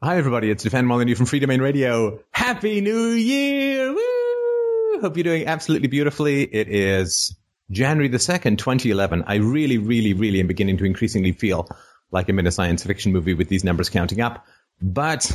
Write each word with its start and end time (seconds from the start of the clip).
Hi, 0.00 0.16
everybody. 0.16 0.48
It's 0.48 0.62
Stefan 0.62 0.86
Molyneux 0.86 1.16
from 1.16 1.26
Freedomain 1.26 1.60
Radio. 1.60 2.20
Happy 2.30 2.80
New 2.80 3.08
Year! 3.08 3.92
Woo! 3.92 5.00
Hope 5.00 5.16
you're 5.16 5.24
doing 5.24 5.48
absolutely 5.48 5.88
beautifully. 5.88 6.44
It 6.44 6.68
is 6.68 7.34
January 7.72 8.06
the 8.06 8.18
2nd, 8.18 8.58
2011. 8.58 9.24
I 9.26 9.34
really, 9.38 9.76
really, 9.76 10.12
really 10.12 10.38
am 10.38 10.46
beginning 10.46 10.76
to 10.76 10.84
increasingly 10.84 11.32
feel 11.32 11.68
like 12.12 12.28
I'm 12.28 12.38
in 12.38 12.46
a 12.46 12.52
science 12.52 12.84
fiction 12.84 13.12
movie 13.12 13.34
with 13.34 13.48
these 13.48 13.64
numbers 13.64 13.90
counting 13.90 14.20
up. 14.20 14.46
But 14.80 15.32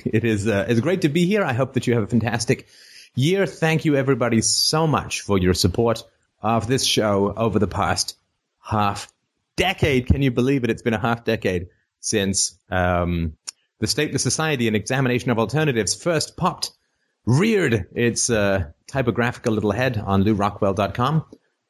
it 0.06 0.24
is, 0.24 0.48
uh, 0.48 0.64
it's 0.66 0.80
great 0.80 1.02
to 1.02 1.10
be 1.10 1.26
here. 1.26 1.44
I 1.44 1.52
hope 1.52 1.74
that 1.74 1.86
you 1.86 1.92
have 1.92 2.04
a 2.04 2.06
fantastic 2.06 2.68
year. 3.14 3.44
Thank 3.44 3.84
you, 3.84 3.96
everybody, 3.96 4.40
so 4.40 4.86
much 4.86 5.20
for 5.20 5.36
your 5.36 5.52
support 5.52 6.02
of 6.40 6.66
this 6.66 6.86
show 6.86 7.34
over 7.36 7.58
the 7.58 7.68
past 7.68 8.16
half 8.62 9.12
decade. 9.56 10.06
Can 10.06 10.22
you 10.22 10.30
believe 10.30 10.64
it? 10.64 10.70
It's 10.70 10.80
been 10.80 10.94
a 10.94 10.98
half 10.98 11.22
decade 11.24 11.68
since 12.00 12.58
um, 12.70 13.34
the 13.78 13.86
Stateless 13.86 14.20
Society, 14.20 14.66
and 14.66 14.76
examination 14.76 15.30
of 15.30 15.38
alternatives, 15.38 15.94
first 15.94 16.36
popped, 16.36 16.72
reared 17.26 17.86
its 17.94 18.30
uh, 18.30 18.64
typographical 18.86 19.52
little 19.52 19.72
head 19.72 19.98
on 19.98 20.24
lourockwell.com. 20.24 21.24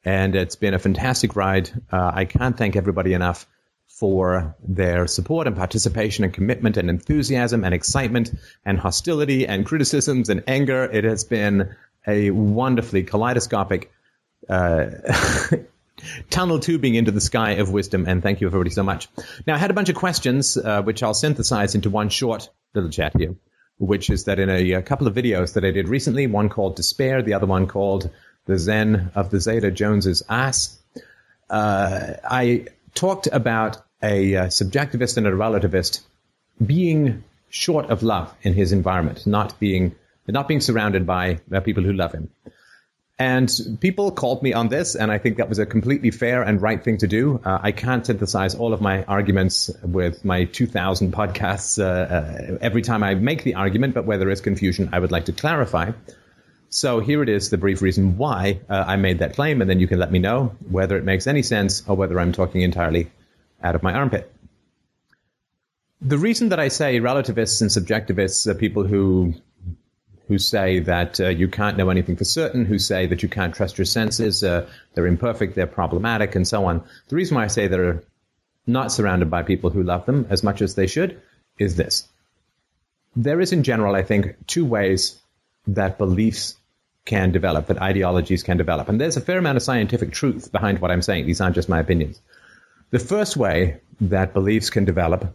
And 0.05 0.35
it's 0.35 0.55
been 0.55 0.73
a 0.73 0.79
fantastic 0.79 1.35
ride. 1.35 1.69
Uh, 1.91 2.11
I 2.13 2.25
can't 2.25 2.57
thank 2.57 2.75
everybody 2.75 3.13
enough 3.13 3.47
for 3.87 4.55
their 4.65 5.07
support 5.07 5.47
and 5.47 5.55
participation 5.55 6.23
and 6.23 6.33
commitment 6.33 6.77
and 6.77 6.89
enthusiasm 6.89 7.63
and 7.63 7.73
excitement 7.73 8.31
and 8.63 8.79
hostility 8.79 9.47
and 9.47 9.65
criticisms 9.65 10.29
and 10.29 10.43
anger. 10.47 10.83
It 10.83 11.03
has 11.03 11.23
been 11.23 11.75
a 12.05 12.31
wonderfully 12.31 13.03
kaleidoscopic 13.03 13.91
uh, 14.47 14.89
tunnel 16.29 16.59
tubing 16.59 16.95
into 16.95 17.11
the 17.11 17.21
sky 17.21 17.51
of 17.51 17.71
wisdom. 17.71 18.05
And 18.07 18.21
thank 18.21 18.41
you 18.41 18.47
everybody 18.47 18.69
so 18.69 18.83
much. 18.83 19.07
Now, 19.45 19.55
I 19.55 19.57
had 19.57 19.71
a 19.71 19.73
bunch 19.73 19.89
of 19.89 19.95
questions, 19.95 20.57
uh, 20.57 20.81
which 20.83 21.03
I'll 21.03 21.13
synthesize 21.13 21.75
into 21.75 21.89
one 21.89 22.09
short 22.09 22.49
little 22.73 22.89
chat 22.89 23.15
here, 23.17 23.35
which 23.77 24.09
is 24.09 24.25
that 24.25 24.39
in 24.39 24.49
a, 24.49 24.73
a, 24.73 24.81
couple 24.81 25.07
of 25.07 25.15
videos 25.15 25.53
that 25.53 25.65
I 25.65 25.71
did 25.71 25.87
recently, 25.87 26.27
one 26.27 26.49
called 26.49 26.75
Despair, 26.75 27.21
the 27.21 27.33
other 27.33 27.47
one 27.47 27.67
called 27.67 28.09
The 28.45 28.57
Zen 28.57 29.11
of 29.15 29.29
the 29.29 29.39
Zeta 29.39 29.71
Jones's 29.71 30.23
Ass, 30.29 30.79
uh, 31.49 32.13
I 32.23 32.67
talked 32.93 33.27
about 33.27 33.77
a, 34.01 34.33
a 34.33 34.45
subjectivist 34.47 35.17
and 35.17 35.27
a 35.27 35.31
relativist 35.31 36.01
being 36.63 37.23
short 37.49 37.89
of 37.89 38.03
love 38.03 38.33
in 38.41 38.53
his 38.53 38.71
environment, 38.71 39.25
not 39.25 39.59
being 39.59 39.95
not 40.29 40.47
being 40.47 40.59
surrounded 40.59 41.05
by 41.05 41.39
uh, 41.53 41.61
people 41.61 41.83
who 41.83 41.93
love 41.93 42.11
him. 42.11 42.29
And 43.19 43.77
people 43.81 44.11
called 44.11 44.43
me 44.43 44.53
on 44.53 44.67
this, 44.67 44.93
and 44.93 45.11
I 45.11 45.17
think 45.17 45.37
that 45.37 45.49
was 45.49 45.57
a 45.57 45.65
completely 45.65 46.11
fair 46.11 46.43
and 46.43 46.61
right 46.61 46.83
thing 46.83 46.99
to 46.99 47.07
do. 47.07 47.41
Uh, 47.43 47.57
I 47.63 47.71
can't 47.71 48.05
synthesize 48.05 48.53
all 48.53 48.73
of 48.73 48.81
my 48.81 49.03
arguments 49.05 49.71
with 49.81 50.23
my 50.23 50.43
2,000 50.43 51.11
podcasts 51.11 51.81
uh, 51.81 51.85
uh, 51.85 52.57
every 52.61 52.83
time 52.83 53.01
I 53.01 53.15
make 53.15 53.43
the 53.43 53.55
argument, 53.55 53.95
but 53.95 54.05
where 54.05 54.19
there 54.19 54.29
is 54.29 54.39
confusion, 54.39 54.89
I 54.93 54.99
would 54.99 55.11
like 55.11 55.25
to 55.25 55.31
clarify. 55.31 55.93
So 56.69 56.99
here 56.99 57.23
it 57.23 57.29
is, 57.29 57.49
the 57.49 57.57
brief 57.57 57.81
reason 57.81 58.17
why 58.17 58.59
uh, 58.69 58.83
I 58.85 58.97
made 58.97 59.19
that 59.19 59.33
claim, 59.33 59.61
and 59.61 59.69
then 59.69 59.79
you 59.79 59.87
can 59.87 59.97
let 59.97 60.11
me 60.11 60.19
know 60.19 60.55
whether 60.69 60.95
it 60.95 61.03
makes 61.03 61.25
any 61.25 61.41
sense 61.41 61.81
or 61.87 61.95
whether 61.95 62.19
I'm 62.19 62.33
talking 62.33 62.61
entirely 62.61 63.09
out 63.63 63.73
of 63.73 63.81
my 63.81 63.93
armpit. 63.93 64.31
The 66.01 66.19
reason 66.19 66.49
that 66.49 66.59
I 66.59 66.67
say 66.67 66.99
relativists 66.99 67.61
and 67.61 67.71
subjectivists 67.71 68.45
are 68.45 68.53
people 68.53 68.83
who 68.83 69.33
who 70.27 70.37
say 70.37 70.79
that 70.79 71.19
uh, 71.19 71.29
you 71.29 71.47
can't 71.47 71.77
know 71.77 71.89
anything 71.89 72.15
for 72.15 72.25
certain, 72.25 72.65
who 72.65 72.77
say 72.79 73.05
that 73.07 73.23
you 73.23 73.29
can't 73.29 73.55
trust 73.55 73.77
your 73.77 73.85
senses, 73.85 74.43
uh, 74.43 74.67
they're 74.93 75.07
imperfect, 75.07 75.55
they're 75.55 75.67
problematic, 75.67 76.35
and 76.35 76.47
so 76.47 76.65
on. 76.65 76.83
The 77.07 77.15
reason 77.15 77.35
why 77.35 77.45
I 77.45 77.47
say 77.47 77.67
they're 77.67 78.03
not 78.65 78.91
surrounded 78.91 79.29
by 79.29 79.43
people 79.43 79.69
who 79.69 79.83
love 79.83 80.05
them 80.05 80.27
as 80.29 80.43
much 80.43 80.61
as 80.61 80.75
they 80.75 80.87
should 80.87 81.21
is 81.57 81.75
this. 81.77 82.07
There 83.15 83.39
is, 83.39 83.53
in 83.53 83.63
general, 83.63 83.95
I 83.95 84.03
think, 84.03 84.35
two 84.47 84.65
ways 84.65 85.19
that 85.65 85.97
beliefs 85.97 86.55
can 87.05 87.31
develop, 87.31 87.67
that 87.67 87.81
ideologies 87.81 88.43
can 88.43 88.57
develop. 88.57 88.89
And 88.89 88.99
there's 88.99 89.17
a 89.17 89.21
fair 89.21 89.37
amount 89.37 89.55
of 89.55 89.63
scientific 89.63 90.11
truth 90.11 90.51
behind 90.51 90.79
what 90.79 90.91
I'm 90.91 91.01
saying. 91.01 91.25
These 91.25 91.39
aren't 91.39 91.55
just 91.55 91.69
my 91.69 91.79
opinions. 91.79 92.21
The 92.91 92.99
first 92.99 93.37
way 93.37 93.79
that 94.01 94.33
beliefs 94.33 94.69
can 94.69 94.85
develop 94.85 95.33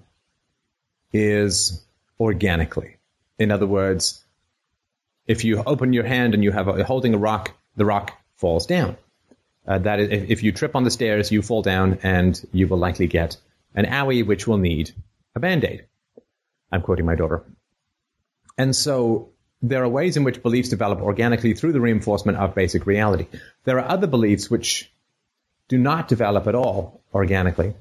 is 1.13 1.83
organically. 2.21 2.97
In 3.39 3.51
other 3.51 3.67
words, 3.67 4.22
if 5.27 5.45
you 5.45 5.63
open 5.65 5.93
your 5.93 6.05
hand 6.05 6.35
and 6.35 6.43
you 6.43 6.51
have 6.53 6.69
a, 6.69 6.85
holding 6.85 7.15
a 7.15 7.19
rock, 7.19 7.53
the 7.77 7.85
rock 7.85 8.13
falls 8.37 8.67
down. 8.67 8.97
Uh, 9.67 9.79
that 9.79 10.01
is, 10.01 10.11
if, 10.11 10.31
if 10.31 10.43
you 10.43 10.53
trip 10.53 10.75
on 10.75 10.85
the 10.85 10.91
stairs, 10.91 11.31
you 11.31 11.43
fall 11.43 11.63
down 11.63 11.99
and 12.03 12.45
you 12.53 12.67
will 12.67 12.79
likely 12.79 13.07
get 13.07 13.37
an 13.75 13.87
owie, 13.87 14.27
which 14.27 14.47
will 14.47 14.59
need 14.59 14.93
a 15.35 15.41
band-aid. 15.41 15.87
I'm 16.71 16.83
quoting 16.83 17.07
my 17.07 17.15
daughter. 17.15 17.45
And 18.59 18.75
so 18.75 19.31
there 19.63 19.83
are 19.85 19.89
ways 19.89 20.17
in 20.17 20.25
which 20.25 20.43
beliefs 20.43 20.69
develop 20.69 21.01
organically 21.01 21.55
through 21.55 21.73
the 21.73 21.81
reinforcement 21.81 22.39
of 22.39 22.55
basic 22.55 22.87
reality. 22.87 23.29
There 23.65 23.79
are 23.79 23.89
other 23.89 24.07
beliefs 24.07 24.51
which 24.51 24.93
do 25.69 25.79
not 25.79 26.09
develop 26.09 26.47
at 26.49 26.55
all 26.55 27.01
organically 27.15 27.75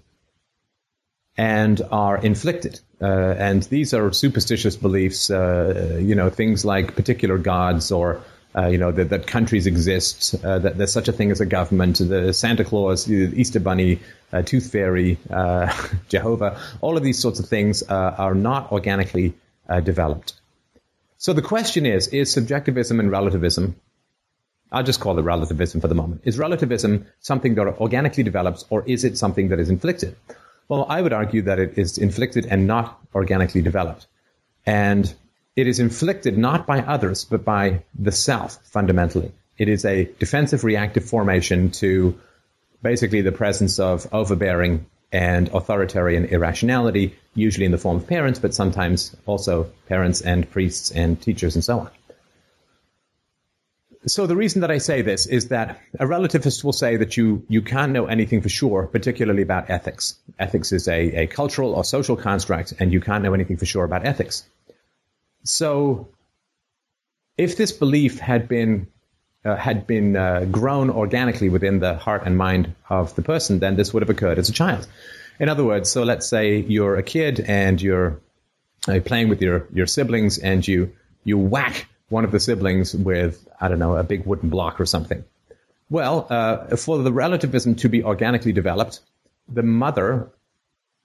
and 1.38 1.81
are 1.92 2.18
inflicted. 2.18 2.80
Uh, 3.02 3.36
and 3.38 3.64
these 3.64 3.94
are 3.94 4.12
superstitious 4.12 4.75
beliefs, 4.75 5.30
uh, 5.31 5.97
you 6.02 6.14
know, 6.14 6.30
things 6.30 6.64
like 6.64 6.96
particular 6.96 7.38
gods 7.38 7.92
or, 7.92 8.22
uh, 8.56 8.68
you 8.68 8.78
know, 8.78 8.92
that, 8.92 9.09
that, 9.09 9.25
countries 9.25 9.66
exist, 9.66 10.36
uh, 10.44 10.59
that 10.59 10.78
there's 10.78 10.94
such 10.94 11.08
a 11.08 11.12
thing 11.12 11.31
as 11.31 11.42
a 11.42 11.46
government, 11.46 11.97
the 11.97 12.34
Santa 12.34 12.64
Claus, 12.64 13.06
the 13.06 13.31
Easter 13.36 13.59
Bunny, 13.59 14.00
uh, 14.31 14.44
Tooth 14.44 14.72
Fairy, 14.72 15.18
uh, 15.31 15.74
Jehovah, 16.09 16.59
all 16.81 16.96
of 16.96 17.03
these 17.03 17.18
sorts 17.18 17.40
of 17.40 17.48
things 17.48 17.81
are 17.84 18.36
not 18.36 18.72
organically 18.72 19.34
developed. 19.84 20.34
So 21.18 21.34
the 21.34 21.42
question 21.42 21.86
is, 21.86 22.08
is 22.09 22.31
subjectivism 22.31 23.00
and 23.00 23.09
relativism 23.09 23.75
I'll 24.72 24.84
just 24.84 25.02
call 25.02 25.19
it 25.19 25.24
relativism 25.24 25.81
for 25.81 25.90
the 25.90 25.96
moment. 25.96 26.22
Is 26.24 26.38
relativism 26.38 27.06
something 27.19 27.56
that 27.56 27.68
organically 27.81 28.24
develops 28.24 28.63
or 28.69 28.84
is 28.88 29.03
it 29.03 29.18
something 29.18 29.50
that 29.50 29.59
is 29.59 29.69
inflicted? 29.69 30.16
Well, 30.71 30.85
I 30.87 31.01
would 31.01 31.11
argue 31.11 31.41
that 31.41 31.59
it 31.59 31.77
is 31.77 31.97
inflicted 31.97 32.45
and 32.45 32.65
not 32.65 32.97
organically 33.13 33.61
developed. 33.61 34.07
And 34.65 35.13
it 35.57 35.67
is 35.67 35.81
inflicted 35.81 36.37
not 36.37 36.65
by 36.65 36.79
others, 36.79 37.25
but 37.25 37.43
by 37.43 37.83
the 37.93 38.13
self, 38.13 38.57
fundamentally. 38.63 39.33
It 39.57 39.67
is 39.67 39.83
a 39.83 40.05
defensive 40.17 40.63
reactive 40.63 41.03
formation 41.03 41.71
to 41.71 42.17
basically 42.81 43.19
the 43.19 43.33
presence 43.33 43.79
of 43.79 44.07
overbearing 44.13 44.85
and 45.11 45.49
authoritarian 45.49 46.23
irrationality, 46.23 47.17
usually 47.35 47.65
in 47.65 47.73
the 47.73 47.77
form 47.77 47.97
of 47.97 48.07
parents, 48.07 48.39
but 48.39 48.53
sometimes 48.53 49.13
also 49.25 49.69
parents 49.89 50.21
and 50.21 50.49
priests 50.49 50.89
and 50.91 51.21
teachers 51.21 51.55
and 51.55 51.65
so 51.65 51.81
on 51.81 51.89
so 54.07 54.25
the 54.25 54.35
reason 54.35 54.62
that 54.62 54.72
I 54.72 54.79
say 54.79 55.01
this 55.01 55.28
is 55.28 55.50
that 55.50 55.79
a 56.00 56.06
relativist 56.06 56.63
will 56.63 56.73
say 56.73 56.97
that 56.97 57.17
you, 57.17 57.45
you 57.47 57.62
can't 57.62 57.91
know 57.91 58.06
anything 58.06 58.41
for 58.41 58.50
sure, 58.50 58.88
particularly 58.88 59.44
about 59.44 59.69
ethics. 59.69 60.16
Ethics 60.39 60.72
is 60.72 60.88
a, 60.88 61.23
a 61.23 61.28
cultural 61.28 61.73
or 61.73 61.84
social 61.84 62.16
construct, 62.16 62.73
and 62.79 62.91
you 62.91 63.00
can't 63.00 63.23
know 63.23 63.34
anything 63.34 63.57
for 63.57 63.66
sure 63.66 63.84
about 63.84 64.06
ethics. 64.06 64.44
So 65.44 66.09
if 67.38 67.57
this 67.57 67.72
belief 67.72 68.19
had 68.19 68.47
been 68.47 68.88
uh, 69.44 69.56
had 69.56 69.88
been 69.88 70.16
uh, 70.16 70.45
grown 70.51 70.91
organically 70.91 71.50
within 71.50 71.79
the 71.79 71.95
heart 71.95 72.23
and 72.25 72.38
mind 72.38 72.75
of 72.89 73.16
the 73.16 73.23
person, 73.23 73.57
then 73.57 73.75
this 73.75 73.91
would 73.91 74.03
have 74.03 74.09
occurred 74.09 74.38
as 74.38 74.50
a 74.50 74.53
child. 74.53 74.88
In 75.39 75.50
other 75.50 75.63
words, 75.63 75.89
so 75.89 76.03
let's 76.03 76.28
say 76.28 76.57
you're 76.57 76.95
a 76.95 77.03
kid 77.03 77.39
and 77.39 77.81
you're 77.81 78.19
uh, 78.88 79.00
playing 79.03 79.29
with 79.29 79.41
your, 79.41 79.68
your 79.73 79.88
siblings 79.88 80.38
and 80.38 80.68
you 80.68 80.94
you 81.23 81.38
whack 81.38 81.88
one 82.11 82.25
of 82.25 82.31
the 82.31 82.39
siblings 82.39 82.94
with, 82.94 83.47
I 83.59 83.67
don't 83.67 83.79
know, 83.79 83.95
a 83.95 84.03
big 84.03 84.25
wooden 84.25 84.49
block 84.49 84.79
or 84.79 84.85
something. 84.85 85.23
Well, 85.89 86.27
uh, 86.29 86.75
for 86.75 86.97
the 86.99 87.11
relativism 87.11 87.75
to 87.75 87.89
be 87.89 88.03
organically 88.03 88.53
developed, 88.53 88.99
the 89.47 89.63
mother 89.63 90.29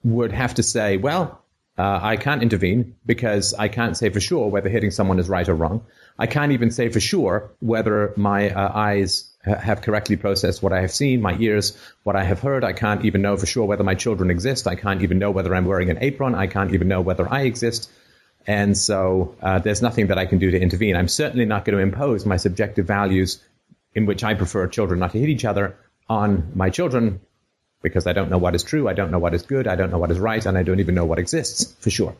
would 0.05 0.33
have 0.33 0.55
to 0.55 0.63
say, 0.63 0.97
well, 0.97 1.43
uh, 1.79 2.01
I 2.03 2.17
can't 2.17 2.43
intervene 2.43 2.97
because 3.05 3.53
I 3.55 3.69
can't 3.69 3.97
say 3.97 4.09
for 4.11 4.21
sure 4.21 4.49
whether 4.49 4.69
hitting 4.69 4.91
someone 4.91 5.19
is 5.19 5.29
right 5.29 5.49
or 5.49 5.55
wrong. 5.55 5.85
I 6.19 6.27
can't 6.27 6.53
even 6.53 6.71
say 6.71 6.89
for 6.89 7.01
sure 7.01 7.51
whether 7.61 8.15
my 8.17 8.51
uh, 8.51 8.73
eyes 8.75 9.31
have 9.45 9.83
correctly 9.83 10.17
processed 10.17 10.63
what 10.63 10.73
I 10.73 10.81
have 10.81 10.91
seen, 10.91 11.21
my 11.21 11.37
ears, 11.39 11.77
what 12.03 12.17
I 12.17 12.25
have 12.25 12.41
heard. 12.41 12.65
I 12.65 12.73
can't 12.73 13.05
even 13.05 13.23
know 13.23 13.37
for 13.37 13.47
sure 13.47 13.65
whether 13.65 13.85
my 13.85 13.95
children 13.95 14.31
exist. 14.31 14.67
I 14.67 14.75
can't 14.75 15.03
even 15.03 15.19
know 15.19 15.31
whether 15.31 15.55
I'm 15.55 15.67
wearing 15.67 15.91
an 15.91 15.99
apron. 16.01 16.35
I 16.35 16.47
can't 16.47 16.75
even 16.75 16.89
know 16.89 17.01
whether 17.01 17.33
I 17.33 17.43
exist. 17.43 17.91
And 18.47 18.79
so 18.79 19.35
uh, 19.43 19.59
there's 19.59 19.83
nothing 19.83 20.07
that 20.07 20.19
I 20.19 20.27
can 20.27 20.39
do 20.39 20.51
to 20.53 20.61
intervene. 20.61 20.97
I'm 20.97 21.09
certainly 21.09 21.45
not 21.45 21.65
going 21.65 21.77
to 21.77 21.83
impose 21.83 22.25
my 22.25 22.37
subjective 22.37 22.87
values 22.87 23.43
in 23.95 24.07
which 24.07 24.23
I 24.23 24.35
prefer 24.35 24.69
children 24.69 25.01
not 25.01 25.13
to 25.13 25.19
hit 25.19 25.29
each 25.29 25.45
other 25.45 25.77
on 26.09 26.53
my 26.55 26.71
children 26.71 27.21
because 27.83 28.07
I 28.07 28.13
don't 28.13 28.31
know 28.31 28.39
what 28.39 28.55
is 28.55 28.63
true, 28.63 28.89
I 28.89 28.95
don't 28.95 29.11
know 29.11 29.19
what 29.19 29.35
is 29.35 29.43
good, 29.43 29.67
I 29.67 29.77
don't 29.77 29.91
know 29.91 29.99
what 29.99 30.11
is 30.11 30.19
right, 30.19 30.45
and 30.45 30.57
I 30.57 30.63
don't 30.63 30.81
even 30.81 30.95
know 30.95 31.05
what 31.05 31.19
exists 31.19 31.75
for 31.81 31.91
sure. 31.91 32.17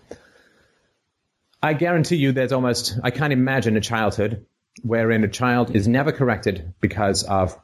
I 1.63 1.73
guarantee 1.73 2.17
you 2.17 2.33
there's 2.33 2.53
almost, 2.53 2.99
I 3.03 3.11
can't 3.11 3.33
imagine 3.33 3.77
a 3.77 3.81
childhood 3.81 4.47
wherein 4.83 5.25
a 5.25 5.29
child 5.29 5.75
is 5.75 5.89
never 5.89 6.13
corrected 6.13 6.75
because 6.81 7.25
of 7.25 7.59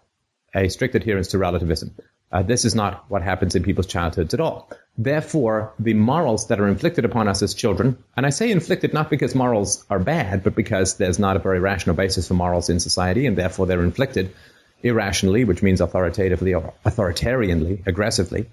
a 0.55 0.69
strict 0.69 0.95
adherence 0.95 1.29
to 1.29 1.39
relativism. 1.39 1.95
Uh, 2.33 2.43
this 2.43 2.65
is 2.65 2.75
not 2.75 3.05
what 3.11 3.23
happens 3.23 3.55
in 3.55 3.63
people's 3.63 3.87
childhoods 3.87 4.33
at 4.33 4.41
all. 4.41 4.71
Therefore, 4.97 5.73
the 5.79 5.95
morals 5.95 6.49
that 6.49 6.61
are 6.61 6.69
inflicted 6.69 7.05
upon 7.05 7.29
us 7.29 7.43
as 7.43 7.53
children, 7.53 8.03
and 8.17 8.25
I 8.25 8.31
say 8.31 8.51
inflicted 8.51 8.95
not 8.95 9.11
because 9.11 9.35
morals 9.35 9.85
are 9.91 9.99
bad, 9.99 10.43
but 10.43 10.55
because 10.55 10.97
there's 10.97 11.19
not 11.19 11.37
a 11.37 11.41
very 11.41 11.61
rational 11.61 11.95
basis 11.95 12.29
for 12.29 12.35
morals 12.35 12.71
in 12.71 12.81
society, 12.81 13.27
and 13.27 13.37
therefore 13.37 13.67
they're 13.67 13.83
inflicted 13.83 14.35
irrationally, 14.83 15.45
which 15.45 15.63
means 15.63 15.81
authoritatively 15.81 16.55
or 16.55 16.73
authoritarianly, 16.85 17.87
aggressively. 17.87 18.49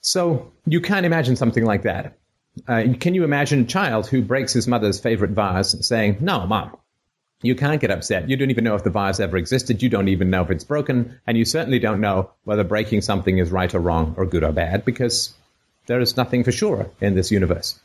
So 0.00 0.50
you 0.66 0.80
can't 0.80 1.06
imagine 1.06 1.36
something 1.36 1.64
like 1.64 1.82
that. 1.82 2.18
Uh, 2.66 2.84
can 2.98 3.14
you 3.14 3.22
imagine 3.22 3.60
a 3.60 3.64
child 3.64 4.06
who 4.06 4.22
breaks 4.22 4.52
his 4.52 4.66
mother's 4.66 4.98
favorite 4.98 5.30
vase 5.30 5.86
saying, 5.86 6.18
No, 6.20 6.46
mom, 6.46 6.76
you 7.42 7.54
can't 7.54 7.80
get 7.80 7.90
upset. 7.90 8.28
You 8.28 8.36
don't 8.36 8.50
even 8.50 8.64
know 8.64 8.74
if 8.74 8.84
the 8.84 8.90
vase 8.90 9.18
ever 9.18 9.36
existed. 9.36 9.82
You 9.82 9.88
don't 9.88 10.08
even 10.08 10.28
know 10.28 10.42
if 10.42 10.50
it's 10.50 10.64
broken. 10.64 11.18
And 11.26 11.38
you 11.38 11.44
certainly 11.44 11.78
don't 11.78 12.00
know 12.00 12.30
whether 12.44 12.64
breaking 12.64 13.00
something 13.00 13.38
is 13.38 13.50
right 13.50 13.74
or 13.74 13.80
wrong 13.80 14.14
or 14.18 14.26
good 14.26 14.44
or 14.44 14.52
bad 14.52 14.84
because 14.84 15.32
there 15.86 16.00
is 16.00 16.16
nothing 16.16 16.44
for 16.44 16.52
sure 16.52 16.90
in 17.00 17.14
this 17.14 17.30
universe. 17.30 17.80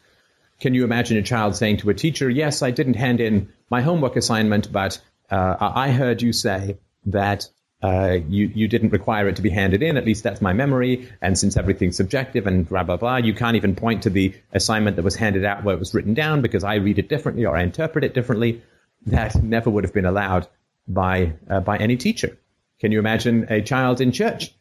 Can 0.60 0.74
you 0.74 0.84
imagine 0.84 1.18
a 1.18 1.22
child 1.22 1.56
saying 1.56 1.78
to 1.78 1.90
a 1.90 1.94
teacher, 1.94 2.30
Yes, 2.30 2.62
I 2.62 2.72
didn't 2.72 2.96
hand 2.96 3.22
in 3.22 3.50
my 3.70 3.82
homework 3.82 4.16
assignment, 4.16 4.72
but 4.72 5.00
uh, 5.32 5.56
I 5.60 5.92
heard 5.92 6.22
you 6.22 6.34
say 6.34 6.78
that 7.06 7.48
uh, 7.82 8.18
you, 8.28 8.52
you 8.54 8.68
didn't 8.68 8.90
require 8.90 9.28
it 9.28 9.36
to 9.36 9.42
be 9.42 9.50
handed 9.50 9.84
in. 9.84 9.96
At 9.96 10.06
least 10.06 10.24
that's 10.24 10.42
my 10.42 10.54
memory. 10.54 11.10
And 11.22 11.38
since 11.38 11.56
everything's 11.56 11.98
subjective 11.98 12.48
and 12.48 12.68
blah, 12.68 12.84
blah, 12.84 12.98
blah, 12.98 13.18
you 13.18 13.34
can't 13.34 13.56
even 13.56 13.76
point 13.76 14.04
to 14.04 14.10
the 14.10 14.34
assignment 14.54 14.96
that 14.96 15.04
was 15.04 15.16
handed 15.16 15.46
out 15.46 15.64
where 15.64 15.76
it 15.76 15.80
was 15.80 15.94
written 15.94 16.14
down 16.14 16.42
because 16.42 16.64
I 16.64 16.76
read 16.76 17.00
it 17.00 17.10
differently 17.10 17.46
or 17.46 17.56
I 17.56 17.64
interpret 17.64 18.04
it 18.04 18.14
differently 18.14 18.62
that 19.08 19.36
never 19.36 19.70
would 19.70 19.84
have 19.84 19.94
been 19.94 20.06
allowed 20.06 20.48
by 20.88 21.34
uh, 21.50 21.60
by 21.60 21.78
any 21.78 21.98
teacher. 21.98 22.38
Can 22.80 22.92
you 22.92 23.00
imagine 23.00 23.48
a 23.50 23.62
child 23.62 24.02
in 24.02 24.12
church 24.12 24.54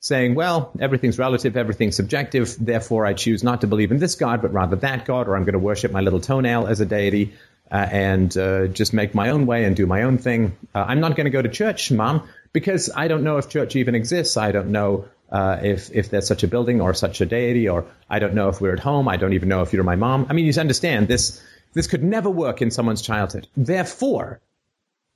saying, 0.00 0.34
"Well, 0.34 0.72
everything's 0.80 1.18
relative, 1.18 1.56
everything's 1.56 1.96
subjective. 1.96 2.56
Therefore, 2.60 3.06
I 3.06 3.14
choose 3.14 3.42
not 3.44 3.60
to 3.62 3.66
believe 3.66 3.90
in 3.90 3.98
this 3.98 4.14
God, 4.14 4.42
but 4.42 4.52
rather 4.52 4.76
that 4.76 5.04
God, 5.04 5.28
or 5.28 5.36
I'm 5.36 5.44
going 5.44 5.52
to 5.52 5.58
worship 5.58 5.92
my 5.92 6.00
little 6.00 6.20
toenail 6.20 6.66
as 6.66 6.80
a 6.80 6.86
deity." 6.86 7.34
Uh, 7.70 7.86
and 7.92 8.38
uh, 8.38 8.66
just 8.68 8.94
make 8.94 9.14
my 9.14 9.28
own 9.28 9.44
way 9.44 9.64
and 9.64 9.76
do 9.76 9.86
my 9.86 10.02
own 10.04 10.16
thing. 10.16 10.56
Uh, 10.74 10.86
I'm 10.88 11.00
not 11.00 11.16
going 11.16 11.26
to 11.26 11.30
go 11.30 11.42
to 11.42 11.50
church, 11.50 11.92
mom, 11.92 12.26
because 12.54 12.88
I 12.96 13.08
don't 13.08 13.22
know 13.22 13.36
if 13.36 13.50
church 13.50 13.76
even 13.76 13.94
exists. 13.94 14.38
I 14.38 14.52
don't 14.52 14.72
know 14.72 15.04
uh, 15.30 15.58
if 15.62 15.90
if 15.94 16.08
there's 16.08 16.26
such 16.26 16.42
a 16.42 16.48
building 16.48 16.80
or 16.80 16.94
such 16.94 17.20
a 17.20 17.26
deity, 17.26 17.68
or 17.68 17.84
I 18.08 18.20
don't 18.20 18.32
know 18.32 18.48
if 18.48 18.60
we're 18.60 18.72
at 18.72 18.80
home. 18.80 19.06
I 19.06 19.18
don't 19.18 19.34
even 19.34 19.50
know 19.50 19.60
if 19.60 19.74
you're 19.74 19.84
my 19.84 19.96
mom. 19.96 20.26
I 20.30 20.32
mean, 20.32 20.46
you 20.46 20.58
understand 20.58 21.08
this 21.08 21.42
this 21.72 21.86
could 21.86 22.02
never 22.02 22.30
work 22.30 22.62
in 22.62 22.70
someone's 22.70 23.02
childhood. 23.02 23.48
Therefore, 23.56 24.40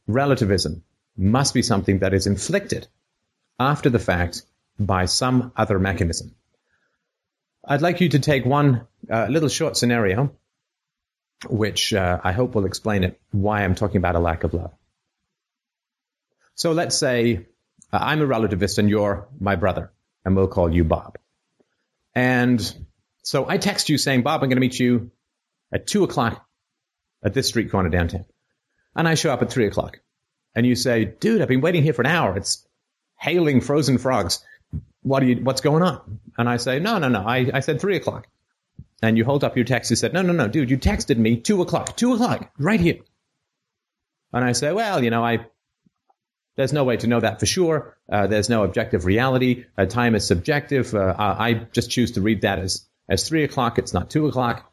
relativism 0.06 0.82
must 1.16 1.54
be 1.54 1.62
something 1.62 1.99
that 2.00 2.14
is 2.14 2.26
inflicted 2.26 2.87
after 3.58 3.90
the 3.90 3.99
fact 3.99 4.43
by 4.78 5.04
some 5.06 5.52
other 5.56 5.78
mechanism. 5.78 6.34
I'd 7.64 7.82
like 7.82 8.00
you 8.00 8.08
to 8.10 8.19
take 8.19 8.44
one 8.44 8.87
uh, 9.10 9.26
little 9.31 9.49
short 9.49 9.76
scenario, 9.76 10.32
which 11.49 11.94
uh, 11.94 12.20
I 12.22 12.32
hope 12.32 12.55
will 12.55 12.64
explain 12.64 13.05
it, 13.05 13.20
why 13.31 13.62
I'm 13.62 13.75
talking 13.75 13.98
about 13.98 14.16
a 14.16 14.20
lack 14.20 14.44
of 14.44 14.55
love. 14.55 14.72
So 16.55 16.72
let's 16.72 16.96
say 16.96 17.46
uh, 17.93 17.98
I'm 18.00 18.20
a 18.20 18.26
relativist 18.26 18.78
and 18.78 18.88
you're 18.90 19.28
my 19.38 19.56
brother, 19.56 19.93
and 20.25 20.34
we'll 20.37 20.48
call 20.48 20.72
you 20.72 20.84
Bob. 20.84 21.19
And 22.14 22.60
so 23.22 23.48
I 23.48 23.58
text 23.58 23.88
you 23.88 23.98
saying, 23.98 24.22
Bob, 24.22 24.43
I'm 24.43 24.48
going 24.48 24.56
to 24.56 24.60
meet 24.60 24.78
you 24.78 25.10
at 25.72 25.86
two 25.86 26.04
o'clock 26.04 26.46
at 27.22 27.34
this 27.34 27.48
street 27.48 27.70
corner 27.70 27.88
downtown. 27.88 28.24
And 28.94 29.08
I 29.08 29.14
show 29.14 29.32
up 29.32 29.42
at 29.42 29.50
three 29.50 29.66
o'clock. 29.66 30.00
And 30.54 30.66
you 30.66 30.74
say, 30.74 31.04
dude, 31.04 31.40
I've 31.40 31.48
been 31.48 31.62
waiting 31.62 31.82
here 31.82 31.94
for 31.94 32.02
an 32.02 32.08
hour. 32.08 32.36
It's 32.36 32.66
hailing 33.16 33.60
frozen 33.60 33.98
frogs. 33.98 34.44
What 35.02 35.20
do 35.20 35.26
you, 35.26 35.36
what's 35.36 35.62
going 35.62 35.82
on? 35.82 36.20
And 36.36 36.48
I 36.48 36.58
say, 36.58 36.78
no, 36.78 36.98
no, 36.98 37.08
no. 37.08 37.22
I, 37.26 37.50
I 37.54 37.60
said 37.60 37.80
three 37.80 37.96
o'clock. 37.96 38.28
And 39.02 39.16
you 39.16 39.24
hold 39.24 39.44
up 39.44 39.56
your 39.56 39.64
text. 39.64 39.90
You 39.90 39.96
said, 39.96 40.12
no, 40.12 40.22
no, 40.22 40.32
no, 40.32 40.46
dude, 40.46 40.70
you 40.70 40.78
texted 40.78 41.16
me 41.16 41.38
two 41.38 41.62
o'clock, 41.62 41.96
two 41.96 42.12
o'clock, 42.12 42.52
right 42.58 42.80
here. 42.80 42.98
And 44.32 44.44
I 44.44 44.52
say, 44.52 44.72
well, 44.72 45.02
you 45.02 45.10
know, 45.10 45.24
I, 45.24 45.46
there's 46.56 46.72
no 46.72 46.84
way 46.84 46.98
to 46.98 47.06
know 47.06 47.20
that 47.20 47.40
for 47.40 47.46
sure. 47.46 47.96
Uh, 48.10 48.26
there's 48.26 48.48
no 48.48 48.62
objective 48.62 49.04
reality. 49.04 49.64
Uh, 49.76 49.86
time 49.86 50.14
is 50.14 50.26
subjective. 50.26 50.94
Uh, 50.94 51.14
I 51.19 51.54
just 51.72 51.90
choose 51.90 52.12
to 52.12 52.20
read 52.20 52.42
that 52.42 52.58
as, 52.58 52.86
as 53.08 53.26
three 53.26 53.42
o'clock. 53.42 53.78
It's 53.78 53.94
not 53.94 54.10
two 54.10 54.26
o'clock 54.26 54.71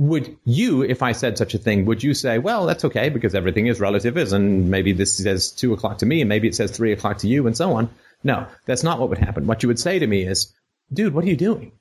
would 0.00 0.34
you, 0.46 0.82
if 0.82 1.02
I 1.02 1.12
said 1.12 1.36
such 1.36 1.52
a 1.52 1.58
thing, 1.58 1.84
would 1.84 2.02
you 2.02 2.14
say, 2.14 2.38
well, 2.38 2.64
that's 2.64 2.86
okay 2.86 3.10
because 3.10 3.34
everything 3.34 3.66
is 3.66 3.80
relative, 3.80 4.16
is, 4.16 4.32
and 4.32 4.70
maybe 4.70 4.92
this 4.92 5.18
says 5.18 5.52
two 5.52 5.74
o'clock 5.74 5.98
to 5.98 6.06
me 6.06 6.22
and 6.22 6.28
maybe 6.28 6.48
it 6.48 6.54
says 6.54 6.70
three 6.70 6.92
o'clock 6.92 7.18
to 7.18 7.28
you 7.28 7.46
and 7.46 7.54
so 7.54 7.74
on? 7.74 7.90
No, 8.24 8.46
that's 8.64 8.82
not 8.82 8.98
what 8.98 9.10
would 9.10 9.18
happen. 9.18 9.46
What 9.46 9.62
you 9.62 9.68
would 9.68 9.78
say 9.78 9.98
to 9.98 10.06
me 10.06 10.22
is, 10.22 10.54
dude, 10.90 11.12
what 11.12 11.24
are 11.24 11.28
you 11.28 11.36
doing? 11.36 11.72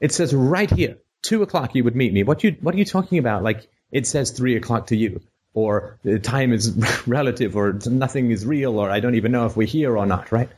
It 0.00 0.10
says 0.10 0.34
right 0.34 0.68
here, 0.68 0.98
two 1.22 1.44
o'clock 1.44 1.76
you 1.76 1.84
would 1.84 1.94
meet 1.94 2.12
me. 2.12 2.24
What 2.24 2.42
you, 2.42 2.56
what 2.62 2.74
are 2.74 2.78
you 2.78 2.84
talking 2.84 3.18
about? 3.18 3.44
Like 3.44 3.68
it 3.92 4.08
says 4.08 4.32
three 4.32 4.56
o'clock 4.56 4.88
to 4.88 4.96
you 4.96 5.20
or 5.54 6.00
the 6.02 6.18
time 6.18 6.52
is 6.52 6.72
relative 7.06 7.54
or 7.54 7.78
nothing 7.86 8.32
is 8.32 8.44
real 8.44 8.80
or 8.80 8.90
I 8.90 8.98
don't 8.98 9.14
even 9.14 9.30
know 9.30 9.46
if 9.46 9.56
we're 9.56 9.68
here 9.68 9.96
or 9.96 10.04
not, 10.04 10.32
right? 10.32 10.50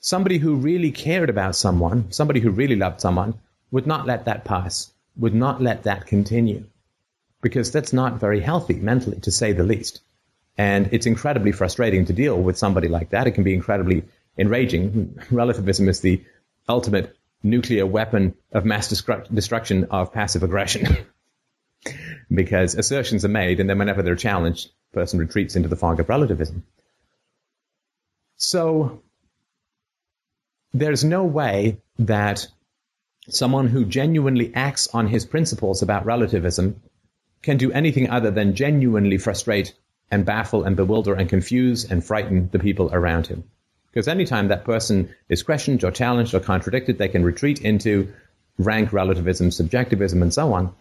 Somebody 0.00 0.36
who 0.36 0.56
really 0.56 0.90
cared 0.90 1.30
about 1.30 1.56
someone, 1.56 2.12
somebody 2.12 2.40
who 2.40 2.50
really 2.50 2.76
loved 2.76 3.00
someone 3.00 3.38
would 3.70 3.86
not 3.86 4.06
let 4.06 4.26
that 4.26 4.44
pass 4.44 4.91
would 5.16 5.34
not 5.34 5.60
let 5.60 5.84
that 5.84 6.06
continue 6.06 6.64
because 7.40 7.70
that's 7.70 7.92
not 7.92 8.20
very 8.20 8.40
healthy 8.40 8.74
mentally, 8.74 9.20
to 9.20 9.30
say 9.30 9.52
the 9.52 9.64
least. 9.64 10.00
And 10.56 10.90
it's 10.92 11.06
incredibly 11.06 11.52
frustrating 11.52 12.04
to 12.06 12.12
deal 12.12 12.40
with 12.40 12.58
somebody 12.58 12.88
like 12.88 13.10
that. 13.10 13.26
It 13.26 13.32
can 13.32 13.44
be 13.44 13.54
incredibly 13.54 14.04
enraging. 14.38 15.18
Relativism 15.30 15.88
is 15.88 16.00
the 16.00 16.22
ultimate 16.68 17.16
nuclear 17.42 17.84
weapon 17.86 18.34
of 18.52 18.64
mass 18.64 18.88
destruction 18.88 19.84
of 19.90 20.12
passive 20.12 20.42
aggression. 20.42 20.96
because 22.32 22.74
assertions 22.74 23.24
are 23.24 23.28
made, 23.28 23.60
and 23.60 23.68
then 23.68 23.78
whenever 23.78 24.02
they're 24.02 24.16
challenged, 24.16 24.70
the 24.92 25.00
person 25.00 25.18
retreats 25.18 25.56
into 25.56 25.68
the 25.68 25.76
fog 25.76 26.00
of 26.00 26.08
relativism. 26.08 26.64
So 28.36 29.02
there's 30.72 31.04
no 31.04 31.24
way 31.24 31.78
that 31.98 32.46
someone 33.28 33.68
who 33.68 33.84
genuinely 33.84 34.52
acts 34.54 34.88
on 34.88 35.06
his 35.06 35.24
principles 35.24 35.82
about 35.82 36.04
relativism 36.04 36.80
can 37.42 37.56
do 37.56 37.72
anything 37.72 38.10
other 38.10 38.30
than 38.30 38.54
genuinely 38.54 39.18
frustrate 39.18 39.74
and 40.10 40.24
baffle 40.24 40.64
and 40.64 40.76
bewilder 40.76 41.14
and 41.14 41.28
confuse 41.28 41.90
and 41.90 42.04
frighten 42.04 42.48
the 42.52 42.58
people 42.58 42.90
around 42.92 43.26
him. 43.26 43.44
Because 43.90 44.08
anytime 44.08 44.48
that 44.48 44.64
person 44.64 45.14
is 45.28 45.42
questioned 45.42 45.84
or 45.84 45.90
challenged 45.90 46.34
or 46.34 46.40
contradicted, 46.40 46.98
they 46.98 47.08
can 47.08 47.24
retreat 47.24 47.60
into 47.60 48.12
rank 48.58 48.92
relativism, 48.92 49.50
subjectivism, 49.50 50.22
and 50.22 50.32
so 50.32 50.52
on. 50.52 50.74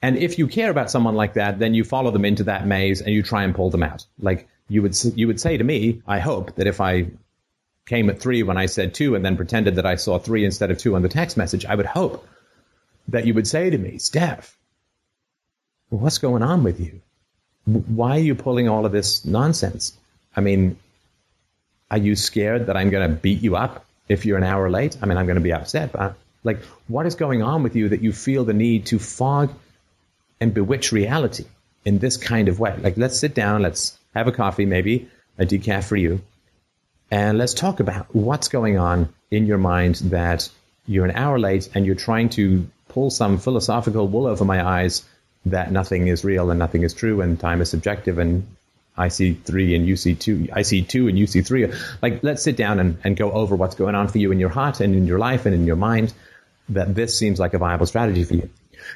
And 0.00 0.16
if 0.16 0.38
you 0.38 0.46
care 0.46 0.70
about 0.70 0.90
someone 0.90 1.14
like 1.14 1.34
that, 1.34 1.58
then 1.58 1.74
you 1.74 1.84
follow 1.84 2.10
them 2.10 2.24
into 2.24 2.44
that 2.44 2.66
maze 2.66 3.00
and 3.00 3.14
you 3.14 3.22
try 3.22 3.42
and 3.44 3.54
pull 3.54 3.70
them 3.70 3.82
out. 3.82 4.06
Like 4.18 4.48
you 4.68 4.82
would, 4.82 4.96
you 5.16 5.26
would 5.26 5.40
say 5.40 5.56
to 5.56 5.64
me, 5.64 6.02
I 6.06 6.20
hope 6.20 6.54
that 6.56 6.66
if 6.66 6.80
I 6.80 7.08
came 7.88 8.10
at 8.10 8.20
three 8.20 8.42
when 8.42 8.56
I 8.56 8.66
said 8.66 8.94
two 8.94 9.14
and 9.14 9.24
then 9.24 9.36
pretended 9.36 9.76
that 9.76 9.86
I 9.86 9.96
saw 9.96 10.18
three 10.18 10.44
instead 10.44 10.70
of 10.70 10.78
two 10.78 10.94
on 10.94 11.02
the 11.02 11.08
text 11.08 11.36
message, 11.36 11.64
I 11.64 11.74
would 11.74 11.86
hope 11.86 12.26
that 13.08 13.26
you 13.26 13.34
would 13.34 13.46
say 13.46 13.70
to 13.70 13.78
me, 13.78 13.98
Steph, 13.98 14.56
what's 15.88 16.18
going 16.18 16.42
on 16.42 16.62
with 16.62 16.78
you? 16.78 17.00
Why 17.64 18.16
are 18.16 18.20
you 18.20 18.34
pulling 18.34 18.68
all 18.68 18.86
of 18.86 18.92
this 18.92 19.24
nonsense? 19.24 19.96
I 20.36 20.40
mean, 20.40 20.76
are 21.90 21.98
you 21.98 22.14
scared 22.14 22.66
that 22.66 22.76
I'm 22.76 22.90
going 22.90 23.08
to 23.08 23.16
beat 23.16 23.42
you 23.42 23.56
up 23.56 23.84
if 24.08 24.26
you're 24.26 24.38
an 24.38 24.44
hour 24.44 24.70
late? 24.70 24.98
I 25.02 25.06
mean, 25.06 25.16
I'm 25.16 25.26
going 25.26 25.36
to 25.36 25.42
be 25.42 25.52
upset, 25.52 25.92
but 25.92 26.14
like, 26.44 26.62
what 26.86 27.06
is 27.06 27.14
going 27.14 27.42
on 27.42 27.62
with 27.62 27.74
you 27.74 27.88
that 27.88 28.02
you 28.02 28.12
feel 28.12 28.44
the 28.44 28.52
need 28.52 28.86
to 28.86 28.98
fog 28.98 29.52
and 30.40 30.52
bewitch 30.54 30.92
reality 30.92 31.44
in 31.84 31.98
this 31.98 32.16
kind 32.16 32.48
of 32.48 32.60
way? 32.60 32.76
Like, 32.78 32.96
let's 32.96 33.18
sit 33.18 33.34
down, 33.34 33.62
let's 33.62 33.98
have 34.14 34.28
a 34.28 34.32
coffee, 34.32 34.66
maybe 34.66 35.08
a 35.38 35.46
decaf 35.46 35.84
for 35.84 35.96
you, 35.96 36.20
and 37.10 37.38
let's 37.38 37.54
talk 37.54 37.80
about 37.80 38.14
what's 38.14 38.48
going 38.48 38.78
on 38.78 39.08
in 39.30 39.46
your 39.46 39.58
mind 39.58 39.96
that 39.96 40.48
you're 40.86 41.04
an 41.04 41.16
hour 41.16 41.38
late 41.38 41.68
and 41.74 41.86
you're 41.86 41.94
trying 41.94 42.28
to 42.30 42.66
pull 42.88 43.10
some 43.10 43.38
philosophical 43.38 44.08
wool 44.08 44.26
over 44.26 44.44
my 44.44 44.66
eyes 44.66 45.04
that 45.46 45.70
nothing 45.70 46.08
is 46.08 46.24
real 46.24 46.50
and 46.50 46.58
nothing 46.58 46.82
is 46.82 46.94
true 46.94 47.20
and 47.20 47.38
time 47.38 47.60
is 47.60 47.70
subjective 47.70 48.18
and 48.18 48.46
I 48.96 49.08
see 49.08 49.34
three 49.34 49.76
and 49.76 49.86
you 49.86 49.96
see 49.96 50.16
two. 50.16 50.48
I 50.52 50.62
see 50.62 50.82
two 50.82 51.06
and 51.06 51.16
you 51.16 51.28
see 51.28 51.40
three. 51.40 51.72
Like, 52.02 52.24
let's 52.24 52.42
sit 52.42 52.56
down 52.56 52.80
and, 52.80 52.98
and 53.04 53.16
go 53.16 53.30
over 53.30 53.54
what's 53.54 53.76
going 53.76 53.94
on 53.94 54.08
for 54.08 54.18
you 54.18 54.32
in 54.32 54.40
your 54.40 54.48
heart 54.48 54.80
and 54.80 54.94
in 54.94 55.06
your 55.06 55.20
life 55.20 55.46
and 55.46 55.54
in 55.54 55.66
your 55.66 55.76
mind 55.76 56.12
that 56.70 56.94
this 56.94 57.16
seems 57.16 57.38
like 57.38 57.54
a 57.54 57.58
viable 57.58 57.86
strategy 57.86 58.24
for 58.24 58.34
you. 58.34 58.50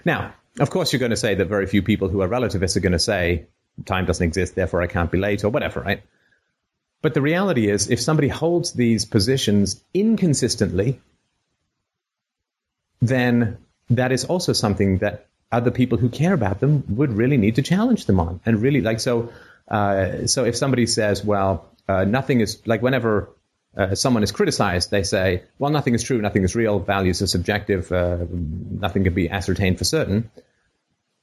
Now, 0.04 0.35
of 0.59 0.71
course, 0.71 0.92
you're 0.92 1.00
going 1.00 1.11
to 1.11 1.16
say 1.16 1.37
that 1.37 1.47
very 1.47 1.66
few 1.66 1.83
people 1.83 2.09
who 2.09 2.21
are 2.21 2.28
relativists 2.28 2.76
are 2.76 2.81
going 2.81 2.92
to 2.92 2.99
say 2.99 3.47
time 3.87 4.04
doesn't 4.04 4.26
exist, 4.26 4.57
therefore 4.57 4.83
I 4.83 4.88
can't 4.88 5.11
be 5.11 5.19
late 5.19 5.45
or 5.45 5.50
whatever, 5.50 5.81
right? 5.81 6.02
But 7.02 7.14
the 7.14 7.21
reality 7.21 7.68
is, 7.68 7.90
if 7.90 8.00
somebody 8.00 8.28
holds 8.28 8.73
these 8.73 9.04
positions 9.04 9.82
inconsistently, 9.92 11.00
then 13.00 13.59
that 13.90 14.12
is 14.12 14.25
also 14.25 14.52
something 14.52 14.99
that 14.99 15.26
other 15.50 15.73
people 15.73 15.99
who 15.99 16.09
care 16.09 16.32
about 16.32 16.61
them 16.61 16.85
would 16.88 17.12
really 17.12 17.37
need 17.37 17.56
to 17.56 17.62
challenge 17.62 18.06
them 18.06 18.21
on. 18.21 18.40
And 18.47 18.62
really, 18.62 18.80
like, 18.80 19.00
so, 19.00 19.32
uh, 19.68 20.26
so 20.26 20.44
if 20.44 20.56
somebody 20.56 20.87
says, 20.87 21.25
well, 21.25 21.68
uh, 21.88 22.04
nothing 22.04 22.40
is, 22.40 22.62
like, 22.66 22.80
whenever 22.80 23.28
uh, 23.76 23.94
someone 23.97 24.23
is 24.23 24.30
criticized, 24.30 24.90
they 24.90 25.02
say, 25.02 25.42
well, 25.59 25.73
nothing 25.73 25.94
is 25.94 26.02
true, 26.04 26.21
nothing 26.23 26.44
is 26.44 26.54
real, 26.54 26.78
values 26.78 27.21
are 27.21 27.26
subjective, 27.26 27.90
uh, 27.90 28.18
nothing 28.30 29.02
can 29.04 29.12
be 29.12 29.28
ascertained 29.28 29.78
for 29.78 29.85
certain, 29.85 30.30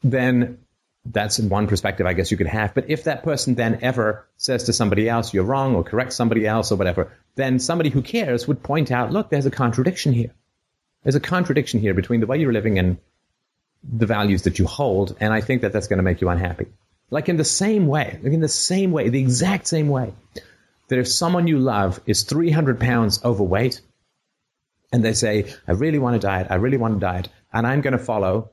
then 0.03 0.59
that's 1.05 1.39
one 1.39 1.67
perspective 1.67 2.05
I 2.05 2.13
guess 2.13 2.31
you 2.31 2.37
could 2.37 2.47
have. 2.47 2.73
But 2.73 2.89
if 2.89 3.05
that 3.05 3.23
person 3.23 3.55
then 3.55 3.79
ever 3.81 4.27
says 4.37 4.65
to 4.65 4.73
somebody 4.73 5.09
else, 5.09 5.33
you're 5.33 5.43
wrong, 5.43 5.75
or 5.75 5.83
corrects 5.83 6.15
somebody 6.15 6.45
else, 6.45 6.71
or 6.71 6.75
whatever, 6.75 7.11
then 7.35 7.59
somebody 7.59 7.89
who 7.89 8.01
cares 8.01 8.47
would 8.47 8.61
point 8.61 8.91
out, 8.91 9.11
look, 9.11 9.29
there's 9.29 9.45
a 9.45 9.51
contradiction 9.51 10.13
here. 10.13 10.33
There's 11.03 11.15
a 11.15 11.21
contradiction 11.21 11.79
here 11.79 11.93
between 11.93 12.19
the 12.19 12.27
way 12.27 12.37
you're 12.37 12.53
living 12.53 12.77
and 12.77 12.97
the 13.83 14.05
values 14.05 14.43
that 14.43 14.59
you 14.59 14.65
hold, 14.65 15.15
and 15.19 15.33
I 15.33 15.41
think 15.41 15.61
that 15.61 15.71
that's 15.71 15.87
going 15.87 15.97
to 15.97 16.03
make 16.03 16.21
you 16.21 16.29
unhappy. 16.29 16.67
Like 17.09 17.29
in 17.29 17.37
the 17.37 17.45
same 17.45 17.87
way, 17.87 18.19
like 18.21 18.33
in 18.33 18.41
the 18.41 18.47
same 18.47 18.91
way, 18.91 19.09
the 19.09 19.21
exact 19.21 19.67
same 19.67 19.89
way, 19.89 20.13
that 20.89 20.99
if 20.99 21.07
someone 21.07 21.47
you 21.47 21.59
love 21.59 21.99
is 22.05 22.23
300 22.23 22.79
pounds 22.79 23.23
overweight, 23.23 23.81
and 24.91 25.03
they 25.03 25.13
say, 25.13 25.53
I 25.67 25.71
really 25.71 25.99
want 25.99 26.15
to 26.15 26.27
diet, 26.27 26.47
I 26.49 26.55
really 26.55 26.77
want 26.77 26.95
to 26.95 26.99
diet, 26.99 27.29
and 27.53 27.65
I'm 27.65 27.81
going 27.81 27.97
to 27.97 28.03
follow 28.03 28.51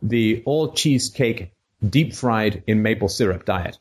the 0.00 0.42
all 0.46 0.72
cheesecake 0.72 1.52
deep 1.86 2.14
fried 2.14 2.62
in 2.66 2.82
maple 2.82 3.08
syrup 3.08 3.44
diet, 3.44 3.78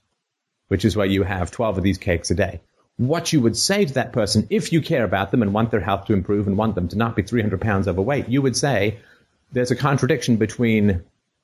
which 0.68 0.86
is 0.86 0.96
where 0.96 1.06
you 1.06 1.24
have 1.24 1.52
12 1.52 1.78
of 1.78 1.84
these 1.84 1.98
cakes 1.98 2.32
a 2.32 2.36
day. 2.36 2.62
What 2.98 3.32
you 3.32 3.42
would 3.42 3.56
say 3.56 3.86
to 3.86 3.94
that 3.96 4.14
person, 4.14 4.48
if 4.50 4.74
you 4.74 4.82
care 4.82 5.04
about 5.04 5.32
them 5.32 5.42
and 5.42 5.54
want 5.54 5.72
their 5.72 5.80
health 5.80 6.06
to 6.06 6.14
improve 6.14 6.48
and 6.48 6.58
want 6.58 6.76
them 6.76 6.88
to 6.90 6.98
not 6.98 7.16
be 7.16 7.22
300 7.22 7.62
pounds 7.62 7.88
overweight, 7.88 8.28
you 8.28 8.42
would 8.42 8.56
say, 8.58 9.00
there's 9.52 9.72
a 9.72 9.76
contradiction 9.76 10.38
between 10.38 11.04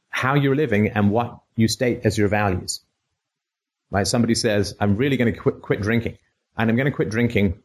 how 0.09 0.35
you're 0.35 0.55
living 0.55 0.89
and 0.89 1.11
what 1.11 1.39
you 1.55 1.67
state 1.67 2.01
as 2.05 2.17
your 2.17 2.27
values. 2.27 2.81
Right? 3.91 4.07
Somebody 4.07 4.35
says, 4.35 4.75
I'm 4.79 4.97
really 4.97 5.17
going 5.17 5.33
to 5.33 5.39
quit, 5.39 5.61
quit 5.61 5.81
drinking. 5.81 6.17
And 6.57 6.69
I'm 6.69 6.75
going 6.75 6.85
to 6.85 6.91
quit 6.91 7.09
drinking 7.09 7.61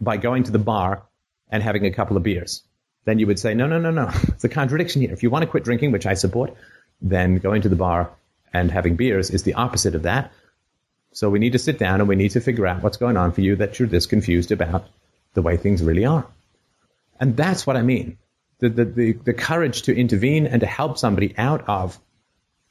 by 0.00 0.16
going 0.16 0.44
to 0.44 0.50
the 0.50 0.58
bar 0.58 1.04
and 1.50 1.62
having 1.62 1.86
a 1.86 1.90
couple 1.90 2.16
of 2.16 2.22
beers. 2.22 2.62
Then 3.04 3.18
you 3.18 3.26
would 3.26 3.38
say, 3.38 3.54
no, 3.54 3.66
no, 3.66 3.78
no, 3.78 3.90
no. 3.90 4.10
It's 4.28 4.44
a 4.44 4.48
contradiction 4.48 5.02
here. 5.02 5.12
If 5.12 5.22
you 5.22 5.30
want 5.30 5.42
to 5.44 5.50
quit 5.50 5.64
drinking, 5.64 5.92
which 5.92 6.06
I 6.06 6.14
support, 6.14 6.54
then 7.00 7.36
going 7.36 7.62
to 7.62 7.68
the 7.68 7.76
bar 7.76 8.10
and 8.60 8.70
having 8.70 8.96
beers 8.96 9.30
is 9.30 9.42
the 9.42 9.54
opposite 9.54 9.94
of 9.94 10.02
that. 10.02 10.32
So 11.12 11.30
we 11.30 11.38
need 11.38 11.52
to 11.52 11.58
sit 11.58 11.78
down 11.78 12.00
and 12.00 12.08
we 12.08 12.16
need 12.16 12.32
to 12.32 12.40
figure 12.40 12.66
out 12.66 12.82
what's 12.82 12.96
going 12.96 13.16
on 13.16 13.32
for 13.32 13.40
you 13.40 13.56
that 13.56 13.78
you're 13.78 13.88
this 13.88 14.06
confused 14.06 14.52
about 14.52 14.86
the 15.34 15.42
way 15.42 15.56
things 15.56 15.82
really 15.82 16.04
are. 16.04 16.26
And 17.20 17.36
that's 17.36 17.66
what 17.66 17.76
I 17.76 17.82
mean 17.82 18.18
the, 18.58 18.68
the, 18.68 18.84
the, 18.84 19.12
the 19.12 19.34
courage 19.34 19.82
to 19.82 19.94
intervene 19.94 20.46
and 20.46 20.60
to 20.60 20.66
help 20.66 20.98
somebody 20.98 21.34
out 21.36 21.68
of 21.68 21.98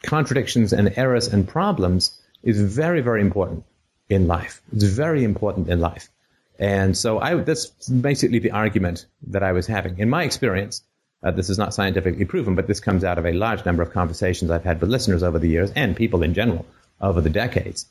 contradictions 0.02 0.74
and 0.74 0.94
errors 0.98 1.28
and 1.28 1.48
problems 1.48 2.18
is 2.44 2.60
very, 2.60 3.02
very 3.02 3.22
important 3.22 3.66
in 4.10 4.28
life. 4.28 4.62
It's 4.72 4.84
very 4.84 5.24
important 5.24 5.70
in 5.70 5.80
life. 5.80 6.10
And 6.58 6.98
so 6.98 7.20
I, 7.20 7.36
that's 7.36 7.68
basically 7.90 8.40
the 8.40 8.52
argument 8.52 9.06
that 9.28 9.44
I 9.44 9.52
was 9.52 9.68
having. 9.68 10.00
In 10.00 10.10
my 10.10 10.24
experience, 10.24 10.82
uh, 11.26 11.32
this 11.32 11.50
is 11.50 11.58
not 11.58 11.74
scientifically 11.74 12.26
proven, 12.26 12.56
but 12.56 12.68
this 12.68 12.80
comes 12.80 13.04
out 13.04 13.18
of 13.18 13.26
a 13.26 13.34
large 13.34 13.66
number 13.66 13.84
of 13.84 13.92
conversations 13.92 14.52
I've 14.52 14.64
had 14.64 14.80
with 14.80 14.90
listeners 14.90 15.24
over 15.24 15.40
the 15.40 15.50
years 15.50 15.72
and 15.76 15.96
people 15.96 16.24
in 16.24 16.34
general 16.34 16.66
over 17.02 17.20
the 17.20 17.30
decades. 17.30 17.86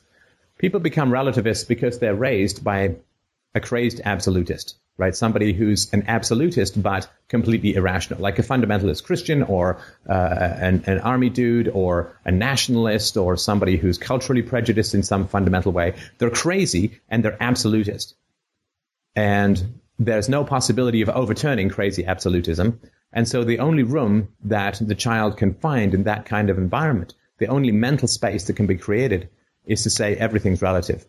People 0.57 0.79
become 0.79 1.11
relativists 1.11 1.65
because 1.65 1.99
they're 1.99 2.15
raised 2.15 2.63
by 2.63 2.95
a 3.53 3.59
crazed 3.59 4.01
absolutist 4.03 4.77
right? 4.97 5.15
Somebody 5.15 5.53
who's 5.53 5.91
an 5.93 6.05
absolutist 6.07 6.81
but 6.81 7.09
completely 7.27 7.75
irrational, 7.75 8.21
like 8.21 8.39
a 8.39 8.43
fundamentalist 8.43 9.03
Christian 9.03 9.43
or 9.43 9.77
uh, 10.07 10.13
an, 10.13 10.83
an, 10.85 10.99
army 10.99 11.29
dude 11.29 11.67
or 11.67 12.17
a 12.23 12.31
nationalist 12.31 13.17
or 13.17 13.35
somebody 13.35 13.75
who's 13.75 13.97
culturally 13.97 14.41
prejudiced 14.41 14.95
in 14.95 15.03
some 15.03 15.27
fundamental 15.27 15.71
way. 15.71 15.95
They're 16.17 16.29
crazy 16.29 17.01
and 17.09 17.23
they're 17.23 17.37
absolutist. 17.41 18.15
And 19.15 19.81
there's 19.99 20.29
no 20.29 20.43
possibility 20.43 21.01
of 21.01 21.09
overturning 21.09 21.69
crazy 21.69 22.05
absolutism. 22.05 22.79
And 23.15 23.27
so 23.27 23.43
the 23.43 23.59
only 23.59 23.81
room 23.81 24.29
that 24.43 24.79
the 24.79 24.93
child 24.93 25.37
can 25.37 25.55
find 25.55 25.95
in 25.95 26.03
that 26.03 26.27
kind 26.27 26.51
of 26.51 26.59
environment, 26.59 27.15
the 27.39 27.47
only 27.47 27.71
mental 27.71 28.07
space 28.07 28.43
that 28.43 28.57
can 28.57 28.67
be 28.67 28.77
created 28.77 29.29
is 29.65 29.81
to 29.83 29.89
say 29.89 30.15
everything's 30.15 30.61
relative 30.61 31.05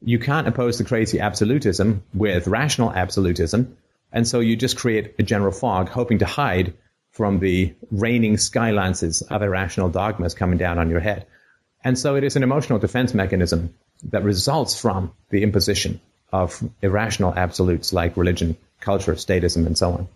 you 0.00 0.18
can't 0.18 0.46
oppose 0.46 0.78
the 0.78 0.84
crazy 0.84 1.20
absolutism 1.20 2.02
with 2.14 2.46
rational 2.46 2.92
absolutism. 2.92 3.76
And 4.12 4.26
so 4.26 4.40
you 4.40 4.56
just 4.56 4.78
create 4.78 5.14
a 5.18 5.22
general 5.22 5.52
fog, 5.52 5.88
hoping 5.88 6.18
to 6.20 6.26
hide 6.26 6.74
from 7.10 7.40
the 7.40 7.74
raining 7.90 8.36
skylances 8.36 9.22
of 9.30 9.42
irrational 9.42 9.88
dogmas 9.88 10.34
coming 10.34 10.58
down 10.58 10.78
on 10.78 10.90
your 10.90 11.00
head. 11.00 11.26
And 11.84 11.98
so 11.98 12.16
it 12.16 12.24
is 12.24 12.36
an 12.36 12.42
emotional 12.42 12.78
defense 12.78 13.12
mechanism 13.12 13.74
that 14.04 14.22
results 14.22 14.80
from 14.80 15.12
the 15.30 15.42
imposition 15.42 16.00
of 16.32 16.62
irrational 16.82 17.34
absolutes 17.34 17.92
like 17.92 18.16
religion, 18.16 18.56
culture, 18.80 19.14
statism, 19.14 19.66
and 19.66 19.76
so 19.76 19.92
on. 19.92 20.08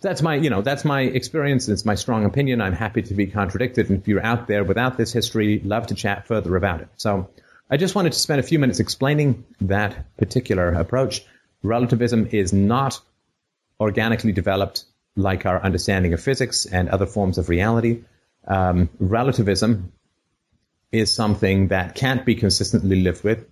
That's 0.00 0.22
my, 0.22 0.36
you 0.36 0.50
know, 0.50 0.62
that's 0.62 0.84
my 0.84 1.02
experience. 1.02 1.68
It's 1.68 1.84
my 1.84 1.94
strong 1.94 2.24
opinion. 2.24 2.60
I'm 2.60 2.72
happy 2.72 3.02
to 3.02 3.14
be 3.14 3.26
contradicted. 3.26 3.90
And 3.90 4.00
if 4.00 4.08
you're 4.08 4.24
out 4.24 4.46
there 4.46 4.64
without 4.64 4.96
this 4.96 5.12
history, 5.12 5.60
love 5.60 5.88
to 5.88 5.94
chat 5.94 6.26
further 6.26 6.56
about 6.56 6.80
it. 6.80 6.88
So 6.96 7.28
I 7.70 7.76
just 7.76 7.94
wanted 7.94 8.12
to 8.12 8.18
spend 8.18 8.40
a 8.40 8.42
few 8.42 8.58
minutes 8.58 8.80
explaining 8.80 9.44
that 9.60 10.16
particular 10.16 10.70
approach. 10.70 11.24
Relativism 11.62 12.28
is 12.32 12.52
not 12.52 13.00
organically 13.78 14.32
developed 14.32 14.84
like 15.16 15.46
our 15.46 15.62
understanding 15.62 16.12
of 16.12 16.22
physics 16.22 16.66
and 16.66 16.88
other 16.88 17.06
forms 17.06 17.38
of 17.38 17.48
reality. 17.48 18.02
Um, 18.46 18.88
relativism 18.98 19.92
is 20.92 21.12
something 21.14 21.68
that 21.68 21.94
can't 21.94 22.24
be 22.24 22.34
consistently 22.34 23.02
lived 23.02 23.22
with, 23.22 23.46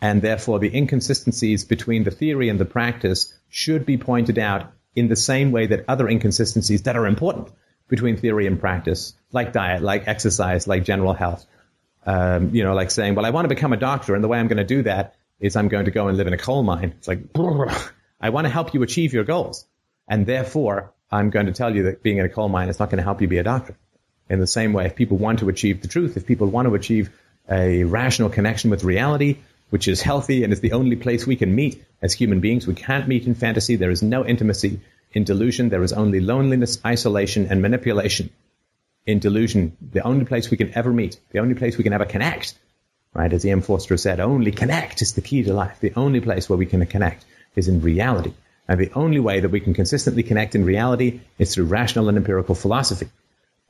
and 0.00 0.22
therefore 0.22 0.58
the 0.58 0.74
inconsistencies 0.74 1.64
between 1.64 2.04
the 2.04 2.10
theory 2.10 2.48
and 2.48 2.58
the 2.58 2.64
practice 2.64 3.34
should 3.48 3.84
be 3.84 3.98
pointed 3.98 4.38
out 4.38 4.72
in 4.94 5.08
the 5.08 5.16
same 5.16 5.52
way 5.52 5.66
that 5.66 5.84
other 5.88 6.08
inconsistencies 6.08 6.82
that 6.82 6.96
are 6.96 7.06
important 7.06 7.48
between 7.88 8.16
theory 8.16 8.46
and 8.46 8.60
practice, 8.60 9.14
like 9.32 9.52
diet, 9.52 9.82
like 9.82 10.06
exercise, 10.06 10.66
like 10.66 10.84
general 10.84 11.12
health, 11.12 11.46
um, 12.06 12.54
you 12.54 12.64
know, 12.64 12.74
like 12.74 12.90
saying, 12.90 13.14
well, 13.14 13.26
I 13.26 13.30
want 13.30 13.44
to 13.44 13.54
become 13.54 13.72
a 13.72 13.76
doctor, 13.76 14.14
and 14.14 14.22
the 14.22 14.28
way 14.28 14.38
I'm 14.38 14.48
going 14.48 14.58
to 14.58 14.64
do 14.64 14.82
that 14.82 15.14
is 15.40 15.56
I'm 15.56 15.68
going 15.68 15.84
to 15.84 15.90
go 15.90 16.08
and 16.08 16.16
live 16.16 16.26
in 16.26 16.32
a 16.32 16.38
coal 16.38 16.62
mine. 16.62 16.94
It's 16.98 17.08
like, 17.08 17.20
I 18.20 18.30
want 18.30 18.46
to 18.46 18.50
help 18.50 18.74
you 18.74 18.82
achieve 18.82 19.12
your 19.12 19.24
goals. 19.24 19.66
And 20.08 20.26
therefore, 20.26 20.92
I'm 21.10 21.30
going 21.30 21.46
to 21.46 21.52
tell 21.52 21.74
you 21.74 21.84
that 21.84 22.02
being 22.02 22.18
in 22.18 22.24
a 22.24 22.28
coal 22.28 22.48
mine 22.48 22.68
is 22.68 22.78
not 22.78 22.90
going 22.90 22.98
to 22.98 23.04
help 23.04 23.20
you 23.20 23.28
be 23.28 23.38
a 23.38 23.42
doctor. 23.42 23.76
In 24.28 24.40
the 24.40 24.46
same 24.46 24.72
way, 24.72 24.86
if 24.86 24.96
people 24.96 25.16
want 25.16 25.38
to 25.38 25.48
achieve 25.48 25.80
the 25.80 25.88
truth, 25.88 26.16
if 26.16 26.26
people 26.26 26.48
want 26.48 26.68
to 26.68 26.74
achieve 26.74 27.10
a 27.50 27.84
rational 27.84 28.28
connection 28.28 28.70
with 28.70 28.84
reality, 28.84 29.38
which 29.70 29.88
is 29.88 30.02
healthy 30.02 30.44
and 30.44 30.52
is 30.52 30.60
the 30.60 30.72
only 30.72 30.96
place 30.96 31.26
we 31.26 31.36
can 31.36 31.54
meet 31.54 31.84
as 32.00 32.12
human 32.12 32.40
beings, 32.40 32.66
we 32.66 32.74
can't 32.74 33.08
meet 33.08 33.26
in 33.26 33.34
fantasy. 33.34 33.76
There 33.76 33.90
is 33.90 34.02
no 34.02 34.24
intimacy 34.24 34.80
in 35.12 35.24
delusion. 35.24 35.68
There 35.68 35.82
is 35.82 35.92
only 35.92 36.20
loneliness, 36.20 36.78
isolation, 36.84 37.46
and 37.50 37.60
manipulation 37.60 38.30
in 39.08 39.18
delusion, 39.18 39.74
the 39.80 40.02
only 40.02 40.26
place 40.26 40.50
we 40.50 40.58
can 40.58 40.76
ever 40.76 40.92
meet, 40.92 41.18
the 41.30 41.38
only 41.38 41.54
place 41.54 41.78
we 41.78 41.82
can 41.82 41.94
ever 41.94 42.04
connect, 42.04 42.54
right? 43.14 43.32
As 43.32 43.44
E.M. 43.44 43.62
Forster 43.62 43.96
said, 43.96 44.20
only 44.20 44.52
connect 44.52 45.00
is 45.00 45.14
the 45.14 45.22
key 45.22 45.42
to 45.44 45.54
life. 45.54 45.80
The 45.80 45.94
only 45.96 46.20
place 46.20 46.48
where 46.48 46.58
we 46.58 46.66
can 46.66 46.84
connect 46.84 47.24
is 47.56 47.68
in 47.68 47.80
reality. 47.80 48.34
And 48.68 48.78
the 48.78 48.92
only 48.94 49.18
way 49.18 49.40
that 49.40 49.48
we 49.48 49.60
can 49.60 49.72
consistently 49.72 50.22
connect 50.22 50.54
in 50.54 50.66
reality 50.66 51.20
is 51.38 51.54
through 51.54 51.64
rational 51.64 52.10
and 52.10 52.18
empirical 52.18 52.54
philosophy. 52.54 53.08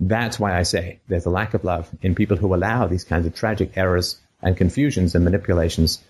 That's 0.00 0.40
why 0.40 0.58
I 0.58 0.64
say 0.64 0.98
there's 1.06 1.26
a 1.26 1.30
lack 1.30 1.54
of 1.54 1.62
love 1.62 1.88
in 2.02 2.16
people 2.16 2.36
who 2.36 2.52
allow 2.52 2.88
these 2.88 3.04
kinds 3.04 3.24
of 3.24 3.34
tragic 3.36 3.76
errors 3.76 4.18
and 4.42 4.56
confusions 4.56 5.14
and 5.14 5.24
manipulations 5.24 6.02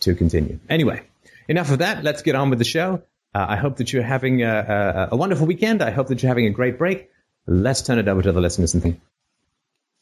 to 0.00 0.14
continue. 0.14 0.58
Anyway, 0.68 1.02
enough 1.48 1.70
of 1.70 1.78
that. 1.78 2.02
Let's 2.02 2.22
get 2.22 2.34
on 2.34 2.50
with 2.50 2.58
the 2.58 2.64
show. 2.64 3.02
Uh, 3.34 3.46
I 3.48 3.56
hope 3.56 3.76
that 3.76 3.92
you're 3.92 4.02
having 4.02 4.42
a, 4.42 5.08
a, 5.10 5.14
a 5.14 5.16
wonderful 5.16 5.46
weekend. 5.46 5.82
I 5.82 5.90
hope 5.90 6.08
that 6.08 6.22
you're 6.22 6.28
having 6.28 6.46
a 6.46 6.50
great 6.50 6.78
break. 6.78 7.10
Let's 7.46 7.82
turn 7.82 7.98
it 7.98 8.08
over 8.08 8.22
to 8.22 8.32
the 8.32 8.40
listeners 8.40 8.74
and 8.74 8.82
think. 8.82 9.00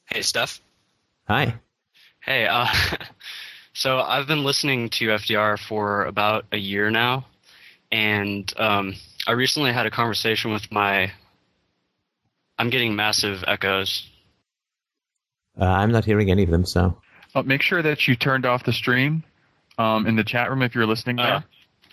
Hey, 0.06 0.22
Steph. 0.22 0.60
Hi. 1.26 1.54
Hey, 2.20 2.46
uh, 2.46 2.66
so 3.72 3.98
I've 3.98 4.26
been 4.26 4.44
listening 4.44 4.90
to 4.90 5.08
FDR 5.08 5.58
for 5.58 6.04
about 6.04 6.44
a 6.52 6.58
year 6.58 6.90
now, 6.90 7.26
and 7.90 8.52
um, 8.56 8.94
I 9.26 9.32
recently 9.32 9.72
had 9.72 9.86
a 9.86 9.90
conversation 9.90 10.52
with 10.52 10.70
my. 10.70 11.10
I'm 12.58 12.70
getting 12.70 12.94
massive 12.94 13.42
echoes. 13.46 14.08
Uh, 15.60 15.64
I'm 15.64 15.90
not 15.90 16.04
hearing 16.04 16.30
any 16.30 16.44
of 16.44 16.50
them, 16.50 16.64
so. 16.64 17.01
Uh, 17.34 17.42
make 17.42 17.62
sure 17.62 17.82
that 17.82 18.06
you 18.06 18.14
turned 18.14 18.44
off 18.44 18.64
the 18.64 18.72
stream 18.72 19.24
um, 19.78 20.06
in 20.06 20.16
the 20.16 20.24
chat 20.24 20.50
room 20.50 20.62
if 20.62 20.74
you're 20.74 20.86
listening 20.86 21.18
uh, 21.18 21.22
there. 21.24 21.44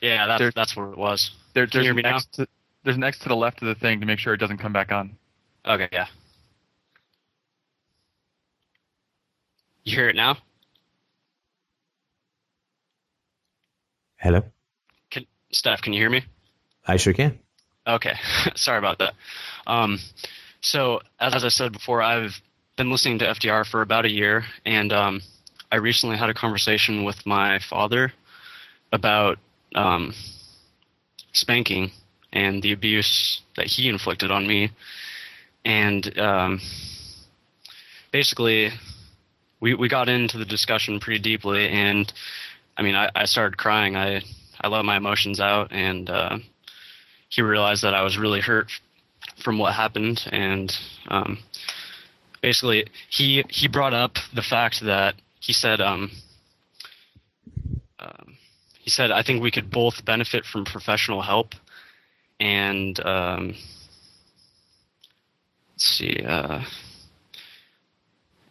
Yeah, 0.01 0.27
that's, 0.27 0.39
there, 0.39 0.51
that's 0.55 0.75
what 0.75 0.91
it 0.91 0.97
was. 0.97 1.31
There, 1.53 1.67
Can 1.67 1.81
you 1.81 1.87
hear 1.87 1.93
me 1.93 2.01
now? 2.01 2.19
To, 2.33 2.47
there's 2.83 2.97
an 2.97 3.03
X 3.03 3.19
to 3.19 3.29
the 3.29 3.35
left 3.35 3.61
of 3.61 3.67
the 3.67 3.75
thing 3.75 3.99
to 3.99 4.05
make 4.05 4.19
sure 4.19 4.33
it 4.33 4.37
doesn't 4.37 4.57
come 4.57 4.73
back 4.73 4.91
on. 4.91 5.17
Okay, 5.65 5.89
yeah. 5.91 6.07
You 9.83 9.95
hear 9.95 10.09
it 10.09 10.15
now? 10.15 10.37
Hello? 14.17 14.43
Can, 15.09 15.25
Steph, 15.51 15.81
can 15.81 15.93
you 15.93 16.01
hear 16.01 16.09
me? 16.09 16.23
I 16.85 16.97
sure 16.97 17.13
can. 17.13 17.39
Okay, 17.87 18.13
sorry 18.55 18.77
about 18.77 18.99
that. 18.99 19.13
Um, 19.65 19.99
so, 20.61 20.99
as, 21.19 21.33
as 21.35 21.45
I 21.45 21.49
said 21.49 21.71
before, 21.71 22.01
I've 22.01 22.39
been 22.79 22.89
listening 22.89 23.19
to 23.19 23.25
FDR 23.25 23.69
for 23.69 23.81
about 23.81 24.05
a 24.05 24.09
year, 24.09 24.45
and 24.65 24.93
um, 24.93 25.21
I 25.69 25.75
recently 25.75 26.15
had 26.15 26.29
a 26.29 26.33
conversation 26.33 27.03
with 27.03 27.25
my 27.25 27.59
father 27.59 28.13
about 28.93 29.37
um, 29.75 30.13
spanking 31.33 31.91
and 32.31 32.63
the 32.63 32.71
abuse 32.71 33.41
that 33.57 33.67
he 33.67 33.89
inflicted 33.89 34.31
on 34.31 34.47
me, 34.47 34.71
and 35.65 36.17
um, 36.17 36.61
basically, 38.13 38.71
we 39.59 39.73
we 39.73 39.89
got 39.89 40.07
into 40.07 40.37
the 40.37 40.45
discussion 40.45 41.01
pretty 41.01 41.19
deeply, 41.19 41.67
and 41.67 42.13
I 42.77 42.81
mean, 42.81 42.95
I, 42.95 43.09
I 43.13 43.25
started 43.25 43.57
crying. 43.57 43.97
I 43.97 44.21
I 44.61 44.69
let 44.69 44.85
my 44.85 44.95
emotions 44.95 45.41
out, 45.41 45.73
and 45.73 46.09
uh, 46.09 46.37
he 47.27 47.41
realized 47.41 47.83
that 47.83 47.93
I 47.93 48.03
was 48.03 48.17
really 48.17 48.39
hurt 48.39 48.71
from 49.43 49.57
what 49.57 49.73
happened, 49.73 50.25
and 50.31 50.73
um, 51.09 51.39
basically, 52.41 52.87
he 53.09 53.43
he 53.49 53.67
brought 53.67 53.93
up 53.93 54.15
the 54.33 54.41
fact 54.41 54.81
that 54.81 55.15
he 55.39 55.53
said 55.53 55.81
um, 55.81 56.11
um, 57.99 58.37
he 58.79 58.89
said 58.89 59.11
I 59.11 59.23
think 59.23 59.41
we 59.41 59.51
could 59.51 59.69
both 59.69 60.05
benefit 60.05 60.45
from 60.45 60.65
professional 60.65 61.21
help, 61.21 61.53
and 62.39 62.99
um, 63.05 63.55
let's 65.71 65.85
see. 65.85 66.23
Uh, 66.25 66.63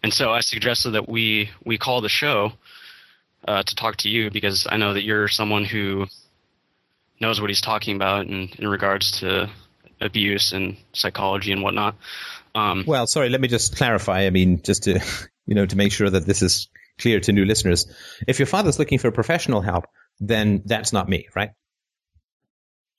and 0.03 0.13
so 0.13 0.31
I 0.31 0.41
suggested 0.41 0.91
that 0.91 1.09
we 1.09 1.51
we 1.65 1.79
call 1.79 2.01
the 2.01 2.09
show 2.09 2.53
uh, 3.47 3.63
to 3.63 3.75
talk 3.75 3.97
to 3.99 4.09
you 4.09 4.31
because 4.31 4.67
I 4.71 4.77
know 4.77 4.95
that 4.95 5.03
you're 5.03 5.29
someone 5.29 5.65
who 5.65 6.07
knows 7.21 7.41
what 7.41 7.51
he's 7.51 7.61
talking 7.61 7.97
about 7.97 8.27
in, 8.27 8.49
in 8.59 8.69
regards 8.69 9.21
to 9.21 9.51
abuse 10.01 10.53
and 10.53 10.77
psychology 10.93 11.53
and 11.53 11.63
whatnot. 11.63 11.97
Um, 12.59 12.85
well, 12.87 13.07
sorry, 13.07 13.29
let 13.29 13.41
me 13.41 13.49
just 13.49 13.77
clarify. 13.77 14.27
I 14.27 14.31
mean, 14.31 14.63
just 14.63 14.85
to 14.85 15.01
you 15.47 15.55
know 15.55 15.67
to 15.67 15.77
make 15.77 15.93
sure 15.93 16.11
that 16.11 16.27
this 16.27 16.43
is 16.43 16.69
clear 16.99 17.21
to 17.21 17.33
new 17.33 17.45
listeners. 17.45 17.87
If 18.27 18.39
your 18.39 18.47
father's 18.47 18.79
looking 18.79 18.99
for 18.99 19.11
professional 19.13 19.61
help, 19.61 19.85
then 20.21 20.63
that's 20.65 20.93
not 20.93 21.09
me, 21.09 21.29
right? 21.35 21.51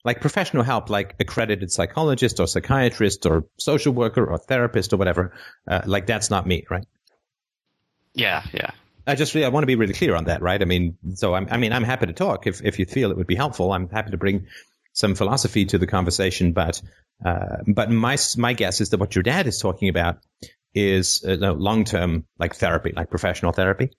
Like 0.04 0.22
professional 0.22 0.62
help, 0.62 0.88
like 0.88 1.14
accredited 1.20 1.70
psychologist 1.70 2.40
or 2.40 2.46
psychiatrist 2.46 3.26
or 3.26 3.44
social 3.58 3.92
worker 3.92 4.24
or 4.24 4.38
therapist 4.38 4.94
or 4.94 4.96
whatever, 4.96 5.34
uh, 5.68 5.82
like 5.84 6.06
that's 6.06 6.30
not 6.30 6.46
me, 6.46 6.64
right? 6.70 6.86
Yeah, 8.14 8.42
yeah. 8.54 8.70
I 9.06 9.14
just 9.14 9.34
really, 9.34 9.44
I 9.44 9.50
want 9.50 9.62
to 9.62 9.66
be 9.66 9.74
really 9.74 9.92
clear 9.92 10.14
on 10.16 10.24
that, 10.24 10.40
right? 10.40 10.60
I 10.60 10.64
mean, 10.64 10.96
so 11.14 11.34
I'm, 11.34 11.48
I 11.50 11.58
mean, 11.58 11.72
I'm 11.72 11.84
happy 11.84 12.06
to 12.06 12.14
talk 12.14 12.46
if, 12.46 12.64
if 12.64 12.78
you 12.78 12.86
feel 12.86 13.10
it 13.10 13.18
would 13.18 13.26
be 13.26 13.34
helpful. 13.34 13.72
I'm 13.72 13.90
happy 13.90 14.10
to 14.12 14.16
bring 14.16 14.46
some 14.92 15.14
philosophy 15.14 15.64
to 15.66 15.78
the 15.78 15.86
conversation, 15.86 16.52
but, 16.52 16.80
uh, 17.24 17.58
but 17.66 17.90
my, 17.90 18.16
my 18.36 18.52
guess 18.52 18.80
is 18.80 18.90
that 18.90 19.00
what 19.00 19.14
your 19.14 19.22
dad 19.22 19.46
is 19.46 19.58
talking 19.58 19.88
about 19.88 20.18
is 20.74 21.24
uh, 21.24 21.36
no, 21.36 21.52
long-term, 21.52 22.24
like 22.38 22.54
therapy, 22.54 22.92
like 22.94 23.10
professional 23.10 23.52
therapy. 23.52 23.90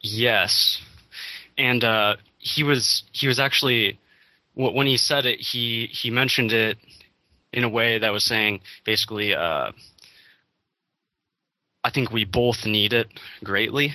Yes, 0.00 0.82
and 1.56 1.84
uh, 1.84 2.16
he 2.38 2.64
was 2.64 3.04
he 3.12 3.28
was 3.28 3.38
actually 3.38 4.00
when 4.54 4.86
he 4.86 4.96
said 4.96 5.26
it, 5.26 5.40
he 5.40 5.86
he 5.86 6.10
mentioned 6.10 6.52
it 6.52 6.78
in 7.52 7.64
a 7.64 7.68
way 7.68 7.98
that 7.98 8.12
was 8.12 8.24
saying 8.24 8.60
basically, 8.84 9.34
uh, 9.34 9.70
I 11.84 11.90
think 11.90 12.10
we 12.10 12.24
both 12.24 12.66
need 12.66 12.92
it 12.92 13.08
greatly, 13.44 13.94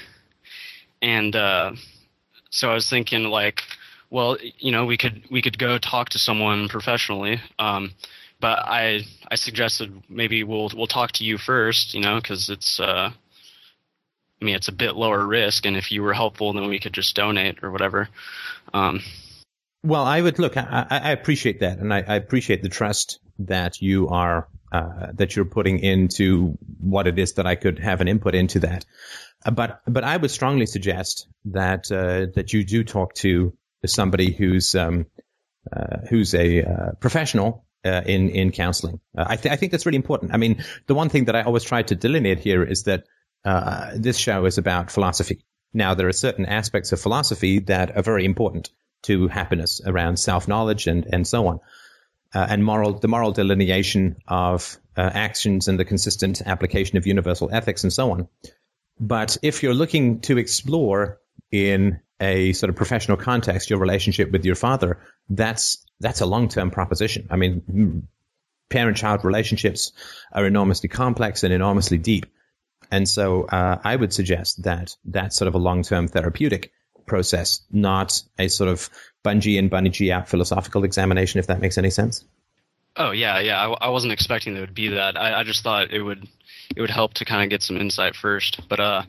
and 1.01 1.35
uh, 1.35 1.73
so 2.49 2.71
I 2.71 2.73
was 2.73 2.89
thinking 2.89 3.25
like, 3.25 3.63
well, 4.09 4.37
you 4.59 4.71
know, 4.71 4.85
we 4.85 4.97
could 4.97 5.23
we 5.29 5.41
could 5.41 5.57
go 5.57 5.77
talk 5.77 6.09
to 6.09 6.19
someone 6.19 6.69
professionally. 6.69 7.41
Um, 7.59 7.91
but 8.39 8.59
I 8.59 9.05
I 9.29 9.35
suggested 9.35 10.03
maybe 10.09 10.43
we'll 10.43 10.71
we'll 10.75 10.87
talk 10.87 11.13
to 11.13 11.23
you 11.23 11.37
first, 11.37 11.93
you 11.93 12.01
know, 12.01 12.15
because 12.17 12.49
it's 12.49 12.79
uh, 12.79 13.11
I 14.41 14.45
mean 14.45 14.55
it's 14.55 14.67
a 14.67 14.73
bit 14.73 14.95
lower 14.95 15.25
risk, 15.25 15.65
and 15.65 15.75
if 15.75 15.91
you 15.91 16.03
were 16.03 16.13
helpful, 16.13 16.53
then 16.53 16.67
we 16.67 16.79
could 16.79 16.93
just 16.93 17.15
donate 17.15 17.63
or 17.63 17.71
whatever. 17.71 18.09
Um, 18.73 19.01
well, 19.83 20.03
I 20.03 20.21
would 20.21 20.39
look. 20.39 20.57
I, 20.57 20.85
I 20.89 21.11
appreciate 21.11 21.59
that, 21.61 21.79
and 21.79 21.93
I, 21.93 22.03
I, 22.07 22.15
appreciate 22.15 22.61
the 22.61 22.69
trust 22.69 23.19
that 23.39 23.81
you 23.81 24.09
are 24.09 24.47
uh, 24.71 25.11
that 25.13 25.35
you're 25.35 25.45
putting 25.45 25.79
into 25.79 26.57
what 26.79 27.07
it 27.07 27.17
is 27.17 27.33
that 27.33 27.47
I 27.47 27.55
could 27.55 27.79
have 27.79 28.01
an 28.01 28.07
input 28.07 28.35
into 28.35 28.59
that. 28.59 28.85
But 29.51 29.81
but 29.87 30.03
I 30.03 30.17
would 30.17 30.31
strongly 30.31 30.65
suggest 30.65 31.27
that 31.45 31.91
uh, 31.91 32.31
that 32.35 32.53
you 32.53 32.63
do 32.65 32.83
talk 32.83 33.13
to 33.15 33.53
somebody 33.85 34.31
who's 34.31 34.75
um, 34.75 35.05
uh, 35.71 35.97
who's 36.09 36.33
a 36.33 36.63
uh, 36.63 36.91
professional 36.99 37.65
uh, 37.85 38.01
in 38.05 38.29
in 38.29 38.51
counseling. 38.51 38.99
Uh, 39.17 39.25
I, 39.27 39.35
th- 39.35 39.51
I, 39.51 39.55
think 39.55 39.71
that's 39.71 39.85
really 39.85 39.97
important. 39.97 40.33
I 40.33 40.37
mean, 40.37 40.63
the 40.87 40.95
one 40.95 41.09
thing 41.09 41.25
that 41.25 41.35
I 41.35 41.43
always 41.43 41.63
try 41.63 41.83
to 41.83 41.95
delineate 41.95 42.39
here 42.39 42.63
is 42.63 42.83
that 42.83 43.03
uh, 43.45 43.91
this 43.95 44.17
show 44.17 44.45
is 44.45 44.57
about 44.57 44.91
philosophy. 44.91 45.45
Now, 45.73 45.93
there 45.93 46.07
are 46.07 46.13
certain 46.13 46.45
aspects 46.45 46.91
of 46.91 47.01
philosophy 47.01 47.59
that 47.59 47.95
are 47.95 48.01
very 48.01 48.25
important 48.25 48.69
to 49.03 49.27
happiness 49.27 49.81
around 49.85 50.17
self 50.17 50.47
knowledge 50.47 50.87
and 50.87 51.05
and 51.11 51.27
so 51.27 51.47
on, 51.47 51.59
uh, 52.33 52.47
and 52.49 52.63
moral 52.63 52.93
the 52.93 53.07
moral 53.07 53.31
delineation 53.31 54.17
of 54.27 54.77
actions 54.95 55.67
and 55.67 55.79
the 55.79 55.85
consistent 55.85 56.41
application 56.45 56.97
of 56.97 57.05
universal 57.05 57.49
ethics 57.51 57.83
and 57.83 57.93
so 57.93 58.11
on. 58.11 58.27
But 58.99 59.37
if 59.43 59.61
you're 59.61 59.75
looking 59.75 60.21
to 60.21 60.39
explore 60.39 61.19
in 61.51 61.99
a 62.19 62.53
sort 62.53 62.69
of 62.69 62.75
professional 62.75 63.17
context 63.17 63.69
your 63.69 63.79
relationship 63.79 64.31
with 64.31 64.45
your 64.45 64.55
father, 64.55 64.99
that's 65.29 65.85
that's 65.99 66.21
a 66.21 66.25
long 66.25 66.47
term 66.47 66.71
proposition. 66.71 67.27
I 67.29 67.35
mean, 67.35 68.07
parent 68.69 68.97
child 68.97 69.23
relationships 69.23 69.91
are 70.31 70.45
enormously 70.45 70.89
complex 70.89 71.43
and 71.43 71.53
enormously 71.53 71.97
deep. 71.97 72.25
And 72.91 73.07
so 73.07 73.43
uh, 73.43 73.79
I 73.83 73.95
would 73.95 74.13
suggest 74.13 74.63
that 74.63 74.95
that's 75.05 75.35
sort 75.35 75.47
of 75.47 75.55
a 75.55 75.59
long 75.59 75.83
term 75.83 76.07
therapeutic 76.07 76.71
process, 77.05 77.61
not 77.71 78.21
a 78.37 78.47
sort 78.47 78.69
of 78.69 78.89
bungee 79.23 79.59
and 79.59 79.69
bungee 79.69 80.11
out 80.11 80.29
philosophical 80.29 80.83
examination, 80.83 81.39
if 81.39 81.47
that 81.47 81.59
makes 81.59 81.77
any 81.77 81.89
sense. 81.89 82.23
Oh 82.95 83.11
yeah, 83.11 83.39
yeah. 83.39 83.59
I, 83.59 83.87
I 83.87 83.89
wasn't 83.89 84.13
expecting 84.13 84.55
it 84.55 84.59
would 84.59 84.73
be 84.73 84.89
that. 84.89 85.17
I, 85.17 85.39
I 85.41 85.43
just 85.43 85.63
thought 85.63 85.91
it 85.91 86.01
would 86.01 86.27
it 86.75 86.81
would 86.81 86.89
help 86.89 87.13
to 87.15 87.25
kind 87.25 87.43
of 87.43 87.49
get 87.49 87.61
some 87.61 87.77
insight 87.77 88.15
first. 88.15 88.67
But 88.67 88.79
uh, 88.79 89.03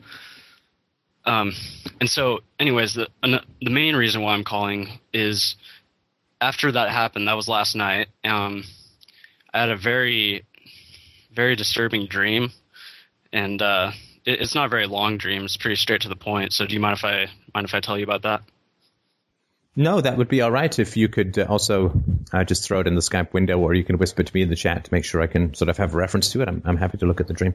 um, 1.29 1.53
and 1.99 2.09
so, 2.09 2.39
anyways, 2.59 2.95
the 2.95 3.07
the 3.21 3.69
main 3.69 3.95
reason 3.95 4.23
why 4.23 4.33
I'm 4.33 4.43
calling 4.43 4.99
is 5.13 5.55
after 6.41 6.71
that 6.71 6.89
happened, 6.89 7.27
that 7.27 7.35
was 7.35 7.47
last 7.47 7.75
night. 7.75 8.07
Um, 8.23 8.63
I 9.53 9.59
had 9.59 9.69
a 9.69 9.77
very, 9.77 10.45
very 11.31 11.55
disturbing 11.55 12.07
dream, 12.07 12.49
and 13.31 13.61
uh, 13.61 13.91
it, 14.25 14.41
it's 14.41 14.55
not 14.55 14.65
a 14.65 14.69
very 14.69 14.87
long 14.87 15.19
dream. 15.19 15.45
It's 15.45 15.55
pretty 15.55 15.75
straight 15.75 16.01
to 16.01 16.09
the 16.09 16.15
point. 16.15 16.51
So, 16.51 16.65
do 16.65 16.73
you 16.73 16.79
mind 16.79 16.97
if 16.97 17.05
I 17.05 17.27
mind 17.53 17.65
if 17.65 17.75
I 17.75 17.79
tell 17.79 17.97
you 17.97 18.05
about 18.05 18.23
that? 18.23 18.41
No, 19.75 20.01
that 20.01 20.17
would 20.17 20.29
be 20.29 20.41
all 20.41 20.51
right 20.51 20.79
if 20.79 20.97
you 20.97 21.09
could 21.09 21.37
uh, 21.37 21.45
also 21.47 21.93
uh, 22.33 22.43
just 22.43 22.63
throw 22.63 22.79
it 22.79 22.87
in 22.87 22.95
the 22.95 23.01
Skype 23.01 23.33
window, 23.33 23.59
or 23.59 23.75
you 23.75 23.83
can 23.83 23.99
whisper 23.99 24.23
to 24.23 24.33
me 24.33 24.41
in 24.41 24.49
the 24.49 24.55
chat 24.55 24.85
to 24.85 24.93
make 24.93 25.05
sure 25.05 25.21
I 25.21 25.27
can 25.27 25.53
sort 25.53 25.69
of 25.69 25.77
have 25.77 25.93
reference 25.93 26.31
to 26.31 26.41
it. 26.41 26.47
I'm, 26.47 26.63
I'm 26.65 26.77
happy 26.77 26.97
to 26.97 27.05
look 27.05 27.21
at 27.21 27.27
the 27.27 27.35
dream. 27.35 27.53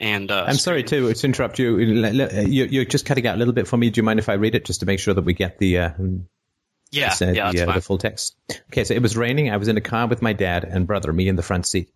And 0.00 0.30
uh, 0.30 0.44
I'm 0.48 0.56
sorry 0.56 0.82
to, 0.84 1.12
to 1.12 1.26
interrupt 1.26 1.58
you. 1.58 1.76
you. 1.76 2.80
are 2.80 2.84
just 2.86 3.04
cutting 3.04 3.26
out 3.26 3.34
a 3.34 3.38
little 3.38 3.52
bit 3.52 3.68
for 3.68 3.76
me. 3.76 3.90
Do 3.90 3.98
you 3.98 4.02
mind 4.02 4.18
if 4.18 4.30
I 4.30 4.34
read 4.34 4.54
it 4.54 4.64
just 4.64 4.80
to 4.80 4.86
make 4.86 4.98
sure 4.98 5.12
that 5.12 5.22
we 5.22 5.34
get 5.34 5.58
the 5.58 5.78
uh, 5.78 5.90
yeah, 6.90 7.10
said 7.10 7.36
yeah, 7.36 7.52
the, 7.52 7.68
uh, 7.68 7.74
the 7.74 7.80
full 7.80 7.98
text. 7.98 8.36
Okay, 8.68 8.84
so 8.84 8.94
it 8.94 9.02
was 9.02 9.16
raining. 9.16 9.50
I 9.50 9.58
was 9.58 9.68
in 9.68 9.76
a 9.76 9.82
car 9.82 10.06
with 10.08 10.22
my 10.22 10.32
dad 10.32 10.64
and 10.64 10.86
brother, 10.86 11.12
me 11.12 11.28
in 11.28 11.36
the 11.36 11.42
front 11.42 11.66
seat. 11.66 11.90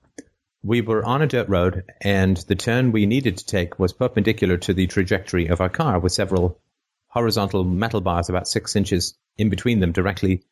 We 0.63 0.81
were 0.81 1.05
on 1.05 1.21
a 1.21 1.27
dirt 1.27 1.49
road, 1.49 1.85
and 2.01 2.37
the 2.37 2.55
turn 2.55 2.93
we 2.93 3.07
needed 3.07 3.39
to 3.39 3.47
take 3.47 3.79
was 3.79 3.93
perpendicular 3.93 4.57
to 4.59 4.73
the 4.73 4.87
trajectory 4.87 5.49
of 5.49 5.61
our 5.61 5.69
car, 5.69 5.99
with 5.99 6.13
several 6.13 6.61
horizontal 7.09 7.65
metal 7.65 8.01
bars 8.01 8.29
about 8.29 8.49
six 8.49 8.77
inches 8.77 9.15
in 9.37 9.51
between 9.51 9.81
them 9.81 9.93
directly 9.93 10.43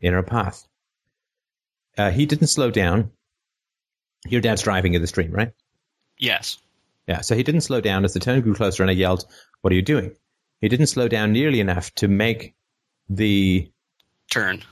in 0.00 0.14
our 0.14 0.22
path. 0.22 0.66
Uh, 1.96 2.10
he 2.10 2.26
didn't 2.26 2.46
slow 2.48 2.70
down. 2.70 3.10
Your 4.26 4.40
dad's 4.40 4.62
driving 4.62 4.94
in 4.94 5.00
the 5.00 5.08
stream, 5.08 5.32
right? 5.32 5.52
Yes. 6.18 6.58
Yeah, 7.08 7.22
so 7.22 7.34
he 7.34 7.42
didn't 7.42 7.62
slow 7.62 7.80
down 7.80 8.04
as 8.04 8.12
the 8.12 8.20
turn 8.20 8.42
grew 8.42 8.54
closer, 8.54 8.82
and 8.82 8.90
I 8.90 8.94
yelled, 8.94 9.24
What 9.62 9.72
are 9.72 9.76
you 9.76 9.82
doing? 9.82 10.14
He 10.60 10.68
didn't 10.68 10.88
slow 10.88 11.08
down 11.08 11.32
nearly 11.32 11.60
enough 11.60 11.92
to 11.96 12.08
make 12.08 12.54
the 13.08 13.70
turn. 14.30 14.62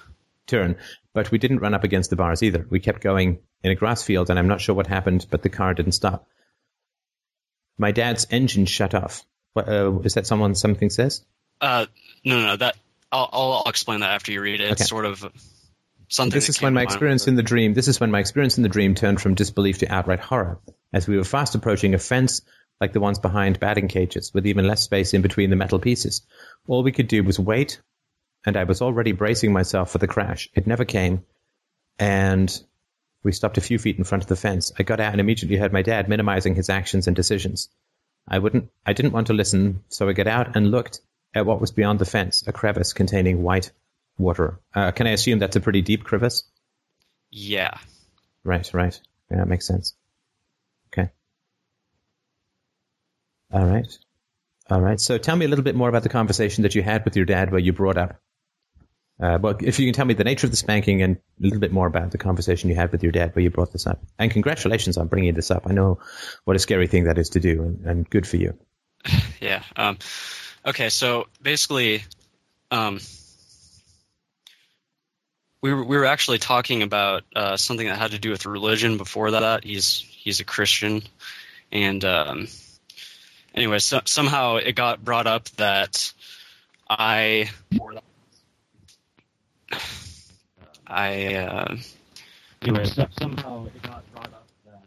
Turn. 0.47 0.77
But 1.15 1.31
we 1.31 1.39
didn't 1.39 1.61
run 1.61 1.73
up 1.73 1.83
against 1.83 2.11
the 2.11 2.17
bars 2.17 2.43
either. 2.43 2.67
We 2.69 2.79
kept 2.79 3.01
going 3.01 3.39
in 3.63 3.71
a 3.71 3.75
grass 3.75 4.03
field, 4.03 4.29
and 4.29 4.39
I'm 4.39 4.49
not 4.49 4.61
sure 4.61 4.75
what 4.75 4.87
happened, 4.87 5.27
but 5.31 5.43
the 5.43 5.49
car 5.49 5.73
didn't 5.73 5.93
stop. 5.93 6.29
My 7.79 7.91
dad's 7.91 8.27
engine 8.31 8.67
shut 8.67 8.95
off. 8.95 9.25
What, 9.55 9.69
uh, 9.69 9.99
is 10.01 10.15
that 10.15 10.27
someone 10.27 10.55
something 10.55 10.91
says? 10.91 11.25
Uh, 11.61 11.87
no, 12.23 12.43
no, 12.43 12.57
that 12.57 12.77
I'll, 13.11 13.31
I'll 13.33 13.63
explain 13.67 14.01
that 14.01 14.11
after 14.11 14.33
you 14.33 14.43
read 14.43 14.61
it. 14.61 14.65
Okay. 14.65 14.73
It's 14.73 14.89
sort 14.89 15.07
of 15.07 15.25
something. 16.09 16.37
This 16.37 16.49
is 16.49 16.61
when 16.61 16.75
my 16.75 16.83
experience 16.83 17.27
in 17.27 17.37
the 17.37 17.43
dream. 17.43 17.75
This 17.75 17.89
is 17.89 18.01
when 18.01 18.11
my 18.11 18.21
experience 18.21 18.57
in 18.57 18.63
the 18.63 18.69
dream 18.69 18.95
turned 18.95 19.21
from 19.21 19.35
disbelief 19.35 19.79
to 19.79 19.93
outright 19.93 20.21
horror, 20.21 20.59
as 20.93 21.07
we 21.07 21.17
were 21.17 21.25
fast 21.25 21.55
approaching 21.55 21.95
a 21.95 21.99
fence 21.99 22.43
like 22.81 22.93
the 22.93 23.01
ones 23.01 23.19
behind 23.19 23.59
batting 23.59 23.89
cages, 23.89 24.35
with 24.35 24.47
even 24.47 24.67
less 24.67 24.83
space 24.83 25.15
in 25.15 25.23
between 25.23 25.51
the 25.51 25.57
metal 25.57 25.79
pieces. 25.79 26.23
All 26.67 26.83
we 26.83 26.93
could 26.93 27.09
do 27.09 27.25
was 27.25 27.39
wait 27.39 27.81
and 28.47 28.57
I 28.57 28.65
was 28.65 28.81
already 28.81 29.13
bracing 29.13 29.53
myself 29.53 29.91
for 29.91 29.99
the 29.99 30.07
crash. 30.07 30.49
It 30.55 30.69
never 30.69 30.85
came, 30.85 31.25
and 31.99 32.63
we 33.25 33.33
stopped 33.33 33.59
a 33.59 33.63
few 33.63 33.79
feet 33.79 33.99
in 33.99 34.05
front 34.05 34.23
of 34.23 34.29
the 34.29 34.37
fence. 34.37 34.73
I 34.79 34.85
got 34.85 35.01
out 35.01 35.13
and 35.13 35.21
immediately 35.21 35.57
heard 35.57 35.73
my 35.73 35.83
dad 35.83 36.09
minimizing 36.09 36.55
his 36.55 36.71
actions 36.71 37.09
and 37.09 37.17
decisions. 37.17 37.69
I 38.29 38.39
wouldn't, 38.39 38.71
I 38.87 38.93
didn't 38.93 39.13
want 39.13 39.27
to 39.27 39.33
listen, 39.33 39.83
so 39.89 40.09
I 40.09 40.13
got 40.13 40.29
out 40.29 40.57
and 40.57 40.71
looked, 40.71 41.01
at 41.35 41.45
what 41.45 41.61
was 41.61 41.73
beyond 41.73 41.99
the 41.99 42.07
fence, 42.07 42.45
a 42.47 42.53
crevice 42.53 42.95
containing 42.95 43.43
white 43.43 43.73
water. 44.19 44.61
Uh, 44.75 44.91
can 44.93 45.07
I 45.07 45.11
assume 45.11 45.39
that's 45.39 45.57
a 45.57 45.61
pretty 45.61 45.83
deep 45.83 46.05
crevice? 46.05 46.45
Yeah. 47.31 47.77
Right, 48.45 48.69
right. 48.73 48.99
Yeah, 49.31 49.39
that 49.39 49.49
makes 49.49 49.67
sense. 49.67 49.95
Okay. 50.93 51.11
All 53.53 53.67
right. 53.67 53.99
All 54.71 54.81
right. 54.81 55.01
So 55.01 55.19
tell 55.19 55.37
me 55.37 55.47
a 55.47 55.49
little 55.49 55.65
bit 55.65 55.75
more 55.77 55.89
about 55.89 56.03
the 56.03 56.09
conversation 56.09 56.63
that 56.63 56.75
you 56.75 56.83
had 56.83 57.05
with 57.05 57.17
your 57.17 57.25
dad 57.25 57.51
where 57.51 57.61
you 57.61 57.73
brought 57.73 57.97
up. 57.97 58.21
Uh, 59.19 59.39
well, 59.41 59.57
if 59.61 59.79
you 59.79 59.87
can 59.87 59.95
tell 59.95 60.05
me 60.05 60.13
the 60.13 60.25
nature 60.25 60.47
of 60.47 60.51
the 60.51 60.57
spanking 60.57 61.01
and 61.01 61.17
a 61.17 61.43
little 61.43 61.59
bit 61.59 61.73
more 61.73 61.87
about 61.87 62.11
the 62.11 62.19
conversation 62.19 62.69
you 62.69 62.77
had 62.77 62.93
with 62.93 63.03
your 63.03 63.13
dad 63.13 63.35
where 63.35 63.43
you 63.43 63.51
brought 63.51 63.73
this 63.73 63.87
up. 63.87 64.03
And 64.19 64.31
congratulations 64.31 64.99
on 64.99 65.07
bringing 65.09 65.35
this 65.35 65.51
up. 65.51 65.67
I 65.67 65.73
know 65.73 66.01
what 66.45 66.57
a 66.57 66.59
scary 66.59 66.87
thing 66.87 67.05
that 67.05 67.17
is 67.17 67.31
to 67.31 67.41
do 67.41 67.63
and, 67.63 67.87
and 67.87 68.11
good 68.11 68.27
for 68.27 68.37
you. 68.37 68.57
Yeah. 69.41 69.63
Um, 69.77 69.99
okay. 70.65 70.89
So 70.89 71.29
basically, 71.41 72.03
um, 72.71 72.99
we 75.61 75.73
were, 75.73 75.85
we 75.85 75.97
were 75.97 76.05
actually 76.05 76.39
talking 76.39 76.83
about 76.83 77.25
uh, 77.35 77.57
something 77.57 77.87
that 77.87 77.99
had 77.99 78.13
to 78.13 78.19
do 78.19 78.31
with 78.31 78.47
religion 78.47 78.99
before 78.99 79.33
that. 79.33 79.65
He's 79.65 79.99
he's 79.99 80.41
a 80.41 80.45
Christian, 80.45 81.03
and 81.73 82.05
um, 82.05 82.49
anyway, 83.55 83.79
so, 83.79 84.01
somehow 84.05 84.57
it 84.57 84.73
got 84.73 85.05
brought 85.05 85.27
up 85.27 85.49
that 85.57 86.13
I 86.89 87.51
I 90.87 91.35
uh, 91.35 91.77
anyway, 92.63 92.85
so, 92.85 93.07
somehow 93.19 93.67
it 93.67 93.83
got 93.83 94.13
brought 94.13 94.27
up 94.27 94.47
that 94.67 94.83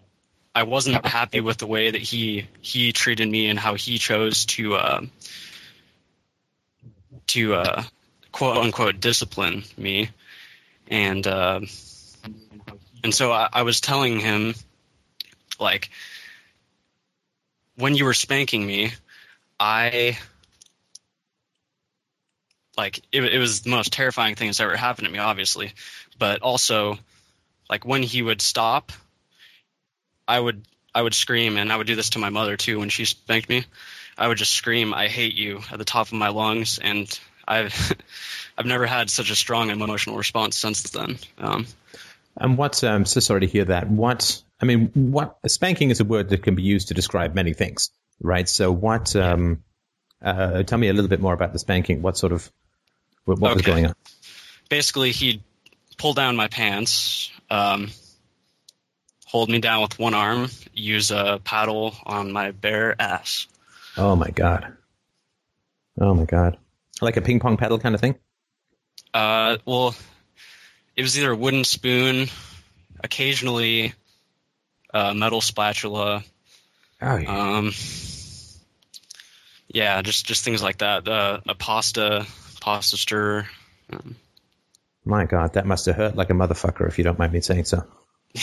I 0.55 0.63
wasn't 0.63 1.05
happy 1.05 1.41
with 1.41 1.57
the 1.57 1.67
way 1.67 1.91
that 1.91 2.01
he 2.01 2.47
he 2.61 2.93
treated 2.93 3.27
me 3.27 3.49
and 3.49 3.59
how 3.59 3.73
he 3.73 3.97
chose 3.97 4.45
to 4.45 4.75
uh, 4.75 5.01
to 7.27 7.55
uh, 7.55 7.83
quote 8.31 8.57
unquote 8.57 8.99
discipline 8.99 9.63
me 9.75 10.09
and 10.89 11.25
uh, 11.25 11.61
and 13.03 13.13
so 13.13 13.31
I, 13.31 13.49
I 13.53 13.61
was 13.63 13.79
telling 13.79 14.19
him 14.19 14.55
like 15.59 15.89
when 17.75 17.95
you 17.95 18.05
were 18.05 18.13
spanking 18.13 18.65
me 18.65 18.91
i 19.59 20.17
like 22.79 22.99
it, 23.11 23.23
it 23.25 23.37
was 23.39 23.61
the 23.61 23.69
most 23.69 23.91
terrifying 23.91 24.35
thing 24.35 24.47
that's 24.47 24.61
ever 24.61 24.77
happened 24.77 25.05
to 25.05 25.11
me 25.11 25.19
obviously. 25.19 25.73
But 26.17 26.41
also 26.41 26.97
like 27.69 27.85
when 27.85 28.03
he 28.03 28.21
would 28.21 28.41
stop 28.41 28.91
i 30.27 30.39
would 30.39 30.65
i 30.95 31.01
would 31.01 31.13
scream 31.13 31.57
and 31.57 31.71
i 31.71 31.75
would 31.75 31.87
do 31.87 31.95
this 31.95 32.11
to 32.11 32.19
my 32.19 32.29
mother 32.29 32.55
too 32.55 32.79
when 32.79 32.89
she 32.89 33.05
spanked 33.05 33.49
me. 33.49 33.65
I 34.17 34.27
would 34.27 34.37
just 34.37 34.53
scream 34.53 34.93
i 34.93 35.07
hate 35.07 35.35
you 35.35 35.61
at 35.71 35.77
the 35.77 35.85
top 35.85 36.07
of 36.07 36.13
my 36.13 36.29
lungs 36.29 36.79
and 36.79 37.19
i've 37.47 37.93
i've 38.59 38.67
never 38.67 38.85
had 38.85 39.09
such 39.09 39.31
a 39.31 39.35
strong 39.35 39.71
emotional 39.71 40.17
response 40.17 40.55
since 40.55 40.83
then 40.91 41.17
um, 41.39 41.65
And 42.37 42.57
what, 42.57 42.83
um, 42.83 43.05
so 43.05 43.19
sorry 43.19 43.41
to 43.41 43.47
hear 43.47 43.65
that. 43.65 43.89
What, 43.89 44.41
I 44.61 44.65
mean, 44.65 44.91
what, 44.93 45.37
spanking 45.47 45.89
is 45.89 45.99
a 45.99 46.05
word 46.05 46.29
that 46.29 46.43
can 46.43 46.55
be 46.55 46.63
used 46.63 46.89
to 46.89 46.93
describe 46.93 47.33
many 47.33 47.53
things, 47.53 47.89
right? 48.21 48.47
So 48.47 48.71
what, 48.71 49.15
um, 49.15 49.63
uh, 50.21 50.63
tell 50.63 50.77
me 50.77 50.89
a 50.89 50.93
little 50.93 51.09
bit 51.09 51.21
more 51.21 51.33
about 51.33 51.53
the 51.53 51.59
spanking. 51.59 52.01
What 52.01 52.17
sort 52.17 52.31
of, 52.31 52.51
what, 53.25 53.39
what 53.39 53.53
was 53.55 53.63
going 53.63 53.87
on? 53.87 53.95
basically 54.69 55.11
he'd 55.11 55.41
pull 55.97 56.13
down 56.13 56.35
my 56.35 56.47
pants, 56.47 57.31
um, 57.49 57.89
hold 59.25 59.49
me 59.49 59.59
down 59.59 59.81
with 59.81 59.99
one 59.99 60.13
arm, 60.13 60.49
use 60.73 61.11
a 61.11 61.41
paddle 61.43 61.95
on 62.05 62.31
my 62.31 62.51
bare 62.51 62.95
ass. 63.01 63.47
Oh 63.97 64.15
my 64.15 64.29
God. 64.29 64.77
Oh 65.99 66.13
my 66.13 66.25
God. 66.25 66.57
Like 67.01 67.17
a 67.17 67.21
ping 67.21 67.39
pong 67.39 67.57
paddle 67.57 67.79
kind 67.79 67.95
of 67.95 68.01
thing? 68.01 68.15
Uh, 69.13 69.57
well, 69.65 69.95
it 70.95 71.01
was 71.01 71.17
either 71.17 71.31
a 71.31 71.35
wooden 71.35 71.63
spoon, 71.63 72.27
occasionally 73.03 73.93
a 74.93 75.13
metal 75.13 75.41
spatula. 75.41 76.23
Oh, 77.01 77.17
yeah. 77.17 77.57
Um, 77.57 77.71
yeah, 79.67 80.01
just 80.01 80.25
just 80.25 80.43
things 80.43 80.61
like 80.61 80.79
that. 80.79 81.07
Uh, 81.07 81.39
a 81.47 81.55
pasta 81.55 82.25
pasta 82.59 82.97
stirrer. 82.97 83.47
Um, 83.91 84.15
my 85.05 85.25
God. 85.25 85.53
That 85.53 85.65
must 85.65 85.85
have 85.85 85.95
hurt 85.95 86.15
like 86.15 86.29
a 86.29 86.33
motherfucker 86.33 86.87
if 86.87 86.97
you 86.97 87.03
don't 87.03 87.19
mind 87.19 87.33
me 87.33 87.41
saying 87.41 87.65
so. 87.65 87.83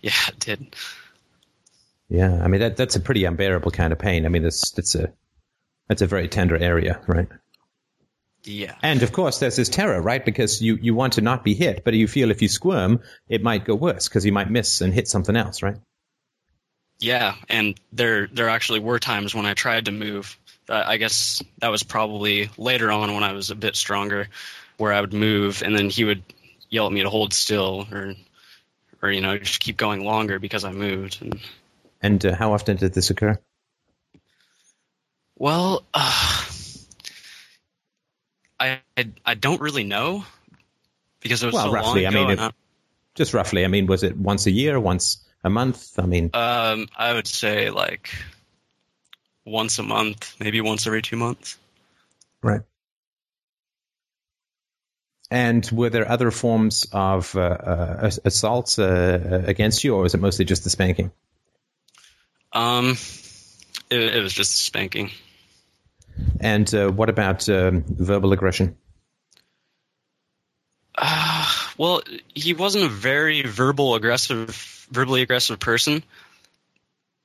yeah, 0.00 0.12
it 0.28 0.38
did. 0.38 0.76
Yeah. 2.08 2.40
I 2.42 2.48
mean, 2.48 2.60
that, 2.60 2.76
that's 2.76 2.96
a 2.96 3.00
pretty 3.00 3.24
unbearable 3.24 3.70
kind 3.70 3.92
of 3.92 3.98
pain. 3.98 4.24
I 4.24 4.28
mean, 4.28 4.42
that's, 4.42 4.70
that's 4.70 4.94
a, 4.94 5.12
that's 5.88 6.02
a 6.02 6.06
very 6.06 6.28
tender 6.28 6.56
area, 6.56 7.00
right? 7.06 7.28
Yeah. 8.48 8.76
And 8.82 9.02
of 9.02 9.12
course, 9.12 9.40
there's 9.40 9.56
this 9.56 9.68
terror, 9.68 10.00
right? 10.00 10.24
Because 10.24 10.62
you, 10.62 10.76
you 10.80 10.94
want 10.94 11.14
to 11.14 11.20
not 11.20 11.44
be 11.44 11.54
hit, 11.54 11.84
but 11.84 11.92
you 11.92 12.08
feel 12.08 12.30
if 12.30 12.40
you 12.40 12.48
squirm, 12.48 13.00
it 13.28 13.42
might 13.42 13.66
go 13.66 13.74
worse 13.74 14.08
because 14.08 14.24
you 14.24 14.32
might 14.32 14.50
miss 14.50 14.80
and 14.80 14.94
hit 14.94 15.06
something 15.06 15.36
else, 15.36 15.62
right? 15.62 15.76
Yeah, 17.00 17.36
and 17.48 17.78
there 17.92 18.26
there 18.26 18.48
actually 18.48 18.80
were 18.80 18.98
times 18.98 19.34
when 19.34 19.46
I 19.46 19.54
tried 19.54 19.84
to 19.84 19.92
move. 19.92 20.36
Uh, 20.68 20.82
I 20.84 20.96
guess 20.96 21.42
that 21.58 21.68
was 21.68 21.82
probably 21.82 22.50
later 22.58 22.90
on 22.90 23.14
when 23.14 23.22
I 23.22 23.32
was 23.32 23.50
a 23.50 23.54
bit 23.54 23.76
stronger, 23.76 24.28
where 24.78 24.92
I 24.92 25.00
would 25.00 25.12
move, 25.12 25.62
and 25.62 25.76
then 25.76 25.90
he 25.90 26.04
would 26.04 26.22
yell 26.70 26.86
at 26.86 26.92
me 26.92 27.02
to 27.02 27.10
hold 27.10 27.32
still, 27.32 27.86
or 27.92 28.14
or 29.02 29.12
you 29.12 29.20
know 29.20 29.38
just 29.38 29.60
keep 29.60 29.76
going 29.76 30.04
longer 30.04 30.38
because 30.40 30.64
I 30.64 30.72
moved. 30.72 31.18
And 31.22 31.40
And 32.00 32.24
uh, 32.26 32.34
how 32.34 32.52
often 32.54 32.76
did 32.78 32.94
this 32.94 33.10
occur? 33.10 33.38
well, 35.36 35.84
uh, 35.94 36.37
I, 38.98 39.06
I 39.24 39.34
don't 39.34 39.60
really 39.60 39.84
know 39.84 40.24
because 41.20 41.42
it 41.44 41.46
was 41.46 41.54
Well, 41.54 41.66
so 41.66 41.72
roughly, 41.72 42.06
I 42.06 42.10
long 42.10 42.32
ago. 42.32 42.42
mean, 42.42 42.52
Just 43.14 43.32
roughly. 43.32 43.64
I 43.64 43.68
mean, 43.68 43.86
was 43.86 44.02
it 44.02 44.16
once 44.16 44.46
a 44.46 44.50
year, 44.50 44.80
once 44.80 45.24
a 45.44 45.50
month? 45.50 45.98
I 45.98 46.06
mean, 46.06 46.30
I- 46.34 46.72
um, 46.72 46.88
I 46.96 47.12
would 47.14 47.28
say 47.28 47.70
like 47.70 48.10
once 49.44 49.78
a 49.78 49.84
month, 49.84 50.34
maybe 50.40 50.60
once 50.60 50.86
every 50.86 51.00
two 51.02 51.16
months. 51.16 51.56
right. 52.42 52.62
And 55.30 55.68
were 55.70 55.90
there 55.90 56.10
other 56.10 56.30
forms 56.30 56.86
of 56.90 57.36
uh, 57.36 57.40
uh, 57.40 58.10
assaults 58.24 58.78
uh, 58.78 59.44
against 59.46 59.84
you, 59.84 59.94
or 59.94 60.02
was 60.02 60.14
it 60.14 60.20
mostly 60.20 60.44
just 60.46 60.64
the 60.64 60.70
spanking? 60.70 61.12
Um, 62.52 62.96
it, 63.90 64.00
it 64.16 64.22
was 64.22 64.32
just 64.32 64.56
spanking. 64.56 65.10
And 66.40 66.72
uh, 66.74 66.90
what 66.90 67.10
about 67.10 67.48
um, 67.48 67.84
verbal 67.86 68.32
aggression? 68.32 68.76
Uh, 71.00 71.52
well, 71.76 72.02
he 72.34 72.54
wasn't 72.54 72.84
a 72.84 72.88
very 72.88 73.42
verbal 73.42 73.94
aggressive, 73.94 74.86
verbally 74.90 75.22
aggressive 75.22 75.60
person, 75.60 76.02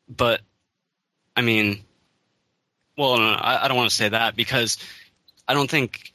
but 0.08 0.42
I 1.36 1.42
mean, 1.42 1.84
well, 2.98 3.18
no, 3.18 3.32
no, 3.32 3.38
I, 3.38 3.66
I 3.66 3.68
don't 3.68 3.78
want 3.78 3.90
to 3.90 3.96
say 3.96 4.10
that 4.10 4.36
because 4.36 4.78
I 5.48 5.54
don't 5.54 5.70
think, 5.70 6.14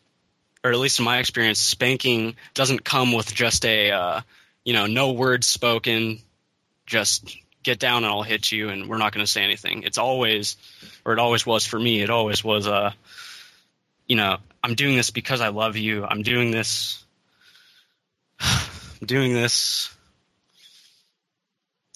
or 0.62 0.70
at 0.70 0.78
least 0.78 1.00
in 1.00 1.04
my 1.04 1.18
experience, 1.18 1.58
spanking 1.58 2.36
doesn't 2.54 2.84
come 2.84 3.12
with 3.12 3.34
just 3.34 3.64
a, 3.64 3.90
uh, 3.90 4.20
you 4.64 4.72
know, 4.72 4.86
no 4.86 5.12
words 5.12 5.46
spoken, 5.46 6.20
just 6.86 7.36
get 7.64 7.78
down 7.80 8.04
and 8.04 8.06
I'll 8.06 8.22
hit 8.22 8.52
you, 8.52 8.68
and 8.68 8.88
we're 8.88 8.98
not 8.98 9.12
going 9.12 9.24
to 9.24 9.30
say 9.30 9.42
anything. 9.42 9.82
It's 9.82 9.98
always, 9.98 10.56
or 11.04 11.12
it 11.12 11.18
always 11.18 11.44
was 11.44 11.66
for 11.66 11.78
me. 11.78 12.02
It 12.02 12.10
always 12.10 12.44
was, 12.44 12.68
uh, 12.68 12.92
you 14.06 14.16
know, 14.16 14.38
I'm 14.62 14.74
doing 14.74 14.96
this 14.96 15.10
because 15.10 15.40
I 15.40 15.48
love 15.48 15.76
you. 15.76 16.04
I'm 16.04 16.22
doing 16.22 16.50
this 16.50 17.04
doing 19.04 19.32
this. 19.32 19.94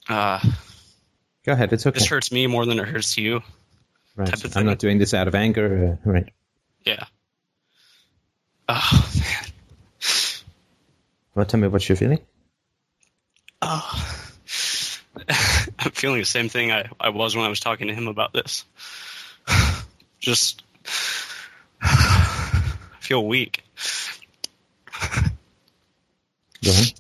Uh, 0.08 0.40
Go 1.44 1.52
ahead. 1.52 1.72
It's 1.72 1.86
okay. 1.86 1.98
this 1.98 2.08
hurts 2.08 2.30
me 2.30 2.46
more 2.46 2.66
than 2.66 2.78
it 2.78 2.86
hurts 2.88 3.16
you. 3.16 3.42
right. 4.16 4.56
I'm 4.56 4.66
not 4.66 4.78
doing 4.78 4.98
this 4.98 5.14
out 5.14 5.28
of 5.28 5.34
anger. 5.34 5.98
Uh, 6.04 6.10
right. 6.10 6.28
Yeah. 6.84 7.04
Oh 8.68 9.10
man. 9.18 9.52
Well, 11.34 11.46
tell 11.46 11.60
me 11.60 11.68
what 11.68 11.88
you're 11.88 11.96
feeling. 11.96 12.20
Oh. 13.60 14.18
I'm 15.78 15.90
feeling 15.92 16.20
the 16.20 16.26
same 16.26 16.48
thing 16.48 16.72
I, 16.72 16.88
I 17.00 17.08
was 17.10 17.34
when 17.34 17.44
I 17.44 17.48
was 17.48 17.60
talking 17.60 17.88
to 17.88 17.94
him 17.94 18.08
about 18.08 18.32
this. 18.32 18.64
Just 20.20 20.62
I 21.82 22.62
feel 23.00 23.26
weak. 23.26 23.64
Go 26.64 26.70
ahead. 26.70 26.92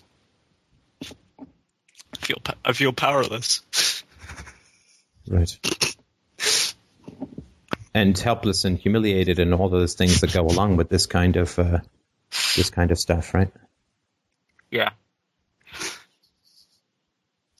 I 2.12 2.16
feel 2.26 2.38
I 2.64 2.72
feel 2.72 2.92
powerless. 2.92 3.62
Right. 5.28 5.58
And 7.94 8.18
helpless 8.18 8.64
and 8.64 8.78
humiliated 8.78 9.38
and 9.38 9.54
all 9.54 9.68
those 9.68 9.94
things 9.94 10.20
that 10.20 10.32
go 10.32 10.46
along 10.46 10.76
with 10.76 10.88
this 10.88 11.06
kind 11.06 11.36
of 11.36 11.58
uh, 11.58 11.78
this 12.56 12.70
kind 12.70 12.90
of 12.90 12.98
stuff, 12.98 13.34
right? 13.34 13.52
Yeah. 14.70 14.90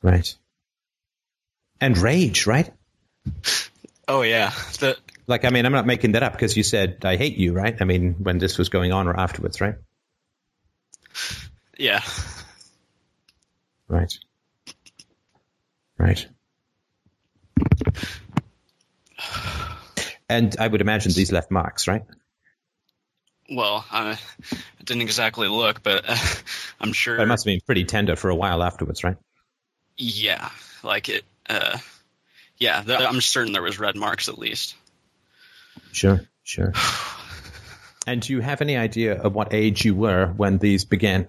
Right. 0.02 0.34
And 1.80 1.96
rage, 1.98 2.46
right? 2.46 2.72
Oh 4.08 4.22
yeah. 4.22 4.50
The 4.80 4.96
Like, 5.26 5.44
I 5.44 5.50
mean, 5.50 5.66
I'm 5.66 5.72
not 5.72 5.86
making 5.86 6.12
that 6.12 6.22
up 6.22 6.32
because 6.32 6.56
you 6.56 6.62
said 6.62 7.04
I 7.04 7.16
hate 7.16 7.36
you, 7.36 7.52
right? 7.52 7.76
I 7.80 7.84
mean, 7.84 8.16
when 8.18 8.38
this 8.38 8.58
was 8.58 8.68
going 8.68 8.92
on 8.92 9.06
or 9.06 9.16
afterwards, 9.16 9.60
right? 9.60 9.76
Yeah. 11.82 12.00
Right. 13.88 14.16
Right. 15.98 16.28
And 20.28 20.54
I 20.60 20.68
would 20.68 20.80
imagine 20.80 21.10
these 21.10 21.32
left 21.32 21.50
marks, 21.50 21.88
right? 21.88 22.04
Well, 23.50 23.84
I, 23.90 24.16
didn't 24.84 25.02
exactly 25.02 25.48
look, 25.48 25.82
but 25.82 26.04
uh, 26.06 26.16
I'm 26.80 26.92
sure. 26.92 27.16
But 27.16 27.24
it 27.24 27.26
must 27.26 27.44
have 27.46 27.50
been 27.50 27.60
pretty 27.66 27.82
tender 27.82 28.14
for 28.14 28.30
a 28.30 28.36
while 28.36 28.62
afterwards, 28.62 29.02
right? 29.02 29.16
Yeah, 29.96 30.50
like 30.84 31.08
it. 31.08 31.24
Uh, 31.50 31.78
yeah, 32.58 32.80
th- 32.82 33.00
I'm 33.00 33.20
certain 33.20 33.52
there 33.52 33.60
was 33.60 33.80
red 33.80 33.96
marks 33.96 34.28
at 34.28 34.38
least. 34.38 34.76
Sure, 35.90 36.20
sure. 36.44 36.72
and 38.06 38.22
do 38.22 38.34
you 38.34 38.40
have 38.40 38.62
any 38.62 38.76
idea 38.76 39.20
of 39.20 39.34
what 39.34 39.52
age 39.52 39.84
you 39.84 39.96
were 39.96 40.28
when 40.28 40.58
these 40.58 40.84
began? 40.84 41.26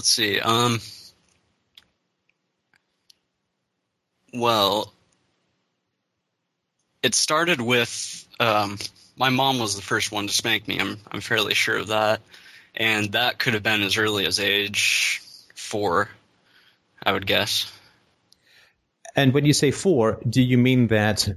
Let's 0.00 0.08
see. 0.08 0.40
Um. 0.40 0.80
Well, 4.32 4.94
it 7.02 7.14
started 7.14 7.60
with 7.60 8.26
um, 8.38 8.78
my 9.18 9.28
mom 9.28 9.58
was 9.58 9.76
the 9.76 9.82
first 9.82 10.10
one 10.10 10.26
to 10.26 10.32
spank 10.32 10.66
me. 10.66 10.80
I'm 10.80 10.96
I'm 11.12 11.20
fairly 11.20 11.52
sure 11.52 11.76
of 11.76 11.88
that, 11.88 12.22
and 12.74 13.12
that 13.12 13.38
could 13.38 13.52
have 13.52 13.62
been 13.62 13.82
as 13.82 13.98
early 13.98 14.24
as 14.24 14.40
age 14.40 15.20
four, 15.54 16.08
I 17.02 17.12
would 17.12 17.26
guess. 17.26 17.70
And 19.14 19.34
when 19.34 19.44
you 19.44 19.52
say 19.52 19.70
four, 19.70 20.18
do 20.26 20.40
you 20.40 20.56
mean 20.56 20.86
that 20.86 21.28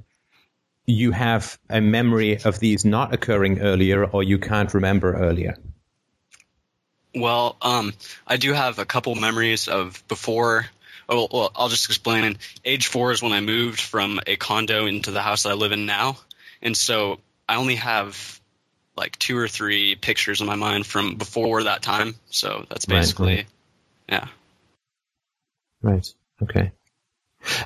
you 0.85 1.11
have 1.11 1.59
a 1.69 1.81
memory 1.81 2.41
of 2.45 2.59
these 2.59 2.85
not 2.85 3.13
occurring 3.13 3.59
earlier, 3.59 4.05
or 4.05 4.23
you 4.23 4.39
can't 4.39 4.73
remember 4.73 5.13
earlier? 5.13 5.57
Well, 7.15 7.57
um, 7.61 7.93
I 8.25 8.37
do 8.37 8.53
have 8.53 8.79
a 8.79 8.85
couple 8.85 9.15
memories 9.15 9.67
of 9.67 10.03
before. 10.07 10.65
Oh, 11.07 11.27
well, 11.31 11.51
I'll 11.55 11.69
just 11.69 11.87
explain. 11.87 12.37
Age 12.65 12.87
four 12.87 13.11
is 13.11 13.21
when 13.21 13.33
I 13.33 13.41
moved 13.41 13.79
from 13.79 14.19
a 14.25 14.35
condo 14.35 14.85
into 14.85 15.11
the 15.11 15.21
house 15.21 15.43
that 15.43 15.49
I 15.49 15.53
live 15.53 15.71
in 15.71 15.85
now, 15.85 16.17
and 16.61 16.75
so 16.75 17.19
I 17.47 17.55
only 17.57 17.75
have 17.75 18.39
like 18.95 19.17
two 19.19 19.37
or 19.37 19.47
three 19.47 19.95
pictures 19.95 20.41
in 20.41 20.47
my 20.47 20.55
mind 20.55 20.85
from 20.85 21.15
before 21.15 21.63
that 21.63 21.81
time. 21.81 22.15
So 22.29 22.65
that's 22.69 22.85
basically, 22.85 23.35
right. 23.35 23.45
yeah. 24.09 24.27
Right. 25.81 26.07
Okay. 26.41 26.71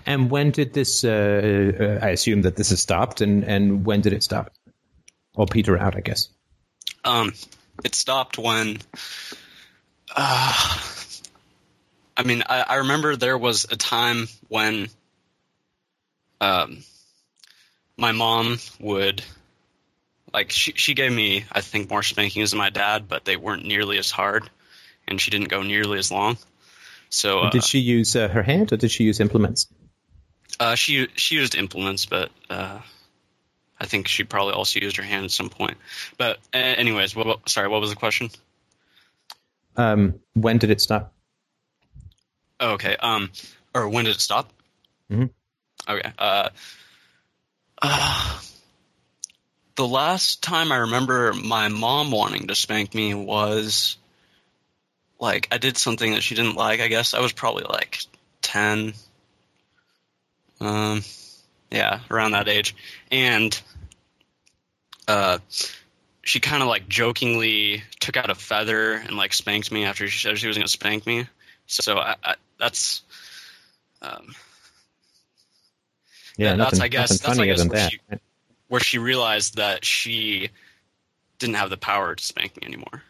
And 0.05 0.29
when 0.29 0.51
did 0.51 0.73
this? 0.73 1.03
Uh, 1.03 1.71
uh, 1.79 2.05
I 2.05 2.09
assume 2.09 2.41
that 2.41 2.55
this 2.55 2.71
has 2.71 2.81
stopped, 2.81 3.21
and 3.21 3.43
and 3.43 3.85
when 3.85 4.01
did 4.01 4.13
it 4.13 4.23
stop? 4.23 4.51
Or 5.35 5.45
peter 5.45 5.77
out, 5.77 5.95
I 5.95 6.01
guess. 6.01 6.29
Um, 7.05 7.33
it 7.83 7.95
stopped 7.95 8.37
when. 8.37 8.79
Uh, 10.15 10.79
I 12.15 12.23
mean, 12.23 12.43
I, 12.47 12.61
I 12.61 12.75
remember 12.75 13.15
there 13.15 13.37
was 13.37 13.65
a 13.69 13.75
time 13.75 14.27
when 14.47 14.87
um, 16.41 16.83
my 17.97 18.11
mom 18.11 18.57
would, 18.79 19.23
like, 20.33 20.51
she, 20.51 20.73
she 20.73 20.93
gave 20.93 21.11
me, 21.11 21.45
I 21.51 21.61
think, 21.61 21.89
more 21.89 22.03
spankings 22.03 22.51
than 22.51 22.57
my 22.57 22.69
dad, 22.69 23.07
but 23.07 23.25
they 23.25 23.37
weren't 23.37 23.65
nearly 23.65 23.99
as 23.99 24.09
hard, 24.09 24.49
and 25.07 25.21
she 25.21 25.29
didn't 25.29 25.49
go 25.49 25.61
nearly 25.61 25.99
as 25.99 26.11
long. 26.11 26.37
So 27.09 27.41
uh, 27.41 27.49
did 27.51 27.63
she 27.63 27.79
use 27.79 28.15
uh, 28.15 28.27
her 28.27 28.43
hand, 28.43 28.73
or 28.73 28.77
did 28.77 28.91
she 28.91 29.03
use 29.03 29.19
implements? 29.19 29.67
uh, 30.59 30.75
she 30.75 31.07
she 31.15 31.35
used 31.35 31.55
implements, 31.55 32.05
but 32.05 32.31
uh, 32.49 32.79
I 33.79 33.85
think 33.85 34.07
she 34.07 34.23
probably 34.23 34.53
also 34.53 34.79
used 34.79 34.97
her 34.97 35.03
hand 35.03 35.25
at 35.25 35.31
some 35.31 35.49
point. 35.49 35.77
But 36.17 36.37
uh, 36.53 36.57
anyways, 36.57 37.15
what, 37.15 37.27
what- 37.27 37.49
sorry, 37.49 37.67
what 37.67 37.81
was 37.81 37.89
the 37.89 37.95
question? 37.95 38.29
Um, 39.75 40.19
when 40.33 40.57
did 40.57 40.71
it 40.71 40.81
stop? 40.81 41.13
Oh, 42.59 42.71
okay. 42.73 42.95
Um, 42.97 43.31
or 43.75 43.87
when 43.89 44.05
did 44.05 44.15
it 44.15 44.19
stop? 44.21 44.51
Mhm. 45.11 45.29
Okay. 45.87 46.11
Uh, 46.17 46.49
uh, 47.81 48.39
the 49.75 49.87
last 49.87 50.41
time 50.41 50.71
I 50.71 50.77
remember 50.77 51.33
my 51.33 51.67
mom 51.67 52.09
wanting 52.09 52.47
to 52.47 52.55
spank 52.55 52.95
me 52.95 53.13
was 53.13 53.97
like 55.19 55.47
I 55.51 55.59
did 55.59 55.77
something 55.77 56.13
that 56.13 56.23
she 56.23 56.33
didn't 56.33 56.55
like. 56.55 56.79
I 56.81 56.87
guess 56.87 57.13
I 57.13 57.19
was 57.19 57.31
probably 57.31 57.65
like 57.69 57.99
ten. 58.41 58.93
Um, 60.59 61.03
yeah, 61.69 61.99
around 62.09 62.31
that 62.31 62.47
age, 62.47 62.75
and 63.11 63.59
uh, 65.07 65.39
she 66.23 66.39
kind 66.39 66.61
of 66.61 66.69
like 66.69 66.87
jokingly 66.87 67.83
took 67.99 68.17
out 68.17 68.29
a 68.29 68.35
feather 68.35 68.93
and 68.93 69.15
like 69.17 69.33
spanked 69.33 69.71
me 69.71 69.85
after 69.85 70.07
she 70.07 70.19
said 70.19 70.37
she 70.37 70.47
was 70.47 70.57
going 70.57 70.65
to 70.65 70.71
spank 70.71 71.05
me. 71.05 71.27
So 71.67 71.97
I, 71.97 72.15
I, 72.23 72.35
that's 72.59 73.01
um, 74.01 74.35
Yeah, 76.37 76.51
Yeah, 76.51 76.55
that's, 76.55 76.73
nothing, 76.73 76.81
I 76.81 76.87
guess- 76.89 77.23
nothing 77.23 77.27
that's, 77.27 77.39
I 77.39 77.45
guess, 77.45 77.59
what 77.59 77.71
that. 77.73 77.91
she- 77.91 77.99
where 78.69 78.81
she 78.81 78.97
realized 78.97 79.55
that 79.55 79.85
she 79.85 80.49
didn't 81.39 81.55
have 81.55 81.69
the 81.69 81.77
power 81.77 82.15
to 82.15 82.23
spank 82.23 82.59
me 82.61 82.67
anymore. 82.67 83.01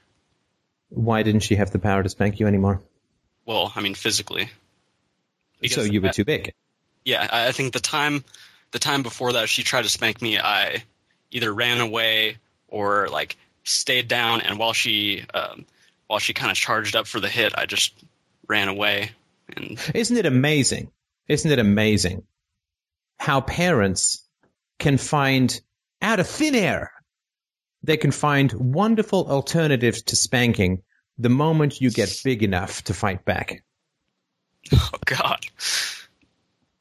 Why 0.89 1.23
didn't 1.23 1.41
she 1.41 1.55
have 1.55 1.71
the 1.71 1.79
power 1.79 2.03
to 2.03 2.09
spank 2.09 2.39
you 2.39 2.45
anymore? 2.47 2.81
Well, 3.45 3.71
I 3.75 3.81
mean 3.81 3.95
physically. 3.95 4.49
so 5.67 5.81
you 5.81 6.01
were 6.01 6.09
I- 6.09 6.11
too 6.11 6.25
big. 6.25 6.53
Yeah, 7.05 7.27
I 7.31 7.47
I 7.47 7.51
think 7.53 7.73
the 7.73 7.79
time 7.79 8.23
the 8.71 8.79
time 8.79 9.01
before 9.01 9.33
that 9.33 9.49
she 9.49 9.63
tried 9.63 9.83
to 9.83 9.89
spank 9.89 10.21
me, 10.21 10.37
I 10.37 10.83
either 11.31 11.53
ran 11.53 11.79
away 11.81 12.37
or 12.67 13.07
like 13.09 13.37
stayed 13.63 14.07
down, 14.07 14.41
and 14.41 14.57
while 14.59 14.73
she 14.73 15.23
um, 15.33 15.65
while 16.07 16.19
she 16.19 16.33
kind 16.33 16.51
of 16.51 16.57
charged 16.57 16.95
up 16.95 17.07
for 17.07 17.19
the 17.19 17.29
hit, 17.29 17.53
I 17.57 17.65
just 17.65 17.93
ran 18.47 18.67
away. 18.67 19.11
And 19.55 19.79
Isn't 19.93 20.17
it 20.17 20.25
amazing? 20.25 20.91
Isn't 21.27 21.51
it 21.51 21.59
amazing 21.59 22.23
how 23.19 23.41
parents 23.41 24.23
can 24.79 24.97
find 24.97 25.59
out 26.01 26.19
of 26.19 26.27
thin 26.27 26.53
air, 26.55 26.91
they 27.83 27.97
can 27.97 28.11
find 28.11 28.51
wonderful 28.53 29.29
alternatives 29.29 30.03
to 30.03 30.15
spanking 30.15 30.83
the 31.17 31.29
moment 31.29 31.81
you 31.81 31.89
get 31.89 32.21
big 32.23 32.43
enough 32.43 32.83
to 32.83 32.93
fight 32.93 33.25
back. 33.25 33.63
oh 34.73 34.89
god, 35.05 35.45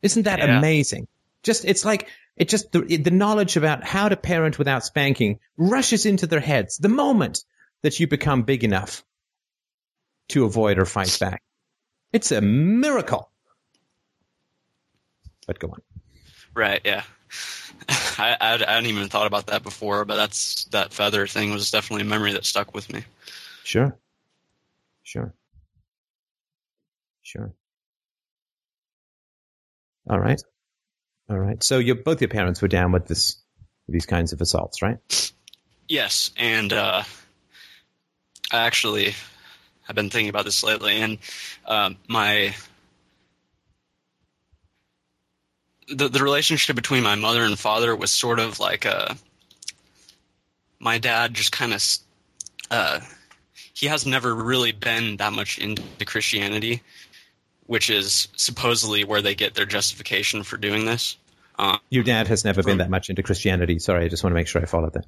Isn't 0.02 0.24
that 0.24 0.40
Yeah. 0.40 0.58
amazing? 0.58 1.08
Just, 1.42 1.64
it's 1.64 1.84
like, 1.84 2.08
it 2.36 2.48
just, 2.48 2.70
the, 2.72 2.80
the 2.98 3.10
knowledge 3.10 3.56
about 3.56 3.84
how 3.84 4.08
to 4.08 4.16
parent 4.16 4.58
without 4.58 4.84
spanking 4.84 5.38
rushes 5.56 6.06
into 6.06 6.26
their 6.26 6.40
heads 6.40 6.76
the 6.78 6.88
moment 6.88 7.44
that 7.82 7.98
you 7.98 8.06
become 8.06 8.42
big 8.42 8.64
enough 8.64 9.04
to 10.28 10.44
avoid 10.44 10.78
or 10.78 10.84
fight 10.84 11.16
back. 11.20 11.42
It's 12.12 12.32
a 12.32 12.40
miracle. 12.40 13.30
But 15.46 15.58
go 15.58 15.68
on. 15.68 15.80
right? 16.54 16.80
Yeah. 16.84 17.02
I, 17.88 18.36
I 18.40 18.54
I 18.54 18.72
hadn't 18.72 18.86
even 18.86 19.08
thought 19.08 19.26
about 19.26 19.46
that 19.46 19.62
before, 19.62 20.04
but 20.04 20.16
that's 20.16 20.64
that 20.66 20.92
feather 20.92 21.26
thing 21.26 21.50
was 21.52 21.70
definitely 21.70 22.02
a 22.02 22.08
memory 22.08 22.32
that 22.32 22.44
stuck 22.44 22.74
with 22.74 22.92
me. 22.92 23.04
Sure. 23.64 23.96
Sure. 25.02 25.34
Sure. 27.22 27.52
All 30.08 30.18
right. 30.18 30.40
All 31.28 31.38
right. 31.38 31.62
So 31.62 31.78
your 31.78 31.96
both 31.96 32.20
your 32.20 32.28
parents 32.28 32.62
were 32.62 32.68
down 32.68 32.92
with 32.92 33.06
this 33.06 33.36
these 33.88 34.06
kinds 34.06 34.32
of 34.32 34.40
assaults, 34.40 34.82
right? 34.82 35.32
Yes, 35.88 36.30
and 36.36 36.72
uh, 36.72 37.02
I 38.52 38.56
actually 38.66 39.14
have 39.82 39.96
been 39.96 40.10
thinking 40.10 40.28
about 40.28 40.44
this 40.44 40.62
lately, 40.62 40.96
and 40.96 41.18
um, 41.66 41.96
my 42.08 42.54
the 45.88 46.08
the 46.08 46.22
relationship 46.22 46.76
between 46.76 47.02
my 47.02 47.14
mother 47.14 47.42
and 47.42 47.58
father 47.58 47.94
was 47.94 48.10
sort 48.10 48.38
of 48.38 48.58
like 48.58 48.84
a 48.84 49.16
my 50.78 50.98
dad 50.98 51.34
just 51.34 51.52
kind 51.52 51.72
of 51.72 51.84
uh, 52.70 53.00
he 53.72 53.86
has 53.86 54.06
never 54.06 54.34
really 54.34 54.72
been 54.72 55.16
that 55.18 55.32
much 55.32 55.58
into 55.58 55.82
Christianity, 56.04 56.82
which 57.66 57.90
is 57.90 58.28
supposedly 58.36 59.04
where 59.04 59.22
they 59.22 59.34
get 59.34 59.54
their 59.54 59.66
justification 59.66 60.42
for 60.42 60.56
doing 60.56 60.84
this. 60.84 61.16
Um, 61.58 61.78
Your 61.90 62.04
dad 62.04 62.28
has 62.28 62.44
never 62.44 62.62
been 62.62 62.78
that 62.78 62.90
much 62.90 63.08
into 63.08 63.22
Christianity. 63.22 63.78
Sorry, 63.78 64.04
I 64.04 64.08
just 64.08 64.22
want 64.22 64.32
to 64.32 64.34
make 64.34 64.46
sure 64.46 64.60
I 64.60 64.66
followed 64.66 64.92
that. 64.92 65.06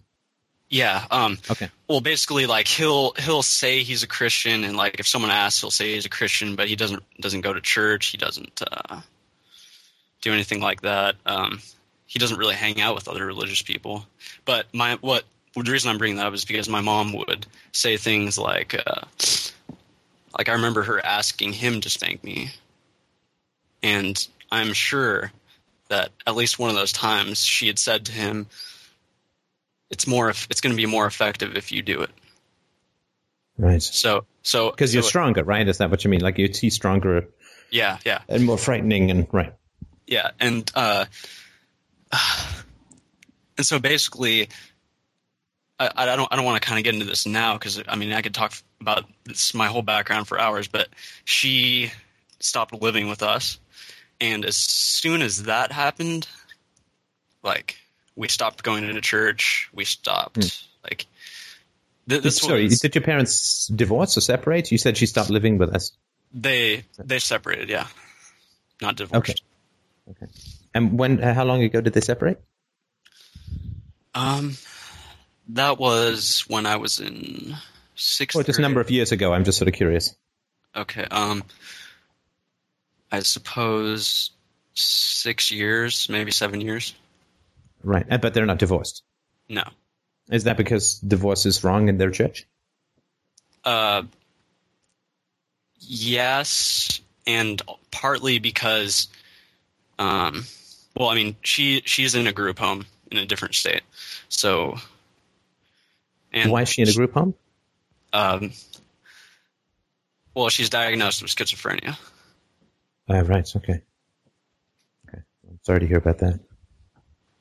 yeah, 0.70 1.04
um, 1.10 1.38
Okay. 1.50 1.68
Well, 1.88 2.00
basically, 2.00 2.46
like 2.46 2.66
he'll 2.66 3.12
he'll 3.18 3.42
say 3.42 3.82
he's 3.82 4.02
a 4.02 4.06
Christian, 4.06 4.64
and 4.64 4.76
like 4.76 4.98
if 4.98 5.06
someone 5.06 5.30
asks, 5.30 5.60
he'll 5.60 5.70
say 5.70 5.94
he's 5.94 6.06
a 6.06 6.10
Christian, 6.10 6.56
but 6.56 6.68
he 6.68 6.76
doesn't 6.76 7.02
doesn't 7.20 7.42
go 7.42 7.52
to 7.52 7.60
church. 7.60 8.06
He 8.06 8.18
doesn't 8.18 8.62
uh, 8.70 9.00
do 10.22 10.32
anything 10.32 10.60
like 10.60 10.82
that. 10.82 11.16
Um, 11.26 11.60
he 12.06 12.18
doesn't 12.18 12.38
really 12.38 12.54
hang 12.54 12.80
out 12.80 12.94
with 12.94 13.08
other 13.08 13.24
religious 13.26 13.60
people. 13.62 14.06
But 14.46 14.66
my 14.72 14.94
what 15.00 15.24
the 15.54 15.70
reason 15.70 15.90
I'm 15.90 15.98
bringing 15.98 16.16
that 16.16 16.26
up 16.26 16.34
is 16.34 16.44
because 16.44 16.68
my 16.68 16.80
mom 16.80 17.12
would 17.12 17.46
say 17.72 17.96
things 17.96 18.38
like, 18.38 18.74
uh, 18.86 19.02
like 20.36 20.48
I 20.48 20.52
remember 20.52 20.82
her 20.82 21.04
asking 21.04 21.52
him 21.52 21.80
to 21.80 21.90
spank 21.90 22.22
me, 22.24 22.50
and 23.82 24.26
I'm 24.50 24.72
sure 24.72 25.32
that 25.88 26.10
at 26.26 26.36
least 26.36 26.58
one 26.58 26.70
of 26.70 26.76
those 26.76 26.92
times 26.92 27.44
she 27.44 27.66
had 27.66 27.78
said 27.78 28.06
to 28.06 28.12
him, 28.12 28.46
"It's 29.90 30.06
more. 30.06 30.30
It's 30.30 30.60
going 30.60 30.72
to 30.72 30.76
be 30.76 30.86
more 30.86 31.06
effective 31.06 31.56
if 31.56 31.72
you 31.72 31.82
do 31.82 32.02
it." 32.02 32.10
Right. 33.58 33.82
So, 33.82 34.24
so 34.42 34.70
Because 34.70 34.94
you're 34.94 35.02
stronger, 35.02 35.42
right? 35.42 35.66
Is 35.66 35.78
that 35.78 35.90
what 35.90 36.04
you 36.04 36.10
mean? 36.10 36.20
Like 36.20 36.38
you're 36.38 36.52
stronger 36.70 37.28
Yeah, 37.70 37.98
yeah. 38.06 38.20
and 38.28 38.46
more 38.46 38.56
frightening, 38.56 39.10
and 39.10 39.26
right. 39.32 39.52
Yeah, 40.06 40.30
and 40.38 40.70
uh, 40.74 41.06
and 43.58 43.66
so 43.66 43.78
basically, 43.78 44.48
I, 45.78 45.90
I 45.94 46.16
don't 46.16 46.28
I 46.32 46.36
don't 46.36 46.44
want 46.44 46.60
to 46.60 46.66
kind 46.66 46.78
of 46.78 46.84
get 46.84 46.94
into 46.94 47.06
this 47.06 47.26
now 47.26 47.54
because 47.54 47.82
I 47.86 47.96
mean 47.96 48.12
I 48.12 48.22
could 48.22 48.34
talk 48.34 48.52
about 48.80 49.04
this 49.24 49.54
my 49.54 49.66
whole 49.66 49.82
background 49.82 50.26
for 50.28 50.38
hours, 50.38 50.68
but 50.68 50.88
she 51.24 51.90
stopped 52.40 52.74
living 52.74 53.08
with 53.08 53.22
us, 53.22 53.58
and 54.20 54.44
as 54.44 54.56
soon 54.56 55.22
as 55.22 55.44
that 55.44 55.72
happened, 55.72 56.26
like 57.42 57.76
we 58.16 58.28
stopped 58.28 58.62
going 58.62 58.84
into 58.88 59.00
church, 59.00 59.68
we 59.72 59.84
stopped 59.84 60.66
like. 60.84 61.06
th- 62.08 62.22
This 62.22 62.38
Sorry, 62.38 62.64
was, 62.64 62.80
did 62.80 62.94
your 62.94 63.02
parents 63.02 63.68
divorce 63.68 64.16
or 64.16 64.20
separate? 64.20 64.72
You 64.72 64.78
said 64.78 64.96
she 64.96 65.06
stopped 65.06 65.30
living 65.30 65.58
with 65.58 65.74
us. 65.74 65.92
they 66.32 66.84
they 66.98 67.18
separated, 67.20 67.68
yeah, 67.68 67.86
not 68.82 68.96
divorced. 68.96 69.42
Okay. 70.10 70.26
And 70.74 70.98
when? 70.98 71.22
Uh, 71.22 71.34
how 71.34 71.44
long 71.44 71.62
ago 71.62 71.80
did 71.80 71.92
they 71.92 72.00
separate? 72.00 72.40
Um, 74.14 74.56
that 75.48 75.78
was 75.78 76.44
when 76.48 76.66
I 76.66 76.76
was 76.76 77.00
in 77.00 77.56
sixth. 77.94 78.36
Or 78.36 78.42
just 78.42 78.58
a 78.58 78.62
number 78.62 78.80
of 78.80 78.90
years 78.90 79.12
ago? 79.12 79.32
I'm 79.32 79.44
just 79.44 79.58
sort 79.58 79.68
of 79.68 79.74
curious. 79.74 80.14
Okay. 80.76 81.04
Um, 81.10 81.44
I 83.10 83.20
suppose 83.20 84.30
six 84.74 85.50
years, 85.50 86.08
maybe 86.08 86.30
seven 86.30 86.60
years. 86.60 86.94
Right. 87.82 88.06
Uh, 88.10 88.18
But 88.18 88.34
they're 88.34 88.46
not 88.46 88.58
divorced. 88.58 89.02
No. 89.48 89.64
Is 90.30 90.44
that 90.44 90.56
because 90.56 90.98
divorce 90.98 91.46
is 91.46 91.64
wrong 91.64 91.88
in 91.88 91.96
their 91.96 92.10
church? 92.10 92.46
Uh, 93.64 94.02
yes, 95.80 97.00
and 97.26 97.60
partly 97.90 98.38
because, 98.38 99.08
um, 99.98 100.44
well, 100.94 101.08
I 101.08 101.14
mean, 101.14 101.36
she 101.42 101.82
she's 101.86 102.14
in 102.14 102.26
a 102.26 102.32
group 102.32 102.58
home 102.58 102.84
in 103.10 103.18
a 103.18 103.26
different 103.26 103.54
state, 103.54 103.82
so. 104.28 104.78
And 106.32 106.50
Why 106.52 106.62
is 106.62 106.68
she 106.68 106.82
in 106.82 106.88
a 106.88 106.92
group 106.92 107.14
home? 107.14 107.34
Um, 108.12 108.52
well, 110.34 110.48
she's 110.48 110.70
diagnosed 110.70 111.22
with 111.22 111.34
schizophrenia. 111.34 111.96
Ah, 113.08 113.20
right. 113.20 113.48
Okay. 113.56 113.82
Okay. 115.08 115.22
I'm 115.48 115.58
sorry 115.62 115.80
to 115.80 115.86
hear 115.86 115.98
about 115.98 116.18
that. 116.18 116.40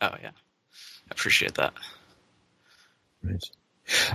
Oh 0.02 0.16
yeah, 0.22 0.30
I 0.30 1.12
appreciate 1.12 1.56
that. 1.56 1.74
Right. 3.24 3.44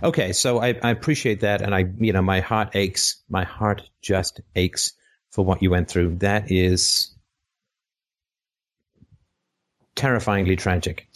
Okay, 0.02 0.32
so 0.32 0.60
I, 0.60 0.78
I 0.82 0.90
appreciate 0.90 1.40
that, 1.40 1.62
and 1.62 1.74
I, 1.74 1.86
you 1.98 2.12
know, 2.12 2.22
my 2.22 2.40
heart 2.40 2.70
aches. 2.74 3.22
My 3.28 3.44
heart 3.44 3.82
just 4.02 4.40
aches 4.54 4.92
for 5.30 5.44
what 5.44 5.62
you 5.62 5.70
went 5.70 5.88
through. 5.88 6.16
That 6.16 6.50
is 6.50 7.14
terrifyingly 9.94 10.56
tragic. 10.56 11.08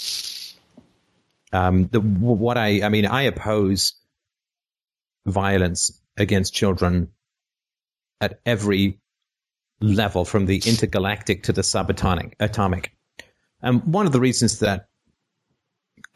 Um, 1.52 1.88
the 1.88 2.00
what 2.00 2.56
I, 2.56 2.82
I 2.82 2.88
mean, 2.88 3.06
I 3.06 3.22
oppose 3.22 3.94
violence 5.24 6.00
against 6.16 6.54
children 6.54 7.08
at 8.20 8.40
every 8.46 9.00
level, 9.80 10.24
from 10.24 10.46
the 10.46 10.62
intergalactic 10.64 11.44
to 11.44 11.52
the 11.52 11.62
subatomic. 11.62 12.32
Atomic. 12.40 12.92
And 13.62 13.82
one 13.84 14.06
of 14.06 14.12
the 14.12 14.20
reasons 14.20 14.60
that 14.60 14.88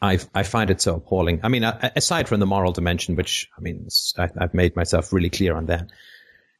I, 0.01 0.19
I 0.33 0.43
find 0.43 0.69
it 0.71 0.81
so 0.81 0.95
appalling. 0.95 1.41
I 1.43 1.49
mean, 1.49 1.63
aside 1.63 2.27
from 2.27 2.39
the 2.39 2.45
moral 2.47 2.71
dimension, 2.71 3.15
which 3.15 3.49
I 3.57 3.61
mean, 3.61 3.87
I, 4.17 4.29
have 4.39 4.53
made 4.53 4.75
myself 4.75 5.13
really 5.13 5.29
clear 5.29 5.55
on 5.55 5.67
that, 5.67 5.91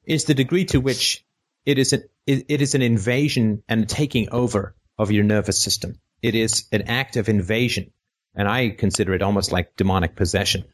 is 0.05 0.25
the 0.25 0.33
degree 0.33 0.65
to 0.65 0.79
which 0.79 1.25
it 1.65 1.79
is 1.79 1.93
an 1.93 2.03
it, 2.27 2.45
it 2.49 2.61
is 2.61 2.75
an 2.75 2.81
invasion 2.81 3.63
and 3.67 3.89
taking 3.89 4.29
over 4.31 4.75
of 4.97 5.11
your 5.11 5.23
nervous 5.23 5.61
system. 5.61 5.99
It 6.21 6.35
is 6.35 6.65
an 6.71 6.83
act 6.83 7.15
of 7.17 7.29
invasion, 7.29 7.91
and 8.35 8.47
I 8.47 8.69
consider 8.69 9.13
it 9.13 9.21
almost 9.21 9.51
like 9.51 9.75
demonic 9.75 10.15
possession. 10.15 10.65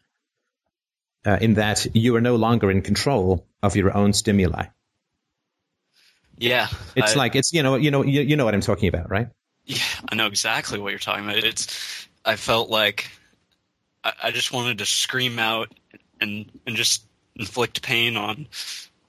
Uh, 1.25 1.37
in 1.41 1.55
that 1.55 1.85
you 1.95 2.15
are 2.15 2.21
no 2.21 2.35
longer 2.37 2.71
in 2.71 2.81
control 2.81 3.45
of 3.61 3.75
your 3.75 3.95
own 3.95 4.13
stimuli. 4.13 4.65
Yeah, 6.37 6.67
It's 6.95 7.15
I, 7.15 7.19
like 7.19 7.35
it's 7.35 7.51
you 7.53 7.63
know 7.63 7.75
you 7.75 7.89
know 7.91 8.03
you, 8.03 8.21
you 8.21 8.35
know 8.35 8.45
what 8.45 8.53
I'm 8.53 8.61
talking 8.61 8.89
about, 8.89 9.09
right? 9.09 9.29
yeah, 9.65 9.79
I 10.09 10.15
know 10.15 10.27
exactly 10.27 10.79
what 10.79 10.89
you're 10.91 10.99
talking 10.99 11.25
about. 11.25 11.37
It's 11.37 12.07
I 12.25 12.35
felt 12.35 12.69
like 12.69 13.09
I, 14.03 14.13
I 14.23 14.31
just 14.31 14.51
wanted 14.51 14.77
to 14.79 14.85
scream 14.85 15.39
out 15.39 15.73
and 16.21 16.49
and 16.65 16.75
just 16.75 17.05
inflict 17.35 17.81
pain 17.81 18.17
on 18.17 18.47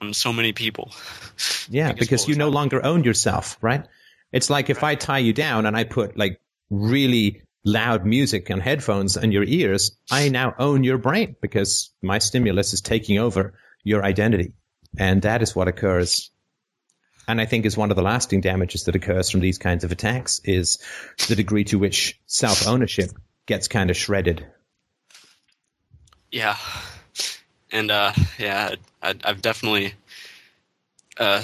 on 0.01 0.13
so 0.13 0.33
many 0.33 0.53
people. 0.53 0.91
Yeah, 1.67 1.93
because 1.93 2.27
you 2.27 2.35
no 2.35 2.49
longer 2.49 2.83
own 2.83 3.03
yourself, 3.03 3.57
right? 3.61 3.85
It's 4.31 4.49
like 4.49 4.69
if 4.69 4.83
I 4.83 4.95
tie 4.95 5.19
you 5.19 5.33
down 5.33 5.65
and 5.65 5.77
I 5.77 5.83
put 5.83 6.17
like 6.17 6.41
really 6.69 7.43
loud 7.65 8.05
music 8.05 8.49
on 8.51 8.59
headphones 8.59 9.17
and 9.17 9.33
your 9.33 9.43
ears, 9.43 9.97
I 10.09 10.29
now 10.29 10.55
own 10.57 10.83
your 10.83 10.97
brain 10.97 11.35
because 11.41 11.91
my 12.01 12.19
stimulus 12.19 12.73
is 12.73 12.81
taking 12.81 13.19
over 13.19 13.53
your 13.83 14.03
identity. 14.03 14.53
And 14.97 15.21
that 15.21 15.41
is 15.41 15.55
what 15.55 15.67
occurs. 15.67 16.31
And 17.27 17.39
I 17.39 17.45
think 17.45 17.65
is 17.65 17.77
one 17.77 17.91
of 17.91 17.95
the 17.95 18.01
lasting 18.03 18.41
damages 18.41 18.85
that 18.85 18.95
occurs 18.95 19.29
from 19.29 19.39
these 19.39 19.57
kinds 19.57 19.83
of 19.83 19.91
attacks 19.91 20.41
is 20.43 20.79
the 21.27 21.35
degree 21.35 21.63
to 21.65 21.77
which 21.77 22.19
self 22.25 22.67
ownership 22.67 23.11
gets 23.45 23.67
kind 23.67 23.89
of 23.89 23.97
shredded. 23.97 24.45
Yeah, 26.31 26.57
and 27.71 27.91
uh, 27.91 28.13
yeah, 28.37 28.75
I, 29.01 29.15
I've 29.23 29.41
definitely, 29.41 29.93
uh, 31.17 31.43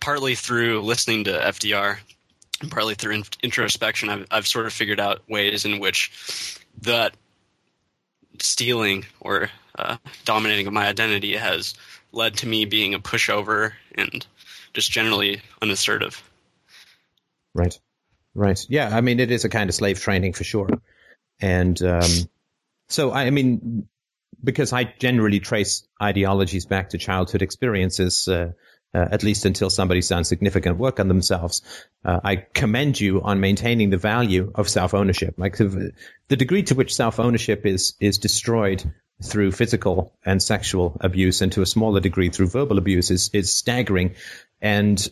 partly 0.00 0.34
through 0.34 0.80
listening 0.82 1.24
to 1.24 1.32
FDR, 1.32 1.98
and 2.62 2.70
partly 2.70 2.94
through 2.94 3.16
in- 3.16 3.24
introspection, 3.42 4.08
I've 4.08 4.26
I've 4.30 4.46
sort 4.46 4.66
of 4.66 4.72
figured 4.72 5.00
out 5.00 5.28
ways 5.28 5.64
in 5.64 5.80
which 5.80 6.58
that 6.82 7.14
stealing 8.40 9.04
or 9.20 9.50
uh, 9.78 9.96
dominating 10.24 10.66
of 10.66 10.72
my 10.72 10.86
identity 10.86 11.36
has 11.36 11.74
led 12.12 12.36
to 12.38 12.46
me 12.46 12.64
being 12.64 12.94
a 12.94 13.00
pushover 13.00 13.72
and 13.94 14.26
just 14.74 14.90
generally 14.90 15.42
unassertive. 15.60 16.22
Right. 17.54 17.78
Right. 18.34 18.64
Yeah. 18.68 18.96
I 18.96 19.02
mean, 19.02 19.20
it 19.20 19.30
is 19.30 19.44
a 19.44 19.48
kind 19.48 19.68
of 19.68 19.74
slave 19.74 20.00
training 20.00 20.32
for 20.32 20.44
sure. 20.44 20.68
And 21.40 21.80
um, 21.82 22.10
so, 22.88 23.12
I, 23.12 23.28
mean, 23.30 23.88
because 24.42 24.72
I 24.72 24.84
generally 24.84 25.40
trace 25.40 25.86
ideologies 26.00 26.64
back 26.64 26.90
to 26.90 26.98
childhood 26.98 27.42
experiences, 27.42 28.26
uh, 28.28 28.52
uh, 28.94 29.08
at 29.10 29.22
least 29.22 29.44
until 29.44 29.70
somebody's 29.70 30.08
done 30.08 30.24
significant 30.24 30.78
work 30.78 31.00
on 31.00 31.08
themselves, 31.08 31.62
uh, 32.04 32.20
I 32.22 32.36
commend 32.36 33.00
you 33.00 33.22
on 33.22 33.40
maintaining 33.40 33.90
the 33.90 33.96
value 33.96 34.52
of 34.54 34.68
self 34.68 34.94
ownership. 34.94 35.34
Like 35.38 35.56
the, 35.56 35.92
the 36.28 36.36
degree 36.36 36.62
to 36.64 36.74
which 36.74 36.94
self 36.94 37.18
ownership 37.18 37.64
is 37.66 37.94
is 38.00 38.18
destroyed 38.18 38.84
through 39.22 39.52
physical 39.52 40.12
and 40.24 40.42
sexual 40.42 40.96
abuse, 41.00 41.40
and 41.40 41.52
to 41.52 41.62
a 41.62 41.66
smaller 41.66 42.00
degree 42.00 42.28
through 42.28 42.48
verbal 42.48 42.78
abuse, 42.78 43.10
is 43.10 43.30
is 43.32 43.54
staggering. 43.54 44.14
And 44.60 45.10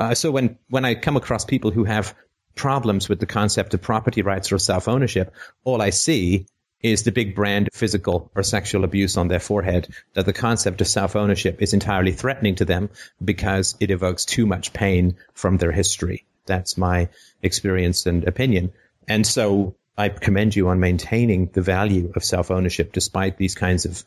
uh, 0.00 0.14
so 0.14 0.30
when 0.30 0.58
when 0.68 0.84
I 0.84 0.94
come 0.94 1.16
across 1.16 1.44
people 1.44 1.70
who 1.70 1.84
have 1.84 2.14
problems 2.56 3.08
with 3.08 3.20
the 3.20 3.26
concept 3.26 3.74
of 3.74 3.82
property 3.82 4.22
rights 4.22 4.50
or 4.50 4.58
self 4.58 4.88
ownership, 4.88 5.32
all 5.62 5.80
I 5.80 5.90
see 5.90 6.46
is 6.92 7.02
the 7.02 7.12
big 7.12 7.34
brand 7.34 7.68
physical 7.72 8.30
or 8.34 8.42
sexual 8.42 8.84
abuse 8.84 9.16
on 9.16 9.28
their 9.28 9.40
forehead. 9.40 9.88
That 10.14 10.26
the 10.26 10.32
concept 10.32 10.80
of 10.80 10.86
self 10.86 11.16
ownership 11.16 11.60
is 11.60 11.74
entirely 11.74 12.12
threatening 12.12 12.54
to 12.56 12.64
them 12.64 12.90
because 13.22 13.76
it 13.80 13.90
evokes 13.90 14.24
too 14.24 14.46
much 14.46 14.72
pain 14.72 15.16
from 15.34 15.56
their 15.58 15.72
history. 15.72 16.24
That's 16.46 16.78
my 16.78 17.08
experience 17.42 18.06
and 18.06 18.24
opinion. 18.24 18.72
And 19.08 19.26
so 19.26 19.74
I 19.98 20.08
commend 20.08 20.54
you 20.54 20.68
on 20.68 20.80
maintaining 20.80 21.46
the 21.52 21.62
value 21.62 22.12
of 22.14 22.24
self 22.24 22.50
ownership 22.50 22.92
despite 22.92 23.36
these 23.36 23.54
kinds 23.54 23.84
of 23.84 24.04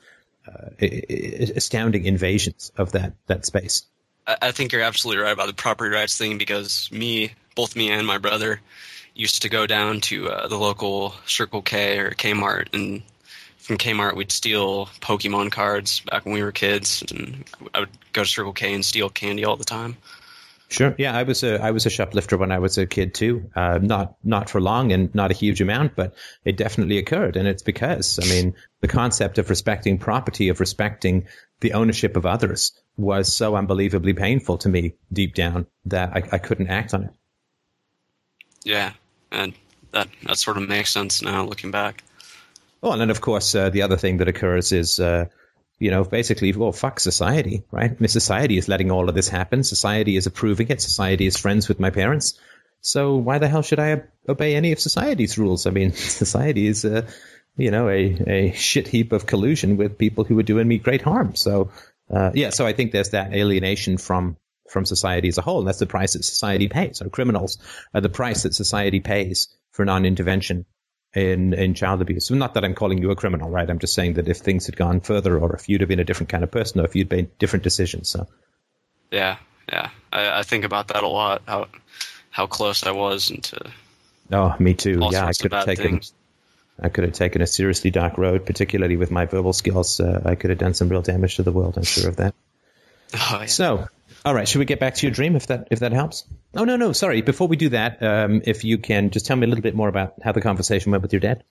uh, 0.47 0.69
astounding 1.55 2.05
invasions 2.05 2.71
of 2.77 2.93
that 2.93 3.13
that 3.27 3.45
space. 3.45 3.85
I 4.41 4.51
think 4.51 4.71
you're 4.71 4.81
absolutely 4.81 5.23
right 5.23 5.31
about 5.31 5.47
the 5.47 5.53
property 5.53 5.93
rights 5.93 6.17
thing 6.17 6.37
because 6.37 6.91
me, 6.91 7.31
both 7.55 7.75
me 7.75 7.89
and 7.89 8.05
my 8.05 8.19
brother, 8.19 8.61
used 9.19 9.41
to 9.41 9.49
go 9.49 9.67
down 9.67 9.99
to 9.99 10.29
uh, 10.29 10.47
the 10.47 10.57
local 10.57 11.13
Circle 11.25 11.61
K 11.61 11.99
or 11.99 12.11
Kmart, 12.11 12.73
and 12.73 13.03
from 13.57 13.77
Kmart 13.77 14.15
we'd 14.15 14.31
steal 14.31 14.85
Pokemon 15.01 15.51
cards 15.51 15.99
back 15.99 16.25
when 16.25 16.33
we 16.33 16.41
were 16.41 16.53
kids, 16.53 17.03
and 17.11 17.43
I 17.73 17.81
would 17.81 17.89
go 18.13 18.23
to 18.23 18.29
Circle 18.29 18.53
K 18.53 18.73
and 18.73 18.85
steal 18.85 19.09
candy 19.09 19.43
all 19.43 19.57
the 19.57 19.65
time. 19.65 19.97
Sure. 20.69 20.93
Yeah, 20.99 21.17
I 21.17 21.23
was 21.23 21.43
a 21.43 21.59
I 21.61 21.71
was 21.71 21.87
a 21.87 21.89
shoplifter 21.89 22.37
when 22.37 22.51
I 22.51 22.59
was 22.59 22.77
a 22.77 22.85
kid 22.85 23.15
too. 23.15 23.49
Uh, 23.55 23.79
not 23.81 24.15
not 24.23 24.49
for 24.51 24.61
long 24.61 24.91
and 24.91 25.13
not 25.15 25.31
a 25.31 25.33
huge 25.33 25.61
amount, 25.61 25.95
but 25.95 26.13
it 26.45 26.57
definitely 26.57 26.99
occurred, 26.99 27.35
and 27.35 27.47
it's 27.47 27.63
because 27.63 28.19
I 28.19 28.25
mean 28.29 28.55
the 28.79 28.87
concept 28.87 29.39
of 29.39 29.49
respecting 29.49 29.97
property, 29.97 30.49
of 30.49 30.59
respecting 30.59 31.27
the 31.59 31.73
ownership 31.73 32.15
of 32.15 32.27
others, 32.27 32.79
was 32.97 33.35
so 33.35 33.55
unbelievably 33.55 34.13
painful 34.13 34.59
to 34.59 34.69
me 34.69 34.93
deep 35.11 35.33
down 35.33 35.65
that 35.85 36.15
I, 36.15 36.23
I 36.33 36.37
couldn't 36.37 36.69
act 36.69 36.93
on 36.93 37.05
it. 37.05 37.11
Yeah, 38.63 38.93
and 39.31 39.53
that 39.91 40.07
that 40.23 40.37
sort 40.37 40.57
of 40.57 40.67
makes 40.67 40.91
sense 40.91 41.21
now 41.21 41.45
looking 41.45 41.71
back. 41.71 42.03
Oh, 42.81 42.91
and 42.91 43.01
then 43.01 43.09
of 43.09 43.21
course 43.21 43.53
uh, 43.55 43.69
the 43.69 43.81
other 43.81 43.97
thing 43.97 44.17
that 44.17 44.27
occurs 44.27 44.71
is, 44.71 44.99
uh, 44.99 45.25
you 45.79 45.91
know, 45.91 46.03
basically, 46.03 46.51
well, 46.53 46.71
fuck 46.71 46.99
society, 46.99 47.63
right? 47.71 47.91
I 47.91 47.95
mean, 47.99 48.07
society 48.09 48.57
is 48.57 48.67
letting 48.67 48.91
all 48.91 49.09
of 49.09 49.15
this 49.15 49.29
happen. 49.29 49.63
Society 49.63 50.15
is 50.15 50.27
approving 50.27 50.67
it. 50.69 50.81
Society 50.81 51.25
is 51.25 51.37
friends 51.37 51.67
with 51.67 51.79
my 51.79 51.89
parents. 51.89 52.39
So 52.81 53.15
why 53.15 53.39
the 53.39 53.47
hell 53.47 53.61
should 53.61 53.79
I 53.79 54.03
obey 54.27 54.55
any 54.55 54.71
of 54.71 54.79
society's 54.79 55.37
rules? 55.37 55.65
I 55.65 55.71
mean, 55.71 55.91
society 55.93 56.67
is, 56.67 56.85
uh, 56.85 57.09
you 57.57 57.71
know, 57.71 57.89
a, 57.89 58.17
a 58.27 58.51
shit 58.53 58.87
heap 58.87 59.11
of 59.11 59.25
collusion 59.25 59.77
with 59.77 59.97
people 59.97 60.23
who 60.23 60.37
are 60.39 60.43
doing 60.43 60.67
me 60.67 60.77
great 60.77 61.01
harm. 61.01 61.35
So, 61.35 61.71
uh, 62.09 62.31
yeah, 62.33 62.49
so 62.49 62.65
I 62.65 62.73
think 62.73 62.91
there's 62.91 63.09
that 63.09 63.33
alienation 63.33 63.97
from 63.97 64.37
from 64.69 64.85
society 64.85 65.27
as 65.27 65.37
a 65.37 65.41
whole. 65.41 65.59
And 65.59 65.67
that's 65.67 65.79
the 65.79 65.87
price 65.87 66.13
that 66.13 66.23
society 66.23 66.67
pays. 66.67 66.97
So 66.97 67.09
criminals 67.09 67.57
are 67.93 68.01
the 68.01 68.09
price 68.09 68.43
that 68.43 68.53
society 68.53 68.99
pays 68.99 69.47
for 69.71 69.85
non-intervention 69.85 70.65
in 71.13 71.53
in 71.53 71.73
child 71.73 72.01
abuse. 72.01 72.29
Not 72.29 72.53
that 72.53 72.63
I'm 72.63 72.75
calling 72.75 72.99
you 72.99 73.11
a 73.11 73.15
criminal, 73.15 73.49
right? 73.49 73.69
I'm 73.69 73.79
just 73.79 73.93
saying 73.93 74.13
that 74.13 74.27
if 74.27 74.37
things 74.37 74.65
had 74.65 74.77
gone 74.77 75.01
further, 75.01 75.39
or 75.39 75.55
if 75.55 75.67
you'd 75.67 75.81
have 75.81 75.87
been 75.87 75.99
a 75.99 76.03
different 76.03 76.29
kind 76.29 76.43
of 76.43 76.51
person, 76.51 76.81
or 76.81 76.85
if 76.85 76.95
you'd 76.95 77.09
made 77.09 77.37
different 77.39 77.63
decisions. 77.63 78.09
So, 78.09 78.27
yeah, 79.11 79.37
yeah, 79.71 79.89
I, 80.13 80.39
I 80.39 80.43
think 80.43 80.65
about 80.65 80.89
that 80.89 81.03
a 81.03 81.07
lot. 81.07 81.41
How 81.47 81.67
how 82.29 82.45
close 82.45 82.85
I 82.85 82.91
was 82.91 83.31
into. 83.31 83.59
Oh, 84.31 84.55
me 84.59 84.75
too. 84.75 84.99
Yeah, 85.11 85.25
I 85.25 85.33
could 85.33 85.51
have 85.51 85.65
taken. 85.65 85.91
Things. 85.91 86.13
I 86.81 86.87
could 86.87 87.03
have 87.03 87.13
taken 87.13 87.41
a 87.41 87.47
seriously 87.47 87.91
dark 87.91 88.17
road, 88.17 88.45
particularly 88.45 88.95
with 88.95 89.11
my 89.11 89.25
verbal 89.25 89.51
skills. 89.51 89.99
Uh, 89.99 90.21
I 90.23 90.35
could 90.35 90.49
have 90.49 90.59
done 90.59 90.73
some 90.73 90.87
real 90.87 91.01
damage 91.01 91.35
to 91.35 91.43
the 91.43 91.51
world. 91.51 91.75
I'm 91.77 91.83
sure 91.83 92.09
of 92.09 92.17
that. 92.17 92.35
Oh, 93.11 93.37
yeah. 93.39 93.45
So, 93.47 93.87
all 94.25 94.33
right, 94.33 94.47
should 94.47 94.59
we 94.59 94.65
get 94.65 94.79
back 94.79 94.95
to 94.95 95.05
your 95.05 95.13
dream 95.13 95.35
if 95.35 95.47
that 95.47 95.67
if 95.71 95.79
that 95.79 95.93
helps? 95.93 96.25
Oh 96.53 96.65
no, 96.65 96.75
no, 96.75 96.91
sorry. 96.91 97.21
Before 97.21 97.47
we 97.47 97.55
do 97.55 97.69
that, 97.69 98.01
um, 98.03 98.41
if 98.45 98.63
you 98.63 98.77
can 98.77 99.11
just 99.11 99.25
tell 99.25 99.37
me 99.37 99.45
a 99.45 99.49
little 99.49 99.61
bit 99.61 99.75
more 99.75 99.87
about 99.87 100.15
how 100.21 100.31
the 100.31 100.41
conversation 100.41 100.91
went 100.91 101.01
with 101.01 101.13
your 101.13 101.19
dad. 101.21 101.43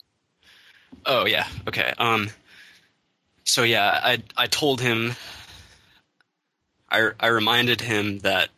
Oh 1.07 1.27
yeah, 1.27 1.47
okay. 1.67 1.93
Um, 1.99 2.29
so 3.45 3.63
yeah, 3.63 3.89
I 4.03 4.23
I 4.37 4.47
told 4.47 4.81
him, 4.81 5.15
I 6.91 7.11
I 7.19 7.29
reminded 7.29 7.81
him 7.81 8.19
that 8.21 8.51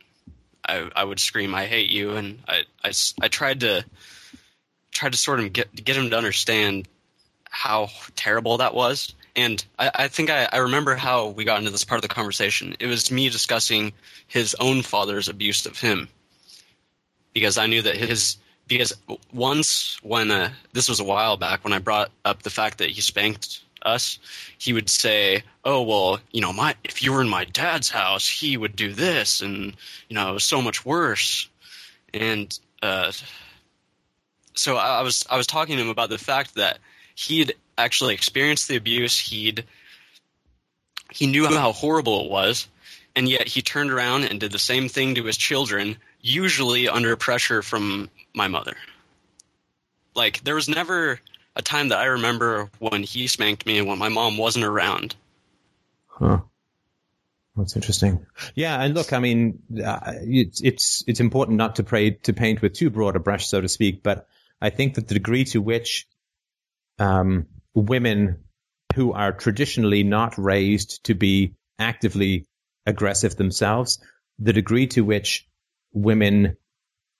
I 0.64 0.90
I 0.94 1.04
would 1.04 1.20
scream 1.20 1.54
I 1.54 1.66
hate 1.66 1.90
you, 1.90 2.12
and 2.12 2.40
I 2.48 2.64
I, 2.82 2.92
I 3.22 3.28
tried 3.28 3.60
to 3.60 3.84
tried 4.92 5.12
to 5.12 5.18
sort 5.18 5.40
of 5.40 5.52
get 5.52 5.72
get 5.72 5.96
him 5.96 6.10
to 6.10 6.16
understand 6.16 6.88
how 7.48 7.90
terrible 8.16 8.58
that 8.58 8.74
was 8.74 9.14
and 9.40 9.64
I, 9.78 9.90
I 9.94 10.08
think 10.08 10.28
I, 10.28 10.48
I, 10.52 10.58
remember 10.58 10.94
how 10.94 11.28
we 11.28 11.44
got 11.44 11.58
into 11.58 11.70
this 11.70 11.84
part 11.84 11.98
of 11.98 12.02
the 12.02 12.14
conversation. 12.14 12.76
It 12.78 12.86
was 12.86 13.10
me 13.10 13.30
discussing 13.30 13.92
his 14.26 14.54
own 14.60 14.82
father's 14.82 15.28
abuse 15.28 15.64
of 15.64 15.80
him. 15.80 16.08
Because 17.32 17.56
I 17.56 17.66
knew 17.66 17.80
that 17.82 17.96
his 17.96 18.36
because 18.66 18.92
once 19.32 19.98
when 20.02 20.30
uh, 20.30 20.50
this 20.72 20.88
was 20.88 21.00
a 21.00 21.04
while 21.04 21.36
back 21.36 21.64
when 21.64 21.72
I 21.72 21.78
brought 21.78 22.10
up 22.24 22.42
the 22.42 22.50
fact 22.50 22.78
that 22.78 22.90
he 22.90 23.00
spanked 23.00 23.62
us, 23.82 24.18
he 24.58 24.72
would 24.72 24.90
say, 24.90 25.42
"Oh 25.64 25.82
well, 25.82 26.18
you 26.32 26.40
know, 26.40 26.52
my 26.52 26.74
if 26.84 27.02
you 27.02 27.12
were 27.12 27.22
in 27.22 27.28
my 27.28 27.44
dad's 27.44 27.88
house, 27.88 28.28
he 28.28 28.56
would 28.56 28.76
do 28.76 28.92
this, 28.92 29.40
and 29.40 29.76
you 30.08 30.14
know, 30.14 30.30
it 30.30 30.34
was 30.34 30.44
so 30.44 30.60
much 30.60 30.84
worse." 30.84 31.48
And 32.12 32.58
uh, 32.82 33.12
so 34.54 34.76
I 34.76 35.02
was 35.02 35.24
I 35.30 35.36
was 35.36 35.46
talking 35.46 35.76
to 35.76 35.82
him 35.82 35.88
about 35.88 36.10
the 36.10 36.18
fact 36.18 36.56
that 36.56 36.78
he'd 37.14 37.54
actually 37.84 38.14
experienced 38.14 38.68
the 38.68 38.76
abuse. 38.76 39.18
He'd 39.18 39.64
he 41.12 41.26
knew 41.26 41.46
how 41.46 41.72
horrible 41.72 42.24
it 42.24 42.30
was, 42.30 42.68
and 43.16 43.28
yet 43.28 43.48
he 43.48 43.62
turned 43.62 43.90
around 43.90 44.24
and 44.24 44.38
did 44.38 44.52
the 44.52 44.58
same 44.58 44.88
thing 44.88 45.16
to 45.16 45.24
his 45.24 45.36
children, 45.36 45.96
usually 46.20 46.88
under 46.88 47.16
pressure 47.16 47.62
from 47.62 48.08
my 48.34 48.48
mother. 48.48 48.76
Like 50.14 50.42
there 50.44 50.54
was 50.54 50.68
never 50.68 51.20
a 51.56 51.62
time 51.62 51.88
that 51.88 51.98
I 51.98 52.06
remember 52.06 52.70
when 52.78 53.02
he 53.02 53.26
spanked 53.26 53.66
me 53.66 53.82
when 53.82 53.98
my 53.98 54.08
mom 54.08 54.38
wasn't 54.38 54.64
around. 54.64 55.16
Huh. 56.06 56.40
That's 57.56 57.76
interesting. 57.76 58.26
Yeah, 58.54 58.80
and 58.80 58.94
look, 58.94 59.12
I 59.12 59.18
mean, 59.18 59.62
uh, 59.84 60.14
it's 60.22 60.62
it's 60.62 61.04
it's 61.06 61.20
important 61.20 61.58
not 61.58 61.76
to 61.76 61.82
pray 61.82 62.10
to 62.10 62.32
paint 62.32 62.62
with 62.62 62.74
too 62.74 62.90
broad 62.90 63.16
a 63.16 63.20
brush, 63.20 63.48
so 63.48 63.60
to 63.60 63.68
speak. 63.68 64.02
But 64.02 64.26
I 64.60 64.70
think 64.70 64.94
that 64.94 65.08
the 65.08 65.14
degree 65.14 65.44
to 65.44 65.60
which 65.60 66.06
um, 66.98 67.46
women 67.74 68.44
who 68.94 69.12
are 69.12 69.32
traditionally 69.32 70.02
not 70.02 70.36
raised 70.38 71.04
to 71.04 71.14
be 71.14 71.54
actively 71.78 72.46
aggressive 72.86 73.36
themselves, 73.36 74.02
the 74.38 74.52
degree 74.52 74.86
to 74.88 75.02
which 75.02 75.46
women 75.92 76.56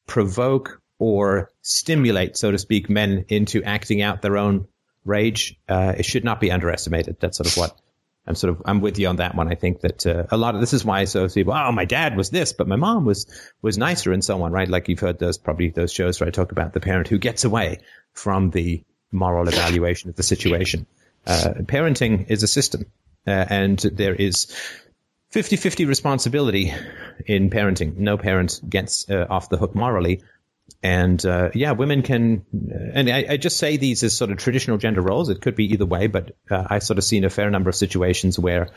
provoke 0.07 0.81
or 0.99 1.51
stimulate, 1.63 2.37
so 2.37 2.51
to 2.51 2.59
speak, 2.59 2.91
men 2.91 3.25
into 3.29 3.63
acting 3.63 4.03
out 4.03 4.23
their 4.23 4.37
own 4.37 4.67
rage, 5.05 5.57
uh, 5.69 5.95
it 5.97 6.05
should 6.05 6.25
not 6.25 6.41
be 6.41 6.51
underestimated. 6.51 7.17
That's 7.21 7.39
sort 7.39 7.47
of 7.47 7.57
what 7.57 7.81
I'm 8.27 8.35
sort 8.35 8.51
of 8.53 8.63
I'm 8.67 8.81
with 8.81 8.99
you 8.99 9.09
on 9.09 9.17
that 9.17 9.35
one. 9.35 9.51
I 9.51 9.55
think 9.55 9.81
that 9.81 10.07
uh, 10.07 10.27
a 10.31 10.37
lot 10.37 10.55
of 10.55 10.61
this 10.61 10.73
is 10.73 10.85
why 10.85 11.05
so 11.05 11.29
people, 11.29 11.55
oh, 11.55 11.73
my 11.73 11.87
dad 11.87 12.17
was 12.17 12.31
this, 12.31 12.53
but 12.53 12.69
my 12.69 12.77
mom 12.77 13.05
was 13.05 13.27
was 13.63 13.79
nicer 13.79 14.13
and 14.13 14.25
so 14.25 14.43
on, 14.43 14.53
right? 14.53 14.69
Like 14.69 14.89
you've 14.89 15.01
heard 15.01 15.19
those 15.19 15.39
probably 15.39 15.71
those 15.71 15.93
shows 15.93 16.21
where 16.21 16.29
I 16.29 16.31
talk 16.31 16.53
about 16.53 16.73
the 16.73 16.81
parent 16.81 17.09
who 17.09 17.19
gets 17.19 17.45
away 17.45 17.79
from 18.13 18.51
the 18.51 18.85
moral 19.13 19.49
evaluation 19.55 20.11
of 20.11 20.17
the 20.17 20.23
situation. 20.23 20.87
Uh, 21.27 21.53
parenting 21.63 22.31
is 22.31 22.43
a 22.43 22.49
system, 22.49 22.87
uh, 23.27 23.31
and 23.31 23.79
there 23.79 24.15
is 24.15 24.47
50-50 25.33 25.87
responsibility 25.87 26.73
in 27.27 27.51
parenting. 27.51 27.97
No 27.97 28.17
parent 28.17 28.61
gets 28.69 29.09
uh, 29.11 29.27
off 29.29 29.49
the 29.49 29.57
hook 29.57 29.75
morally, 29.75 30.23
and 30.83 31.25
uh, 31.27 31.51
yeah, 31.55 31.73
women 31.73 32.03
can, 32.03 32.45
and 32.95 33.11
I, 33.11 33.27
I, 33.31 33.37
just 33.37 33.59
say 33.59 33.77
these 33.77 34.03
as 34.03 34.17
sort 34.17 34.31
of 34.31 34.39
traditional 34.39 34.79
gender 34.79 35.01
roles. 35.01 35.29
It 35.29 35.41
could 35.41 35.55
be 35.55 35.73
either 35.73 35.87
way, 35.87 36.07
but 36.07 36.37
uh, 36.51 36.67
I've 36.69 36.83
sort 36.83 36.99
of 36.99 37.05
seen 37.05 37.25
a 37.25 37.31
fair 37.31 37.51
number 37.51 37.69
of 37.69 37.77
situations 37.77 38.39
where 38.39 38.69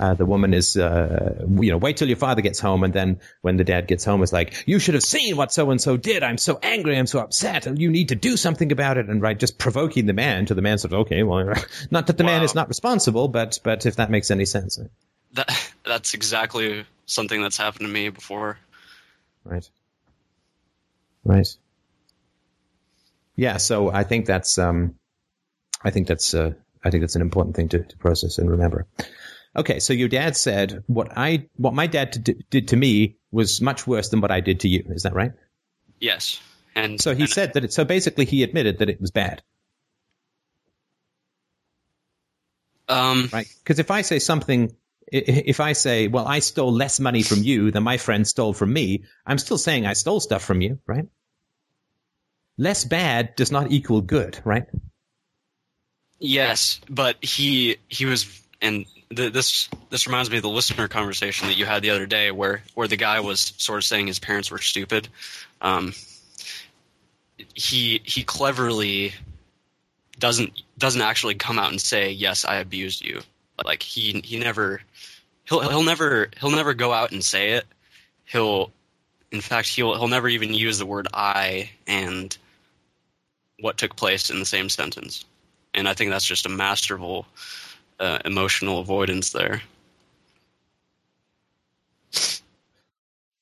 uh, 0.00 0.14
the 0.14 0.26
woman 0.26 0.54
is, 0.54 0.76
uh, 0.76 1.44
you 1.60 1.70
know, 1.70 1.78
wait 1.78 1.96
till 1.96 2.08
your 2.08 2.16
father 2.16 2.42
gets 2.42 2.58
home, 2.58 2.82
and 2.82 2.92
then 2.92 3.20
when 3.42 3.56
the 3.56 3.64
dad 3.64 3.86
gets 3.86 4.04
home, 4.04 4.22
is 4.22 4.32
like, 4.32 4.64
you 4.66 4.78
should 4.78 4.94
have 4.94 5.02
seen 5.02 5.36
what 5.36 5.52
so 5.52 5.70
and 5.70 5.80
so 5.80 5.96
did. 5.96 6.22
I'm 6.22 6.38
so 6.38 6.58
angry. 6.62 6.98
I'm 6.98 7.06
so 7.06 7.20
upset, 7.20 7.66
and 7.66 7.78
you 7.78 7.90
need 7.90 8.08
to 8.08 8.16
do 8.16 8.36
something 8.36 8.72
about 8.72 8.98
it. 8.98 9.08
And 9.08 9.22
right, 9.22 9.38
just 9.38 9.58
provoking 9.58 10.06
the 10.06 10.12
man 10.12 10.46
to 10.46 10.54
the 10.54 10.62
man 10.62 10.78
sort 10.78 10.92
of, 10.92 11.00
okay, 11.00 11.22
well, 11.22 11.52
not 11.90 12.08
that 12.08 12.18
the 12.18 12.24
wow. 12.24 12.30
man 12.30 12.42
is 12.42 12.54
not 12.54 12.68
responsible, 12.68 13.28
but 13.28 13.60
but 13.62 13.86
if 13.86 13.96
that 13.96 14.10
makes 14.10 14.30
any 14.30 14.44
sense. 14.44 14.78
That 15.32 15.72
that's 15.84 16.14
exactly 16.14 16.84
something 17.06 17.40
that's 17.40 17.56
happened 17.56 17.86
to 17.86 17.92
me 17.92 18.08
before. 18.08 18.58
Right. 19.44 19.68
Right. 21.26 21.48
Yeah. 23.34 23.56
So 23.56 23.90
I 23.90 24.04
think 24.04 24.26
that's, 24.26 24.58
um, 24.58 24.94
I 25.82 25.90
think 25.90 26.06
that's, 26.06 26.32
uh, 26.34 26.52
I 26.84 26.90
think 26.90 27.02
that's 27.02 27.16
an 27.16 27.22
important 27.22 27.56
thing 27.56 27.68
to, 27.70 27.82
to 27.82 27.96
process 27.96 28.38
and 28.38 28.48
remember. 28.48 28.86
Okay. 29.56 29.80
So 29.80 29.92
your 29.92 30.08
dad 30.08 30.36
said 30.36 30.84
what 30.86 31.08
I, 31.16 31.48
what 31.56 31.74
my 31.74 31.88
dad 31.88 32.12
t- 32.24 32.44
did 32.50 32.68
to 32.68 32.76
me 32.76 33.16
was 33.32 33.60
much 33.60 33.86
worse 33.86 34.08
than 34.10 34.20
what 34.20 34.30
I 34.30 34.40
did 34.40 34.60
to 34.60 34.68
you. 34.68 34.84
Is 34.90 35.02
that 35.02 35.14
right? 35.14 35.32
Yes. 35.98 36.40
And 36.76 37.00
so 37.00 37.14
he 37.14 37.22
and 37.22 37.30
said 37.30 37.54
that 37.54 37.64
it, 37.64 37.72
so 37.72 37.84
basically 37.84 38.24
he 38.24 38.42
admitted 38.42 38.78
that 38.78 38.88
it 38.88 39.00
was 39.00 39.10
bad. 39.10 39.42
Um, 42.88 43.28
right. 43.32 43.48
Because 43.64 43.80
if 43.80 43.90
I 43.90 44.02
say 44.02 44.20
something 44.20 44.76
if 45.12 45.60
I 45.60 45.72
say, 45.72 46.08
well, 46.08 46.26
I 46.26 46.40
stole 46.40 46.72
less 46.72 46.98
money 46.98 47.22
from 47.22 47.42
you 47.42 47.70
than 47.70 47.82
my 47.82 47.96
friend 47.96 48.26
stole 48.26 48.52
from 48.52 48.72
me, 48.72 49.04
I'm 49.24 49.38
still 49.38 49.58
saying 49.58 49.86
I 49.86 49.92
stole 49.92 50.20
stuff 50.20 50.44
from 50.44 50.60
you, 50.60 50.78
right? 50.86 51.06
Less 52.58 52.84
bad 52.84 53.36
does 53.36 53.52
not 53.52 53.70
equal 53.70 54.00
good, 54.00 54.40
right? 54.44 54.66
Yes, 56.18 56.80
but 56.88 57.22
he 57.22 57.76
he 57.88 58.06
was, 58.06 58.42
and 58.62 58.86
this 59.10 59.68
this 59.90 60.06
reminds 60.06 60.30
me 60.30 60.38
of 60.38 60.42
the 60.42 60.48
listener 60.48 60.88
conversation 60.88 61.48
that 61.48 61.58
you 61.58 61.66
had 61.66 61.82
the 61.82 61.90
other 61.90 62.06
day, 62.06 62.30
where 62.30 62.62
where 62.74 62.88
the 62.88 62.96
guy 62.96 63.20
was 63.20 63.52
sort 63.58 63.78
of 63.78 63.84
saying 63.84 64.06
his 64.06 64.18
parents 64.18 64.50
were 64.50 64.58
stupid. 64.58 65.08
Um, 65.60 65.92
he 67.54 68.00
he 68.04 68.22
cleverly 68.22 69.12
doesn't 70.18 70.62
doesn't 70.78 71.02
actually 71.02 71.34
come 71.34 71.58
out 71.58 71.70
and 71.70 71.80
say 71.80 72.10
yes, 72.10 72.46
I 72.46 72.56
abused 72.56 73.04
you. 73.04 73.20
Like 73.64 73.82
he 73.82 74.20
he 74.24 74.38
never 74.38 74.80
he'll 75.48 75.60
he'll 75.68 75.82
never 75.82 76.28
he'll 76.38 76.50
never 76.50 76.74
go 76.74 76.92
out 76.92 77.12
and 77.12 77.24
say 77.24 77.52
it. 77.52 77.64
He'll 78.24 78.70
in 79.32 79.40
fact 79.40 79.68
he'll 79.68 79.96
he'll 79.96 80.08
never 80.08 80.28
even 80.28 80.52
use 80.54 80.78
the 80.78 80.86
word 80.86 81.08
I 81.14 81.70
and 81.86 82.36
what 83.60 83.78
took 83.78 83.96
place 83.96 84.30
in 84.30 84.38
the 84.38 84.46
same 84.46 84.68
sentence. 84.68 85.24
And 85.74 85.88
I 85.88 85.94
think 85.94 86.10
that's 86.10 86.26
just 86.26 86.46
a 86.46 86.50
masterful 86.50 87.26
uh, 88.00 88.18
emotional 88.24 88.78
avoidance 88.80 89.30
there. 89.30 89.62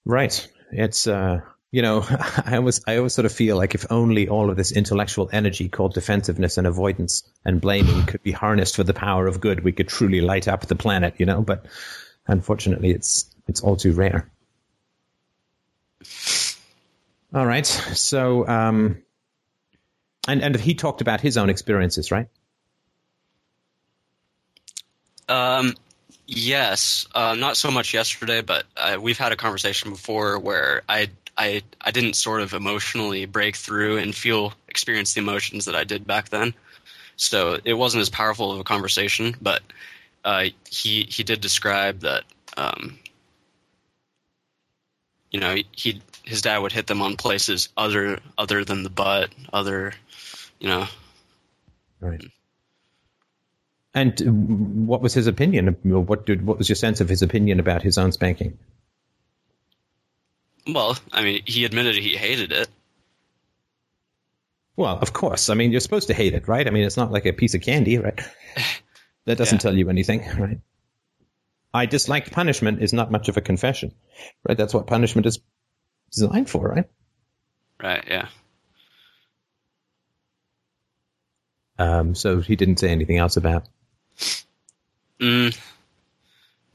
Right. 0.05 0.47
It's 0.73 1.07
uh 1.07 1.41
you 1.75 1.83
know, 1.83 2.05
I 2.47 2.59
always, 2.59 2.81
I 2.87 2.99
always 2.99 3.15
sort 3.15 3.27
of 3.27 3.33
feel 3.33 3.57
like 3.57 3.75
if 3.75 3.85
only 3.91 4.29
all 4.29 4.49
of 4.49 4.57
this 4.57 4.71
intellectual 4.71 5.29
energy 5.33 5.69
called 5.69 5.93
defensiveness 5.93 6.57
and 6.57 6.69
avoidance 6.69 7.29
and 7.45 7.61
blaming 7.61 8.07
could 8.07 8.23
be 8.23 8.31
harnessed 8.31 8.77
for 8.77 8.85
the 8.85 8.95
power 8.95 9.27
of 9.27 9.41
good, 9.41 9.65
we 9.65 9.73
could 9.73 9.89
truly 9.89 10.21
light 10.21 10.47
up 10.47 10.67
the 10.67 10.77
planet, 10.77 11.15
you 11.19 11.27
know, 11.27 11.43
but 11.43 11.67
unfortunately 12.29 12.93
it's, 12.93 13.29
it's 13.49 13.61
all 13.61 13.75
too 13.75 13.93
rare. 13.93 14.31
All 17.35 17.45
right. 17.45 17.67
So, 17.67 18.47
um, 18.47 19.03
and 20.29 20.43
and 20.43 20.55
he 20.55 20.75
talked 20.75 21.01
about 21.01 21.21
his 21.21 21.37
own 21.37 21.51
experiences, 21.51 22.13
right? 22.13 22.29
Um, 25.29 25.75
yes, 26.27 27.09
uh, 27.17 27.35
not 27.35 27.57
so 27.57 27.73
much 27.73 27.93
yesterday, 27.93 28.43
but 28.43 28.65
uh, 28.77 28.97
we've 29.01 29.19
had 29.19 29.33
a 29.33 29.37
conversation 29.37 29.91
before 29.91 30.39
where 30.39 30.83
I 30.89 31.09
I 31.37 31.63
I 31.81 31.91
didn't 31.91 32.15
sort 32.15 32.43
of 32.43 32.55
emotionally 32.55 33.27
break 33.27 33.57
through 33.57 33.99
and 33.99 34.15
feel 34.15 34.53
experience 34.69 35.15
the 35.15 35.21
emotions 35.21 35.65
that 35.65 35.75
I 35.75 35.85
did 35.85 36.07
back 36.07 36.29
then. 36.29 36.55
So 37.17 37.59
it 37.65 37.75
wasn't 37.75 38.03
as 38.03 38.11
powerful 38.11 38.53
of 38.53 38.61
a 38.61 38.65
conversation, 38.65 39.35
but 39.41 39.63
uh, 40.25 40.47
he 40.71 41.05
he 41.05 41.23
did 41.23 41.41
describe 41.41 42.01
that 42.01 42.25
um, 42.57 42.99
you 45.31 45.41
know 45.41 45.57
he 45.73 46.03
his 46.25 46.43
dad 46.43 46.59
would 46.59 46.73
hit 46.73 46.87
them 46.87 47.03
on 47.03 47.17
places 47.17 47.69
other 47.77 48.21
other 48.39 48.65
than 48.65 48.83
the 48.83 48.91
butt, 48.91 49.31
other 49.53 49.95
you 50.59 50.69
know. 50.69 50.87
Right. 52.01 52.25
And 53.95 54.89
what 54.89 55.01
was 55.01 55.15
his 55.15 55.29
opinion? 55.29 55.77
What 55.85 56.27
did 56.27 56.45
what 56.45 56.59
was 56.59 56.69
your 56.69 56.77
sense 56.77 57.01
of 57.01 57.09
his 57.09 57.23
opinion 57.23 57.61
about 57.61 57.83
his 57.83 57.97
own 57.97 58.11
spanking? 58.11 58.59
Well, 60.67 60.97
I 61.13 61.23
mean, 61.23 61.43
he 61.47 61.65
admitted 61.65 61.97
he 61.97 62.17
hated 62.17 62.53
it. 62.53 62.69
Well, 64.77 64.99
of 64.99 65.13
course. 65.13 65.51
I 65.51 65.55
mean, 65.55 65.71
you're 65.71 65.81
supposed 65.81 66.09
to 66.09 66.15
hate 66.15 66.35
it, 66.35 66.49
right? 66.49 66.67
I 66.67 66.71
mean, 66.71 66.85
it's 66.85 66.97
not 66.97 67.13
like 67.13 67.27
a 67.27 67.33
piece 67.33 67.55
of 67.55 67.61
candy, 67.63 67.99
right? 67.99 68.19
That 69.27 69.39
doesn't 69.39 69.57
Yeah. 69.57 69.71
tell 69.71 69.75
you 69.75 69.89
anything, 69.89 70.21
right? 70.39 70.61
I 71.73 71.87
dislike 71.87 72.31
punishment 72.31 72.83
is 72.83 72.93
not 72.93 73.11
much 73.11 73.31
of 73.31 73.39
a 73.39 73.41
confession, 73.41 73.95
right? 74.47 74.57
That's 74.57 74.75
what 74.75 74.87
punishment 74.87 75.25
is 75.25 75.41
designed 76.13 76.51
for, 76.51 76.69
right? 76.69 76.85
Right? 77.83 78.05
Yeah. 78.07 78.29
Um, 81.79 82.15
so 82.15 82.41
he 82.41 82.55
didn't 82.55 82.79
say 82.79 82.91
anything 82.91 83.17
else 83.17 83.37
about. 83.39 83.67
Mm, 85.21 85.59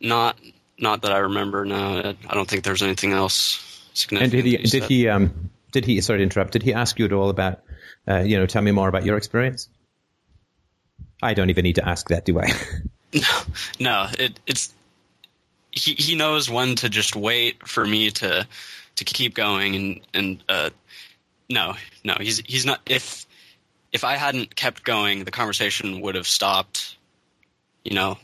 not 0.02 0.40
not 0.80 1.04
that 1.04 1.12
I 1.12 1.20
remember. 1.20 1.66
No, 1.66 2.00
I 2.00 2.18
I 2.28 2.34
don't 2.34 2.50
think 2.50 2.64
there's 2.64 2.82
anything 2.82 3.12
else 3.14 3.64
And 4.12 4.32
did 4.32 4.46
he? 4.46 4.58
Did 4.58 4.84
he? 4.84 5.08
Um, 5.08 5.50
did 5.72 5.86
he? 5.86 6.02
Sorry 6.02 6.20
to 6.20 6.24
interrupt. 6.24 6.54
Did 6.54 6.64
he 6.64 6.74
ask 6.74 6.98
you 7.00 7.06
at 7.06 7.14
all 7.14 7.30
about? 7.30 7.62
Uh, 8.08 8.20
you 8.20 8.40
know, 8.40 8.46
tell 8.46 8.62
me 8.62 8.72
more 8.72 8.88
about 8.88 9.06
your 9.06 9.18
experience. 9.18 9.70
I 11.22 11.34
don't 11.34 11.50
even 11.50 11.64
need 11.64 11.76
to 11.76 11.88
ask 11.88 12.10
that, 12.10 12.26
do 12.26 12.40
I? 12.40 12.52
No, 13.80 14.08
it, 14.20 14.40
it's 14.46 14.72
he. 15.72 15.94
He 15.94 16.16
knows 16.16 16.48
when 16.48 16.76
to 16.76 16.90
just 16.90 17.16
wait 17.16 17.68
for 17.68 17.84
me 17.84 18.12
to 18.12 18.48
to 18.98 19.04
keep 19.04 19.34
going, 19.34 19.76
and 19.76 20.02
and 20.14 20.44
uh, 20.48 20.70
no, 21.50 21.74
no, 22.04 22.16
he's 22.20 22.38
he's 22.46 22.68
not. 22.68 22.82
If 22.86 23.26
if 23.92 24.04
I 24.04 24.16
hadn't 24.16 24.56
kept 24.56 24.84
going, 24.84 25.24
the 25.24 25.32
conversation 25.32 26.02
would 26.02 26.14
have 26.14 26.28
stopped. 26.28 26.98
You 27.84 27.96
know, 27.96 28.18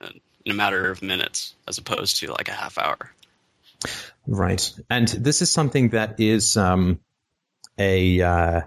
uh, 0.00 0.10
in 0.44 0.52
a 0.52 0.54
matter 0.54 0.90
of 0.90 1.02
minutes, 1.02 1.54
as 1.66 1.78
opposed 1.78 2.18
to 2.18 2.30
like 2.30 2.48
a 2.48 2.52
half 2.52 2.78
hour. 2.78 3.10
Right. 4.26 4.72
And 4.88 5.08
this 5.08 5.42
is 5.42 5.50
something 5.50 5.90
that 5.90 6.18
is 6.18 6.56
um, 6.56 7.00
a, 7.78 8.20
uh, 8.20 8.60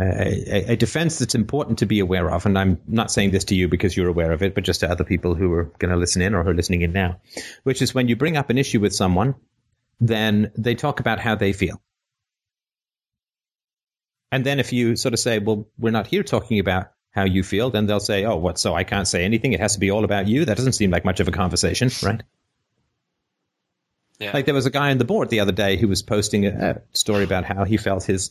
a 0.00 0.72
a 0.72 0.76
defense 0.76 1.18
that's 1.18 1.34
important 1.34 1.80
to 1.80 1.86
be 1.86 2.00
aware 2.00 2.30
of. 2.30 2.46
And 2.46 2.58
I'm 2.58 2.80
not 2.86 3.10
saying 3.10 3.32
this 3.32 3.44
to 3.46 3.54
you 3.54 3.68
because 3.68 3.96
you're 3.96 4.08
aware 4.08 4.32
of 4.32 4.42
it, 4.42 4.54
but 4.54 4.64
just 4.64 4.80
to 4.80 4.90
other 4.90 5.04
people 5.04 5.34
who 5.34 5.52
are 5.52 5.64
going 5.78 5.90
to 5.90 5.96
listen 5.96 6.22
in 6.22 6.34
or 6.34 6.42
who 6.42 6.50
are 6.50 6.54
listening 6.54 6.82
in 6.82 6.92
now, 6.92 7.20
which 7.64 7.82
is 7.82 7.94
when 7.94 8.08
you 8.08 8.16
bring 8.16 8.36
up 8.36 8.50
an 8.50 8.58
issue 8.58 8.80
with 8.80 8.94
someone, 8.94 9.34
then 10.00 10.52
they 10.56 10.74
talk 10.74 11.00
about 11.00 11.20
how 11.20 11.34
they 11.34 11.52
feel. 11.52 11.82
And 14.32 14.46
then 14.46 14.60
if 14.60 14.72
you 14.72 14.96
sort 14.96 15.12
of 15.12 15.20
say, 15.20 15.38
well, 15.38 15.68
we're 15.78 15.90
not 15.90 16.06
here 16.06 16.22
talking 16.22 16.60
about 16.60 16.92
how 17.10 17.24
you 17.24 17.42
feel, 17.42 17.70
then 17.70 17.86
they'll 17.86 17.98
say, 17.98 18.24
oh, 18.24 18.36
what? 18.36 18.58
So 18.58 18.74
I 18.74 18.84
can't 18.84 19.08
say 19.08 19.24
anything. 19.24 19.52
It 19.52 19.60
has 19.60 19.74
to 19.74 19.80
be 19.80 19.90
all 19.90 20.04
about 20.04 20.28
you. 20.28 20.44
That 20.44 20.56
doesn't 20.56 20.74
seem 20.74 20.90
like 20.90 21.04
much 21.04 21.18
of 21.18 21.26
a 21.26 21.32
conversation, 21.32 21.90
right? 22.02 22.22
Yeah. 24.20 24.32
Like 24.34 24.44
there 24.44 24.54
was 24.54 24.66
a 24.66 24.70
guy 24.70 24.90
on 24.90 24.98
the 24.98 25.04
board 25.04 25.30
the 25.30 25.40
other 25.40 25.52
day 25.52 25.76
who 25.78 25.88
was 25.88 26.02
posting 26.02 26.46
a, 26.46 26.82
story 26.92 27.24
about 27.24 27.44
how 27.44 27.64
he 27.64 27.78
felt 27.78 28.04
his 28.04 28.30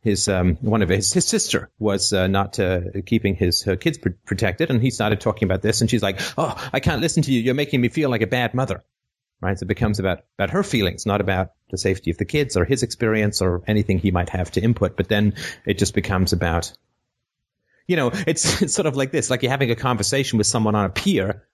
his 0.00 0.28
um, 0.28 0.56
one 0.60 0.80
of 0.80 0.88
his 0.88 1.12
his 1.12 1.26
sister 1.26 1.70
was 1.78 2.12
uh, 2.12 2.28
not 2.28 2.60
uh, 2.60 2.80
keeping 3.04 3.34
his 3.34 3.62
her 3.64 3.74
kids 3.74 3.98
pr- 3.98 4.10
protected, 4.24 4.70
and 4.70 4.80
he 4.80 4.90
started 4.90 5.20
talking 5.20 5.46
about 5.46 5.62
this, 5.62 5.80
and 5.80 5.90
she's 5.90 6.02
like, 6.02 6.20
"Oh, 6.38 6.54
I 6.72 6.78
can't 6.78 7.00
listen 7.00 7.22
to 7.24 7.32
you. 7.32 7.40
You're 7.40 7.54
making 7.54 7.80
me 7.80 7.88
feel 7.88 8.10
like 8.10 8.22
a 8.22 8.26
bad 8.26 8.54
mother." 8.54 8.84
Right? 9.40 9.58
So 9.58 9.64
it 9.64 9.68
becomes 9.68 9.98
about 9.98 10.20
about 10.38 10.50
her 10.50 10.62
feelings, 10.62 11.04
not 11.04 11.20
about 11.20 11.52
the 11.70 11.78
safety 11.78 12.10
of 12.10 12.18
the 12.18 12.24
kids 12.24 12.56
or 12.56 12.64
his 12.64 12.82
experience 12.82 13.42
or 13.42 13.62
anything 13.66 13.98
he 13.98 14.12
might 14.12 14.28
have 14.28 14.52
to 14.52 14.62
input. 14.62 14.96
But 14.96 15.08
then 15.08 15.34
it 15.66 15.78
just 15.78 15.94
becomes 15.94 16.32
about, 16.32 16.72
you 17.88 17.96
know, 17.96 18.12
it's, 18.26 18.62
it's 18.62 18.74
sort 18.74 18.86
of 18.86 18.96
like 18.96 19.10
this, 19.10 19.30
like 19.30 19.42
you're 19.42 19.50
having 19.50 19.72
a 19.72 19.76
conversation 19.76 20.38
with 20.38 20.46
someone 20.46 20.76
on 20.76 20.84
a 20.84 20.90
pier 20.90 21.46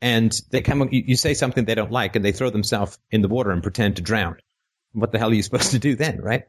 and 0.00 0.40
they 0.50 0.60
come, 0.60 0.88
you, 0.92 1.16
say 1.16 1.34
something 1.34 1.64
they 1.64 1.74
don't 1.74 1.90
like 1.90 2.14
and 2.16 2.24
they 2.24 2.32
throw 2.32 2.50
themselves 2.50 2.98
in 3.10 3.22
the 3.22 3.28
water 3.28 3.50
and 3.50 3.62
pretend 3.62 3.96
to 3.96 4.02
drown. 4.02 4.36
What 4.92 5.12
the 5.12 5.18
hell 5.18 5.30
are 5.30 5.34
you 5.34 5.42
supposed 5.48 5.72
to 5.72 5.78
do 5.78 5.96
then, 5.96 6.20
right? 6.20 6.44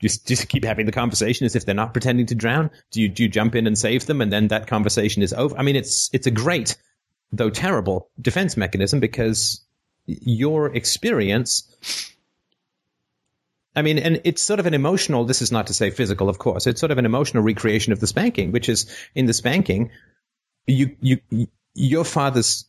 Just, 0.00 0.26
just 0.26 0.48
keep 0.48 0.64
having 0.64 0.86
the 0.86 0.92
conversation 0.92 1.46
as 1.46 1.56
if 1.56 1.64
they're 1.64 1.74
not 1.74 1.92
pretending 1.92 2.26
to 2.26 2.34
drown. 2.34 2.70
Do 2.90 3.00
you, 3.00 3.08
do 3.08 3.22
you 3.22 3.28
jump 3.28 3.54
in 3.54 3.66
and 3.66 3.78
save 3.78 4.06
them 4.06 4.20
and 4.20 4.32
then 4.32 4.48
that 4.48 4.66
conversation 4.66 5.22
is 5.22 5.32
over? 5.32 5.56
I 5.56 5.62
mean, 5.62 5.76
it's, 5.76 6.10
it's 6.12 6.26
a 6.26 6.30
great, 6.30 6.76
though 7.32 7.50
terrible 7.50 8.10
defense 8.20 8.56
mechanism 8.56 9.00
because 9.00 9.60
your 10.06 10.74
experience 10.74 11.62
I 13.76 13.82
mean, 13.82 13.98
and 13.98 14.20
it's 14.24 14.40
sort 14.40 14.60
of 14.60 14.66
an 14.66 14.74
emotional, 14.74 15.24
this 15.24 15.42
is 15.42 15.50
not 15.50 15.66
to 15.66 15.74
say 15.74 15.90
physical, 15.90 16.28
of 16.28 16.38
course. 16.38 16.66
It's 16.66 16.78
sort 16.78 16.92
of 16.92 16.98
an 16.98 17.06
emotional 17.06 17.42
recreation 17.42 17.92
of 17.92 18.00
the 18.00 18.06
spanking, 18.06 18.52
which 18.52 18.68
is 18.68 18.86
in 19.14 19.26
the 19.26 19.32
spanking, 19.32 19.90
you, 20.66 20.96
you, 21.00 21.18
your 21.74 22.04
father's 22.04 22.66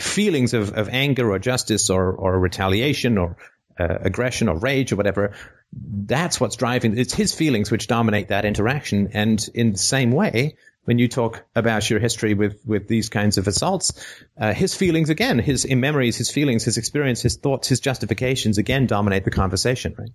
feelings 0.00 0.54
of, 0.54 0.72
of 0.76 0.88
anger 0.88 1.30
or 1.30 1.38
justice 1.38 1.90
or, 1.90 2.12
or 2.12 2.38
retaliation 2.38 3.18
or 3.18 3.36
uh, 3.78 3.98
aggression 4.02 4.48
or 4.48 4.58
rage 4.58 4.92
or 4.92 4.96
whatever, 4.96 5.32
that's 5.72 6.40
what's 6.40 6.56
driving, 6.56 6.98
it's 6.98 7.14
his 7.14 7.34
feelings 7.34 7.70
which 7.70 7.86
dominate 7.86 8.28
that 8.28 8.44
interaction. 8.44 9.10
And 9.12 9.44
in 9.54 9.72
the 9.72 9.78
same 9.78 10.10
way, 10.12 10.56
when 10.84 10.98
you 10.98 11.06
talk 11.06 11.44
about 11.54 11.90
your 11.90 12.00
history 12.00 12.32
with, 12.32 12.60
with 12.64 12.88
these 12.88 13.10
kinds 13.10 13.36
of 13.36 13.46
assaults, 13.46 13.92
uh, 14.40 14.54
his 14.54 14.74
feelings 14.74 15.10
again, 15.10 15.38
his 15.38 15.66
in 15.66 15.80
memories, 15.80 16.16
his 16.16 16.30
feelings, 16.30 16.64
his 16.64 16.78
experience, 16.78 17.20
his 17.20 17.36
thoughts, 17.36 17.68
his 17.68 17.80
justifications 17.80 18.56
again 18.56 18.86
dominate 18.86 19.24
the 19.24 19.30
conversation, 19.30 19.94
right? 19.98 20.10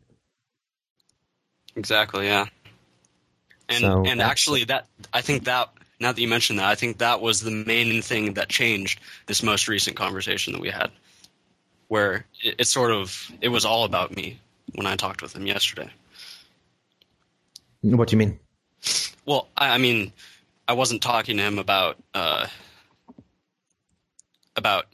Exactly. 1.76 2.26
Yeah. 2.26 2.46
And 3.70 3.82
So 3.82 4.04
and 4.06 4.22
actually, 4.22 4.64
that 4.66 4.88
I 5.14 5.22
think 5.22 5.46
that 5.46 5.70
now 6.04 6.12
that 6.12 6.22
you 6.22 6.28
mentioned 6.28 6.60
that, 6.60 6.66
I 6.66 6.76
think 6.76 6.98
that 6.98 7.22
was 7.22 7.42
the 7.42 7.50
main 7.52 8.02
thing 8.02 8.34
that 8.34 8.50
changed 8.50 9.00
this 9.26 9.42
most 9.42 9.68
recent 9.68 9.96
conversation 9.96 10.54
that 10.54 10.62
we 10.62 10.70
had, 10.70 10.92
where 11.88 12.26
it, 12.44 12.56
it 12.60 12.68
sort 12.68 12.92
of 12.92 13.32
it 13.42 13.48
was 13.48 13.66
all 13.66 13.86
about 13.86 14.16
me 14.16 14.40
when 14.76 14.86
I 14.86 14.96
talked 14.98 15.22
with 15.22 15.36
him 15.36 15.48
yesterday. 15.48 15.90
What 17.82 18.10
do 18.10 18.14
you 18.14 18.18
mean? 18.18 18.40
Well, 19.26 19.48
I, 19.56 19.76
I 19.76 19.78
mean, 19.78 20.12
I 20.68 20.74
wasn't 20.74 21.02
talking 21.02 21.38
to 21.38 21.44
him 21.44 21.58
about 21.58 21.98
uh, 22.14 22.48
about 24.58 24.86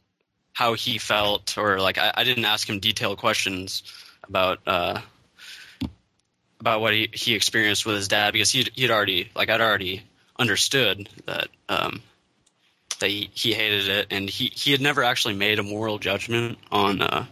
how 0.54 0.74
he 0.74 1.00
felt, 1.00 1.58
or 1.58 1.80
like 1.80 1.98
I, 1.98 2.14
I 2.16 2.24
didn't 2.24 2.46
ask 2.46 2.70
him 2.70 2.80
detailed 2.80 3.18
questions 3.18 3.82
about 4.28 4.60
uh, 4.68 5.02
about 6.60 6.82
what 6.82 6.94
he, 6.94 7.10
he 7.14 7.34
experienced 7.34 7.86
with 7.86 7.96
his 7.96 8.08
dad 8.08 8.32
because 8.32 8.52
he'd 8.52 8.70
he'd 8.76 8.92
already 8.92 9.32
like 9.36 9.50
I'd 9.50 9.62
already 9.62 10.04
understood 10.40 11.08
that 11.26 11.50
um, 11.68 12.02
that 13.00 13.10
he, 13.10 13.30
he 13.34 13.54
hated 13.54 13.88
it, 13.88 14.08
and 14.10 14.28
he, 14.28 14.52
he 14.56 14.72
had 14.72 14.82
never 14.82 15.04
actually 15.04 15.36
made 15.36 15.60
a 15.60 15.64
moral 15.64 16.00
judgment 16.00 16.58
on 16.72 17.02
uh, 17.02 17.26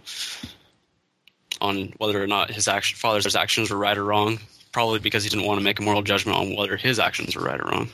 on 1.60 1.94
whether 1.98 2.22
or 2.22 2.28
not 2.28 2.52
his 2.52 2.68
action, 2.68 2.98
father's 2.98 3.36
actions 3.36 3.72
were 3.72 3.78
right 3.78 3.98
or 3.98 4.04
wrong. 4.04 4.40
Probably 4.74 5.00
because 5.00 5.24
he 5.24 5.32
didn't 5.32 5.46
want 5.46 5.60
to 5.60 5.64
make 5.64 5.80
a 5.80 5.82
moral 5.82 6.04
judgment 6.04 6.38
on 6.38 6.56
whether 6.56 6.78
his 6.78 7.00
actions 7.00 7.36
were 7.36 7.42
right 7.42 7.60
or 7.60 7.68
wrong. 7.68 7.90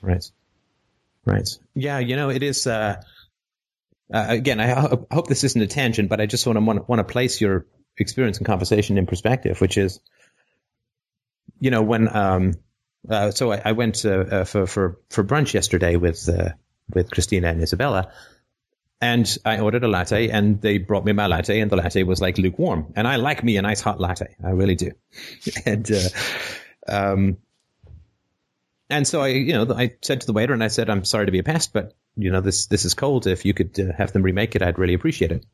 Right. 0.00 0.24
Right. 1.24 1.48
Yeah, 1.74 1.98
you 1.98 2.14
know, 2.14 2.28
it 2.28 2.42
is, 2.42 2.66
uh, 2.66 3.02
uh, 4.12 4.26
again, 4.28 4.60
I 4.60 4.68
ho- 4.68 5.06
hope 5.10 5.26
this 5.26 5.42
isn't 5.42 5.60
a 5.60 5.66
tangent, 5.66 6.08
but 6.08 6.20
I 6.20 6.26
just 6.26 6.46
want 6.46 6.58
to 6.58 6.64
want, 6.64 6.88
want 6.88 7.00
to 7.00 7.04
place 7.10 7.40
your 7.40 7.66
experience 7.98 8.36
and 8.36 8.46
conversation 8.46 8.96
in 8.96 9.06
perspective, 9.06 9.60
which 9.60 9.76
is, 9.76 9.98
you 11.58 11.70
know, 11.70 11.82
when, 11.82 12.14
um, 12.14 12.52
uh, 13.08 13.30
so 13.30 13.52
I, 13.52 13.62
I 13.64 13.72
went, 13.72 14.04
uh, 14.04 14.10
uh, 14.10 14.44
for, 14.44 14.66
for, 14.66 14.98
for 15.10 15.24
brunch 15.24 15.54
yesterday 15.54 15.96
with, 15.96 16.28
uh, 16.28 16.50
with 16.92 17.10
Christina 17.10 17.48
and 17.48 17.62
Isabella. 17.62 18.12
And 19.00 19.36
I 19.44 19.58
ordered 19.58 19.84
a 19.84 19.88
latte 19.88 20.30
and 20.30 20.60
they 20.60 20.78
brought 20.78 21.04
me 21.04 21.12
my 21.12 21.26
latte 21.26 21.60
and 21.60 21.70
the 21.70 21.76
latte 21.76 22.02
was 22.04 22.20
like 22.20 22.38
lukewarm. 22.38 22.92
And 22.96 23.06
I 23.06 23.16
like 23.16 23.44
me 23.44 23.56
a 23.56 23.62
nice 23.62 23.80
hot 23.80 24.00
latte. 24.00 24.34
I 24.42 24.50
really 24.50 24.76
do. 24.76 24.92
and, 25.66 25.90
um, 26.88 27.38
and 28.88 29.06
so 29.06 29.20
I, 29.20 29.28
you 29.28 29.52
know, 29.52 29.74
I 29.74 29.96
said 30.02 30.20
to 30.20 30.26
the 30.26 30.32
waiter 30.32 30.52
and 30.52 30.64
I 30.64 30.68
said, 30.68 30.88
I'm 30.88 31.04
sorry 31.04 31.26
to 31.26 31.32
be 31.32 31.38
a 31.38 31.42
pest, 31.42 31.72
but 31.72 31.94
you 32.16 32.30
know, 32.30 32.40
this, 32.40 32.66
this 32.66 32.84
is 32.84 32.94
cold. 32.94 33.26
If 33.26 33.44
you 33.44 33.54
could 33.54 33.76
have 33.96 34.12
them 34.12 34.22
remake 34.22 34.54
it, 34.54 34.62
I'd 34.62 34.78
really 34.78 34.94
appreciate 34.94 35.32
it. 35.32 35.44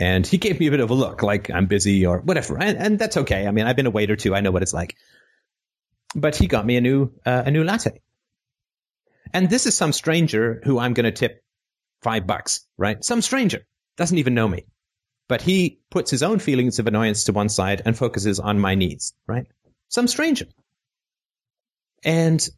And 0.00 0.26
he 0.26 0.38
gave 0.38 0.58
me 0.58 0.66
a 0.66 0.70
bit 0.70 0.80
of 0.80 0.90
a 0.90 0.94
look, 0.94 1.22
like 1.22 1.50
I'm 1.50 1.66
busy 1.66 2.06
or 2.06 2.20
whatever, 2.20 2.58
and, 2.58 2.78
and 2.78 2.98
that's 2.98 3.18
okay. 3.18 3.46
I 3.46 3.50
mean, 3.50 3.66
I've 3.66 3.76
been 3.76 3.86
a 3.86 3.90
waiter 3.90 4.16
too; 4.16 4.34
I 4.34 4.40
know 4.40 4.50
what 4.50 4.62
it's 4.62 4.72
like. 4.72 4.96
But 6.14 6.36
he 6.36 6.46
got 6.46 6.66
me 6.66 6.76
a 6.76 6.80
new 6.80 7.12
uh, 7.24 7.44
a 7.46 7.50
new 7.50 7.64
latte, 7.64 8.00
and 9.32 9.48
this 9.48 9.66
is 9.66 9.76
some 9.76 9.92
stranger 9.92 10.60
who 10.64 10.78
I'm 10.78 10.92
going 10.92 11.04
to 11.04 11.12
tip 11.12 11.42
five 12.02 12.26
bucks, 12.26 12.66
right? 12.76 13.02
Some 13.04 13.20
stranger. 13.22 13.64
Doesn't 13.96 14.18
even 14.18 14.34
know 14.34 14.48
me, 14.48 14.66
but 15.28 15.42
he 15.42 15.80
puts 15.90 16.10
his 16.10 16.22
own 16.22 16.38
feelings 16.38 16.78
of 16.78 16.86
annoyance 16.86 17.24
to 17.24 17.32
one 17.32 17.48
side 17.48 17.82
and 17.84 17.96
focuses 17.96 18.40
on 18.40 18.58
my 18.58 18.74
needs, 18.74 19.14
right? 19.26 19.46
Some 19.88 20.08
stranger, 20.08 20.46
and 22.04 22.48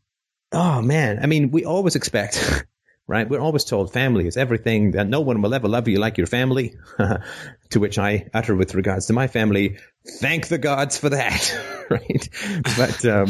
oh 0.53 0.81
man, 0.81 1.19
I 1.23 1.27
mean, 1.27 1.51
we 1.51 1.65
always 1.65 1.97
expect 1.97 2.65
right? 3.07 3.29
We're 3.29 3.41
always 3.41 3.65
told 3.65 3.93
family 3.93 4.27
is 4.27 4.37
everything, 4.37 4.93
that 4.93 5.09
no 5.09 5.21
one 5.21 5.43
will 5.43 5.55
ever 5.55 5.69
love 5.69 5.89
you 5.89 5.99
like 5.99 6.19
your 6.19 6.27
family. 6.27 6.77
to 7.71 7.81
which 7.81 7.99
I 7.99 8.29
utter 8.35 8.55
with 8.55 8.75
regards 8.75 9.07
to 9.07 9.13
my 9.13 9.27
family, 9.27 9.79
thank 10.21 10.49
the 10.49 10.59
gods 10.59 10.99
for 10.99 11.09
that, 11.09 11.59
right? 11.91 12.29
But, 12.77 13.05
um, 13.05 13.29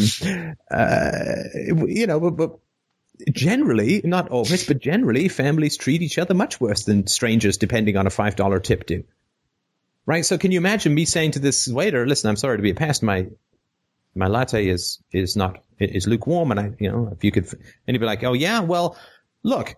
uh, 0.70 1.86
you 1.86 2.06
know, 2.06 2.20
but, 2.20 2.36
but 2.36 2.58
generally, 3.32 4.00
not 4.04 4.28
always, 4.28 4.66
but 4.66 4.80
generally, 4.80 5.28
families 5.28 5.76
treat 5.76 6.02
each 6.02 6.18
other 6.18 6.34
much 6.34 6.60
worse 6.60 6.84
than 6.84 7.06
strangers, 7.06 7.56
depending 7.56 7.96
on 7.96 8.06
a 8.06 8.10
$5 8.10 8.62
tip 8.62 8.86
do. 8.86 9.04
Right? 10.04 10.26
So 10.26 10.36
can 10.36 10.50
you 10.50 10.58
imagine 10.58 10.92
me 10.92 11.04
saying 11.04 11.32
to 11.32 11.38
this 11.38 11.68
waiter, 11.68 12.06
listen, 12.06 12.28
I'm 12.28 12.36
sorry 12.36 12.58
to 12.58 12.62
be 12.62 12.70
a 12.70 12.74
pest, 12.74 13.04
my, 13.04 13.28
my 14.14 14.26
latte 14.26 14.66
is, 14.66 14.98
is 15.12 15.36
not, 15.36 15.62
is 15.78 16.08
lukewarm. 16.08 16.50
And 16.50 16.58
I, 16.58 16.72
you 16.80 16.90
know, 16.90 17.10
if 17.12 17.22
you 17.22 17.30
could, 17.30 17.44
and 17.52 17.94
he'd 17.94 17.98
be 17.98 18.06
like, 18.06 18.24
oh 18.24 18.32
yeah, 18.32 18.60
well, 18.60 18.96
look, 19.42 19.74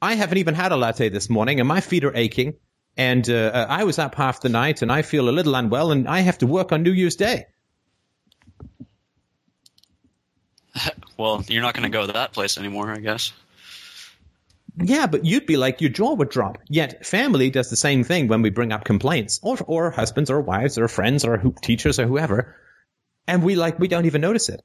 I 0.00 0.14
haven't 0.14 0.38
even 0.38 0.54
had 0.54 0.72
a 0.72 0.76
latte 0.76 1.08
this 1.08 1.28
morning 1.28 1.60
and 1.60 1.68
my 1.68 1.80
feet 1.80 2.04
are 2.04 2.16
aching. 2.16 2.54
And 2.96 3.28
uh, 3.30 3.66
I 3.68 3.84
was 3.84 3.98
up 3.98 4.16
half 4.16 4.40
the 4.40 4.48
night 4.48 4.82
and 4.82 4.90
I 4.90 5.02
feel 5.02 5.28
a 5.28 5.30
little 5.30 5.54
unwell 5.54 5.92
and 5.92 6.08
I 6.08 6.20
have 6.20 6.38
to 6.38 6.46
work 6.46 6.72
on 6.72 6.82
New 6.82 6.92
Year's 6.92 7.16
Day. 7.16 7.46
Well, 11.16 11.44
you're 11.48 11.62
not 11.62 11.74
going 11.74 11.82
to 11.82 11.88
go 11.88 12.06
to 12.06 12.12
that 12.12 12.32
place 12.32 12.56
anymore, 12.56 12.92
I 12.92 12.98
guess. 12.98 13.32
Yeah, 14.80 15.08
but 15.08 15.24
you'd 15.24 15.46
be 15.46 15.56
like, 15.56 15.80
your 15.80 15.90
jaw 15.90 16.14
would 16.14 16.28
drop. 16.28 16.58
Yet 16.68 17.04
family 17.04 17.50
does 17.50 17.70
the 17.70 17.76
same 17.76 18.04
thing 18.04 18.28
when 18.28 18.42
we 18.42 18.50
bring 18.50 18.72
up 18.72 18.84
complaints, 18.84 19.40
or 19.42 19.58
or 19.66 19.90
husbands, 19.90 20.30
or 20.30 20.40
wives, 20.40 20.78
or 20.78 20.86
friends, 20.86 21.24
or 21.24 21.36
who, 21.36 21.52
teachers, 21.60 21.98
or 21.98 22.06
whoever, 22.06 22.54
and 23.26 23.42
we 23.42 23.56
like 23.56 23.80
we 23.80 23.88
don't 23.88 24.06
even 24.06 24.20
notice 24.20 24.48
it. 24.48 24.62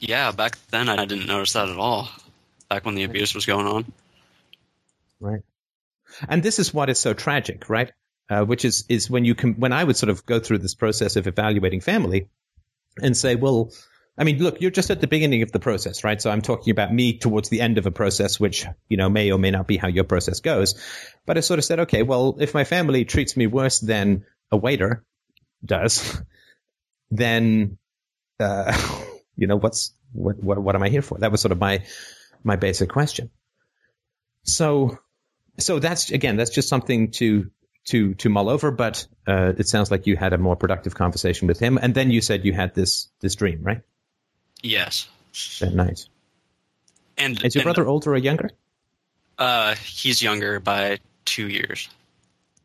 Yeah, 0.00 0.32
back 0.32 0.58
then 0.70 0.88
I 0.88 1.04
didn't 1.04 1.26
notice 1.26 1.52
that 1.52 1.68
at 1.68 1.76
all. 1.76 2.08
Back 2.68 2.86
when 2.86 2.94
the 2.94 3.04
abuse 3.04 3.34
was 3.34 3.46
going 3.46 3.66
on. 3.66 3.92
Right. 5.20 5.42
And 6.28 6.42
this 6.42 6.58
is 6.58 6.72
what 6.72 6.88
is 6.88 6.98
so 6.98 7.12
tragic, 7.12 7.68
right? 7.68 7.92
Uh, 8.28 8.44
which 8.44 8.64
is 8.64 8.84
is 8.88 9.10
when 9.10 9.24
you 9.24 9.34
can 9.34 9.54
when 9.54 9.72
I 9.72 9.84
would 9.84 9.96
sort 9.96 10.10
of 10.10 10.24
go 10.24 10.40
through 10.40 10.58
this 10.58 10.74
process 10.74 11.16
of 11.16 11.26
evaluating 11.26 11.80
family 11.80 12.28
and 13.02 13.16
say, 13.16 13.34
well, 13.34 13.72
I 14.16 14.24
mean, 14.24 14.38
look, 14.38 14.60
you're 14.60 14.70
just 14.70 14.90
at 14.90 15.00
the 15.00 15.06
beginning 15.06 15.42
of 15.42 15.52
the 15.52 15.58
process, 15.58 16.04
right? 16.04 16.20
So 16.20 16.30
I'm 16.30 16.42
talking 16.42 16.70
about 16.70 16.92
me 16.92 17.18
towards 17.18 17.48
the 17.48 17.60
end 17.60 17.78
of 17.78 17.86
a 17.86 17.90
process, 17.90 18.38
which 18.40 18.66
you 18.88 18.96
know 18.96 19.10
may 19.10 19.30
or 19.32 19.38
may 19.38 19.50
not 19.50 19.66
be 19.66 19.76
how 19.76 19.88
your 19.88 20.04
process 20.04 20.40
goes. 20.40 20.80
But 21.26 21.36
I 21.38 21.40
sort 21.40 21.58
of 21.58 21.64
said, 21.64 21.80
okay, 21.80 22.02
well, 22.02 22.36
if 22.40 22.54
my 22.54 22.64
family 22.64 23.04
treats 23.04 23.36
me 23.36 23.46
worse 23.46 23.80
than 23.80 24.24
a 24.50 24.56
waiter 24.56 25.04
does, 25.64 26.22
then 27.10 27.78
uh, 28.38 29.04
you 29.40 29.46
know, 29.46 29.56
what's 29.56 29.92
what, 30.12 30.42
what 30.42 30.58
what 30.58 30.74
am 30.76 30.82
I 30.82 30.90
here 30.90 31.02
for? 31.02 31.18
That 31.18 31.32
was 31.32 31.40
sort 31.40 31.52
of 31.52 31.58
my 31.58 31.82
my 32.44 32.56
basic 32.56 32.90
question. 32.90 33.30
So 34.42 34.98
so 35.58 35.78
that's 35.78 36.10
again 36.10 36.36
that's 36.36 36.50
just 36.50 36.68
something 36.68 37.10
to 37.12 37.50
to 37.86 38.14
to 38.14 38.28
mull 38.28 38.50
over. 38.50 38.70
But 38.70 39.06
uh, 39.26 39.54
it 39.56 39.66
sounds 39.66 39.90
like 39.90 40.06
you 40.06 40.16
had 40.16 40.34
a 40.34 40.38
more 40.38 40.56
productive 40.56 40.94
conversation 40.94 41.48
with 41.48 41.58
him, 41.58 41.78
and 41.80 41.94
then 41.94 42.10
you 42.10 42.20
said 42.20 42.44
you 42.44 42.52
had 42.52 42.74
this 42.74 43.08
this 43.20 43.34
dream, 43.34 43.62
right? 43.62 43.80
Yes. 44.62 45.08
That 45.60 45.74
night. 45.74 46.06
And 47.16 47.42
is 47.42 47.54
your 47.54 47.62
and, 47.62 47.64
brother 47.64 47.88
older 47.88 48.12
or 48.12 48.18
younger? 48.18 48.50
Uh, 49.38 49.74
he's 49.76 50.20
younger 50.20 50.60
by 50.60 50.98
two 51.24 51.48
years. 51.48 51.88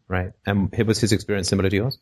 Right. 0.08 0.32
And 0.46 0.74
was 0.86 1.00
his 1.00 1.14
experience 1.14 1.48
similar 1.48 1.70
to 1.70 1.76
yours? 1.76 2.00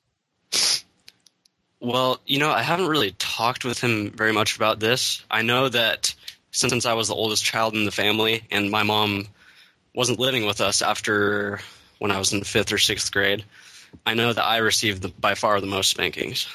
Well, 1.84 2.22
you 2.26 2.40
know, 2.40 2.50
I 2.50 2.62
haven't 2.62 2.88
really 2.88 3.12
talked 3.20 3.66
with 3.66 3.82
him 3.82 4.10
very 4.12 4.32
much 4.32 4.56
about 4.56 4.80
this. 4.80 5.22
I 5.30 5.42
know 5.42 5.68
that 5.68 6.16
since 6.52 6.86
I 6.86 6.94
was 6.94 7.10
the 7.10 7.14
oldest 7.14 7.44
child 7.44 7.74
in 7.74 7.84
the 7.84 7.92
family 7.92 8.42
and 8.52 8.72
my 8.72 8.84
mom 8.84 9.28
wasn't 9.94 10.18
living 10.18 10.46
with 10.46 10.62
us 10.62 10.82
after 10.82 11.60
when 12.00 12.10
I 12.10 12.20
was 12.20 12.32
in 12.32 12.42
fifth 12.46 12.72
or 12.72 12.78
sixth 12.78 13.12
grade, 13.12 13.44
I 14.06 14.14
know 14.14 14.32
that 14.32 14.46
I 14.46 14.58
received 14.58 15.02
the, 15.02 15.10
by 15.10 15.36
far 15.36 15.60
the 15.60 15.68
most 15.68 15.90
spankings. 15.90 16.48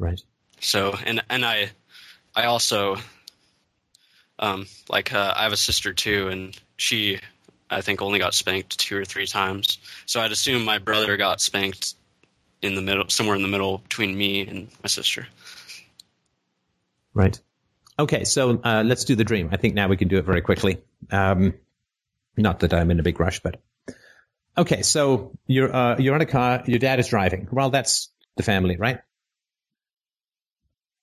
Right. 0.00 0.20
So, 0.60 0.98
and 1.04 1.22
and 1.30 1.44
I, 1.44 1.70
I 2.34 2.46
also, 2.46 2.96
um, 4.40 4.66
like 4.88 5.12
uh, 5.12 5.32
I 5.36 5.44
have 5.44 5.52
a 5.52 5.56
sister 5.56 5.92
too, 5.92 6.26
and 6.26 6.58
she, 6.76 7.20
I 7.70 7.82
think, 7.82 8.02
only 8.02 8.18
got 8.18 8.34
spanked 8.34 8.80
two 8.80 8.96
or 8.98 9.04
three 9.04 9.26
times. 9.26 9.78
So 10.06 10.20
I'd 10.20 10.32
assume 10.32 10.64
my 10.64 10.78
brother 10.78 11.16
got 11.16 11.40
spanked 11.40 11.94
in 12.62 12.74
the 12.74 12.82
middle, 12.82 13.08
somewhere 13.08 13.36
in 13.36 13.42
the 13.42 13.48
middle 13.48 13.78
between 13.78 14.16
me 14.16 14.46
and 14.46 14.68
my 14.82 14.88
sister. 14.88 15.26
Right. 17.14 17.40
Okay, 17.98 18.24
so 18.24 18.60
uh, 18.62 18.82
let's 18.84 19.04
do 19.04 19.14
the 19.14 19.24
dream. 19.24 19.48
I 19.52 19.56
think 19.56 19.74
now 19.74 19.88
we 19.88 19.96
can 19.96 20.08
do 20.08 20.18
it 20.18 20.24
very 20.24 20.42
quickly. 20.42 20.82
Um, 21.10 21.54
not 22.36 22.60
that 22.60 22.74
I'm 22.74 22.90
in 22.90 23.00
a 23.00 23.02
big 23.02 23.18
rush, 23.18 23.40
but 23.40 23.60
okay. 24.58 24.82
So 24.82 25.32
you're 25.46 25.74
uh, 25.74 25.96
you're 25.98 26.14
in 26.14 26.20
a 26.20 26.26
car. 26.26 26.62
Your 26.66 26.78
dad 26.78 26.98
is 27.00 27.08
driving. 27.08 27.48
Well, 27.50 27.70
that's 27.70 28.10
the 28.36 28.42
family, 28.42 28.76
right? 28.76 29.00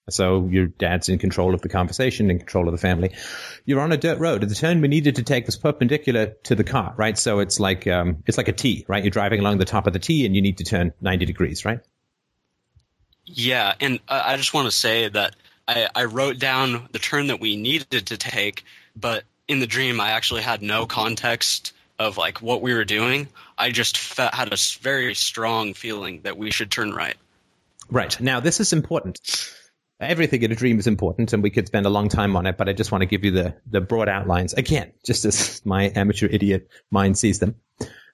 So 0.10 0.48
your 0.48 0.68
dad's 0.68 1.08
in 1.08 1.18
control 1.18 1.54
of 1.54 1.62
the 1.62 1.70
conversation, 1.70 2.30
in 2.30 2.38
control 2.38 2.68
of 2.68 2.74
the 2.74 2.78
family. 2.78 3.12
You're 3.66 3.80
on 3.80 3.94
a 3.94 3.98
dirt 3.98 4.20
road. 4.20 4.42
The 4.42 4.54
turn 4.54 4.82
we 4.82 4.90
needed 4.90 5.16
to 5.16 5.24
take 5.24 5.46
was 5.46 5.56
perpendicular 5.56 6.28
to 6.44 6.56
the 6.56 6.64
car, 6.64 6.94
right? 6.98 7.18
So 7.18 7.40
it's 7.40 7.60
like 7.60 7.88
um, 7.88 8.22
it's 8.28 8.38
like 8.38 8.50
a 8.50 8.54
T, 8.54 8.86
right? 8.90 9.02
You're 9.02 9.12
driving 9.12 9.40
along 9.40 9.60
the 9.60 9.66
top 9.66 9.88
of 9.88 9.94
the 9.94 10.00
T, 10.00 10.26
and 10.26 10.36
you 10.36 10.42
need 10.42 10.58
to 10.58 10.66
turn 10.66 10.94
90 11.00 11.26
degrees, 11.26 11.64
right? 11.64 11.80
Yeah, 13.26 13.74
and 13.80 14.00
I 14.10 14.36
just 14.36 14.54
want 14.54 14.66
to 14.66 14.72
say 14.72 15.08
that 15.08 15.38
I, 15.70 15.88
I 15.96 16.06
wrote 16.06 16.38
down 16.38 16.90
the 16.92 17.00
turn 17.00 17.28
that 17.28 17.40
we 17.40 17.56
needed 17.56 18.08
to 18.08 18.18
take, 18.18 18.66
but 18.98 19.24
in 19.48 19.62
the 19.62 19.68
dream, 19.68 20.02
I 20.02 20.12
actually 20.12 20.42
had 20.42 20.62
no 20.62 20.86
context 20.86 21.72
of 21.98 22.18
like 22.18 22.42
what 22.42 22.62
we 22.62 22.74
were 22.74 22.84
doing. 22.84 23.30
I 23.58 23.72
just 23.72 23.98
fe- 23.98 24.30
had 24.34 24.52
a 24.52 24.58
very 24.82 25.14
strong 25.16 25.74
feeling 25.74 26.22
that 26.24 26.38
we 26.38 26.52
should 26.52 26.70
turn 26.70 26.94
right. 26.94 27.16
Right 27.90 28.20
now, 28.20 28.42
this 28.42 28.60
is 28.60 28.74
important 28.74 29.20
everything 30.00 30.42
in 30.44 30.52
a 30.52 30.56
dream 30.56 30.80
is 30.80 30.88
important 30.88 31.34
and 31.34 31.44
we 31.44 31.50
could 31.50 31.68
spend 31.68 31.86
a 31.86 31.90
long 31.90 32.10
time 32.10 32.36
on 32.36 32.46
it, 32.46 32.58
but 32.58 32.70
I 32.70 32.74
just 32.74 32.92
want 32.92 33.02
to 33.02 33.06
give 33.06 33.24
you 33.24 33.32
the, 33.32 33.56
the 33.70 33.82
broad 33.82 34.10
outlines 34.10 34.54
again, 34.54 34.92
just 35.06 35.26
as 35.26 35.62
my 35.66 35.92
amateur 35.96 36.28
idiot 36.28 36.70
mind 36.92 37.18
sees 37.18 37.40
them. 37.40 37.56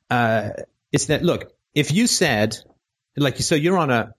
Uh, 0.10 0.52
it's 0.92 1.06
that, 1.06 1.24
look, 1.24 1.54
if 1.74 1.92
you 1.92 2.08
said, 2.08 2.58
like, 3.16 3.38
so 3.38 3.56
you're 3.56 3.78
on 3.78 3.90
a, 3.90 4.14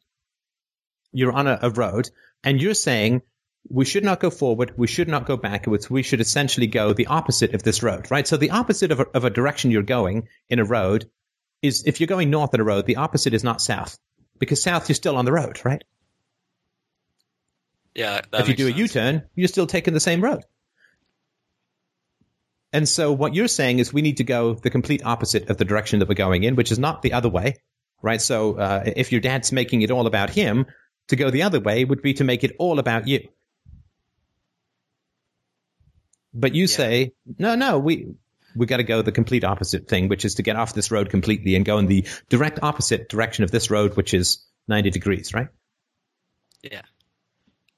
you're 1.13 1.33
on 1.33 1.47
a, 1.47 1.59
a 1.63 1.71
road 1.71 2.11
and 2.45 2.61
you're 2.61 2.75
saying 2.75 3.23
we 3.69 3.85
should 3.85 4.05
not 4.05 4.21
go 4.21 4.31
forward. 4.31 4.73
We 4.77 4.87
should 4.87 5.09
not 5.09 5.27
go 5.27 5.37
backwards. 5.37 5.91
We 5.91 6.03
should 6.03 6.21
essentially 6.21 6.67
go 6.67 6.93
the 6.93 7.09
opposite 7.09 7.55
of 7.55 7.63
this 7.63 7.83
road, 7.83 8.11
right? 8.11 8.27
So 8.27 8.37
the 8.37 8.51
opposite 8.51 8.91
of 8.91 9.01
a, 9.01 9.07
of 9.15 9.25
a 9.25 9.31
direction 9.31 9.71
you're 9.71 9.83
going 9.83 10.29
in 10.49 10.59
a 10.59 10.65
road 10.65 11.11
is 11.63 11.85
if 11.87 12.01
you're 12.01 12.07
going 12.07 12.31
north 12.31 12.55
on 12.55 12.61
a 12.61 12.65
road, 12.65 12.87
the 12.87 12.97
opposite 12.97 13.35
is 13.35 13.45
not 13.45 13.61
south 13.61 13.99
because 14.39 14.63
south 14.63 14.89
you're 14.89 14.95
still 14.95 15.17
on 15.17 15.25
the 15.25 15.33
road, 15.33 15.61
right? 15.65 15.85
Yeah. 18.01 18.21
if 18.33 18.49
you 18.49 18.55
do 18.55 18.67
sense. 18.67 18.77
a 18.77 18.79
U-turn, 18.79 19.23
you're 19.35 19.49
still 19.49 19.67
taking 19.67 19.95
the 19.95 20.01
same 20.01 20.23
road. 20.23 20.43
And 22.73 22.89
so 22.89 23.13
what 23.13 23.35
you're 23.35 23.49
saying 23.49 23.79
is 23.79 23.93
we 23.93 24.03
need 24.03 24.19
to 24.19 24.25
go 24.25 24.55
the 24.55 24.71
complete 24.71 25.05
opposite 25.05 25.51
of 25.51 25.57
the 25.57 25.65
direction 25.65 25.99
that 25.99 26.09
we're 26.09 26.15
going 26.15 26.45
in, 26.45 26.57
which 26.57 26.73
is 26.73 26.79
not 26.79 27.03
the 27.03 27.13
other 27.13 27.29
way, 27.29 27.57
right? 28.01 28.21
So 28.21 28.55
uh, 28.55 28.85
if 28.87 29.13
your 29.13 29.21
dad's 29.21 29.53
making 29.53 29.83
it 29.83 29.91
all 29.91 30.07
about 30.07 30.31
him, 30.31 30.67
to 31.09 31.17
go 31.17 31.31
the 31.31 31.43
other 31.43 31.61
way 31.61 31.85
would 31.85 32.03
be 32.03 32.15
to 32.15 32.25
make 32.25 32.45
it 32.45 32.55
all 32.59 32.79
about 32.79 33.09
you. 33.09 33.29
But 36.33 36.55
you 36.55 36.63
yeah. 36.63 36.77
say, 36.77 37.13
no, 37.39 37.57
no, 37.57 37.79
we 37.81 38.15
we 38.57 38.67
got 38.67 38.79
to 38.79 38.85
go 38.85 39.03
the 39.03 39.13
complete 39.13 39.45
opposite 39.45 39.89
thing, 39.89 40.09
which 40.09 40.25
is 40.25 40.37
to 40.37 40.43
get 40.43 40.57
off 40.57 40.75
this 40.75 40.91
road 40.91 41.11
completely 41.11 41.57
and 41.57 41.65
go 41.65 41.79
in 41.79 41.87
the 41.87 42.07
direct 42.29 42.61
opposite 42.63 43.09
direction 43.09 43.45
of 43.45 43.51
this 43.51 43.71
road, 43.71 43.97
which 43.97 44.15
is 44.15 44.45
90 44.69 44.91
degrees, 44.91 45.35
right? 45.35 45.49
Yeah. 46.63 46.83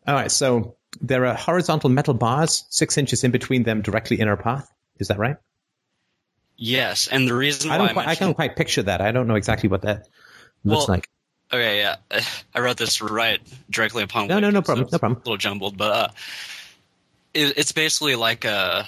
All 0.06 0.14
right, 0.14 0.30
so 0.30 0.76
there 1.00 1.26
are 1.26 1.34
horizontal 1.34 1.90
metal 1.90 2.14
bars, 2.14 2.64
six 2.70 2.98
inches 2.98 3.24
in 3.24 3.30
between 3.30 3.62
them, 3.62 3.82
directly 3.82 4.20
in 4.20 4.28
our 4.28 4.36
path. 4.36 4.70
Is 4.98 5.08
that 5.08 5.18
right? 5.18 5.36
Yes, 6.56 7.08
and 7.08 7.26
the 7.26 7.34
reason 7.34 7.70
I 7.70 7.78
don't 7.78 7.90
I, 7.90 7.92
quite, 7.92 8.08
I 8.08 8.14
can't 8.14 8.36
quite 8.36 8.56
picture 8.56 8.82
that. 8.82 9.00
I 9.00 9.10
don't 9.12 9.26
know 9.26 9.34
exactly 9.34 9.68
what 9.68 9.82
that 9.82 10.08
looks 10.64 10.86
well, 10.88 10.96
like. 10.96 11.08
Okay, 11.52 11.78
yeah, 11.78 11.96
I 12.54 12.60
wrote 12.60 12.76
this 12.76 13.00
right 13.00 13.40
directly 13.70 14.02
upon. 14.02 14.28
No, 14.28 14.38
no, 14.38 14.50
no 14.50 14.62
problem, 14.62 14.88
so 14.88 14.96
no 14.96 14.98
problem. 14.98 15.16
A 15.16 15.24
little 15.24 15.36
jumbled, 15.36 15.76
but 15.76 15.92
uh, 15.92 16.08
it, 17.34 17.56
it's 17.56 17.72
basically 17.72 18.16
like 18.16 18.44
a 18.44 18.86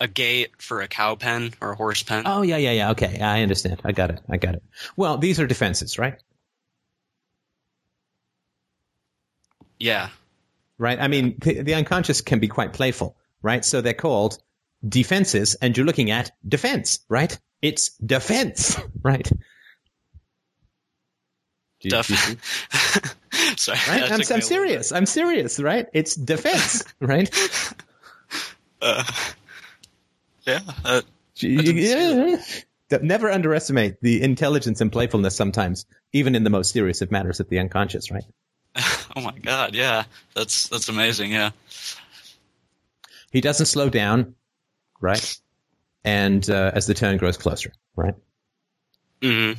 a 0.00 0.08
gate 0.08 0.50
for 0.58 0.80
a 0.82 0.88
cow 0.88 1.14
pen 1.14 1.54
or 1.60 1.72
a 1.72 1.76
horse 1.76 2.02
pen. 2.02 2.24
Oh 2.26 2.42
yeah, 2.42 2.56
yeah, 2.56 2.72
yeah. 2.72 2.90
Okay, 2.90 3.20
I 3.20 3.42
understand. 3.42 3.80
I 3.84 3.92
got 3.92 4.10
it. 4.10 4.20
I 4.28 4.36
got 4.36 4.54
it. 4.54 4.62
Well, 4.96 5.18
these 5.18 5.40
are 5.40 5.46
defenses, 5.46 5.98
right? 5.98 6.22
Yeah. 9.78 10.10
Right. 10.78 10.98
I 11.00 11.08
mean, 11.08 11.36
the, 11.40 11.62
the 11.62 11.74
unconscious 11.74 12.20
can 12.20 12.40
be 12.40 12.48
quite 12.48 12.72
playful, 12.72 13.16
right? 13.42 13.64
So 13.64 13.80
they're 13.80 13.94
called 13.94 14.38
defenses, 14.86 15.54
and 15.56 15.76
you're 15.76 15.86
looking 15.86 16.10
at 16.10 16.32
defense, 16.46 16.98
right? 17.08 17.38
It's 17.62 17.90
defense, 17.98 18.76
right? 19.02 19.30
Do 21.80 21.88
you- 21.88 21.90
do 21.90 21.96
you 21.96 22.02
see? 22.02 22.34
Def- 22.34 23.16
Sorry. 23.56 23.78
right? 23.88 24.10
I'm, 24.10 24.20
I'm 24.34 24.40
serious. 24.40 24.92
I'm 24.92 25.06
serious, 25.06 25.60
right? 25.60 25.86
It's 25.92 26.14
defense, 26.14 26.82
right? 27.00 27.30
Uh, 28.80 29.04
yeah. 30.46 30.60
Uh, 30.84 31.02
You- 31.36 31.62
didn't 31.62 31.82
see 31.82 32.30
yeah. 32.90 32.98
Never 33.02 33.30
underestimate 33.30 34.00
the 34.02 34.22
intelligence 34.22 34.80
and 34.80 34.92
playfulness 34.92 35.34
sometimes, 35.34 35.84
even 36.12 36.34
in 36.34 36.44
the 36.44 36.50
most 36.50 36.72
serious 36.72 37.00
of 37.02 37.10
matters 37.10 37.40
of 37.40 37.48
the 37.48 37.58
unconscious, 37.58 38.10
right? 38.10 38.24
oh 39.16 39.20
my 39.20 39.38
god. 39.38 39.74
Yeah. 39.74 40.04
That's 40.34 40.68
that's 40.68 40.88
amazing. 40.88 41.32
Yeah. 41.32 41.50
He 43.32 43.40
doesn't 43.40 43.66
slow 43.66 43.88
down, 43.88 44.34
right? 45.00 45.38
And 46.04 46.48
uh, 46.48 46.72
as 46.74 46.86
the 46.86 46.94
turn 46.94 47.16
grows 47.16 47.36
closer, 47.36 47.72
right? 47.96 48.14
hmm 49.22 49.52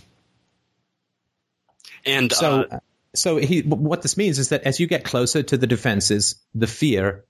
And 2.06 2.32
So, 2.32 2.62
uh, 2.64 2.80
so 3.16 3.38
he, 3.38 3.62
what 3.62 4.02
this 4.02 4.18
means 4.18 4.40
is 4.40 4.50
that 4.50 4.64
as 4.64 4.80
you 4.80 4.88
get 4.88 5.04
closer 5.04 5.42
to 5.44 5.58
the 5.58 5.68
defenses, 5.68 6.36
the 6.54 6.68
fear 6.68 7.26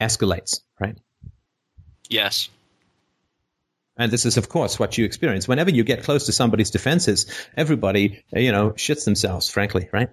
escalates, 0.00 0.60
right? 0.80 0.96
yes. 2.08 2.48
And 3.96 4.10
this 4.10 4.26
is, 4.26 4.36
of 4.36 4.48
course, 4.48 4.78
what 4.78 4.98
you 4.98 5.04
experience. 5.04 5.46
Whenever 5.46 5.70
you 5.70 5.84
get 5.84 6.02
close 6.02 6.26
to 6.26 6.32
somebody's 6.32 6.70
defenses, 6.70 7.26
everybody, 7.56 8.24
uh, 8.34 8.40
you 8.40 8.50
know, 8.50 8.70
shits 8.70 9.04
themselves, 9.04 9.48
frankly, 9.48 9.88
right? 9.92 10.08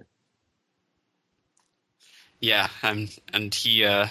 Yeah. 2.42 2.68
And 2.82 3.08
and 3.32 3.54
he 3.54 3.86
uh 3.86 4.08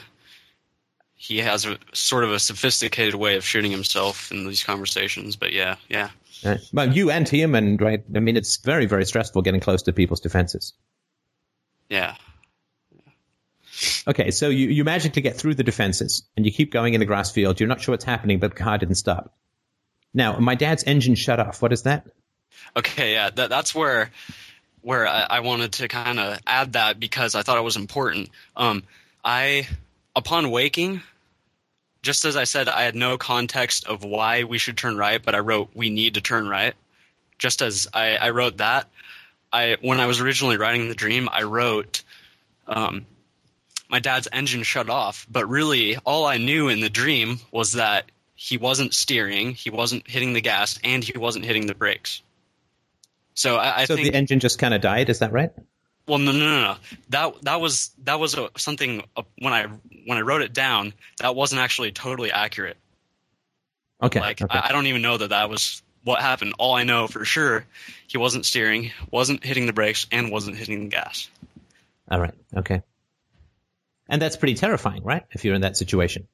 he 1.14 1.38
has 1.38 1.68
a 1.68 1.78
sort 1.94 2.24
of 2.24 2.32
a 2.32 2.40
sophisticated 2.40 3.14
way 3.14 3.36
of 3.36 3.46
shooting 3.46 3.70
himself 3.70 4.32
in 4.32 4.48
these 4.48 4.64
conversations. 4.64 5.36
But 5.36 5.54
yeah. 5.54 5.76
Yeah. 5.88 6.10
Right. 6.44 6.60
Well, 6.74 6.92
you 6.92 7.12
and 7.12 7.30
him, 7.30 7.54
and 7.54 7.80
right. 7.80 8.04
I 8.16 8.20
mean, 8.20 8.36
it's 8.36 8.58
very, 8.58 8.88
very 8.88 9.06
stressful 9.06 9.44
getting 9.44 9.62
close 9.62 9.84
to 9.84 9.94
people's 9.94 10.22
defenses. 10.22 10.74
Yeah. 11.88 12.16
Okay, 14.08 14.32
so 14.32 14.50
you, 14.50 14.68
you 14.70 14.84
magically 14.84 15.22
get 15.22 15.36
through 15.36 15.56
the 15.56 15.64
defenses, 15.64 16.24
and 16.36 16.46
you 16.46 16.52
keep 16.52 16.72
going 16.72 16.94
in 16.94 17.00
the 17.00 17.06
grass 17.06 17.32
field. 17.32 17.60
You're 17.60 17.70
not 17.70 17.82
sure 17.82 17.94
what's 17.94 18.06
happening, 18.06 18.40
but 18.40 18.56
the 18.56 18.64
car 18.64 18.78
didn't 18.78 18.96
stop. 18.96 19.36
Now, 20.14 20.38
my 20.40 20.56
dad's 20.56 20.84
engine 20.84 21.16
shut 21.16 21.40
off. 21.40 21.62
What 21.62 21.74
is 21.74 21.84
that? 21.84 22.08
Okay, 22.76 23.14
yeah, 23.14 23.30
that, 23.30 23.50
that's 23.50 23.76
where 23.76 24.12
where 24.82 25.08
I, 25.08 25.28
I 25.30 25.40
wanted 25.42 25.74
to 25.74 25.88
kind 25.88 26.20
of 26.20 26.40
add 26.46 26.74
that 26.74 27.00
because 27.00 27.36
I 27.36 27.42
thought 27.42 27.58
it 27.58 27.64
was 27.64 27.78
important. 27.78 28.30
Um, 28.56 28.84
I, 29.24 29.68
upon 30.16 30.52
waking, 30.52 31.02
just 32.02 32.26
as 32.26 32.36
I 32.36 32.46
said, 32.46 32.68
I 32.68 32.84
had 32.84 32.96
no 32.96 33.18
context 33.18 33.86
of 33.86 34.04
why 34.04 34.44
we 34.44 34.58
should 34.58 34.78
turn 34.78 34.98
right, 34.98 35.22
but 35.24 35.36
I 35.36 35.40
wrote 35.40 35.70
we 35.76 35.90
need 35.90 36.16
to 36.16 36.22
turn 36.22 36.48
right. 36.48 36.74
Just 37.38 37.62
as 37.62 37.88
I, 37.94 38.18
I 38.18 38.30
wrote 38.32 38.58
that, 38.58 38.88
I 39.54 39.78
when 39.82 40.00
I 40.00 40.06
was 40.06 40.20
originally 40.20 40.58
writing 40.58 40.88
the 40.88 40.96
dream, 40.96 41.30
I 41.32 41.44
wrote, 41.44 42.04
um, 42.68 43.06
my 43.90 44.00
dad's 44.00 44.28
engine 44.32 44.64
shut 44.64 44.90
off, 44.90 45.28
but 45.30 45.50
really 45.50 45.98
all 45.98 46.26
I 46.26 46.38
knew 46.38 46.70
in 46.70 46.80
the 46.80 46.90
dream 46.90 47.40
was 47.52 47.74
that 47.74 48.06
he 48.36 48.58
wasn't 48.58 48.94
steering, 48.94 49.52
he 49.52 49.70
wasn't 49.70 50.10
hitting 50.10 50.34
the 50.34 50.42
gas, 50.42 50.80
and 50.84 51.04
he 51.04 51.18
wasn't 51.18 51.46
hitting 51.46 51.68
the 51.68 51.76
brakes. 51.76 52.22
So 53.42 53.56
I, 53.58 53.82
I 53.82 53.86
so 53.86 53.96
think 53.96 54.12
the 54.12 54.18
engine 54.18 54.40
just 54.40 54.60
kind 54.60 54.74
of 54.74 54.82
died. 54.82 55.10
Is 55.10 55.20
that 55.20 55.32
right? 55.32 55.52
well, 56.08 56.20
no, 56.20 56.32
no, 56.32 56.40
no, 56.40 56.62
no. 56.62 56.76
That 57.10 57.42
that 57.44 57.62
was 57.62 57.92
that 58.04 58.20
was 58.20 58.36
a, 58.36 58.50
something 58.58 59.04
uh, 59.16 59.24
when 59.40 59.54
I 59.54 59.68
when 60.06 60.18
I 60.18 60.22
wrote 60.22 60.42
it 60.42 60.54
down. 60.54 60.94
That 61.20 61.36
wasn't 61.36 61.62
actually 61.62 61.92
totally 61.92 62.32
accurate. 62.32 62.78
Okay. 64.02 64.20
Like 64.20 64.42
okay. 64.42 64.58
I, 64.58 64.70
I 64.70 64.72
don't 64.72 64.88
even 64.88 65.02
know 65.02 65.18
that 65.18 65.30
that 65.30 65.50
was 65.50 65.82
what 66.04 66.20
happened. 66.20 66.54
All 66.60 66.74
I 66.76 66.84
know 66.84 67.08
for 67.08 67.24
sure, 67.24 67.66
he 68.08 68.18
wasn't 68.18 68.46
steering, 68.46 68.92
wasn't 69.10 69.44
hitting 69.44 69.68
the 69.68 69.74
brakes, 69.74 70.08
and 70.12 70.32
wasn't 70.32 70.58
hitting 70.58 70.82
the 70.82 70.90
gas. 70.90 71.30
All 72.10 72.20
right. 72.20 72.34
Okay. 72.58 72.82
And 74.10 74.22
that's 74.22 74.36
pretty 74.36 74.56
terrifying, 74.56 75.04
right? 75.04 75.24
If 75.32 75.46
you're 75.46 75.56
in 75.56 75.62
that 75.62 75.78
situation. 75.78 76.28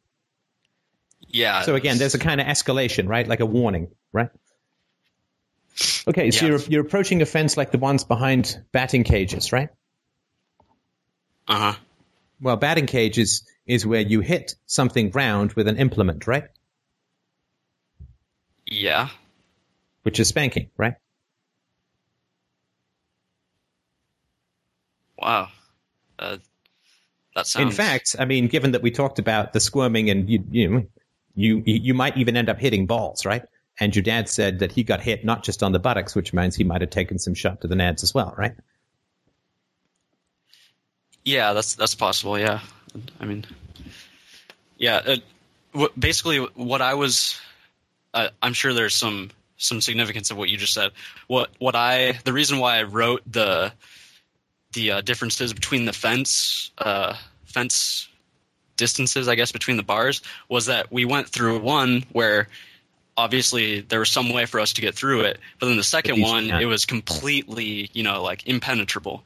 Yeah. 1.27 1.61
So 1.61 1.75
again, 1.75 1.97
there's 1.97 2.15
a 2.15 2.19
kind 2.19 2.41
of 2.41 2.47
escalation, 2.47 3.07
right? 3.07 3.27
Like 3.27 3.41
a 3.41 3.45
warning, 3.45 3.89
right? 4.11 4.29
Okay, 6.07 6.31
so 6.31 6.45
you're 6.45 6.59
you're 6.59 6.81
approaching 6.85 7.21
a 7.21 7.25
fence 7.25 7.57
like 7.57 7.71
the 7.71 7.77
ones 7.77 8.03
behind 8.03 8.63
batting 8.71 9.03
cages, 9.03 9.51
right? 9.51 9.69
uh 11.47 11.73
huh. 11.73 11.79
Well, 12.41 12.55
batting 12.57 12.85
cages 12.87 13.43
is 13.65 13.85
where 13.85 14.01
you 14.01 14.21
hit 14.21 14.55
something 14.65 15.11
round 15.11 15.53
with 15.53 15.67
an 15.67 15.77
implement, 15.77 16.27
right? 16.27 16.45
Yeah. 18.65 19.09
Which 20.03 20.19
is 20.19 20.27
spanking, 20.29 20.71
right? 20.77 20.95
Wow. 25.17 25.49
Uh, 26.19 26.37
that 27.35 27.47
sounds. 27.47 27.63
In 27.63 27.71
fact, 27.71 28.15
I 28.19 28.25
mean, 28.25 28.47
given 28.47 28.71
that 28.71 28.81
we 28.81 28.91
talked 28.91 29.19
about 29.19 29.53
the 29.53 29.59
squirming 29.59 30.09
and 30.09 30.29
you 30.29 30.43
you 30.49 30.87
you 31.35 31.63
you 31.65 31.93
might 31.93 32.17
even 32.17 32.35
end 32.37 32.49
up 32.49 32.59
hitting 32.59 32.85
balls, 32.87 33.25
right? 33.25 33.43
And 33.79 33.95
your 33.95 34.03
dad 34.03 34.27
said 34.27 34.59
that 34.59 34.71
he 34.71 34.83
got 34.83 35.01
hit 35.01 35.23
not 35.23 35.43
just 35.43 35.61
on 35.61 35.71
the 35.71 35.79
buttocks, 35.79 36.15
which 36.15 36.33
means 36.33 36.55
he 36.55 36.63
might 36.63 36.81
have 36.81 36.89
taken 36.89 37.19
some 37.19 37.35
shot 37.35 37.61
to 37.61 37.67
the 37.67 37.75
nads 37.75 38.03
as 38.03 38.13
well, 38.13 38.33
right? 38.37 38.53
Yeah, 41.23 41.53
that's 41.53 41.75
that's 41.75 41.93
possible. 41.93 42.39
Yeah, 42.39 42.61
I 43.19 43.25
mean, 43.25 43.45
yeah. 44.77 45.01
Uh, 45.05 45.15
w- 45.73 45.91
basically, 45.99 46.39
what 46.39 46.81
I 46.81 46.93
was, 46.93 47.39
uh, 48.13 48.29
I'm 48.41 48.53
sure 48.53 48.73
there's 48.73 48.95
some 48.95 49.31
some 49.57 49.81
significance 49.81 50.31
of 50.31 50.37
what 50.37 50.49
you 50.49 50.57
just 50.57 50.73
said. 50.73 50.91
What 51.27 51.49
what 51.59 51.75
I 51.75 52.13
the 52.23 52.33
reason 52.33 52.59
why 52.59 52.77
I 52.77 52.83
wrote 52.83 53.21
the 53.27 53.73
the 54.73 54.91
uh, 54.91 55.01
differences 55.01 55.53
between 55.53 55.85
the 55.85 55.93
fence 55.93 56.71
uh, 56.77 57.15
fence 57.45 58.07
distances, 58.77 59.27
I 59.27 59.35
guess, 59.35 59.51
between 59.51 59.77
the 59.77 59.83
bars 59.83 60.21
was 60.47 60.67
that 60.67 60.91
we 60.91 61.03
went 61.03 61.27
through 61.27 61.59
one 61.59 62.05
where 62.11 62.47
obviously 63.17 63.81
there 63.81 63.99
was 63.99 64.09
some 64.09 64.29
way 64.29 64.45
for 64.45 64.59
us 64.59 64.73
to 64.73 64.81
get 64.81 64.95
through 64.95 65.21
it, 65.21 65.39
but 65.59 65.65
then 65.67 65.75
the 65.77 65.83
second 65.83 66.21
one 66.21 66.49
it 66.49 66.65
was 66.65 66.85
completely 66.85 67.89
you 67.93 68.03
know 68.03 68.21
like 68.23 68.47
impenetrable. 68.47 69.23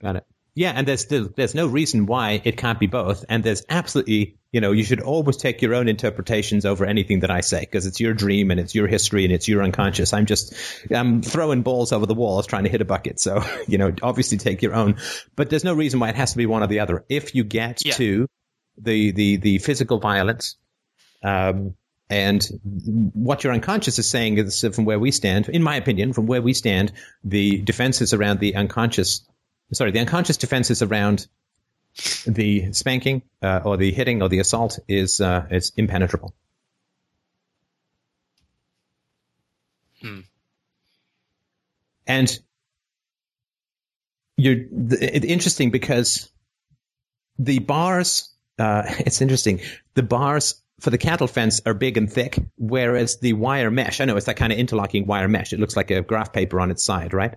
Got 0.00 0.16
it. 0.16 0.26
Yeah, 0.56 0.70
and 0.70 0.86
there's 0.86 1.00
still, 1.00 1.28
there's 1.34 1.56
no 1.56 1.66
reason 1.66 2.06
why 2.06 2.40
it 2.44 2.56
can't 2.56 2.78
be 2.78 2.86
both, 2.86 3.24
and 3.28 3.42
there's 3.42 3.64
absolutely 3.68 4.36
you 4.52 4.60
know 4.60 4.70
you 4.70 4.84
should 4.84 5.00
always 5.00 5.36
take 5.36 5.60
your 5.62 5.74
own 5.74 5.88
interpretations 5.88 6.64
over 6.64 6.84
anything 6.84 7.20
that 7.20 7.30
I 7.30 7.40
say 7.40 7.58
because 7.60 7.86
it's 7.86 7.98
your 7.98 8.14
dream 8.14 8.52
and 8.52 8.60
it's 8.60 8.72
your 8.72 8.86
history 8.86 9.24
and 9.24 9.32
it's 9.32 9.48
your 9.48 9.64
unconscious. 9.64 10.12
I'm 10.12 10.26
just 10.26 10.54
I'm 10.92 11.22
throwing 11.22 11.62
balls 11.62 11.90
over 11.90 12.06
the 12.06 12.14
walls 12.14 12.46
trying 12.46 12.62
to 12.64 12.70
hit 12.70 12.80
a 12.80 12.84
bucket, 12.84 13.18
so 13.18 13.42
you 13.66 13.78
know 13.78 13.92
obviously 14.00 14.38
take 14.38 14.62
your 14.62 14.74
own, 14.74 14.96
but 15.34 15.50
there's 15.50 15.64
no 15.64 15.74
reason 15.74 15.98
why 15.98 16.10
it 16.10 16.14
has 16.14 16.30
to 16.32 16.38
be 16.38 16.46
one 16.46 16.62
or 16.62 16.68
the 16.68 16.78
other. 16.80 17.04
If 17.08 17.34
you 17.34 17.42
get 17.42 17.84
Yeah. 17.84 17.94
to 17.94 18.28
the 18.78 19.10
the 19.10 19.36
the 19.38 19.58
physical 19.58 19.98
violence, 19.98 20.56
um, 21.24 21.74
and 22.10 22.46
what 23.14 23.44
your 23.44 23.52
unconscious 23.52 23.98
is 23.98 24.06
saying 24.06 24.38
is 24.38 24.64
from 24.74 24.84
where 24.84 24.98
we 24.98 25.10
stand, 25.10 25.48
in 25.48 25.62
my 25.62 25.76
opinion, 25.76 26.12
from 26.12 26.26
where 26.26 26.42
we 26.42 26.52
stand, 26.52 26.92
the 27.22 27.62
defenses 27.62 28.12
around 28.12 28.40
the 28.40 28.54
unconscious, 28.56 29.26
sorry, 29.72 29.90
the 29.90 30.00
unconscious 30.00 30.36
defenses 30.36 30.82
around 30.82 31.26
the 32.26 32.72
spanking 32.72 33.22
uh, 33.42 33.60
or 33.64 33.76
the 33.76 33.90
hitting 33.92 34.20
or 34.20 34.28
the 34.28 34.40
assault 34.40 34.78
is 34.88 35.20
uh, 35.20 35.46
is 35.50 35.72
impenetrable. 35.76 36.34
Hmm. 40.02 40.20
And 42.06 42.38
you're 44.36 44.56
th- 44.56 45.00
it, 45.00 45.24
interesting 45.24 45.70
because 45.70 46.30
the 47.38 47.60
bars. 47.60 48.30
Uh, 48.58 48.82
it's 48.98 49.22
interesting. 49.22 49.60
The 49.94 50.02
bars 50.02 50.62
for 50.80 50.90
the 50.90 50.98
cattle 50.98 51.26
fence 51.26 51.60
are 51.64 51.74
big 51.74 51.96
and 51.96 52.12
thick, 52.12 52.38
whereas 52.56 53.18
the 53.18 53.32
wire 53.32 53.70
mesh. 53.70 54.00
I 54.00 54.04
know 54.04 54.16
it's 54.16 54.26
that 54.26 54.36
kind 54.36 54.52
of 54.52 54.58
interlocking 54.58 55.06
wire 55.06 55.28
mesh. 55.28 55.52
It 55.52 55.60
looks 55.60 55.76
like 55.76 55.90
a 55.90 56.02
graph 56.02 56.32
paper 56.32 56.60
on 56.60 56.70
its 56.70 56.84
side, 56.84 57.14
right? 57.14 57.34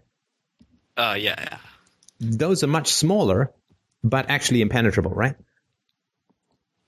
Uh, 0.96 1.16
yeah, 1.20 1.36
yeah. 1.40 1.58
Those 2.20 2.64
are 2.64 2.68
much 2.68 2.92
smaller, 2.92 3.54
but 4.04 4.30
actually 4.30 4.62
impenetrable, 4.62 5.12
right? 5.12 5.36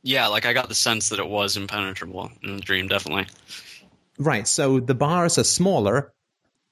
Yeah, 0.01 0.27
like 0.27 0.45
I 0.45 0.53
got 0.53 0.69
the 0.69 0.75
sense 0.75 1.09
that 1.09 1.19
it 1.19 1.27
was 1.27 1.57
impenetrable 1.57 2.31
in 2.41 2.55
the 2.55 2.61
dream, 2.61 2.87
definitely. 2.87 3.27
Right. 4.17 4.47
So 4.47 4.79
the 4.79 4.95
bars 4.95 5.37
are 5.37 5.43
smaller. 5.43 6.13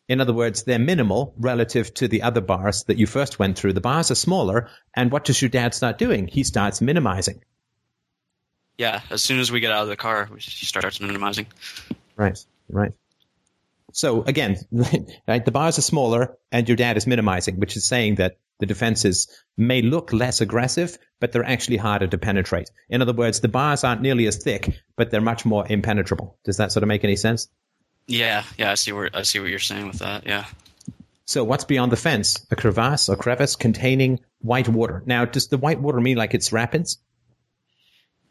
In 0.08 0.22
other 0.22 0.34
words, 0.34 0.64
they're 0.64 0.80
minimal 0.80 1.34
relative 1.38 1.94
to 1.96 2.08
the 2.08 2.22
other 2.22 2.42
bars 2.42 2.86
that 2.86 2.98
you 2.98 3.06
first 3.06 3.40
went 3.40 3.60
through. 3.60 3.74
The 3.74 3.82
bars 3.82 4.10
are 4.10 4.16
smaller. 4.16 4.70
And 4.96 5.12
what 5.12 5.26
does 5.26 5.42
your 5.42 5.50
dad 5.50 5.74
start 5.74 5.98
doing? 5.98 6.28
He 6.28 6.44
starts 6.44 6.82
minimizing. 6.82 7.44
Yeah, 8.78 9.02
as 9.10 9.22
soon 9.22 9.40
as 9.40 9.52
we 9.52 9.60
get 9.60 9.72
out 9.72 9.84
of 9.84 9.90
the 9.90 9.96
car, 9.96 10.30
we 10.32 10.40
start 10.40 11.02
minimizing. 11.02 11.48
Right, 12.16 12.38
right. 12.70 12.92
So 13.94 14.24
again, 14.24 14.58
right, 15.28 15.44
the 15.44 15.52
bars 15.52 15.78
are 15.80 15.84
smaller 15.84 16.38
and 16.52 16.68
your 16.68 16.76
dad 16.76 16.98
is 16.98 17.08
minimizing, 17.08 17.60
which 17.60 17.76
is 17.76 17.86
saying 17.86 18.16
that 18.16 18.38
the 18.60 18.66
defenses 18.66 19.28
may 19.56 19.82
look 19.82 20.14
less 20.14 20.42
aggressive, 20.42 20.98
but 21.20 21.32
they're 21.32 21.44
actually 21.44 21.78
harder 21.78 22.08
to 22.08 22.18
penetrate. 22.18 22.70
In 22.90 23.02
other 23.02 23.14
words, 23.14 23.40
the 23.40 23.48
bars 23.48 23.84
aren't 23.84 24.02
nearly 24.02 24.28
as 24.28 24.38
thick, 24.38 24.80
but 24.96 25.12
they're 25.12 25.22
much 25.22 25.46
more 25.46 25.66
impenetrable. 25.68 26.38
Does 26.44 26.58
that 26.58 26.72
sort 26.72 26.84
of 26.84 26.88
make 26.88 27.04
any 27.04 27.16
sense? 27.16 27.48
Yeah, 28.08 28.44
yeah, 28.58 28.72
I 28.72 28.76
see 28.76 28.92
where 28.94 29.10
I 29.14 29.24
see 29.24 29.40
what 29.40 29.50
you're 29.50 29.60
saying 29.60 29.88
with 29.88 30.00
that. 30.00 30.26
Yeah. 30.26 30.46
So 31.26 31.44
what's 31.44 31.66
beyond 31.66 31.92
the 31.92 31.98
fence? 31.98 32.46
A 32.52 32.56
crevasse 32.56 33.10
or 33.10 33.18
crevice 33.18 33.56
containing 33.56 34.22
white 34.40 34.70
water. 34.70 35.04
Now, 35.06 35.26
does 35.26 35.50
the 35.50 35.58
white 35.58 35.82
water 35.82 36.00
mean 36.00 36.16
like 36.16 36.34
it's 36.34 36.54
rapids? 36.54 37.00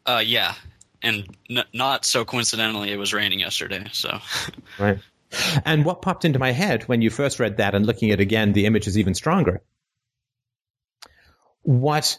Uh, 0.07 0.23
yeah, 0.25 0.55
and 1.01 1.27
n- 1.49 1.65
not 1.73 2.05
so 2.05 2.23
coincidentally, 2.25 2.91
it 2.91 2.97
was 2.97 3.13
raining 3.13 3.39
yesterday. 3.39 3.85
So. 3.91 4.19
right. 4.79 4.99
And 5.65 5.83
what 5.83 6.01
popped 6.01 6.23
into 6.23 6.39
my 6.39 6.51
head 6.51 6.83
when 6.83 7.01
you 7.01 7.09
first 7.09 7.39
read 7.39 7.57
that 7.57 7.75
and 7.75 7.85
looking 7.85 8.11
at 8.11 8.19
it 8.19 8.23
again, 8.23 8.53
the 8.53 8.65
image 8.65 8.87
is 8.87 8.97
even 8.97 9.13
stronger. 9.13 9.61
What 11.63 12.17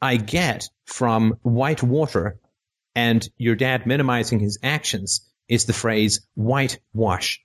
I 0.00 0.16
get 0.16 0.68
from 0.86 1.38
white 1.42 1.82
water 1.82 2.38
and 2.94 3.28
your 3.36 3.56
dad 3.56 3.86
minimizing 3.86 4.38
his 4.38 4.58
actions 4.62 5.28
is 5.48 5.64
the 5.64 5.72
phrase 5.72 6.26
whitewash. 6.34 7.42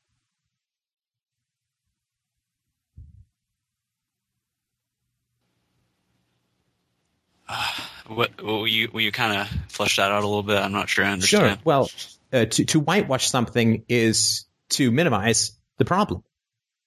What 8.07 8.41
will 8.41 8.67
you 8.67 8.89
will 8.93 9.01
you 9.01 9.11
kind 9.11 9.39
of 9.39 9.47
flesh 9.69 9.97
that 9.97 10.11
out 10.11 10.23
a 10.23 10.27
little 10.27 10.43
bit? 10.43 10.57
I'm 10.57 10.71
not 10.71 10.89
sure 10.89 11.05
I 11.05 11.11
understand. 11.11 11.49
Sure. 11.49 11.57
Well, 11.63 11.89
uh, 12.31 12.45
to 12.45 12.65
to 12.65 12.79
whitewash 12.79 13.29
something 13.29 13.83
is 13.87 14.45
to 14.69 14.91
minimize 14.91 15.53
the 15.77 15.85
problem. 15.85 16.23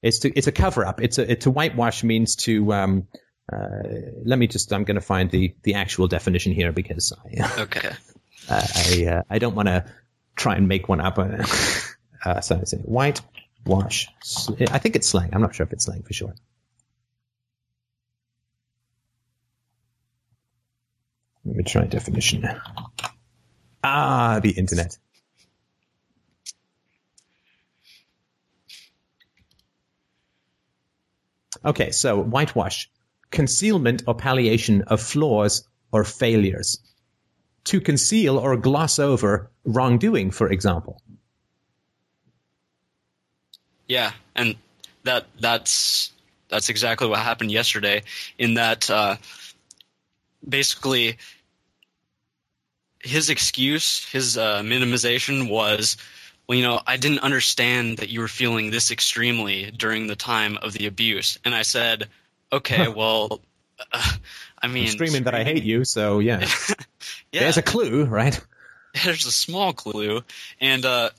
It's 0.02 0.20
to 0.20 0.32
it's 0.36 0.46
a 0.46 0.52
cover 0.52 0.86
up. 0.86 1.00
It's 1.00 1.18
a 1.18 1.36
to 1.36 1.50
whitewash 1.50 2.04
means 2.04 2.36
to 2.36 2.72
um, 2.72 3.08
uh, 3.52 3.82
let 4.24 4.38
me 4.38 4.46
just 4.46 4.72
I'm 4.72 4.84
going 4.84 4.96
to 4.96 5.00
find 5.00 5.30
the 5.30 5.54
the 5.62 5.74
actual 5.74 6.06
definition 6.08 6.52
here 6.52 6.72
because 6.72 7.12
I 7.12 7.60
okay 7.62 7.90
uh, 8.48 8.66
I 8.74 9.06
uh, 9.06 9.22
I 9.28 9.38
don't 9.38 9.54
want 9.54 9.68
to 9.68 9.84
try 10.36 10.56
and 10.56 10.68
make 10.68 10.88
one 10.88 11.00
up. 11.00 11.18
uh, 12.24 12.40
so 12.40 12.58
I 12.60 12.64
say 12.64 12.78
whitewash. 12.78 14.08
I 14.70 14.78
think 14.78 14.96
it's 14.96 15.08
slang. 15.08 15.30
I'm 15.32 15.42
not 15.42 15.54
sure 15.54 15.66
if 15.66 15.72
it's 15.72 15.84
slang 15.84 16.02
for 16.02 16.12
sure. 16.12 16.34
Let 21.48 21.56
me 21.56 21.64
try 21.64 21.86
definition. 21.86 22.46
Ah, 23.82 24.38
the 24.42 24.50
internet. 24.50 24.98
Okay, 31.64 31.90
so 31.90 32.20
whitewash, 32.20 32.90
concealment 33.30 34.02
or 34.06 34.14
palliation 34.14 34.82
of 34.82 35.00
flaws 35.00 35.66
or 35.90 36.04
failures. 36.04 36.80
To 37.64 37.80
conceal 37.80 38.36
or 38.36 38.58
gloss 38.58 38.98
over 38.98 39.50
wrongdoing, 39.64 40.30
for 40.30 40.52
example. 40.52 41.00
Yeah, 43.86 44.12
and 44.36 44.56
that 45.04 45.24
that's 45.40 46.12
that's 46.50 46.68
exactly 46.68 47.08
what 47.08 47.20
happened 47.20 47.50
yesterday. 47.50 48.02
In 48.38 48.54
that, 48.54 48.90
uh, 48.90 49.16
basically, 50.46 51.16
his 53.00 53.30
excuse, 53.30 54.04
his 54.10 54.36
uh, 54.36 54.60
minimization 54.60 55.48
was, 55.48 55.96
well, 56.46 56.56
you 56.56 56.64
know, 56.64 56.80
I 56.86 56.96
didn't 56.96 57.20
understand 57.20 57.98
that 57.98 58.08
you 58.08 58.20
were 58.20 58.28
feeling 58.28 58.70
this 58.70 58.90
extremely 58.90 59.70
during 59.70 60.06
the 60.06 60.16
time 60.16 60.58
of 60.60 60.72
the 60.72 60.86
abuse. 60.86 61.38
And 61.44 61.54
I 61.54 61.62
said, 61.62 62.08
okay, 62.52 62.88
well, 62.88 63.40
uh, 63.92 64.12
I 64.60 64.66
mean, 64.66 64.86
I'm 64.86 64.92
screaming 64.92 65.24
that 65.24 65.34
I 65.34 65.44
hate 65.44 65.62
you, 65.62 65.84
so 65.84 66.18
yeah. 66.18 66.40
yeah. 67.32 67.40
There's 67.40 67.56
a 67.58 67.62
clue, 67.62 68.04
right? 68.04 68.38
There's 69.04 69.26
a 69.26 69.32
small 69.32 69.72
clue, 69.72 70.22
and 70.60 70.84
uh, 70.84 71.10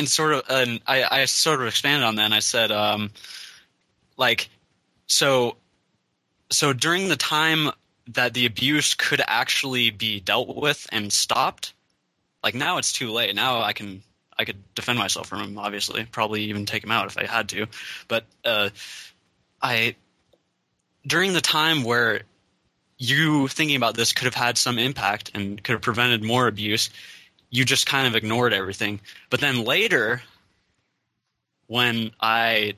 and 0.00 0.08
sort 0.08 0.32
of, 0.32 0.42
and 0.48 0.80
I, 0.86 1.04
I 1.04 1.24
sort 1.26 1.60
of 1.60 1.68
expanded 1.68 2.04
on 2.04 2.16
that. 2.16 2.24
and 2.24 2.34
I 2.34 2.40
said, 2.40 2.72
um, 2.72 3.10
like, 4.16 4.48
so, 5.06 5.56
so 6.50 6.72
during 6.72 7.08
the 7.08 7.16
time 7.16 7.70
that 8.14 8.34
the 8.34 8.46
abuse 8.46 8.94
could 8.94 9.22
actually 9.26 9.90
be 9.90 10.20
dealt 10.20 10.56
with 10.56 10.86
and 10.92 11.12
stopped. 11.12 11.74
Like 12.42 12.54
now 12.54 12.78
it's 12.78 12.92
too 12.92 13.10
late. 13.10 13.34
Now 13.34 13.60
I 13.60 13.72
can 13.72 14.02
I 14.38 14.44
could 14.44 14.62
defend 14.74 14.98
myself 14.98 15.28
from 15.28 15.40
him, 15.40 15.58
obviously, 15.58 16.06
probably 16.06 16.44
even 16.44 16.64
take 16.64 16.82
him 16.82 16.90
out 16.90 17.06
if 17.06 17.18
I 17.18 17.26
had 17.26 17.48
to. 17.50 17.66
But 18.08 18.24
uh, 18.44 18.70
I 19.60 19.96
during 21.06 21.32
the 21.32 21.40
time 21.40 21.84
where 21.84 22.22
you 22.98 23.48
thinking 23.48 23.76
about 23.76 23.94
this 23.96 24.12
could 24.12 24.26
have 24.26 24.34
had 24.34 24.58
some 24.58 24.78
impact 24.78 25.30
and 25.34 25.62
could 25.62 25.72
have 25.72 25.82
prevented 25.82 26.22
more 26.22 26.46
abuse, 26.46 26.90
you 27.50 27.64
just 27.64 27.86
kind 27.86 28.06
of 28.06 28.14
ignored 28.14 28.52
everything. 28.52 29.00
But 29.30 29.40
then 29.40 29.64
later, 29.64 30.22
when 31.66 32.12
I 32.20 32.74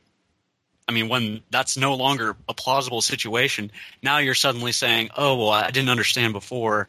I 0.89 0.93
mean, 0.93 1.09
when 1.09 1.43
that's 1.51 1.76
no 1.76 1.95
longer 1.95 2.37
a 2.49 2.55
plausible 2.55 3.01
situation, 3.01 3.70
now 4.03 4.18
you're 4.18 4.35
suddenly 4.35 4.72
saying, 4.72 5.11
"Oh, 5.16 5.37
well, 5.37 5.51
I 5.51 5.70
didn't 5.70 5.91
understand 5.91 6.33
before," 6.33 6.89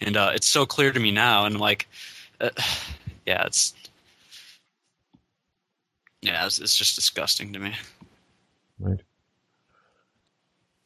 and 0.00 0.16
uh, 0.16 0.32
it's 0.34 0.48
so 0.48 0.66
clear 0.66 0.92
to 0.92 1.00
me 1.00 1.12
now. 1.12 1.46
And 1.46 1.58
like, 1.58 1.88
uh, 2.40 2.50
yeah, 3.26 3.44
it's 3.46 3.74
yeah, 6.20 6.46
it's, 6.46 6.58
it's, 6.58 6.76
just 6.76 6.96
disgusting 6.96 7.52
to 7.52 7.58
me. 7.58 7.74
Right. 8.78 9.00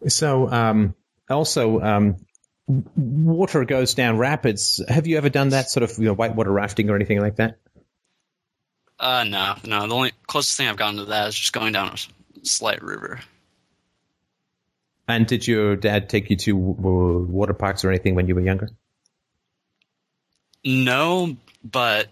So, 0.08 0.50
um, 0.50 0.94
also, 1.30 1.80
um, 1.80 2.16
water 2.96 3.64
goes 3.64 3.94
down 3.94 4.18
rapids. 4.18 4.82
Have 4.88 5.06
you 5.06 5.16
ever 5.16 5.30
done 5.30 5.50
that 5.50 5.70
sort 5.70 5.84
of 5.84 5.96
you 5.98 6.04
know, 6.04 6.14
whitewater 6.14 6.52
rafting 6.52 6.90
or 6.90 6.96
anything 6.96 7.20
like 7.20 7.36
that? 7.36 7.58
Uh, 8.98 9.24
no, 9.24 9.54
no. 9.64 9.86
The 9.88 9.94
only 9.94 10.12
closest 10.26 10.56
thing 10.56 10.68
I've 10.68 10.76
gotten 10.76 10.98
to 10.98 11.06
that 11.06 11.28
is 11.28 11.34
just 11.34 11.52
going 11.52 11.72
down 11.72 11.96
Slight 12.42 12.82
River. 12.82 13.20
And 15.08 15.26
did 15.26 15.46
your 15.46 15.76
dad 15.76 16.08
take 16.08 16.30
you 16.30 16.36
to 16.36 16.56
water 16.56 17.54
parks 17.54 17.84
or 17.84 17.90
anything 17.90 18.14
when 18.14 18.28
you 18.28 18.34
were 18.34 18.40
younger? 18.40 18.70
No, 20.64 21.36
but 21.64 22.08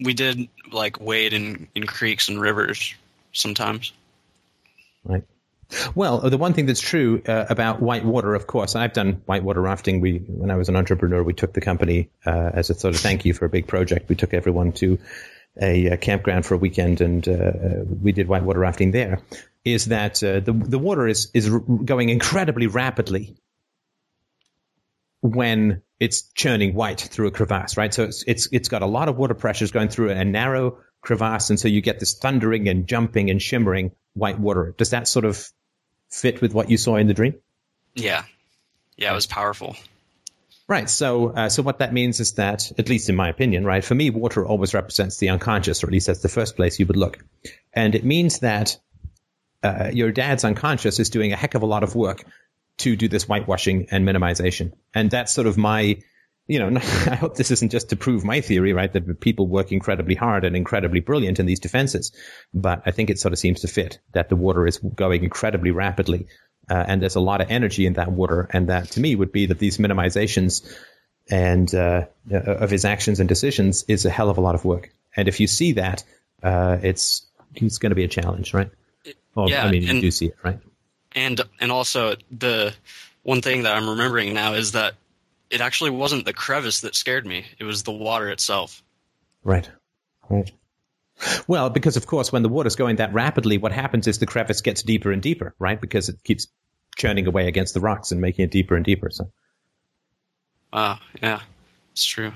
we 0.00 0.14
did 0.14 0.48
like 0.70 1.00
wade 1.00 1.32
in, 1.32 1.68
in 1.74 1.86
creeks 1.86 2.28
and 2.28 2.40
rivers 2.40 2.94
sometimes. 3.32 3.92
Right. 5.04 5.24
Well, 5.94 6.20
the 6.20 6.38
one 6.38 6.54
thing 6.54 6.64
that's 6.64 6.80
true 6.80 7.22
uh, 7.26 7.44
about 7.50 7.82
whitewater, 7.82 8.34
of 8.34 8.46
course, 8.46 8.74
I've 8.74 8.94
done 8.94 9.22
whitewater 9.26 9.60
rafting. 9.60 10.00
We, 10.00 10.18
when 10.18 10.50
I 10.50 10.56
was 10.56 10.70
an 10.70 10.76
entrepreneur, 10.76 11.22
we 11.22 11.34
took 11.34 11.52
the 11.52 11.60
company 11.60 12.08
uh, 12.24 12.50
as 12.54 12.70
a 12.70 12.74
sort 12.74 12.94
of 12.94 13.00
thank 13.00 13.26
you 13.26 13.34
for 13.34 13.44
a 13.44 13.50
big 13.50 13.66
project. 13.66 14.08
We 14.08 14.14
took 14.14 14.32
everyone 14.32 14.72
to 14.74 14.98
a, 15.60 15.86
a 15.86 15.96
campground 15.96 16.46
for 16.46 16.54
a 16.54 16.58
weekend, 16.58 17.00
and 17.00 17.26
uh, 17.28 17.32
uh, 17.32 17.84
we 18.02 18.12
did 18.12 18.28
whitewater 18.28 18.60
rafting 18.60 18.92
there. 18.92 19.20
Is 19.64 19.86
that 19.86 20.22
uh, 20.22 20.40
the 20.40 20.52
the 20.52 20.78
water 20.78 21.06
is 21.06 21.30
is 21.34 21.48
going 21.84 22.08
incredibly 22.08 22.66
rapidly 22.66 23.36
when 25.20 25.82
it's 26.00 26.22
churning 26.34 26.74
white 26.74 27.00
through 27.00 27.26
a 27.26 27.30
crevasse, 27.30 27.76
right? 27.76 27.92
So 27.92 28.04
it's 28.04 28.24
it's 28.26 28.48
it's 28.52 28.68
got 28.68 28.82
a 28.82 28.86
lot 28.86 29.08
of 29.08 29.16
water 29.16 29.34
pressures 29.34 29.70
going 29.70 29.88
through 29.88 30.10
a 30.10 30.24
narrow 30.24 30.78
crevasse, 31.02 31.50
and 31.50 31.58
so 31.58 31.68
you 31.68 31.80
get 31.80 31.98
this 31.98 32.14
thundering 32.14 32.68
and 32.68 32.86
jumping 32.86 33.30
and 33.30 33.42
shimmering 33.42 33.92
white 34.14 34.38
water. 34.38 34.74
Does 34.78 34.90
that 34.90 35.08
sort 35.08 35.24
of 35.24 35.48
fit 36.10 36.40
with 36.40 36.54
what 36.54 36.70
you 36.70 36.76
saw 36.76 36.96
in 36.96 37.06
the 37.06 37.14
dream? 37.14 37.34
Yeah, 37.94 38.24
yeah, 38.96 39.12
it 39.12 39.14
was 39.14 39.26
powerful. 39.26 39.76
Right. 40.68 40.90
So, 40.90 41.30
uh, 41.30 41.48
so 41.48 41.62
what 41.62 41.78
that 41.78 41.94
means 41.94 42.20
is 42.20 42.34
that, 42.34 42.70
at 42.78 42.90
least 42.90 43.08
in 43.08 43.16
my 43.16 43.30
opinion, 43.30 43.64
right, 43.64 43.82
for 43.82 43.94
me, 43.94 44.10
water 44.10 44.44
always 44.44 44.74
represents 44.74 45.16
the 45.16 45.30
unconscious, 45.30 45.82
or 45.82 45.86
at 45.86 45.92
least 45.94 46.08
that's 46.08 46.20
the 46.20 46.28
first 46.28 46.56
place 46.56 46.78
you 46.78 46.84
would 46.86 46.96
look. 46.96 47.24
And 47.72 47.94
it 47.94 48.04
means 48.04 48.40
that 48.40 48.76
uh, 49.62 49.90
your 49.92 50.12
dad's 50.12 50.44
unconscious 50.44 51.00
is 51.00 51.08
doing 51.08 51.32
a 51.32 51.36
heck 51.36 51.54
of 51.54 51.62
a 51.62 51.66
lot 51.66 51.84
of 51.84 51.94
work 51.94 52.22
to 52.78 52.96
do 52.96 53.08
this 53.08 53.24
whitewashing 53.24 53.88
and 53.90 54.06
minimization. 54.06 54.72
And 54.94 55.10
that's 55.10 55.32
sort 55.32 55.46
of 55.46 55.56
my, 55.56 56.02
you 56.46 56.58
know, 56.58 56.76
I 57.06 57.14
hope 57.14 57.34
this 57.34 57.50
isn't 57.50 57.72
just 57.72 57.88
to 57.88 57.96
prove 57.96 58.22
my 58.22 58.42
theory, 58.42 58.74
right, 58.74 58.92
that 58.92 59.20
people 59.20 59.48
work 59.48 59.72
incredibly 59.72 60.16
hard 60.16 60.44
and 60.44 60.54
incredibly 60.54 61.00
brilliant 61.00 61.40
in 61.40 61.46
these 61.46 61.60
defenses. 61.60 62.12
But 62.52 62.82
I 62.84 62.90
think 62.90 63.08
it 63.08 63.18
sort 63.18 63.32
of 63.32 63.38
seems 63.38 63.62
to 63.62 63.68
fit 63.68 64.00
that 64.12 64.28
the 64.28 64.36
water 64.36 64.66
is 64.66 64.76
going 64.76 65.24
incredibly 65.24 65.70
rapidly 65.70 66.26
uh, 66.70 66.84
and 66.86 67.02
there's 67.02 67.16
a 67.16 67.20
lot 67.20 67.40
of 67.40 67.50
energy 67.50 67.86
in 67.86 67.94
that 67.94 68.12
water. 68.12 68.48
And 68.52 68.68
that 68.68 68.90
to 68.92 69.00
me 69.00 69.14
would 69.14 69.32
be 69.32 69.46
that 69.46 69.58
these 69.58 69.78
minimizations 69.78 70.66
and 71.30 71.74
uh, 71.74 72.06
uh, 72.32 72.36
of 72.36 72.70
his 72.70 72.84
actions 72.84 73.20
and 73.20 73.28
decisions 73.28 73.84
is 73.88 74.04
a 74.04 74.10
hell 74.10 74.30
of 74.30 74.38
a 74.38 74.40
lot 74.40 74.54
of 74.54 74.64
work. 74.64 74.90
And 75.16 75.28
if 75.28 75.40
you 75.40 75.46
see 75.46 75.72
that, 75.72 76.04
uh, 76.42 76.78
it's 76.82 77.26
it's 77.54 77.78
going 77.78 77.90
to 77.90 77.96
be 77.96 78.04
a 78.04 78.08
challenge, 78.08 78.54
right? 78.54 78.70
Well, 79.34 79.48
yeah, 79.48 79.64
I 79.64 79.70
mean, 79.70 79.82
you 79.82 80.00
do 80.00 80.10
see 80.10 80.26
it, 80.26 80.36
right? 80.42 80.58
And 81.12 81.40
and 81.60 81.72
also 81.72 82.16
the 82.30 82.74
one 83.22 83.42
thing 83.42 83.62
that 83.62 83.76
I'm 83.76 83.88
remembering 83.88 84.34
now 84.34 84.54
is 84.54 84.72
that 84.72 84.94
it 85.50 85.60
actually 85.60 85.90
wasn't 85.90 86.24
the 86.24 86.32
crevice 86.32 86.80
that 86.80 86.94
scared 86.94 87.26
me. 87.26 87.44
It 87.58 87.64
was 87.64 87.82
the 87.82 87.92
water 87.92 88.30
itself. 88.30 88.82
Right. 89.44 89.68
Right. 90.28 90.50
Well, 91.46 91.70
because 91.70 91.96
of 91.96 92.06
course, 92.06 92.32
when 92.32 92.42
the 92.42 92.48
water's 92.48 92.76
going 92.76 92.96
that 92.96 93.12
rapidly, 93.12 93.58
what 93.58 93.72
happens 93.72 94.06
is 94.06 94.18
the 94.18 94.26
crevice 94.26 94.60
gets 94.60 94.82
deeper 94.82 95.10
and 95.10 95.20
deeper, 95.20 95.54
right? 95.58 95.80
Because 95.80 96.08
it 96.08 96.22
keeps 96.22 96.46
churning 96.96 97.26
away 97.26 97.48
against 97.48 97.74
the 97.74 97.80
rocks 97.80 98.12
and 98.12 98.20
making 98.20 98.44
it 98.44 98.50
deeper 98.50 98.76
and 98.76 98.84
deeper. 98.84 99.10
So. 99.10 99.30
Ah, 100.72 101.00
yeah, 101.22 101.40
it's 101.92 102.04
true. 102.04 102.32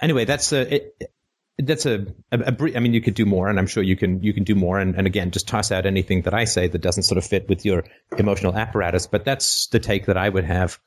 Anyway, 0.00 0.26
that's 0.26 0.52
a 0.52 0.76
it, 0.76 1.12
that's 1.58 1.86
a, 1.86 2.06
a, 2.30 2.38
a 2.40 2.52
brief, 2.52 2.76
I 2.76 2.80
mean, 2.80 2.92
you 2.92 3.00
could 3.00 3.14
do 3.14 3.24
more, 3.24 3.48
and 3.48 3.58
I'm 3.58 3.66
sure 3.66 3.82
you 3.82 3.96
can 3.96 4.22
you 4.22 4.32
can 4.34 4.44
do 4.44 4.54
more. 4.54 4.78
And, 4.78 4.94
and 4.94 5.06
again, 5.06 5.30
just 5.30 5.48
toss 5.48 5.72
out 5.72 5.86
anything 5.86 6.22
that 6.22 6.34
I 6.34 6.44
say 6.44 6.68
that 6.68 6.82
doesn't 6.82 7.04
sort 7.04 7.18
of 7.18 7.24
fit 7.24 7.48
with 7.48 7.64
your 7.64 7.84
emotional 8.18 8.54
apparatus. 8.54 9.06
But 9.06 9.24
that's 9.24 9.68
the 9.68 9.80
take 9.80 10.06
that 10.06 10.18
I 10.18 10.28
would 10.28 10.44
have 10.44 10.78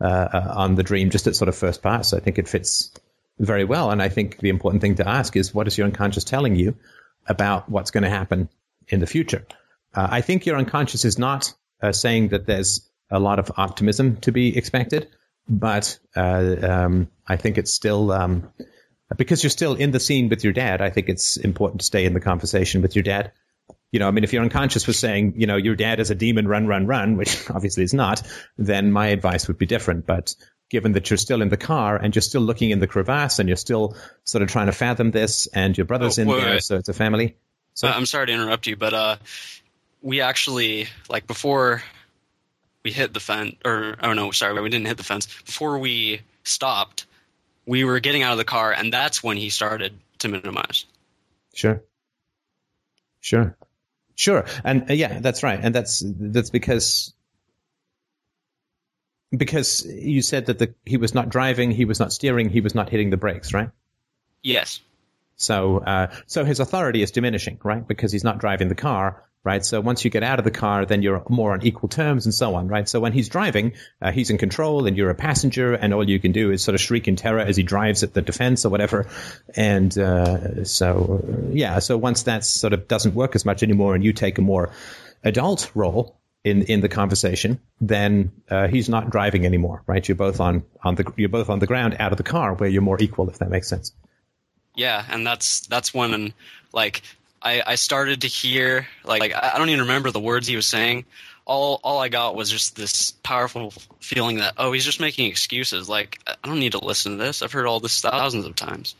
uh, 0.00 0.04
uh, 0.04 0.52
on 0.56 0.74
the 0.74 0.82
dream, 0.82 1.10
just 1.10 1.26
at 1.26 1.36
sort 1.36 1.48
of 1.48 1.56
first 1.56 1.82
pass. 1.82 2.12
I 2.12 2.20
think 2.20 2.38
it 2.38 2.48
fits 2.48 2.90
very 3.38 3.64
well. 3.64 3.90
And 3.90 4.02
I 4.02 4.08
think 4.08 4.38
the 4.38 4.48
important 4.48 4.80
thing 4.80 4.96
to 4.96 5.08
ask 5.08 5.36
is, 5.36 5.54
what 5.54 5.66
is 5.66 5.78
your 5.78 5.86
unconscious 5.86 6.24
telling 6.24 6.56
you 6.56 6.76
about 7.26 7.68
what's 7.68 7.90
going 7.90 8.04
to 8.04 8.10
happen 8.10 8.48
in 8.88 9.00
the 9.00 9.06
future? 9.06 9.46
Uh, 9.94 10.08
I 10.10 10.20
think 10.20 10.46
your 10.46 10.56
unconscious 10.56 11.04
is 11.04 11.18
not 11.18 11.52
uh, 11.82 11.92
saying 11.92 12.28
that 12.28 12.46
there's 12.46 12.88
a 13.10 13.18
lot 13.18 13.38
of 13.38 13.50
optimism 13.56 14.16
to 14.18 14.32
be 14.32 14.56
expected, 14.56 15.08
but 15.48 15.98
uh, 16.16 16.56
um, 16.62 17.08
I 17.26 17.36
think 17.36 17.58
it's 17.58 17.72
still 17.72 18.12
um, 18.12 18.50
because 19.16 19.42
you're 19.42 19.50
still 19.50 19.74
in 19.74 19.90
the 19.90 20.00
scene 20.00 20.28
with 20.28 20.44
your 20.44 20.52
dad. 20.52 20.82
I 20.82 20.90
think 20.90 21.08
it's 21.08 21.36
important 21.36 21.80
to 21.80 21.86
stay 21.86 22.04
in 22.04 22.12
the 22.12 22.20
conversation 22.20 22.82
with 22.82 22.94
your 22.94 23.02
dad. 23.02 23.32
You 23.90 24.00
know, 24.00 24.08
I 24.08 24.10
mean, 24.10 24.24
if 24.24 24.34
your 24.34 24.42
unconscious 24.42 24.86
was 24.86 24.98
saying, 24.98 25.34
you 25.36 25.46
know, 25.46 25.56
your 25.56 25.74
dad 25.74 25.98
is 25.98 26.10
a 26.10 26.14
demon, 26.14 26.46
run, 26.46 26.66
run, 26.66 26.86
run, 26.86 27.16
which 27.16 27.50
obviously 27.54 27.84
is 27.84 27.94
not, 27.94 28.22
then 28.58 28.92
my 28.92 29.08
advice 29.08 29.48
would 29.48 29.56
be 29.56 29.64
different. 29.64 30.06
But 30.06 30.34
given 30.68 30.92
that 30.92 31.10
you're 31.10 31.16
still 31.16 31.42
in 31.42 31.48
the 31.48 31.56
car 31.56 31.96
and 31.96 32.14
you're 32.14 32.22
still 32.22 32.42
looking 32.42 32.70
in 32.70 32.80
the 32.80 32.86
crevasse 32.86 33.38
and 33.38 33.48
you're 33.48 33.56
still 33.56 33.96
sort 34.24 34.42
of 34.42 34.48
trying 34.48 34.66
to 34.66 34.72
fathom 34.72 35.10
this 35.10 35.46
and 35.48 35.76
your 35.76 35.86
brother's 35.86 36.18
oh, 36.18 36.22
in 36.22 36.28
there, 36.28 36.60
so 36.60 36.76
it's 36.76 36.88
a 36.88 36.94
family. 36.94 37.36
So 37.74 37.88
uh, 37.88 37.92
I'm 37.92 38.06
sorry 38.06 38.26
to 38.26 38.32
interrupt 38.32 38.66
you, 38.66 38.76
but 38.76 38.92
uh, 38.92 39.16
we 40.02 40.20
actually 40.20 40.88
like 41.08 41.26
before 41.26 41.82
we 42.84 42.92
hit 42.92 43.12
the 43.12 43.20
fence, 43.20 43.56
or 43.64 43.96
oh 44.02 44.12
no, 44.12 44.30
sorry, 44.30 44.60
we 44.60 44.68
didn't 44.68 44.86
hit 44.86 44.96
the 44.96 45.04
fence. 45.04 45.26
Before 45.26 45.78
we 45.78 46.20
stopped, 46.44 47.06
we 47.66 47.84
were 47.84 48.00
getting 48.00 48.22
out 48.22 48.32
of 48.32 48.38
the 48.38 48.44
car, 48.44 48.72
and 48.72 48.92
that's 48.92 49.22
when 49.22 49.36
he 49.36 49.50
started 49.50 49.92
to 50.20 50.28
minimize. 50.28 50.84
Sure. 51.54 51.82
Sure. 53.20 53.56
Sure. 54.14 54.46
And 54.64 54.90
uh, 54.90 54.94
yeah, 54.94 55.20
that's 55.20 55.42
right. 55.42 55.60
And 55.62 55.74
that's 55.74 56.02
that's 56.04 56.50
because 56.50 57.12
because 59.36 59.84
you 59.86 60.22
said 60.22 60.46
that 60.46 60.58
the 60.58 60.74
he 60.84 60.96
was 60.96 61.14
not 61.14 61.28
driving, 61.28 61.70
he 61.70 61.84
was 61.84 62.00
not 62.00 62.12
steering, 62.12 62.48
he 62.48 62.60
was 62.60 62.74
not 62.74 62.88
hitting 62.88 63.10
the 63.10 63.16
brakes, 63.16 63.52
right? 63.52 63.70
Yes. 64.42 64.80
So 65.36 65.78
uh, 65.78 66.10
so 66.26 66.44
his 66.44 66.60
authority 66.60 67.02
is 67.02 67.10
diminishing, 67.10 67.58
right? 67.62 67.86
Because 67.86 68.12
he's 68.12 68.24
not 68.24 68.38
driving 68.38 68.68
the 68.68 68.74
car, 68.74 69.22
right? 69.44 69.64
So 69.64 69.80
once 69.80 70.04
you 70.04 70.10
get 70.10 70.22
out 70.22 70.38
of 70.38 70.44
the 70.44 70.50
car, 70.50 70.84
then 70.84 71.02
you're 71.02 71.22
more 71.28 71.52
on 71.52 71.64
equal 71.64 71.88
terms 71.88 72.26
and 72.26 72.34
so 72.34 72.54
on, 72.54 72.68
right? 72.68 72.88
So 72.88 73.00
when 73.00 73.12
he's 73.12 73.28
driving, 73.28 73.74
uh, 74.02 74.12
he's 74.12 74.30
in 74.30 74.38
control 74.38 74.86
and 74.86 74.96
you're 74.96 75.10
a 75.10 75.14
passenger 75.14 75.74
and 75.74 75.94
all 75.94 76.08
you 76.08 76.18
can 76.18 76.32
do 76.32 76.50
is 76.50 76.62
sort 76.62 76.74
of 76.74 76.80
shriek 76.80 77.08
in 77.08 77.16
terror 77.16 77.40
as 77.40 77.56
he 77.56 77.62
drives 77.62 78.02
at 78.02 78.14
the 78.14 78.22
defense 78.22 78.66
or 78.66 78.68
whatever. 78.68 79.06
And, 79.54 79.96
uh, 79.96 80.64
so, 80.64 81.24
yeah, 81.52 81.78
so 81.78 81.96
once 81.96 82.24
that 82.24 82.44
sort 82.44 82.72
of 82.72 82.88
doesn't 82.88 83.14
work 83.14 83.34
as 83.36 83.44
much 83.44 83.62
anymore 83.62 83.94
and 83.94 84.04
you 84.04 84.12
take 84.12 84.38
a 84.38 84.42
more 84.42 84.72
adult 85.22 85.70
role, 85.74 86.17
in 86.48 86.62
in 86.62 86.80
the 86.80 86.88
conversation, 86.88 87.60
then 87.80 88.32
uh, 88.50 88.68
he's 88.68 88.88
not 88.88 89.10
driving 89.10 89.46
anymore, 89.46 89.82
right? 89.86 90.06
You're 90.06 90.16
both 90.16 90.40
on 90.40 90.64
on 90.82 90.94
the 90.94 91.12
you're 91.16 91.28
both 91.28 91.50
on 91.50 91.58
the 91.58 91.66
ground 91.66 91.96
out 91.98 92.12
of 92.12 92.18
the 92.18 92.24
car 92.24 92.54
where 92.54 92.68
you're 92.68 92.82
more 92.82 93.00
equal, 93.00 93.28
if 93.28 93.38
that 93.38 93.50
makes 93.50 93.68
sense. 93.68 93.92
Yeah, 94.74 95.04
and 95.10 95.26
that's 95.26 95.66
that's 95.66 95.92
when 95.92 96.32
like 96.72 97.02
I, 97.42 97.62
I 97.66 97.74
started 97.74 98.22
to 98.22 98.28
hear 98.28 98.86
like, 99.04 99.20
like 99.20 99.34
I 99.34 99.58
don't 99.58 99.68
even 99.68 99.82
remember 99.82 100.10
the 100.10 100.20
words 100.20 100.46
he 100.46 100.56
was 100.56 100.66
saying. 100.66 101.04
All 101.44 101.80
all 101.82 101.98
I 101.98 102.08
got 102.08 102.36
was 102.36 102.50
just 102.50 102.76
this 102.76 103.12
powerful 103.22 103.72
feeling 104.00 104.36
that 104.36 104.54
oh 104.56 104.72
he's 104.72 104.84
just 104.84 105.00
making 105.00 105.26
excuses. 105.26 105.88
Like 105.88 106.20
I 106.26 106.34
don't 106.48 106.60
need 106.60 106.72
to 106.72 106.84
listen 106.84 107.12
to 107.12 107.18
this. 107.18 107.42
I've 107.42 107.52
heard 107.52 107.66
all 107.66 107.80
this 107.80 108.00
thousands 108.00 108.44
of 108.44 108.54
times. 108.54 108.94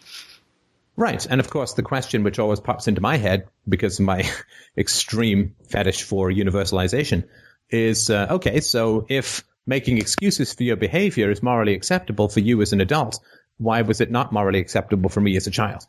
Right, 0.99 1.25
and 1.31 1.39
of 1.39 1.49
course 1.49 1.75
the 1.75 1.85
question 1.85 2.25
which 2.25 2.41
always 2.41 2.59
pops 2.59 2.89
into 2.89 3.01
my 3.01 3.19
head 3.19 3.47
because 3.69 4.01
of 4.01 4.07
my 4.07 4.29
extreme 4.77 5.55
fetish 5.71 6.03
for 6.03 6.29
universalization 6.29 7.29
is 7.71 8.11
uh, 8.11 8.27
okay. 8.31 8.59
So 8.59 9.07
if 9.09 9.45
making 9.65 9.99
excuses 9.99 10.53
for 10.53 10.65
your 10.65 10.75
behavior 10.75 11.31
is 11.31 11.41
morally 11.41 11.75
acceptable 11.75 12.29
for 12.29 12.41
you 12.41 12.61
as 12.63 12.73
an 12.73 12.81
adult, 12.81 13.21
why 13.59 13.83
was 13.83 14.01
it 14.01 14.11
not 14.11 14.33
morally 14.33 14.59
acceptable 14.59 15.09
for 15.09 15.21
me 15.21 15.37
as 15.37 15.47
a 15.47 15.53
child? 15.53 15.87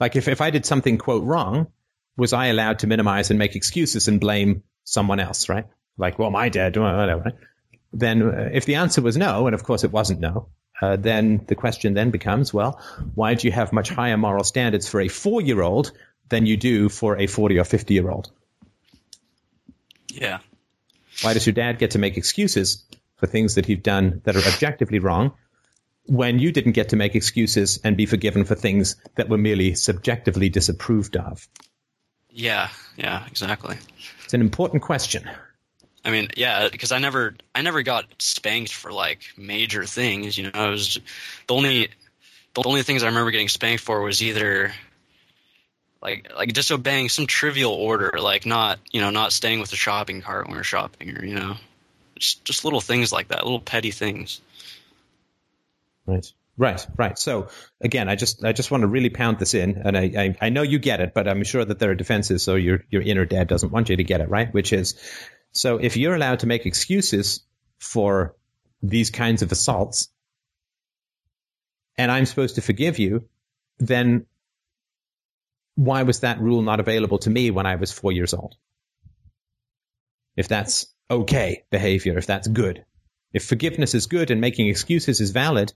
Like 0.00 0.16
if, 0.16 0.26
if 0.26 0.40
I 0.40 0.50
did 0.50 0.66
something, 0.66 0.98
quote, 0.98 1.22
wrong, 1.22 1.68
was 2.16 2.32
I 2.32 2.46
allowed 2.46 2.80
to 2.80 2.88
minimize 2.88 3.30
and 3.30 3.38
make 3.38 3.54
excuses 3.54 4.08
and 4.08 4.20
blame 4.20 4.64
someone 4.82 5.20
else, 5.20 5.48
right? 5.48 5.66
Like, 5.96 6.18
well, 6.18 6.32
my 6.32 6.48
dad, 6.48 6.76
whatever. 6.76 7.30
Then 7.92 8.22
uh, 8.22 8.50
if 8.52 8.66
the 8.66 8.74
answer 8.74 9.02
was 9.02 9.16
no, 9.16 9.46
and 9.46 9.54
of 9.54 9.62
course 9.62 9.84
it 9.84 9.92
wasn't 9.92 10.18
no, 10.18 10.48
uh, 10.80 10.96
then 10.96 11.44
the 11.46 11.54
question 11.54 11.94
then 11.94 12.10
becomes, 12.10 12.52
well, 12.52 12.80
why 13.14 13.34
do 13.34 13.46
you 13.46 13.52
have 13.52 13.72
much 13.72 13.90
higher 13.90 14.16
moral 14.16 14.44
standards 14.44 14.88
for 14.88 15.00
a 15.00 15.08
four 15.08 15.40
year 15.40 15.62
old 15.62 15.92
than 16.28 16.46
you 16.46 16.56
do 16.56 16.88
for 16.88 17.16
a 17.18 17.26
40 17.26 17.58
or 17.58 17.64
50 17.64 17.94
year 17.94 18.10
old? 18.10 18.30
Yeah. 20.08 20.38
Why 21.22 21.34
does 21.34 21.46
your 21.46 21.54
dad 21.54 21.78
get 21.78 21.92
to 21.92 21.98
make 21.98 22.16
excuses 22.16 22.84
for 23.16 23.26
things 23.26 23.54
that 23.54 23.66
he's 23.66 23.78
done 23.78 24.20
that 24.24 24.36
are 24.36 24.48
objectively 24.48 24.98
wrong 24.98 25.32
when 26.06 26.38
you 26.38 26.52
didn't 26.52 26.72
get 26.72 26.90
to 26.90 26.96
make 26.96 27.14
excuses 27.14 27.80
and 27.84 27.96
be 27.96 28.06
forgiven 28.06 28.44
for 28.44 28.54
things 28.54 28.96
that 29.14 29.28
were 29.28 29.38
merely 29.38 29.74
subjectively 29.74 30.48
disapproved 30.48 31.16
of? 31.16 31.48
Yeah, 32.30 32.68
yeah, 32.96 33.24
exactly. 33.26 33.78
It's 34.24 34.34
an 34.34 34.40
important 34.40 34.82
question. 34.82 35.30
I 36.04 36.10
mean, 36.10 36.28
yeah, 36.36 36.68
because 36.70 36.92
I 36.92 36.98
never, 36.98 37.34
I 37.54 37.62
never 37.62 37.82
got 37.82 38.04
spanked 38.18 38.72
for 38.72 38.92
like 38.92 39.20
major 39.36 39.84
things. 39.86 40.36
You 40.36 40.44
know, 40.44 40.50
I 40.52 40.68
was 40.68 41.00
the 41.46 41.54
only, 41.54 41.88
the 42.54 42.62
only 42.64 42.82
things 42.82 43.02
I 43.02 43.06
remember 43.06 43.30
getting 43.30 43.48
spanked 43.48 43.82
for 43.82 44.02
was 44.02 44.22
either 44.22 44.72
like, 46.02 46.30
like 46.36 46.52
disobeying 46.52 47.08
some 47.08 47.26
trivial 47.26 47.72
order, 47.72 48.12
like 48.20 48.44
not, 48.44 48.78
you 48.92 49.00
know, 49.00 49.10
not 49.10 49.32
staying 49.32 49.60
with 49.60 49.70
the 49.70 49.76
shopping 49.76 50.20
cart 50.20 50.46
when 50.46 50.56
we're 50.56 50.62
shopping, 50.62 51.16
or 51.16 51.24
you 51.24 51.34
know, 51.34 51.56
just 52.18 52.44
just 52.44 52.64
little 52.64 52.82
things 52.82 53.10
like 53.10 53.28
that, 53.28 53.44
little 53.44 53.60
petty 53.60 53.90
things. 53.90 54.40
Right. 56.06 56.30
Right, 56.56 56.86
right. 56.96 57.18
So 57.18 57.48
again, 57.80 58.08
I 58.08 58.14
just 58.14 58.44
I 58.44 58.52
just 58.52 58.70
want 58.70 58.82
to 58.82 58.86
really 58.86 59.10
pound 59.10 59.40
this 59.40 59.54
in, 59.54 59.82
and 59.84 59.98
I, 59.98 60.02
I, 60.16 60.36
I 60.46 60.48
know 60.50 60.62
you 60.62 60.78
get 60.78 61.00
it, 61.00 61.12
but 61.12 61.26
I'm 61.26 61.42
sure 61.42 61.64
that 61.64 61.80
there 61.80 61.90
are 61.90 61.96
defenses, 61.96 62.44
so 62.44 62.54
your 62.54 62.84
your 62.90 63.02
inner 63.02 63.24
dad 63.24 63.48
doesn't 63.48 63.72
want 63.72 63.88
you 63.88 63.96
to 63.96 64.04
get 64.04 64.20
it, 64.20 64.28
right? 64.28 64.54
Which 64.54 64.72
is, 64.72 64.94
so 65.54 65.78
if 65.78 65.96
you're 65.96 66.14
allowed 66.14 66.40
to 66.40 66.46
make 66.46 66.66
excuses 66.66 67.44
for 67.78 68.34
these 68.82 69.10
kinds 69.10 69.40
of 69.40 69.50
assaults, 69.52 70.08
and 71.96 72.10
I'm 72.10 72.26
supposed 72.26 72.56
to 72.56 72.60
forgive 72.60 72.98
you, 72.98 73.28
then 73.78 74.26
why 75.76 76.02
was 76.02 76.20
that 76.20 76.40
rule 76.40 76.62
not 76.62 76.80
available 76.80 77.18
to 77.18 77.30
me 77.30 77.50
when 77.50 77.66
I 77.66 77.76
was 77.76 77.92
four 77.92 78.12
years 78.12 78.34
old? 78.34 78.56
If 80.36 80.48
that's 80.48 80.86
okay 81.08 81.64
behavior, 81.70 82.18
if 82.18 82.26
that's 82.26 82.48
good, 82.48 82.84
if 83.32 83.44
forgiveness 83.44 83.94
is 83.94 84.06
good 84.06 84.32
and 84.32 84.40
making 84.40 84.68
excuses 84.68 85.20
is 85.20 85.30
valid, 85.30 85.72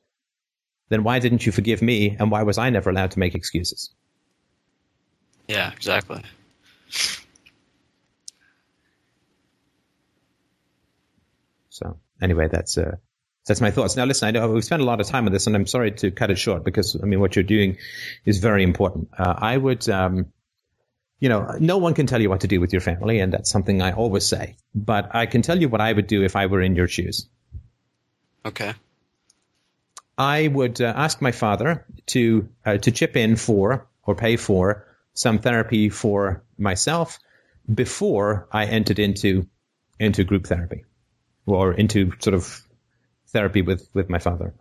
then 0.89 1.05
why 1.05 1.21
didn't 1.21 1.47
you 1.47 1.53
forgive 1.53 1.83
me 1.83 2.17
and 2.19 2.31
why 2.31 2.43
was 2.43 2.59
I 2.59 2.71
never 2.71 2.91
allowed 2.91 3.13
to 3.13 3.19
make 3.21 3.37
excuses? 3.37 3.95
Yeah, 5.47 5.73
exactly. 5.73 6.23
So 11.79 11.99
anyway, 12.21 12.49
that's 12.51 12.77
uh, 12.77 12.97
that's 13.47 13.61
my 13.61 13.71
thoughts. 13.71 13.97
Now, 13.97 14.05
listen, 14.05 14.29
I 14.29 14.31
know 14.33 14.51
we 14.51 14.61
spent 14.63 14.83
a 14.83 14.85
lot 14.85 15.01
of 15.01 15.07
time 15.07 15.27
on 15.27 15.33
this, 15.33 15.47
and 15.47 15.55
I'm 15.55 15.67
sorry 15.67 15.93
to 15.93 16.11
cut 16.11 16.31
it 16.31 16.39
short 16.39 16.65
because 16.65 16.97
I 17.01 17.07
mean 17.07 17.21
what 17.21 17.37
you're 17.37 17.45
doing 17.45 17.79
is 18.25 18.39
very 18.39 18.65
important. 18.65 19.09
Uh, 19.17 19.35
I 19.39 19.57
would, 19.57 19.89
um, 19.89 20.27
you 21.21 21.29
know, 21.29 21.57
no 21.61 21.79
one 21.79 21.95
can 21.95 22.07
tell 22.07 22.21
you 22.21 22.29
what 22.29 22.41
to 22.41 22.49
do 22.49 22.61
with 22.61 22.73
your 22.73 22.81
family, 22.81 23.21
and 23.21 23.33
that's 23.33 23.51
something 23.51 23.81
I 23.81 23.93
always 23.93 24.27
say. 24.27 24.57
But 24.75 25.15
I 25.15 25.27
can 25.27 25.43
tell 25.43 25.59
you 25.59 25.69
what 25.69 25.81
I 25.81 25.93
would 25.93 26.09
do 26.09 26.23
if 26.25 26.35
I 26.35 26.47
were 26.47 26.61
in 26.61 26.75
your 26.75 26.89
shoes. 26.89 27.29
Okay. 28.45 28.75
I 30.17 30.49
would 30.49 30.81
uh, 30.81 30.93
ask 30.97 31.23
my 31.23 31.33
father 31.33 31.87
to 32.07 32.49
uh, 32.67 32.79
to 32.79 32.91
chip 32.91 33.17
in 33.17 33.37
for 33.37 33.87
or 34.03 34.17
pay 34.17 34.37
for 34.37 34.85
some 35.15 35.39
therapy 35.39 35.91
for 35.91 36.43
myself 36.59 37.19
before 37.73 38.49
I 38.51 38.65
entered 38.65 38.99
into 38.99 39.47
into 40.01 40.25
group 40.25 40.47
therapy 40.47 40.85
or 41.55 41.73
into 41.73 42.13
sort 42.21 42.35
of 42.35 42.63
therapy 43.29 43.63
with 43.63 43.89
with 43.95 44.09
my 44.09 44.19
father. 44.19 44.55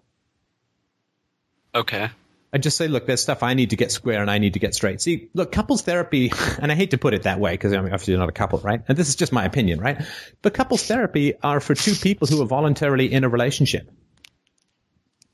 Okay. 1.73 2.09
I 2.53 2.59
just 2.59 2.77
say, 2.77 2.87
look, 2.87 3.05
there's 3.05 3.21
stuff 3.21 3.43
I 3.43 3.53
need 3.53 3.71
to 3.71 3.75
get 3.75 3.91
square 3.91 4.21
and 4.21 4.31
I 4.31 4.37
need 4.37 4.53
to 4.53 4.59
get 4.59 4.73
straight. 4.73 5.01
See, 5.01 5.29
look, 5.33 5.51
couples 5.51 5.81
therapy, 5.81 6.31
and 6.59 6.71
I 6.71 6.75
hate 6.75 6.91
to 6.91 6.97
put 6.97 7.13
it 7.13 7.23
that 7.23 7.39
way 7.39 7.51
because 7.51 7.73
I'm 7.73 7.85
obviously 7.85 8.15
not 8.15 8.29
a 8.29 8.33
couple, 8.33 8.59
right? 8.59 8.81
And 8.87 8.97
this 8.97 9.09
is 9.09 9.15
just 9.15 9.33
my 9.33 9.43
opinion, 9.43 9.79
right? 9.79 10.01
But 10.41 10.53
couples 10.53 10.83
therapy 10.85 11.33
are 11.43 11.59
for 11.59 11.75
two 11.75 11.93
people 11.93 12.27
who 12.27 12.41
are 12.41 12.45
voluntarily 12.45 13.11
in 13.11 13.23
a 13.23 13.29
relationship 13.29 13.91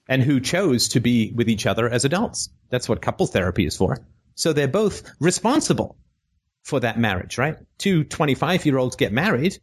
and 0.08 0.22
who 0.22 0.40
chose 0.40 0.90
to 0.90 1.00
be 1.00 1.32
with 1.32 1.50
each 1.50 1.66
other 1.66 1.88
as 1.88 2.04
adults. 2.04 2.50
That's 2.70 2.90
what 2.90 3.02
couples 3.02 3.32
therapy 3.32 3.66
is 3.66 3.78
for. 3.78 4.00
So 4.36 4.52
they're 4.52 4.68
both 4.68 5.04
responsible 5.20 5.98
for 6.64 6.80
that 6.80 6.98
marriage, 6.98 7.38
right? 7.38 7.58
Two 7.78 8.04
25 8.04 8.66
year 8.66 8.78
olds 8.78 8.96
get 8.96 9.14
married 9.14 9.60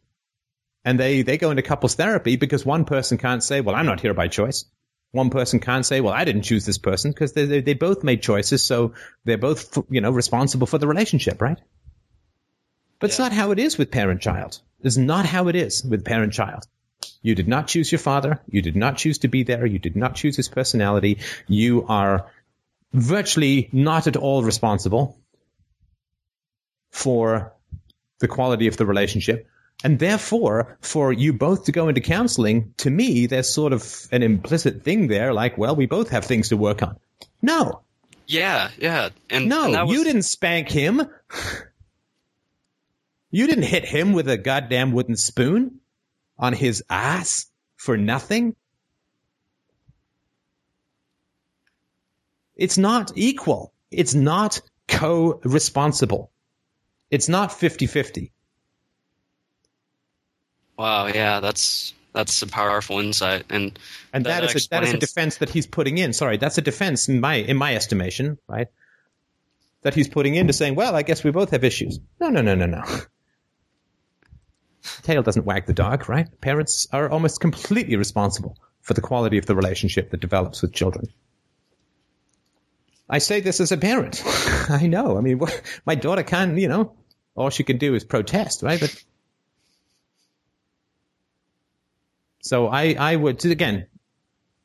and 0.83 0.99
they, 0.99 1.21
they 1.21 1.37
go 1.37 1.51
into 1.51 1.61
couples 1.61 1.95
therapy 1.95 2.35
because 2.35 2.65
one 2.65 2.85
person 2.85 3.17
can't 3.17 3.43
say, 3.43 3.61
well, 3.61 3.75
I'm 3.75 3.85
not 3.85 4.01
here 4.01 4.13
by 4.13 4.27
choice. 4.27 4.65
One 5.11 5.29
person 5.29 5.59
can't 5.59 5.85
say, 5.85 6.01
well, 6.01 6.13
I 6.13 6.23
didn't 6.23 6.43
choose 6.43 6.65
this 6.65 6.77
person 6.77 7.11
because 7.11 7.33
they, 7.33 7.45
they, 7.45 7.61
they 7.61 7.73
both 7.73 8.03
made 8.03 8.21
choices. 8.21 8.63
So 8.63 8.93
they're 9.25 9.37
both, 9.37 9.77
you 9.89 10.01
know, 10.01 10.11
responsible 10.11 10.67
for 10.67 10.77
the 10.77 10.87
relationship, 10.87 11.41
right? 11.41 11.59
But 12.99 13.09
it's 13.09 13.19
not 13.19 13.33
how 13.33 13.51
it 13.51 13.59
is 13.59 13.77
with 13.77 13.91
parent 13.91 14.21
child. 14.21 14.61
It's 14.83 14.97
not 14.97 15.25
how 15.25 15.47
it 15.47 15.55
is 15.55 15.83
with 15.83 16.05
parent 16.05 16.33
child. 16.33 16.65
You 17.21 17.35
did 17.35 17.47
not 17.47 17.67
choose 17.67 17.91
your 17.91 17.99
father. 17.99 18.41
You 18.47 18.61
did 18.61 18.75
not 18.75 18.97
choose 18.97 19.19
to 19.19 19.27
be 19.27 19.43
there. 19.43 19.65
You 19.65 19.79
did 19.79 19.95
not 19.95 20.15
choose 20.15 20.37
his 20.37 20.47
personality. 20.47 21.19
You 21.47 21.85
are 21.87 22.27
virtually 22.93 23.69
not 23.71 24.07
at 24.07 24.15
all 24.15 24.43
responsible 24.43 25.19
for 26.89 27.53
the 28.19 28.27
quality 28.27 28.67
of 28.67 28.77
the 28.77 28.85
relationship. 28.85 29.47
And 29.83 29.97
therefore, 29.97 30.77
for 30.81 31.11
you 31.11 31.33
both 31.33 31.65
to 31.65 31.71
go 31.71 31.87
into 31.87 32.01
counseling, 32.01 32.73
to 32.77 32.89
me, 32.89 33.25
there's 33.25 33.51
sort 33.51 33.73
of 33.73 34.07
an 34.11 34.21
implicit 34.21 34.83
thing 34.83 35.07
there, 35.07 35.33
like, 35.33 35.57
well, 35.57 35.75
we 35.75 35.87
both 35.87 36.09
have 36.09 36.25
things 36.25 36.49
to 36.49 36.57
work 36.57 36.83
on. 36.83 36.97
No. 37.41 37.81
Yeah, 38.27 38.69
yeah. 38.77 39.09
And 39.29 39.49
no, 39.49 39.65
and 39.65 39.87
was, 39.87 39.97
you 39.97 40.03
didn't 40.03 40.23
spank 40.23 40.69
him. 40.69 41.01
You 43.31 43.47
didn't 43.47 43.63
hit 43.63 43.85
him 43.85 44.13
with 44.13 44.29
a 44.29 44.37
goddamn 44.37 44.91
wooden 44.91 45.15
spoon 45.15 45.79
on 46.37 46.53
his 46.53 46.83
ass 46.89 47.47
for 47.75 47.97
nothing. 47.97 48.55
It's 52.55 52.77
not 52.77 53.11
equal. 53.15 53.73
It's 53.89 54.13
not 54.13 54.61
co-responsible. 54.87 56.31
It's 57.09 57.27
not 57.27 57.49
50-50. 57.49 58.31
Wow, 60.81 61.05
yeah, 61.05 61.41
that's 61.41 61.93
that's 62.11 62.41
a 62.41 62.47
powerful 62.47 62.99
insight, 62.99 63.45
and 63.51 63.77
And 64.13 64.25
that 64.25 64.43
is 64.43 64.65
a, 64.65 64.69
that 64.69 64.83
is 64.83 64.95
a 64.95 64.97
defense 64.97 65.37
that 65.37 65.49
he's 65.49 65.67
putting 65.67 65.99
in. 65.99 66.11
Sorry, 66.11 66.37
that's 66.37 66.57
a 66.57 66.61
defense 66.61 67.07
in 67.07 67.21
my 67.21 67.35
in 67.35 67.55
my 67.55 67.75
estimation, 67.75 68.39
right? 68.47 68.67
That 69.83 69.93
he's 69.93 70.07
putting 70.07 70.33
into 70.33 70.53
saying, 70.53 70.73
"Well, 70.73 70.95
I 70.95 71.03
guess 71.03 71.23
we 71.23 71.29
both 71.29 71.51
have 71.51 71.63
issues." 71.63 71.99
No, 72.19 72.29
no, 72.29 72.41
no, 72.41 72.55
no, 72.55 72.65
no. 72.65 72.83
Tail 75.03 75.21
doesn't 75.21 75.45
wag 75.45 75.67
the 75.67 75.73
dog, 75.73 76.09
right? 76.09 76.27
Parents 76.41 76.87
are 76.91 77.11
almost 77.11 77.39
completely 77.39 77.95
responsible 77.95 78.57
for 78.81 78.95
the 78.95 79.01
quality 79.01 79.37
of 79.37 79.45
the 79.45 79.55
relationship 79.55 80.09
that 80.09 80.19
develops 80.19 80.63
with 80.63 80.73
children. 80.73 81.05
I 83.07 83.19
say 83.19 83.39
this 83.39 83.59
as 83.59 83.71
a 83.71 83.77
parent. 83.77 84.23
I 84.67 84.87
know. 84.87 85.15
I 85.15 85.21
mean, 85.21 85.39
wh- 85.39 85.53
my 85.85 85.93
daughter 85.93 86.23
can, 86.23 86.57
you 86.57 86.67
know, 86.67 86.95
all 87.35 87.51
she 87.51 87.63
can 87.63 87.77
do 87.77 87.93
is 87.93 88.03
protest, 88.03 88.63
right? 88.63 88.79
But 88.79 89.03
so 92.41 92.67
I, 92.67 92.95
I 92.99 93.15
would 93.15 93.43
again, 93.45 93.87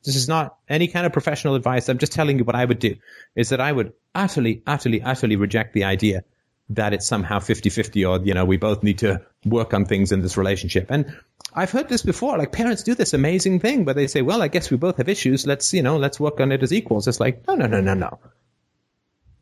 this 0.03 0.15
is 0.15 0.27
not 0.27 0.57
any 0.69 0.87
kind 0.87 1.05
of 1.05 1.13
professional 1.13 1.55
advice. 1.55 1.89
I'm 1.89 1.97
just 1.97 2.13
telling 2.13 2.37
you 2.37 2.45
what 2.45 2.55
I 2.55 2.65
would 2.65 2.79
do 2.79 2.95
is 3.35 3.49
that 3.49 3.59
I 3.59 3.71
would 3.71 3.93
utterly, 4.15 4.61
utterly, 4.65 5.01
utterly 5.01 5.35
reject 5.35 5.73
the 5.73 5.83
idea 5.83 6.23
that 6.69 6.93
it's 6.93 7.05
somehow 7.05 7.39
50-50 7.39 8.09
or, 8.09 8.25
you 8.25 8.33
know, 8.33 8.45
we 8.45 8.57
both 8.57 8.83
need 8.83 8.99
to 8.99 9.21
work 9.45 9.73
on 9.73 9.85
things 9.85 10.11
in 10.11 10.21
this 10.21 10.37
relationship. 10.37 10.87
And 10.89 11.17
I've 11.53 11.71
heard 11.71 11.87
this 11.87 12.03
before. 12.03 12.37
Like 12.37 12.51
parents 12.51 12.83
do 12.83 12.93
this 12.93 13.13
amazing 13.13 13.59
thing 13.59 13.85
where 13.85 13.95
they 13.95 14.07
say, 14.07 14.21
well, 14.21 14.41
I 14.41 14.47
guess 14.47 14.69
we 14.69 14.77
both 14.77 14.97
have 14.97 15.09
issues. 15.09 15.47
Let's, 15.47 15.73
you 15.73 15.81
know, 15.81 15.97
let's 15.97 16.19
work 16.19 16.39
on 16.39 16.51
it 16.51 16.63
as 16.63 16.73
equals. 16.73 17.07
It's 17.07 17.19
like, 17.19 17.47
no, 17.47 17.55
no, 17.55 17.67
no, 17.67 17.81
no, 17.81 17.93
no. 17.93 18.19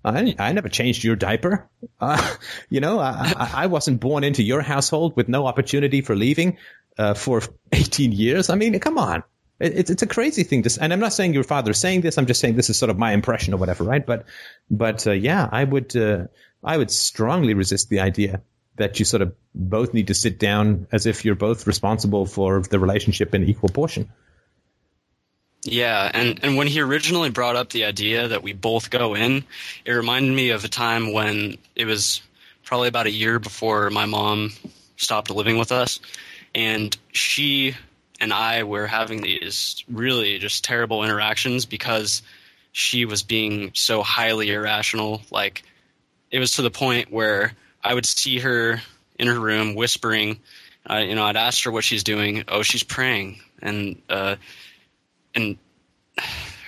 I, 0.06 0.36
I 0.38 0.53
never 0.53 0.70
changed 0.70 1.03
your 1.03 1.16
diaper. 1.16 1.68
Uh, 1.99 2.36
you 2.70 2.80
know, 2.80 2.99
I, 2.99 3.51
I 3.53 3.68
wasn't 3.68 3.99
born 3.99 4.24
into 4.24 4.43
your 4.43 4.62
household 4.62 5.16
with 5.16 5.28
no 5.28 5.47
opportunity 5.47 6.01
for 6.01 6.16
leaving 6.16 6.58
uh, 6.97 7.16
for 7.16 7.41
18 7.72 8.12
years. 8.12 8.49
I 8.49 8.56
mean, 8.56 8.78
come 8.80 8.97
on. 8.97 9.24
It, 9.60 9.74
it's, 9.76 9.89
it's 9.89 10.03
a 10.03 10.08
crazy 10.08 10.43
thing 10.43 10.64
to, 10.64 10.78
and 10.82 10.93
I'm 10.93 10.99
not 10.99 11.14
saying 11.14 11.34
your 11.34 11.43
father 11.43 11.72
is 11.72 11.80
saying 11.80 12.01
this. 12.01 12.18
I'm 12.18 12.28
just 12.28 12.39
saying 12.39 12.56
this 12.56 12.70
is 12.70 12.78
sort 12.78 12.89
of 12.89 12.97
my 12.97 13.14
impression 13.14 13.53
or 13.53 13.58
whatever, 13.58 13.84
right? 13.84 14.06
But, 14.06 14.26
but 14.70 15.08
uh, 15.08 15.12
yeah, 15.12 15.49
I 15.51 15.64
would, 15.64 15.95
uh, 15.95 16.26
I 16.64 16.78
would 16.78 16.91
strongly 16.91 17.53
resist 17.53 17.89
the 17.89 18.01
idea 18.01 18.41
that 18.78 18.99
you 18.99 19.06
sort 19.06 19.22
of 19.22 19.34
both 19.53 19.93
need 19.93 20.08
to 20.08 20.14
sit 20.14 20.38
down 20.38 20.88
as 20.91 21.06
if 21.06 21.24
you're 21.24 21.36
both 21.36 21.66
responsible 21.66 22.26
for 22.26 22.62
the 22.62 22.78
relationship 22.78 23.34
in 23.34 23.45
equal 23.45 23.70
portion. 23.70 24.12
Yeah, 25.68 26.11
and, 26.13 26.39
and 26.43 26.57
when 26.57 26.68
he 26.68 26.80
originally 26.80 27.32
brought 27.32 27.55
up 27.55 27.72
the 27.72 27.86
idea 27.86 28.28
that 28.28 28.43
we 28.43 28.53
both 28.53 28.91
go 28.91 29.16
in, 29.16 29.43
it 29.84 29.91
reminded 29.91 30.32
me 30.32 30.51
of 30.51 30.63
a 30.63 30.68
time 30.68 31.11
when 31.11 31.57
it 31.76 31.86
was 31.86 32.22
probably 32.63 32.88
about 32.88 33.07
a 33.07 33.11
year 33.11 33.39
before 33.39 33.89
my 33.89 34.05
mom 34.05 34.51
stopped 34.95 35.32
living 35.32 35.57
with 35.57 35.72
us, 35.72 35.99
and 36.53 36.95
she 37.11 37.76
and 38.22 38.32
I 38.32 38.63
were 38.63 38.86
having 38.86 39.22
these 39.22 39.84
really 39.89 40.38
just 40.38 40.63
terrible 40.63 41.03
interactions 41.03 41.66
because 41.66 42.22
she 42.72 43.05
was 43.05 43.24
being 43.24 43.72
so 43.74 44.03
highly 44.03 44.51
irrational. 44.51 45.22
Like, 45.32 45.63
it 46.30 46.38
was 46.38 46.51
to 46.51 46.61
the 46.61 46.72
point 46.72 47.11
where 47.11 47.53
I 47.84 47.95
would 47.95 48.05
see 48.05 48.38
her 48.39 48.82
in 49.18 49.28
her 49.28 49.39
room 49.39 49.74
whispering. 49.74 50.39
Uh, 50.88 50.97
you 50.97 51.16
know, 51.16 51.24
I'd 51.24 51.38
ask 51.38 51.63
her 51.63 51.72
what 51.72 51.84
she's 51.84 52.03
doing. 52.03 52.43
Oh, 52.47 52.61
she's 52.61 52.84
praying, 52.84 53.39
and 53.63 53.99
uh, 54.09 54.36
and 55.36 55.57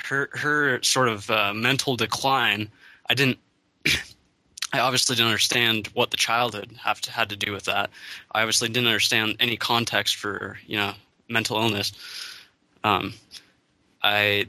her 0.05 0.29
her 0.33 0.81
sort 0.83 1.09
of 1.09 1.29
uh, 1.29 1.53
mental 1.53 1.95
decline. 1.95 2.69
I 3.09 3.13
didn't. 3.13 3.39
I 4.73 4.79
obviously 4.79 5.15
didn't 5.15 5.29
understand 5.29 5.87
what 5.93 6.11
the 6.11 6.17
childhood 6.17 6.69
have 6.83 6.99
to, 7.01 7.11
had 7.11 7.29
to 7.29 7.37
do 7.37 7.53
with 7.53 7.63
that. 7.65 7.89
I 8.33 8.41
obviously 8.41 8.67
didn't 8.67 8.87
understand 8.87 9.37
any 9.39 9.55
context 9.55 10.17
for 10.17 10.57
you 10.67 10.77
know 10.77 10.93
mental 11.29 11.57
illness. 11.57 11.93
Um, 12.83 13.13
I 14.03 14.47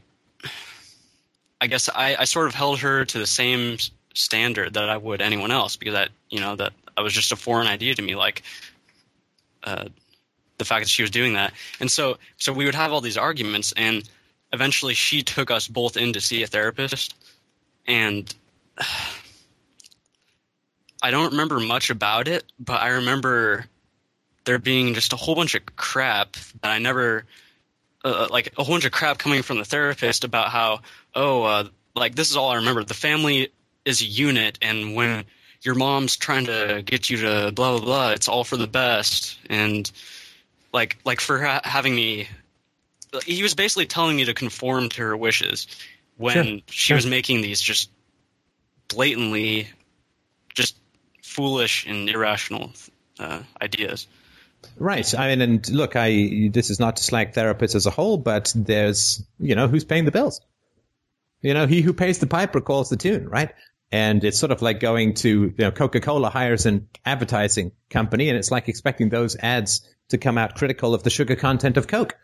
I 1.61 1.67
guess 1.67 1.89
I, 1.89 2.17
I 2.17 2.25
sort 2.25 2.47
of 2.47 2.55
held 2.55 2.81
her 2.81 3.05
to 3.05 3.19
the 3.19 3.27
same 3.27 3.79
standard 4.15 4.75
that 4.75 4.89
I 4.89 4.97
would 4.97 5.23
anyone 5.23 5.53
else 5.53 5.77
because 5.77 5.95
that 5.95 6.11
you 6.31 6.41
know 6.41 6.57
that 6.57 6.73
I 6.97 7.03
was 7.03 7.13
just 7.13 7.33
a 7.33 7.37
foreign 7.37 7.67
idea 7.67 7.95
to 7.95 8.03
me. 8.03 8.17
Like 8.17 8.43
uh, 9.65 9.87
the 10.59 10.65
fact 10.65 10.85
that 10.85 10.91
she 10.91 11.03
was 11.03 11.11
doing 11.11 11.35
that. 11.35 11.53
And 11.81 11.91
so 11.91 12.19
so 12.37 12.53
we 12.53 12.65
would 12.65 12.75
have 12.75 12.93
all 12.93 13.01
these 13.01 13.17
arguments 13.17 13.73
and 13.77 14.09
eventually 14.53 14.95
she 14.95 15.23
took 15.23 15.51
us 15.51 15.69
both 15.69 15.97
in 15.97 16.13
to 16.13 16.21
see 16.21 16.43
a 16.43 16.47
therapist. 16.47 17.15
And 17.87 18.33
I 21.03 21.11
don't 21.13 21.31
remember 21.31 21.61
much 21.61 21.91
about 21.91 22.27
it, 22.27 22.45
but 22.59 22.83
I 22.83 22.89
remember 22.89 23.67
there 24.45 24.59
being 24.59 24.95
just 24.95 25.13
a 25.13 25.17
whole 25.17 25.35
bunch 25.35 25.55
of 25.55 25.65
crap 25.77 26.33
that 26.63 26.71
I 26.71 26.79
never 26.79 27.25
uh, 28.05 28.29
like 28.31 28.53
a 28.59 28.65
whole 28.65 28.75
bunch 28.75 28.85
of 28.85 28.93
crap 28.93 29.19
coming 29.19 29.43
from 29.43 29.59
the 29.59 29.65
therapist 29.65 30.25
about 30.25 30.49
how 30.49 30.81
oh 31.15 31.43
uh, 31.43 31.69
like 31.95 32.15
this 32.15 32.31
is 32.31 32.37
all 32.37 32.51
I 32.51 32.57
remember. 32.57 32.83
The 32.83 32.95
family 32.95 33.51
is 33.85 34.01
a 34.01 34.07
unit 34.07 34.59
and 34.63 34.95
when 34.95 35.25
your 35.63 35.75
mom's 35.75 36.17
trying 36.17 36.47
to 36.47 36.83
get 36.85 37.11
you 37.11 37.19
to 37.19 37.53
blah 37.55 37.77
blah 37.77 37.85
blah 37.85 38.11
it's 38.11 38.29
all 38.29 38.43
for 38.43 38.57
the 38.57 38.67
best. 38.67 39.39
And 39.49 39.91
like 40.73 40.99
like 41.05 41.21
for 41.21 41.39
ha- 41.43 41.61
having 41.65 41.95
me 41.95 42.29
he 43.25 43.43
was 43.43 43.55
basically 43.55 43.87
telling 43.87 44.17
me 44.17 44.25
to 44.27 44.35
conform 44.35 44.89
to 44.91 45.03
her 45.03 45.17
wishes 45.17 45.67
when 46.17 46.45
Sure, 46.45 46.59
she 46.69 46.81
sure. 46.89 46.95
was 46.97 47.07
making 47.07 47.41
these 47.41 47.61
just 47.61 47.91
blatantly 48.89 49.69
just 50.55 50.77
foolish 51.23 51.87
and 51.87 52.09
irrational 52.09 52.73
uh, 53.19 53.43
ideas 53.63 54.07
Right. 54.77 55.15
I 55.15 55.29
mean, 55.29 55.41
and 55.41 55.69
look, 55.71 55.95
I 55.95 56.51
this 56.53 56.69
is 56.71 56.81
not 56.81 56.97
to 56.97 57.05
slag 57.05 57.33
therapists 57.33 57.77
as 57.77 57.87
a 57.87 57.91
whole, 57.91 58.17
but 58.19 58.53
there's 58.57 59.23
you 59.39 59.55
know 59.55 59.69
who's 59.69 59.85
paying 59.85 60.05
the 60.05 60.11
bills. 60.11 60.41
You 61.43 61.55
know, 61.55 61.69
he 61.69 61.81
who 61.81 61.93
pays 61.93 62.19
the 62.19 62.27
piper 62.27 62.61
calls 62.61 62.89
the 62.89 62.97
tune, 62.97 63.29
right? 63.29 63.53
And 63.93 64.25
it's 64.25 64.37
sort 64.39 64.51
of 64.51 64.61
like 64.61 64.81
going 64.81 65.15
to 65.15 65.29
you 65.45 65.55
know 65.59 65.71
Coca 65.71 66.01
Cola 66.01 66.29
hires 66.29 66.67
an 66.67 66.89
advertising 67.05 67.71
company, 67.89 68.29
and 68.31 68.37
it's 68.37 68.51
like 68.51 68.69
expecting 68.69 69.11
those 69.11 69.37
ads 69.37 69.89
to 70.09 70.19
come 70.19 70.39
out 70.39 70.55
critical 70.55 70.95
of 70.95 71.03
the 71.03 71.11
sugar 71.11 71.37
content 71.37 71.77
of 71.77 71.87
Coke. 71.87 72.17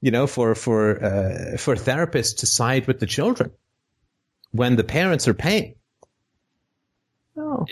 You 0.00 0.10
know, 0.10 0.26
for 0.26 0.54
for 0.54 1.02
uh, 1.02 1.56
for 1.56 1.76
therapists 1.76 2.38
to 2.38 2.46
side 2.46 2.86
with 2.86 3.00
the 3.00 3.06
children 3.06 3.50
when 4.52 4.76
the 4.76 4.84
parents 4.84 5.26
are 5.28 5.34
paying. 5.34 5.76
No, 7.36 7.66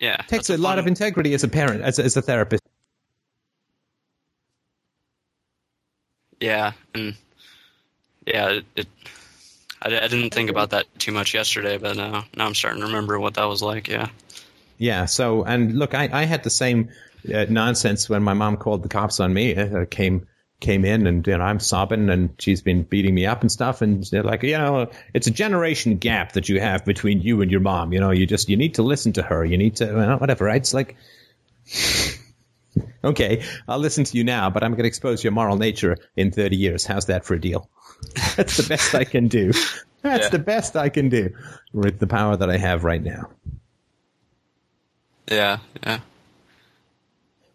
yeah 0.00 0.14
it 0.14 0.28
takes 0.28 0.48
that's 0.48 0.50
a, 0.50 0.58
lot 0.58 0.78
of 0.78 0.86
integrity 0.86 1.32
as 1.32 1.44
a 1.44 1.48
parent, 1.48 1.82
as 1.82 1.98
a, 1.98 2.04
as 2.04 2.16
a 2.16 2.22
therapist. 2.22 2.62
Yeah, 6.40 6.72
and 6.92 7.14
yeah, 8.26 8.48
it, 8.48 8.64
it 8.74 8.88
I, 9.80 9.88
I 9.88 10.08
didn't 10.08 10.34
think 10.34 10.50
about 10.50 10.70
that 10.70 10.86
too 10.98 11.12
much 11.12 11.34
yesterday, 11.34 11.78
but 11.78 11.96
now 11.96 12.24
now 12.36 12.46
I'm 12.46 12.54
starting 12.54 12.80
to 12.80 12.86
remember 12.86 13.18
what 13.20 13.34
that 13.34 13.44
was 13.44 13.62
like. 13.62 13.88
Yeah. 13.88 14.08
Yeah. 14.78 15.06
So, 15.06 15.44
and 15.44 15.78
look, 15.78 15.94
I, 15.94 16.08
I 16.12 16.24
had 16.24 16.42
the 16.42 16.50
same 16.50 16.90
uh, 17.34 17.46
nonsense 17.48 18.08
when 18.08 18.22
my 18.22 18.34
mom 18.34 18.56
called 18.56 18.82
the 18.82 18.88
cops 18.88 19.20
on 19.20 19.32
me. 19.34 19.54
Uh, 19.56 19.84
came 19.90 20.26
came 20.60 20.86
in 20.86 21.06
and 21.06 21.26
you 21.26 21.36
know 21.36 21.44
I'm 21.44 21.60
sobbing 21.60 22.08
and 22.08 22.30
she's 22.38 22.62
been 22.62 22.82
beating 22.82 23.14
me 23.14 23.26
up 23.26 23.42
and 23.42 23.52
stuff 23.52 23.82
and 23.82 24.02
they're 24.04 24.22
like 24.22 24.42
you 24.42 24.56
know 24.56 24.90
it's 25.12 25.26
a 25.26 25.30
generation 25.30 25.98
gap 25.98 26.32
that 26.32 26.48
you 26.48 26.60
have 26.60 26.82
between 26.86 27.20
you 27.20 27.42
and 27.42 27.50
your 27.50 27.60
mom 27.60 27.92
you 27.92 28.00
know 28.00 28.10
you 28.10 28.24
just 28.24 28.48
you 28.48 28.56
need 28.56 28.74
to 28.76 28.82
listen 28.82 29.12
to 29.12 29.22
her 29.22 29.44
you 29.44 29.58
need 29.58 29.76
to 29.76 30.16
whatever 30.18 30.46
right 30.46 30.56
it's 30.62 30.72
like 30.72 30.96
okay 33.04 33.42
I'll 33.68 33.78
listen 33.78 34.04
to 34.04 34.16
you 34.16 34.24
now 34.24 34.48
but 34.48 34.64
I'm 34.64 34.70
going 34.72 34.84
to 34.84 34.88
expose 34.88 35.22
your 35.22 35.32
moral 35.34 35.58
nature 35.58 35.98
in 36.16 36.30
30 36.30 36.56
years 36.56 36.86
how's 36.86 37.04
that 37.06 37.26
for 37.26 37.34
a 37.34 37.40
deal 37.40 37.68
that's 38.36 38.56
the 38.56 38.66
best 38.66 38.94
I 38.94 39.04
can 39.04 39.28
do 39.28 39.52
that's 40.00 40.24
Yeah. 40.24 40.28
the 40.30 40.38
best 40.38 40.74
I 40.74 40.88
can 40.88 41.10
do 41.10 41.34
with 41.74 41.98
the 41.98 42.06
power 42.06 42.34
that 42.34 42.48
I 42.48 42.56
have 42.56 42.82
right 42.82 43.02
now 43.02 43.28
Yeah. 45.28 45.58
Yeah. 45.82 46.00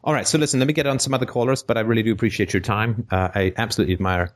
All 0.03 0.13
right, 0.13 0.27
so 0.27 0.37
listen, 0.37 0.59
let 0.59 0.67
me 0.67 0.73
get 0.73 0.87
on 0.87 0.97
some 0.97 1.13
other 1.13 1.27
callers, 1.27 1.61
but 1.61 1.77
I 1.77 1.81
really 1.81 2.01
do 2.01 2.11
appreciate 2.11 2.53
your 2.53 2.61
time. 2.61 3.05
Uh, 3.11 3.29
I 3.35 3.53
absolutely 3.57 3.93
admire 3.93 4.33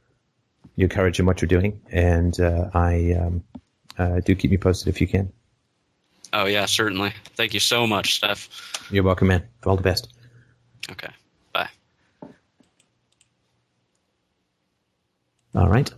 your 0.75 0.89
courage 0.89 1.19
and 1.19 1.27
what 1.27 1.41
you're 1.41 1.47
doing, 1.47 1.81
and 1.91 2.39
uh, 2.39 2.69
I 2.73 3.13
um, 3.19 3.43
uh, 3.97 4.19
do 4.19 4.35
keep 4.35 4.51
me 4.51 4.57
posted 4.57 4.89
if 4.89 5.01
you 5.01 5.07
can. 5.07 5.31
Oh 6.33 6.45
yeah, 6.45 6.65
certainly. 6.65 7.13
Thank 7.35 7.53
you 7.53 7.59
so 7.59 7.87
much, 7.87 8.15
Steph. 8.15 8.49
You're 8.91 9.03
welcome, 9.03 9.29
man. 9.29 9.47
All 9.65 9.75
the 9.75 9.81
best. 9.81 10.13
Okay. 10.91 11.09
Bye. 11.53 11.69
All 15.55 15.69
right. 15.69 15.91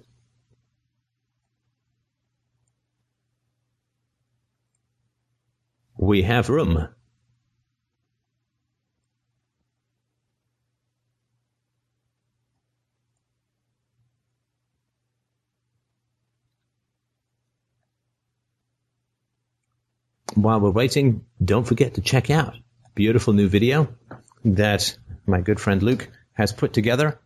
We 5.98 6.22
have 6.22 6.50
room. 6.50 6.88
While 20.38 20.60
we're 20.60 20.70
waiting, 20.70 21.26
don't 21.44 21.66
forget 21.66 21.96
to 21.96 22.02
check 22.02 22.30
out 22.30 22.54
a 22.54 22.90
beautiful 22.94 23.34
new 23.34 23.48
video 23.48 23.88
that 24.46 24.96
my 25.26 25.42
good 25.42 25.60
friend 25.60 25.82
Luke 25.82 26.12
has 26.34 26.54
put 26.54 26.74
together. 26.74 27.20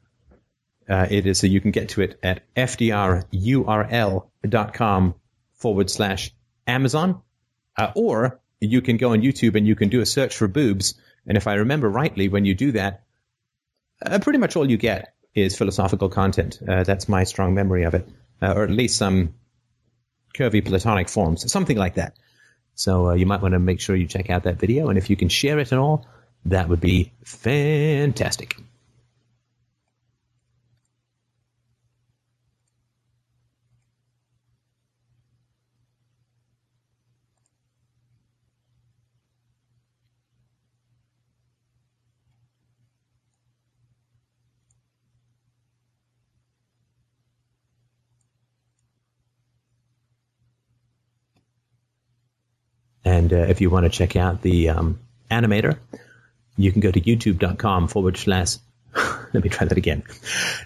Uh, 0.90 1.08
it 1.10 1.28
is 1.28 1.38
so 1.38 1.48
you 1.48 1.60
can 1.60 1.72
get 1.72 1.90
to 1.90 2.04
it 2.04 2.18
at 2.24 2.44
fdrurl.com 2.56 3.26
forward 5.56 5.90
slash 5.90 6.34
Amazon. 6.66 7.22
Uh, 7.78 7.92
or 7.98 8.40
you 8.62 8.82
can 8.82 8.96
go 8.96 9.12
on 9.12 9.22
YouTube 9.22 9.56
and 9.56 9.68
you 9.68 9.76
can 9.76 9.90
do 9.90 10.00
a 10.00 10.06
search 10.06 10.38
for 10.38 10.48
boobs. 10.48 10.94
And 11.28 11.36
if 11.36 11.48
I 11.48 11.56
remember 11.56 11.90
rightly, 11.90 12.30
when 12.30 12.46
you 12.46 12.56
do 12.56 12.72
that, 12.72 13.04
uh, 14.06 14.20
pretty 14.20 14.40
much 14.40 14.56
all 14.56 14.72
you 14.72 14.78
get 14.78 15.14
is 15.36 15.58
philosophical 15.58 16.08
content. 16.08 16.60
Uh, 16.66 16.86
that's 16.86 17.10
my 17.10 17.26
strong 17.26 17.56
memory 17.56 17.84
of 17.84 17.94
it, 17.94 18.08
uh, 18.42 18.54
or 18.54 18.64
at 18.64 18.72
least 18.72 18.96
some 18.96 19.34
curvy 20.34 20.66
platonic 20.66 21.10
forms, 21.10 21.52
something 21.52 21.76
like 21.76 21.96
that. 21.96 22.16
So 22.76 23.10
uh, 23.10 23.14
you 23.14 23.26
might 23.26 23.42
want 23.42 23.54
to 23.54 23.60
make 23.60 23.80
sure 23.80 23.96
you 23.96 24.08
check 24.08 24.30
out 24.30 24.44
that 24.44 24.60
video. 24.60 24.90
And 24.90 24.98
if 24.98 25.10
you 25.10 25.16
can 25.16 25.30
share 25.30 25.60
it 25.60 25.72
at 25.72 25.78
all, 25.78 26.06
that 26.46 26.70
would 26.70 26.82
be 26.82 27.12
fantastic. 27.24 28.58
And 53.12 53.34
uh, 53.34 53.46
if 53.54 53.60
you 53.60 53.70
want 53.70 53.84
to 53.84 53.90
check 53.90 54.16
out 54.16 54.42
the 54.42 54.70
um, 54.70 55.00
animator, 55.30 55.78
you 56.56 56.72
can 56.72 56.80
go 56.80 56.92
to 56.92 57.02
youtube.com 57.02 57.90
forward 57.90 58.16
slash. 58.16 58.56
Let 59.34 59.44
me 59.44 59.50
try 59.50 59.68
that 59.68 59.78
again. 59.78 60.04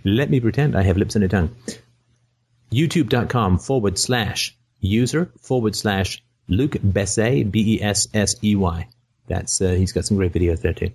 Let 0.03 0.29
me 0.29 0.39
pretend 0.39 0.75
I 0.75 0.83
have 0.83 0.97
lips 0.97 1.15
and 1.15 1.23
a 1.23 1.27
tongue. 1.27 1.55
YouTube.com 2.71 3.57
forward 3.57 3.97
slash 3.97 4.55
user 4.79 5.31
forward 5.41 5.75
slash 5.75 6.23
Luke 6.47 6.73
Bessey, 6.73 7.49
B 7.49 7.77
E 7.77 7.81
S 7.81 8.07
S 8.13 8.35
E 8.43 8.55
Y. 8.55 8.87
That's 9.27 9.59
uh, 9.59 9.71
he's 9.71 9.91
got 9.91 10.05
some 10.05 10.17
great 10.17 10.33
videos 10.33 10.61
there 10.61 10.73
too. 10.73 10.91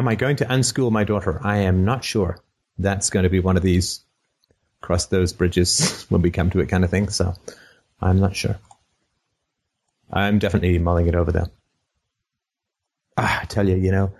Am 0.00 0.08
I 0.08 0.14
going 0.14 0.36
to 0.36 0.46
unschool 0.46 0.90
my 0.90 1.04
daughter? 1.04 1.38
I 1.44 1.58
am 1.58 1.84
not 1.84 2.04
sure. 2.04 2.38
That's 2.78 3.10
going 3.10 3.24
to 3.24 3.28
be 3.28 3.38
one 3.38 3.58
of 3.58 3.62
these 3.62 4.02
cross 4.80 5.04
those 5.04 5.34
bridges 5.34 6.06
when 6.08 6.22
we 6.22 6.30
come 6.30 6.48
to 6.48 6.60
it 6.60 6.70
kind 6.70 6.84
of 6.84 6.90
thing. 6.90 7.10
So 7.10 7.34
I'm 8.00 8.18
not 8.18 8.34
sure. 8.34 8.58
I'm 10.10 10.38
definitely 10.38 10.78
mulling 10.78 11.06
it 11.06 11.14
over 11.14 11.32
though. 11.32 11.48
Ah, 13.18 13.40
I 13.42 13.44
tell 13.44 13.68
you, 13.68 13.76
you 13.76 13.92
know, 13.92 14.14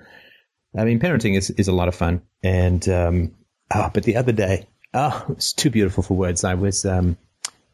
I 0.77 0.85
mean, 0.85 1.01
parenting 1.01 1.35
is, 1.35 1.49
is 1.49 1.69
a 1.69 1.73
lot 1.73 1.89
of 1.89 1.95
fun. 1.95 2.21
And, 2.43 2.87
um, 2.87 3.35
ah, 3.73 3.91
but 3.95 4.03
the 4.03 4.17
other 4.17 4.33
day, 4.33 4.67
oh, 4.93 5.25
it's 5.31 5.55
too 5.55 5.71
beautiful 5.71 6.03
for 6.03 6.13
words. 6.13 6.45
I 6.45 6.57
was, 6.57 6.85
um, 6.85 7.17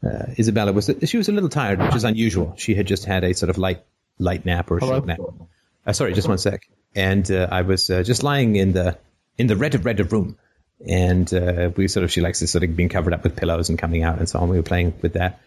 uh, 0.01 0.27
Isabella 0.39 0.71
was, 0.71 0.89
she 1.03 1.17
was 1.17 1.27
a 1.27 1.33
little 1.33 1.49
tired, 1.49 1.81
which 1.81 1.95
is 1.95 2.05
unusual. 2.05 2.53
She 2.55 2.73
had 2.73 2.87
just 2.87 3.03
had 3.03 3.25
a 3.25 3.33
sort 3.33 3.49
of 3.49 3.57
light, 3.57 3.83
light 4.17 4.45
nap 4.45 4.71
or 4.71 4.77
a 4.77 4.79
short 4.79 5.05
nap. 5.05 5.19
Uh, 5.87 5.93
sorry, 5.93 6.13
just 6.13 6.27
one 6.27 6.37
sec. 6.37 6.67
And 6.95 7.29
uh, 7.31 7.47
I 7.49 7.61
was 7.61 7.89
uh, 7.89 8.03
just 8.03 8.21
lying 8.21 8.57
in 8.57 8.73
the 8.73 8.97
in 9.37 9.47
the 9.47 9.55
red 9.55 9.85
red 9.85 10.11
room, 10.11 10.37
and 10.85 11.33
uh, 11.33 11.71
we 11.77 11.87
sort 11.87 12.03
of 12.03 12.11
she 12.11 12.19
likes 12.19 12.39
to 12.39 12.47
sort 12.47 12.65
of 12.65 12.75
being 12.75 12.89
covered 12.89 13.13
up 13.13 13.23
with 13.23 13.37
pillows 13.37 13.69
and 13.69 13.79
coming 13.79 14.03
out 14.03 14.19
and 14.19 14.27
so 14.27 14.39
on. 14.39 14.49
We 14.49 14.57
were 14.57 14.63
playing 14.63 14.93
with 15.01 15.13
that, 15.13 15.39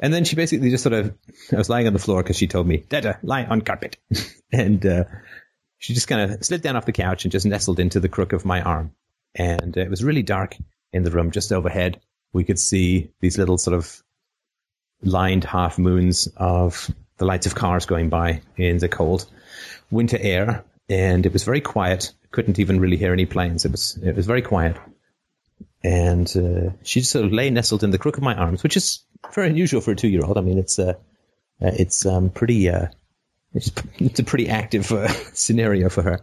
and 0.00 0.12
then 0.12 0.24
she 0.24 0.34
basically 0.34 0.70
just 0.70 0.82
sort 0.82 0.94
of 0.94 1.14
I 1.52 1.56
was 1.56 1.68
lying 1.68 1.86
on 1.86 1.92
the 1.92 1.98
floor 1.98 2.22
because 2.22 2.36
she 2.36 2.46
told 2.46 2.66
me, 2.66 2.78
"Dada, 2.78 3.18
lie 3.22 3.44
on 3.44 3.60
carpet," 3.60 3.98
and 4.52 4.84
uh, 4.86 5.04
she 5.76 5.92
just 5.92 6.08
kind 6.08 6.32
of 6.32 6.42
slid 6.44 6.62
down 6.62 6.76
off 6.76 6.86
the 6.86 6.92
couch 6.92 7.26
and 7.26 7.32
just 7.32 7.44
nestled 7.44 7.78
into 7.78 8.00
the 8.00 8.08
crook 8.08 8.32
of 8.32 8.46
my 8.46 8.62
arm, 8.62 8.92
and 9.34 9.76
it 9.76 9.90
was 9.90 10.02
really 10.02 10.22
dark 10.22 10.56
in 10.94 11.02
the 11.02 11.10
room 11.10 11.32
just 11.32 11.52
overhead. 11.52 12.00
We 12.32 12.44
could 12.44 12.58
see 12.58 13.10
these 13.20 13.36
little 13.36 13.58
sort 13.58 13.76
of 13.76 14.02
lined 15.02 15.44
half 15.44 15.78
moons 15.78 16.28
of 16.34 16.90
the 17.18 17.26
lights 17.26 17.46
of 17.46 17.54
cars 17.54 17.84
going 17.84 18.08
by 18.08 18.40
in 18.56 18.78
the 18.78 18.88
cold 18.88 19.26
winter 19.90 20.18
air, 20.20 20.64
and 20.88 21.26
it 21.26 21.32
was 21.32 21.44
very 21.44 21.60
quiet. 21.60 22.12
Couldn't 22.30 22.58
even 22.58 22.80
really 22.80 22.96
hear 22.96 23.12
any 23.12 23.26
planes. 23.26 23.64
It 23.64 23.72
was 23.72 23.98
it 24.02 24.16
was 24.16 24.26
very 24.26 24.42
quiet, 24.42 24.76
and 25.82 26.26
uh, 26.36 26.70
she 26.82 27.00
just 27.00 27.12
sort 27.12 27.24
of 27.24 27.32
lay 27.32 27.50
nestled 27.50 27.84
in 27.84 27.90
the 27.90 27.98
crook 27.98 28.16
of 28.16 28.22
my 28.22 28.34
arms, 28.34 28.62
which 28.62 28.76
is 28.76 29.04
very 29.34 29.48
unusual 29.48 29.80
for 29.80 29.92
a 29.92 29.96
two 29.96 30.08
year 30.08 30.24
old. 30.24 30.38
I 30.38 30.40
mean, 30.40 30.58
it's 30.58 30.78
uh, 30.78 30.94
uh, 31.60 31.72
it's 31.78 32.06
um, 32.06 32.30
pretty 32.30 32.68
uh, 32.68 32.86
it's, 33.54 33.70
it's 33.98 34.20
a 34.20 34.24
pretty 34.24 34.48
active 34.48 34.90
uh, 34.92 35.08
scenario 35.32 35.88
for 35.88 36.02
her, 36.02 36.20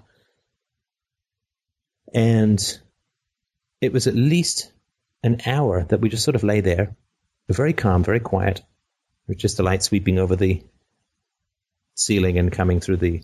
and 2.14 2.80
it 3.82 3.94
was 3.94 4.08
at 4.08 4.16
least 4.16 4.72
an 5.24 5.42
hour 5.46 5.84
that 5.84 6.00
we 6.00 6.10
just 6.10 6.24
sort 6.24 6.36
of 6.36 6.44
lay 6.44 6.62
there, 6.62 6.96
very 7.50 7.74
calm, 7.74 8.04
very 8.04 8.20
quiet, 8.20 8.62
with 9.28 9.38
just 9.38 9.58
the 9.58 9.64
light 9.64 9.84
sweeping 9.84 10.18
over 10.18 10.36
the 10.36 10.64
ceiling 12.00 12.38
and 12.38 12.52
coming 12.52 12.80
through 12.80 12.98
the 12.98 13.22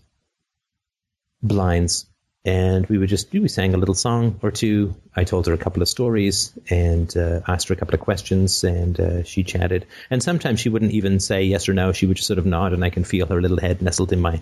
blinds. 1.41 2.05
And 2.43 2.85
we 2.87 2.99
would 2.99 3.09
just, 3.09 3.31
we 3.31 3.47
sang 3.47 3.73
a 3.73 3.77
little 3.77 3.95
song 3.95 4.39
or 4.43 4.51
two. 4.51 4.93
I 5.15 5.23
told 5.23 5.47
her 5.47 5.53
a 5.53 5.57
couple 5.57 5.81
of 5.81 5.87
stories 5.87 6.53
and 6.69 7.15
uh, 7.17 7.41
asked 7.47 7.69
her 7.69 7.73
a 7.73 7.77
couple 7.77 7.95
of 7.95 8.01
questions, 8.01 8.63
and 8.63 8.99
uh, 8.99 9.23
she 9.23 9.43
chatted. 9.43 9.87
And 10.11 10.21
sometimes 10.21 10.59
she 10.59 10.69
wouldn't 10.69 10.91
even 10.91 11.19
say 11.19 11.41
yes 11.41 11.67
or 11.67 11.73
no. 11.73 11.91
She 11.91 12.05
would 12.05 12.17
just 12.17 12.27
sort 12.27 12.37
of 12.37 12.45
nod, 12.45 12.71
and 12.71 12.85
I 12.85 12.91
can 12.91 13.03
feel 13.03 13.25
her 13.27 13.41
little 13.41 13.59
head 13.59 13.81
nestled 13.81 14.13
in 14.13 14.21
my 14.21 14.39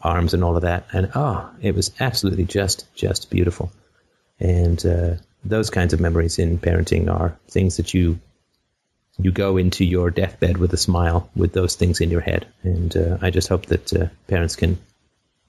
arms 0.00 0.32
and 0.32 0.44
all 0.44 0.54
of 0.54 0.62
that. 0.62 0.86
And 0.92 1.10
oh, 1.16 1.50
it 1.60 1.74
was 1.74 1.90
absolutely 1.98 2.44
just, 2.44 2.86
just 2.94 3.30
beautiful. 3.30 3.72
And 4.38 4.84
uh, 4.86 5.14
those 5.44 5.70
kinds 5.70 5.92
of 5.92 6.00
memories 6.00 6.38
in 6.38 6.58
parenting 6.58 7.10
are 7.10 7.36
things 7.48 7.76
that 7.78 7.94
you 7.94 8.20
you 9.18 9.30
go 9.30 9.56
into 9.56 9.84
your 9.84 10.10
deathbed 10.10 10.56
with 10.56 10.72
a 10.72 10.76
smile 10.76 11.30
with 11.36 11.52
those 11.52 11.76
things 11.76 12.00
in 12.00 12.10
your 12.10 12.20
head. 12.20 12.46
And 12.62 12.96
uh, 12.96 13.18
I 13.22 13.30
just 13.30 13.48
hope 13.48 13.66
that 13.66 13.92
uh, 13.92 14.06
parents 14.26 14.56
can 14.56 14.78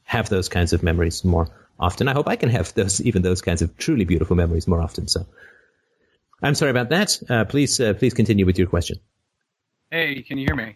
have 0.04 0.30
those 0.30 0.50
kinds 0.50 0.74
of 0.74 0.84
memories 0.84 1.24
more 1.24 1.48
often. 1.80 2.08
I 2.08 2.14
hope 2.14 2.28
I 2.28 2.36
can 2.36 2.50
have 2.50 2.74
those, 2.74 3.02
even 3.02 3.22
those 3.22 3.42
kinds 3.42 3.62
of 3.62 3.76
truly 3.78 4.06
beautiful 4.06 4.36
memories 4.36 4.68
more 4.68 4.82
often. 4.82 5.08
So 5.08 5.26
I'm 6.42 6.56
sorry 6.56 6.72
about 6.72 6.90
that. 6.90 7.20
Uh, 7.28 7.46
please, 7.46 7.80
uh, 7.80 7.94
please 7.94 8.14
continue 8.14 8.46
with 8.46 8.60
your 8.60 8.68
question. 8.68 9.00
Hey, 9.90 10.22
can 10.22 10.38
you 10.38 10.46
hear 10.46 10.56
me? 10.56 10.76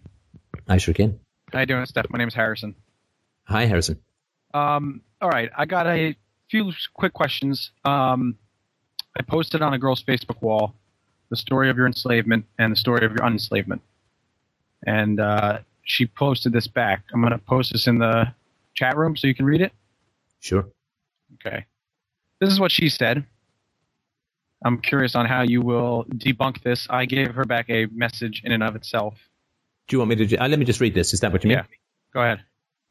I 0.67 0.77
sure 0.77 0.93
can. 0.93 1.19
How 1.53 1.61
you 1.61 1.65
doing, 1.65 1.85
Steph? 1.85 2.09
My 2.09 2.17
name 2.17 2.27
is 2.27 2.33
Harrison. 2.33 2.75
Hi, 3.43 3.65
Harrison. 3.65 3.99
Um, 4.53 5.01
all 5.21 5.29
right, 5.29 5.49
I 5.55 5.65
got 5.65 5.87
a 5.87 6.15
few 6.49 6.71
quick 6.93 7.13
questions. 7.13 7.71
Um, 7.85 8.37
I 9.17 9.21
posted 9.23 9.61
on 9.61 9.73
a 9.73 9.77
girl's 9.79 10.03
Facebook 10.03 10.41
wall 10.41 10.75
the 11.29 11.35
story 11.35 11.69
of 11.69 11.77
your 11.77 11.87
enslavement 11.87 12.45
and 12.57 12.71
the 12.71 12.75
story 12.75 13.05
of 13.05 13.11
your 13.11 13.23
unenslavement, 13.23 13.81
and 14.85 15.19
uh, 15.19 15.59
she 15.83 16.05
posted 16.05 16.53
this 16.53 16.67
back. 16.67 17.03
I'm 17.13 17.21
going 17.21 17.31
to 17.31 17.37
post 17.39 17.73
this 17.73 17.87
in 17.87 17.99
the 17.99 18.33
chat 18.73 18.97
room 18.97 19.15
so 19.15 19.27
you 19.27 19.35
can 19.35 19.45
read 19.45 19.61
it. 19.61 19.71
Sure. 20.39 20.67
Okay. 21.35 21.65
This 22.39 22.51
is 22.51 22.59
what 22.59 22.71
she 22.71 22.89
said. 22.89 23.25
I'm 24.63 24.79
curious 24.81 25.15
on 25.15 25.25
how 25.25 25.43
you 25.43 25.61
will 25.61 26.05
debunk 26.13 26.61
this. 26.63 26.87
I 26.89 27.05
gave 27.05 27.35
her 27.35 27.45
back 27.45 27.69
a 27.69 27.85
message 27.87 28.41
in 28.43 28.51
and 28.51 28.63
of 28.63 28.75
itself. 28.75 29.15
Do 29.87 29.95
you 29.95 29.99
want 29.99 30.09
me 30.09 30.27
to? 30.27 30.37
Uh, 30.37 30.47
let 30.47 30.59
me 30.59 30.65
just 30.65 30.81
read 30.81 30.93
this. 30.93 31.13
Is 31.13 31.21
that 31.21 31.31
what 31.31 31.43
you 31.43 31.49
mean? 31.49 31.57
Yeah. 31.57 31.65
Go 32.13 32.21
ahead. 32.21 32.41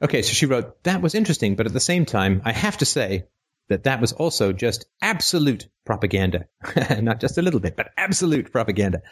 Okay, 0.00 0.22
so 0.22 0.32
she 0.32 0.46
wrote, 0.46 0.82
that 0.84 1.02
was 1.02 1.14
interesting, 1.14 1.56
but 1.56 1.66
at 1.66 1.72
the 1.72 1.80
same 1.80 2.06
time, 2.06 2.42
I 2.44 2.52
have 2.52 2.78
to 2.78 2.84
say 2.84 3.24
that 3.68 3.84
that 3.84 4.00
was 4.00 4.12
also 4.12 4.52
just 4.52 4.86
absolute 5.00 5.68
propaganda. 5.84 6.46
Not 7.00 7.20
just 7.20 7.38
a 7.38 7.42
little 7.42 7.60
bit, 7.60 7.76
but 7.76 7.92
absolute 7.96 8.52
propaganda. 8.52 9.02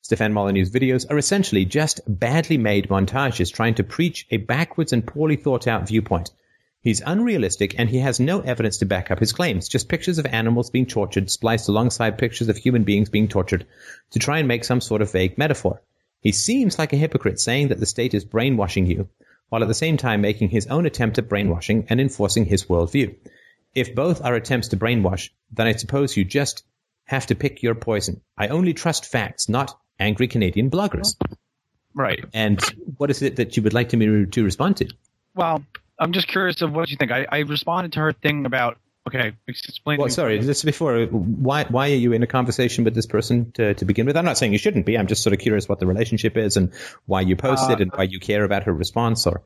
Stefan 0.00 0.32
Molyneux's 0.32 0.70
videos 0.70 1.10
are 1.10 1.18
essentially 1.18 1.64
just 1.64 2.00
badly 2.06 2.56
made 2.56 2.88
montages 2.88 3.52
trying 3.52 3.74
to 3.74 3.84
preach 3.84 4.26
a 4.30 4.36
backwards 4.36 4.92
and 4.92 5.06
poorly 5.06 5.36
thought 5.36 5.66
out 5.66 5.88
viewpoint. 5.88 6.30
He's 6.80 7.02
unrealistic 7.04 7.74
and 7.78 7.90
he 7.90 7.98
has 7.98 8.20
no 8.20 8.40
evidence 8.40 8.78
to 8.78 8.86
back 8.86 9.10
up 9.10 9.18
his 9.18 9.32
claims, 9.32 9.68
just 9.68 9.88
pictures 9.88 10.18
of 10.18 10.26
animals 10.26 10.70
being 10.70 10.86
tortured 10.86 11.30
spliced 11.30 11.68
alongside 11.68 12.16
pictures 12.16 12.48
of 12.48 12.56
human 12.56 12.84
beings 12.84 13.10
being 13.10 13.28
tortured 13.28 13.66
to 14.10 14.18
try 14.18 14.38
and 14.38 14.46
make 14.46 14.64
some 14.64 14.80
sort 14.80 15.02
of 15.02 15.10
vague 15.10 15.36
metaphor. 15.36 15.82
He 16.20 16.32
seems 16.32 16.78
like 16.78 16.92
a 16.92 16.96
hypocrite 16.96 17.40
saying 17.40 17.68
that 17.68 17.80
the 17.80 17.86
state 17.86 18.14
is 18.14 18.24
brainwashing 18.24 18.86
you, 18.86 19.08
while 19.48 19.62
at 19.62 19.68
the 19.68 19.74
same 19.74 19.96
time 19.96 20.20
making 20.20 20.50
his 20.50 20.66
own 20.68 20.86
attempt 20.86 21.18
at 21.18 21.28
brainwashing 21.28 21.86
and 21.88 22.00
enforcing 22.00 22.44
his 22.44 22.66
worldview. 22.66 23.14
If 23.74 23.94
both 23.94 24.24
are 24.24 24.34
attempts 24.34 24.68
to 24.68 24.76
brainwash, 24.76 25.30
then 25.52 25.66
I 25.66 25.72
suppose 25.72 26.16
you 26.16 26.24
just 26.24 26.64
have 27.04 27.26
to 27.26 27.34
pick 27.34 27.62
your 27.62 27.74
poison. 27.74 28.20
I 28.36 28.48
only 28.48 28.74
trust 28.74 29.06
facts, 29.06 29.48
not 29.48 29.78
angry 29.98 30.28
Canadian 30.28 30.70
bloggers. 30.70 31.16
Right. 31.94 32.24
And 32.32 32.60
what 32.96 33.10
is 33.10 33.22
it 33.22 33.36
that 33.36 33.56
you 33.56 33.62
would 33.62 33.74
like 33.74 33.90
to 33.90 33.96
me 33.96 34.26
to 34.26 34.44
respond 34.44 34.76
to? 34.78 34.88
Well, 35.34 35.64
I'm 35.98 36.12
just 36.12 36.28
curious 36.28 36.62
of 36.62 36.72
what 36.72 36.90
you 36.90 36.96
think. 36.96 37.10
I, 37.10 37.26
I 37.30 37.38
responded 37.40 37.92
to 37.94 38.00
her 38.00 38.12
thing 38.12 38.46
about 38.46 38.78
okay, 39.08 39.32
explain. 39.46 39.98
Well, 39.98 40.08
sorry, 40.10 40.38
just 40.38 40.64
before, 40.64 41.06
why 41.06 41.64
why 41.64 41.90
are 41.90 41.94
you 41.94 42.12
in 42.12 42.22
a 42.22 42.26
conversation 42.26 42.84
with 42.84 42.94
this 42.94 43.06
person 43.06 43.50
to, 43.52 43.74
to 43.74 43.84
begin 43.84 44.06
with? 44.06 44.16
I'm 44.16 44.24
not 44.24 44.38
saying 44.38 44.52
you 44.52 44.58
shouldn't 44.58 44.86
be. 44.86 44.96
I'm 44.96 45.06
just 45.06 45.22
sort 45.22 45.32
of 45.32 45.40
curious 45.40 45.68
what 45.68 45.80
the 45.80 45.86
relationship 45.86 46.36
is 46.36 46.56
and 46.56 46.72
why 47.06 47.22
you 47.22 47.36
posted 47.36 47.80
uh, 47.80 47.82
and 47.82 47.92
why 47.92 48.04
you 48.04 48.20
care 48.20 48.44
about 48.44 48.64
her 48.64 48.72
response. 48.72 49.26
Or 49.26 49.42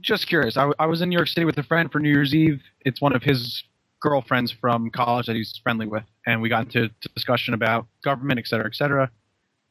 just 0.00 0.26
curious. 0.26 0.56
I, 0.56 0.70
I 0.78 0.86
was 0.86 1.02
in 1.02 1.08
New 1.08 1.16
York 1.16 1.28
City 1.28 1.44
with 1.44 1.58
a 1.58 1.62
friend 1.62 1.90
for 1.90 2.00
New 2.00 2.10
Year's 2.10 2.34
Eve. 2.34 2.62
It's 2.80 3.00
one 3.00 3.14
of 3.14 3.22
his 3.22 3.62
girlfriends 4.00 4.52
from 4.52 4.90
college 4.90 5.26
that 5.26 5.36
he's 5.36 5.58
friendly 5.62 5.86
with, 5.86 6.04
and 6.26 6.40
we 6.40 6.48
got 6.48 6.64
into 6.64 6.90
discussion 7.14 7.54
about 7.54 7.86
government, 8.04 8.38
et 8.38 8.46
cetera, 8.46 8.66
et 8.66 8.74
cetera. 8.74 9.10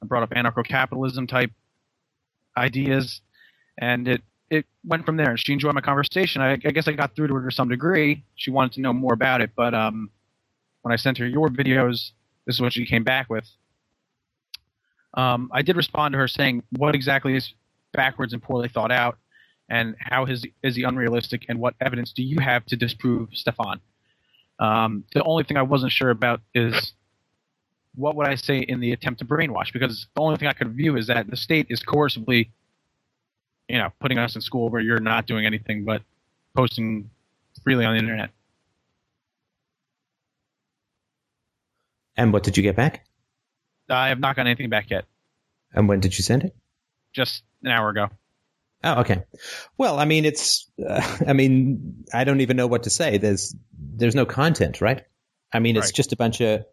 I 0.01 0.05
brought 0.05 0.23
up 0.23 0.31
anarcho-capitalism 0.31 1.27
type 1.27 1.51
ideas, 2.57 3.21
and 3.77 4.07
it 4.07 4.21
it 4.49 4.65
went 4.83 5.05
from 5.05 5.17
there. 5.17 5.35
She 5.37 5.53
enjoyed 5.53 5.73
my 5.73 5.81
conversation. 5.81 6.41
I, 6.41 6.51
I, 6.51 6.55
guess 6.57 6.87
I 6.87 6.91
got 6.91 7.15
through 7.15 7.29
to 7.29 7.33
her 7.33 7.49
to 7.49 7.55
some 7.55 7.67
degree. 7.67 8.23
She 8.35 8.51
wanted 8.51 8.73
to 8.73 8.81
know 8.81 8.93
more 8.93 9.13
about 9.13 9.41
it, 9.41 9.51
but 9.55 9.73
um, 9.73 10.11
when 10.83 10.93
I 10.93 10.97
sent 10.97 11.17
her 11.17 11.25
your 11.25 11.49
videos, 11.49 12.11
this 12.45 12.55
is 12.55 12.61
what 12.61 12.73
she 12.73 12.85
came 12.85 13.03
back 13.03 13.27
with. 13.27 13.45
Um, 15.15 15.49
I 15.51 15.63
did 15.63 15.75
respond 15.75 16.13
to 16.13 16.19
her 16.19 16.27
saying, 16.27 16.63
"What 16.77 16.93
exactly 16.93 17.35
is 17.35 17.53
backwards 17.93 18.33
and 18.33 18.41
poorly 18.41 18.67
thought 18.67 18.91
out, 18.91 19.17
and 19.69 19.95
how 19.99 20.25
is 20.25 20.45
is 20.63 20.75
he 20.75 20.83
unrealistic, 20.83 21.45
and 21.49 21.59
what 21.59 21.75
evidence 21.81 22.13
do 22.13 22.23
you 22.23 22.39
have 22.39 22.65
to 22.67 22.75
disprove 22.75 23.29
Stefan?" 23.33 23.79
Um, 24.59 25.03
the 25.13 25.23
only 25.23 25.43
thing 25.43 25.57
I 25.57 25.63
wasn't 25.63 25.91
sure 25.91 26.09
about 26.09 26.41
is 26.53 26.93
what 27.95 28.15
would 28.15 28.27
I 28.27 28.35
say 28.35 28.59
in 28.59 28.79
the 28.79 28.91
attempt 28.91 29.19
to 29.19 29.25
brainwash, 29.25 29.71
because 29.73 30.07
the 30.15 30.21
only 30.21 30.37
thing 30.37 30.47
I 30.47 30.53
could 30.53 30.73
view 30.73 30.97
is 30.97 31.07
that 31.07 31.29
the 31.29 31.37
state 31.37 31.67
is 31.69 31.81
coercively 31.81 32.49
you 33.67 33.77
know, 33.77 33.91
putting 33.99 34.17
us 34.17 34.35
in 34.35 34.41
school 34.41 34.69
where 34.69 34.81
you're 34.81 34.99
not 34.99 35.25
doing 35.25 35.45
anything 35.45 35.85
but 35.85 36.01
posting 36.55 37.09
freely 37.63 37.85
on 37.85 37.93
the 37.93 37.99
internet. 37.99 38.29
And 42.17 42.31
what 42.31 42.43
did 42.43 42.57
you 42.57 42.63
get 42.63 42.75
back? 42.75 43.05
I 43.89 44.09
have 44.09 44.19
not 44.19 44.35
gotten 44.35 44.47
anything 44.47 44.69
back 44.69 44.89
yet. 44.89 45.05
And 45.73 45.89
when 45.89 45.99
did 45.99 46.17
you 46.17 46.23
send 46.23 46.43
it? 46.43 46.55
Just 47.11 47.43
an 47.63 47.71
hour 47.71 47.89
ago. 47.89 48.09
Oh, 48.83 49.01
okay. 49.01 49.23
Well, 49.77 49.99
I 49.99 50.05
mean, 50.05 50.25
it's, 50.25 50.69
uh, 50.87 51.17
I 51.27 51.33
mean, 51.33 52.05
I 52.13 52.23
don't 52.23 52.41
even 52.41 52.57
know 52.57 52.67
what 52.67 52.83
to 52.83 52.89
say. 52.89 53.17
There's, 53.17 53.55
there's 53.77 54.15
no 54.15 54.25
content, 54.25 54.81
right? 54.81 55.03
I 55.53 55.59
mean, 55.59 55.77
it's 55.77 55.87
right. 55.87 55.93
just 55.93 56.13
a 56.13 56.17
bunch 56.17 56.41
of 56.41 56.65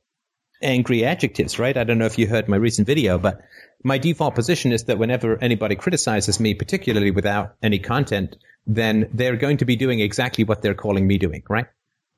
angry 0.61 1.05
adjectives, 1.05 1.59
right? 1.59 1.77
I 1.77 1.85
don't 1.85 1.99
know 1.99 2.07
if 2.07 2.19
you 2.19 2.27
heard 2.27 2.49
my 2.49 2.57
recent 2.57 2.87
video, 2.87 3.19
but 3.19 3.41
my 3.85 3.99
default 3.99 4.35
position 4.35 4.73
is 4.73 4.85
that 4.85 4.99
whenever 4.99 5.37
anybody 5.43 5.75
criticizes 5.75 6.39
me, 6.39 6.55
particularly 6.55 7.11
without 7.11 7.57
any 7.63 7.79
content, 7.79 8.37
then 8.67 9.09
they're 9.13 9.37
going 9.37 9.57
to 9.59 9.65
be 9.65 9.77
doing 9.77 10.01
exactly 10.01 10.45
what 10.45 10.63
they're 10.63 10.75
calling 10.75 11.07
me 11.07 11.19
doing, 11.19 11.43
right? 11.49 11.67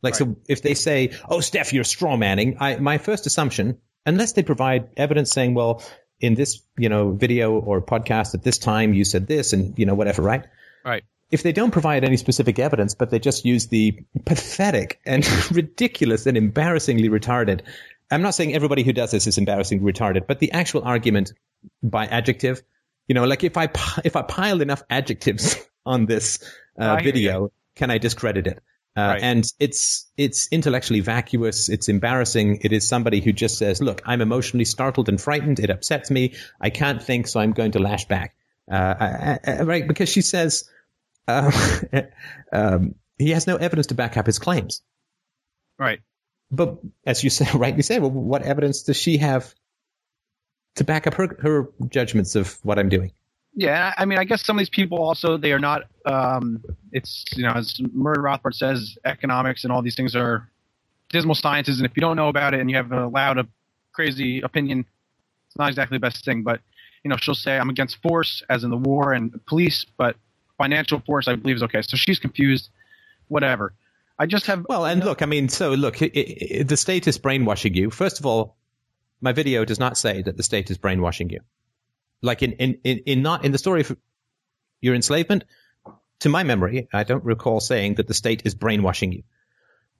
Like, 0.03 0.13
right. 0.15 0.19
so 0.19 0.37
if 0.49 0.61
they 0.63 0.75
say, 0.75 1.13
"Oh, 1.29 1.41
Steph, 1.41 1.73
you're 1.73 1.85
straw 1.85 2.17
manning," 2.17 2.59
I, 2.61 2.77
my 2.77 2.99
first 2.99 3.27
assumption, 3.27 3.79
unless 4.05 4.33
they 4.33 4.43
provide 4.43 4.91
evidence 4.99 5.31
saying, 5.31 5.55
"Well, 5.55 5.83
in 6.25 6.35
this, 6.35 6.61
you 6.77 6.89
know, 6.89 7.13
video 7.13 7.59
or 7.59 7.81
podcast 7.81 8.35
at 8.35 8.43
this 8.43 8.59
time, 8.59 8.95
you 8.95 9.05
said 9.05 9.27
this," 9.27 9.53
and 9.53 9.79
you 9.79 9.87
know, 9.87 9.95
whatever, 9.95 10.23
right? 10.23 10.45
Right. 10.85 11.05
If 11.31 11.43
they 11.43 11.53
don't 11.53 11.71
provide 11.71 12.05
any 12.05 12.17
specific 12.17 12.59
evidence, 12.59 12.95
but 12.95 13.11
they 13.11 13.19
just 13.19 13.45
use 13.45 13.67
the 13.67 13.99
pathetic 14.25 15.01
and 15.05 15.27
ridiculous 15.51 16.27
and 16.27 16.37
embarrassingly 16.37 17.09
retarded 17.09 17.63
I'm 18.11 18.23
not 18.23 18.35
saying 18.35 18.55
everybody 18.55 18.83
who 18.83 18.93
does 18.93 19.11
this 19.11 19.27
is 19.27 19.39
embarrassingly 19.39 19.93
retarded, 19.93 20.27
but 20.27 20.39
the 20.39 20.53
actual 20.53 20.83
argument 20.85 21.33
by 21.83 22.07
adjective, 22.07 22.63
you 23.09 23.15
know, 23.15 23.25
like 23.25 23.45
if 23.45 23.57
I 23.57 23.69
if 24.05 24.17
I 24.17 24.23
pile 24.23 24.61
enough 24.61 24.83
adjectives 24.91 25.57
on 25.87 26.07
this 26.07 26.39
uh, 26.79 26.97
video, 27.03 27.53
can 27.77 27.91
I 27.91 27.99
discredit 27.99 28.47
it? 28.47 28.63
Uh, 28.97 29.01
right. 29.01 29.23
And 29.23 29.45
it's 29.59 30.09
it's 30.17 30.49
intellectually 30.53 31.01
vacuous. 31.01 31.69
It's 31.69 31.89
embarrassing. 31.89 32.61
It 32.63 32.73
is 32.73 32.87
somebody 32.87 33.21
who 33.21 33.33
just 33.33 33.59
says, 33.59 33.83
"Look, 33.83 34.03
I'm 34.07 34.21
emotionally 34.21 34.65
startled 34.65 35.09
and 35.09 35.21
frightened. 35.21 35.59
It 35.59 35.71
upsets 35.71 36.11
me. 36.11 36.35
I 36.61 36.71
can't 36.71 37.03
think, 37.03 37.27
so 37.27 37.41
I'm 37.41 37.53
going 37.53 37.73
to 37.73 37.81
lash 37.81 38.07
back." 38.07 38.37
Uh, 38.71 38.95
I, 39.01 39.39
I, 39.47 39.63
right? 39.63 39.87
Because 39.87 40.09
she 40.09 40.23
says 40.23 40.71
um, 41.29 41.53
um, 42.53 42.95
he 43.19 43.31
has 43.31 43.47
no 43.47 43.57
evidence 43.57 43.89
to 43.89 43.95
back 43.95 44.17
up 44.17 44.27
his 44.27 44.39
claims. 44.39 44.83
Right. 45.79 46.01
But 46.51 46.79
as 47.07 47.25
you 47.25 47.31
said, 47.31 47.55
rightly 47.55 47.83
say, 47.83 47.99
well, 47.99 48.11
what 48.11 48.43
evidence 48.43 48.83
does 48.83 48.97
she 48.97 49.19
have 49.19 49.55
to 50.77 50.85
back 50.85 51.07
up 51.07 51.15
her 51.15 51.37
her 51.41 51.69
judgments 51.89 52.35
of 52.35 52.59
what 52.63 52.79
I'm 52.79 52.89
doing? 52.89 53.13
Yeah, 53.55 53.93
I 53.97 54.05
mean, 54.05 54.19
I 54.19 54.25
guess 54.25 54.45
some 54.45 54.57
of 54.57 54.61
these 54.61 54.71
people 54.71 54.99
also 54.99 55.37
they 55.37 55.53
are 55.53 55.59
not. 55.59 55.83
Um, 56.05 56.63
it's 56.93 57.25
you 57.35 57.45
know, 57.45 57.53
as 57.53 57.81
Murray 57.93 58.19
Rothbard 58.19 58.55
says, 58.55 58.99
economics 59.05 59.65
and 59.65 59.73
all 59.73 59.83
these 59.83 59.97
things 59.97 60.15
are 60.15 60.49
dismal 61.11 61.35
sciences, 61.35 61.79
and 61.79 61.87
if 61.87 61.97
you 61.97 62.01
don't 62.01 62.17
know 62.17 62.29
about 62.29 62.55
it 62.55 62.61
and 62.61 62.71
you 62.71 62.77
have 62.77 62.93
a 62.93 63.07
loud, 63.07 63.39
a 63.39 63.47
crazy 63.93 64.41
opinion, 64.41 64.85
it's 65.47 65.57
not 65.57 65.69
exactly 65.69 65.97
the 65.97 66.01
best 66.01 66.25
thing. 66.25 66.43
But 66.43 66.61
you 67.03 67.09
know, 67.09 67.17
she'll 67.17 67.35
say 67.35 67.57
I'm 67.57 67.71
against 67.71 68.03
force, 68.03 68.43
as 68.49 68.65
in 68.65 68.71
the 68.71 68.77
war 68.77 69.13
and 69.13 69.45
police, 69.47 69.87
but 69.97 70.17
financial 70.59 71.01
force 71.01 71.29
I 71.29 71.37
believe 71.37 71.57
is 71.57 71.63
okay. 71.63 71.83
So 71.83 71.97
she's 71.97 72.19
confused. 72.19 72.69
Whatever. 73.29 73.73
I 74.19 74.27
just 74.27 74.47
have. 74.47 74.67
Well, 74.69 74.85
and 74.85 75.05
look, 75.05 75.23
I 75.23 75.27
mean, 75.27 75.49
so 75.49 75.71
look, 75.73 76.03
it, 76.03 76.13
it, 76.15 76.69
the 76.69 76.77
state 76.77 77.09
is 77.09 77.19
brainwashing 77.19 77.75
you. 77.75 77.91
First 77.91 78.21
of 78.21 78.27
all, 78.27 78.57
my 79.21 79.33
video 79.33 79.65
does 79.65 79.79
not 79.79 79.97
say 79.97 80.23
that 80.23 80.37
the 80.37 80.43
state 80.43 80.71
is 80.71 80.79
brainwashing 80.79 81.31
you. 81.31 81.41
Like 82.23 82.43
in, 82.43 82.53
in, 82.53 82.79
in, 82.85 82.99
in 83.07 83.23
not 83.23 83.45
in 83.45 83.53
the 83.53 83.59
story 83.59 83.81
of 83.81 83.97
your 84.81 84.95
enslavement, 84.95 85.45
to 86.25 86.31
my 86.31 86.43
memory, 86.43 86.89
I 86.93 87.05
don't 87.05 87.25
recall 87.25 87.61
saying 87.61 87.97
that 87.97 88.09
the 88.09 88.15
state 88.15 88.43
is 88.45 88.55
brainwashing 88.55 89.13
you. 89.13 89.23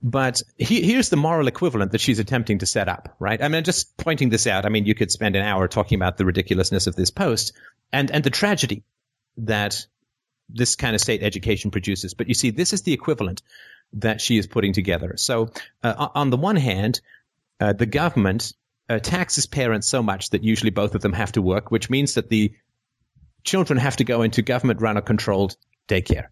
But 0.01 0.41
he, 0.57 0.81
here's 0.81 1.09
the 1.09 1.17
moral 1.17 1.47
equivalent 1.47 1.91
that 1.91 2.01
she's 2.01 2.17
attempting 2.17 2.59
to 2.59 2.65
set 2.65 2.89
up, 2.89 3.15
right? 3.19 3.41
I 3.41 3.47
mean, 3.47 3.63
just 3.63 3.95
pointing 3.95 4.29
this 4.29 4.47
out. 4.47 4.65
I 4.65 4.69
mean, 4.69 4.85
you 4.85 4.95
could 4.95 5.11
spend 5.11 5.35
an 5.35 5.43
hour 5.43 5.67
talking 5.67 5.95
about 5.95 6.17
the 6.17 6.25
ridiculousness 6.25 6.87
of 6.87 6.95
this 6.95 7.11
post 7.11 7.53
and, 7.93 8.09
and 8.09 8.23
the 8.23 8.31
tragedy 8.31 8.83
that 9.37 9.85
this 10.49 10.75
kind 10.75 10.95
of 10.95 11.01
state 11.01 11.21
education 11.21 11.69
produces. 11.69 12.15
But 12.15 12.27
you 12.27 12.33
see, 12.33 12.49
this 12.49 12.73
is 12.73 12.81
the 12.81 12.93
equivalent 12.93 13.43
that 13.93 14.19
she 14.19 14.37
is 14.37 14.47
putting 14.47 14.73
together. 14.73 15.13
So, 15.17 15.51
uh, 15.83 16.07
on 16.15 16.31
the 16.31 16.37
one 16.37 16.55
hand, 16.55 17.01
uh, 17.59 17.73
the 17.73 17.85
government 17.85 18.53
uh, 18.89 18.97
taxes 18.97 19.45
parents 19.45 19.87
so 19.87 20.01
much 20.01 20.31
that 20.31 20.43
usually 20.43 20.71
both 20.71 20.95
of 20.95 21.01
them 21.01 21.13
have 21.13 21.33
to 21.33 21.41
work, 21.41 21.69
which 21.69 21.89
means 21.89 22.15
that 22.15 22.29
the 22.29 22.53
children 23.43 23.77
have 23.77 23.97
to 23.97 24.03
go 24.03 24.23
into 24.23 24.41
government 24.41 24.81
run 24.81 24.97
or 24.97 25.01
controlled 25.01 25.55
daycare. 25.87 26.27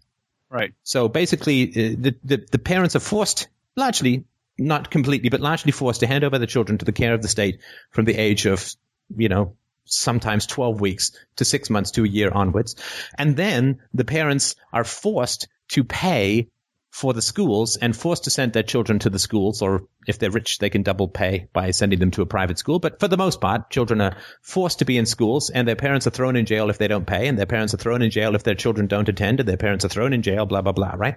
Right. 0.50 0.72
So 0.82 1.08
basically, 1.08 1.68
uh, 1.68 1.96
the, 1.98 2.14
the, 2.22 2.46
the 2.52 2.58
parents 2.58 2.94
are 2.94 3.00
forced, 3.00 3.48
largely, 3.76 4.24
not 4.56 4.90
completely, 4.90 5.28
but 5.28 5.40
largely 5.40 5.72
forced 5.72 6.00
to 6.00 6.06
hand 6.06 6.24
over 6.24 6.38
the 6.38 6.46
children 6.46 6.78
to 6.78 6.84
the 6.84 6.92
care 6.92 7.14
of 7.14 7.22
the 7.22 7.28
state 7.28 7.60
from 7.90 8.04
the 8.04 8.14
age 8.16 8.46
of, 8.46 8.72
you 9.16 9.28
know, 9.28 9.56
sometimes 9.84 10.46
12 10.46 10.80
weeks 10.80 11.12
to 11.36 11.44
six 11.44 11.70
months 11.70 11.92
to 11.92 12.04
a 12.04 12.08
year 12.08 12.30
onwards. 12.30 12.76
And 13.18 13.36
then 13.36 13.80
the 13.92 14.04
parents 14.04 14.54
are 14.72 14.84
forced 14.84 15.48
to 15.68 15.84
pay 15.84 16.48
for 16.94 17.12
the 17.12 17.20
schools 17.20 17.76
and 17.76 17.96
forced 17.96 18.22
to 18.22 18.30
send 18.30 18.52
their 18.52 18.62
children 18.62 19.00
to 19.00 19.10
the 19.10 19.18
schools, 19.18 19.62
or 19.62 19.88
if 20.06 20.20
they're 20.20 20.30
rich, 20.30 20.58
they 20.60 20.70
can 20.70 20.84
double 20.84 21.08
pay 21.08 21.48
by 21.52 21.72
sending 21.72 21.98
them 21.98 22.12
to 22.12 22.22
a 22.22 22.26
private 22.26 22.56
school. 22.56 22.78
But 22.78 23.00
for 23.00 23.08
the 23.08 23.16
most 23.16 23.40
part, 23.40 23.68
children 23.68 24.00
are 24.00 24.16
forced 24.42 24.78
to 24.78 24.84
be 24.84 24.96
in 24.96 25.04
schools 25.04 25.50
and 25.50 25.66
their 25.66 25.74
parents 25.74 26.06
are 26.06 26.10
thrown 26.10 26.36
in 26.36 26.46
jail 26.46 26.70
if 26.70 26.78
they 26.78 26.86
don't 26.86 27.04
pay 27.04 27.26
and 27.26 27.36
their 27.36 27.46
parents 27.46 27.74
are 27.74 27.78
thrown 27.78 28.00
in 28.00 28.12
jail 28.12 28.36
if 28.36 28.44
their 28.44 28.54
children 28.54 28.86
don't 28.86 29.08
attend 29.08 29.40
and 29.40 29.48
their 29.48 29.56
parents 29.56 29.84
are 29.84 29.88
thrown 29.88 30.12
in 30.12 30.22
jail, 30.22 30.46
blah, 30.46 30.62
blah, 30.62 30.70
blah, 30.70 30.94
right? 30.96 31.16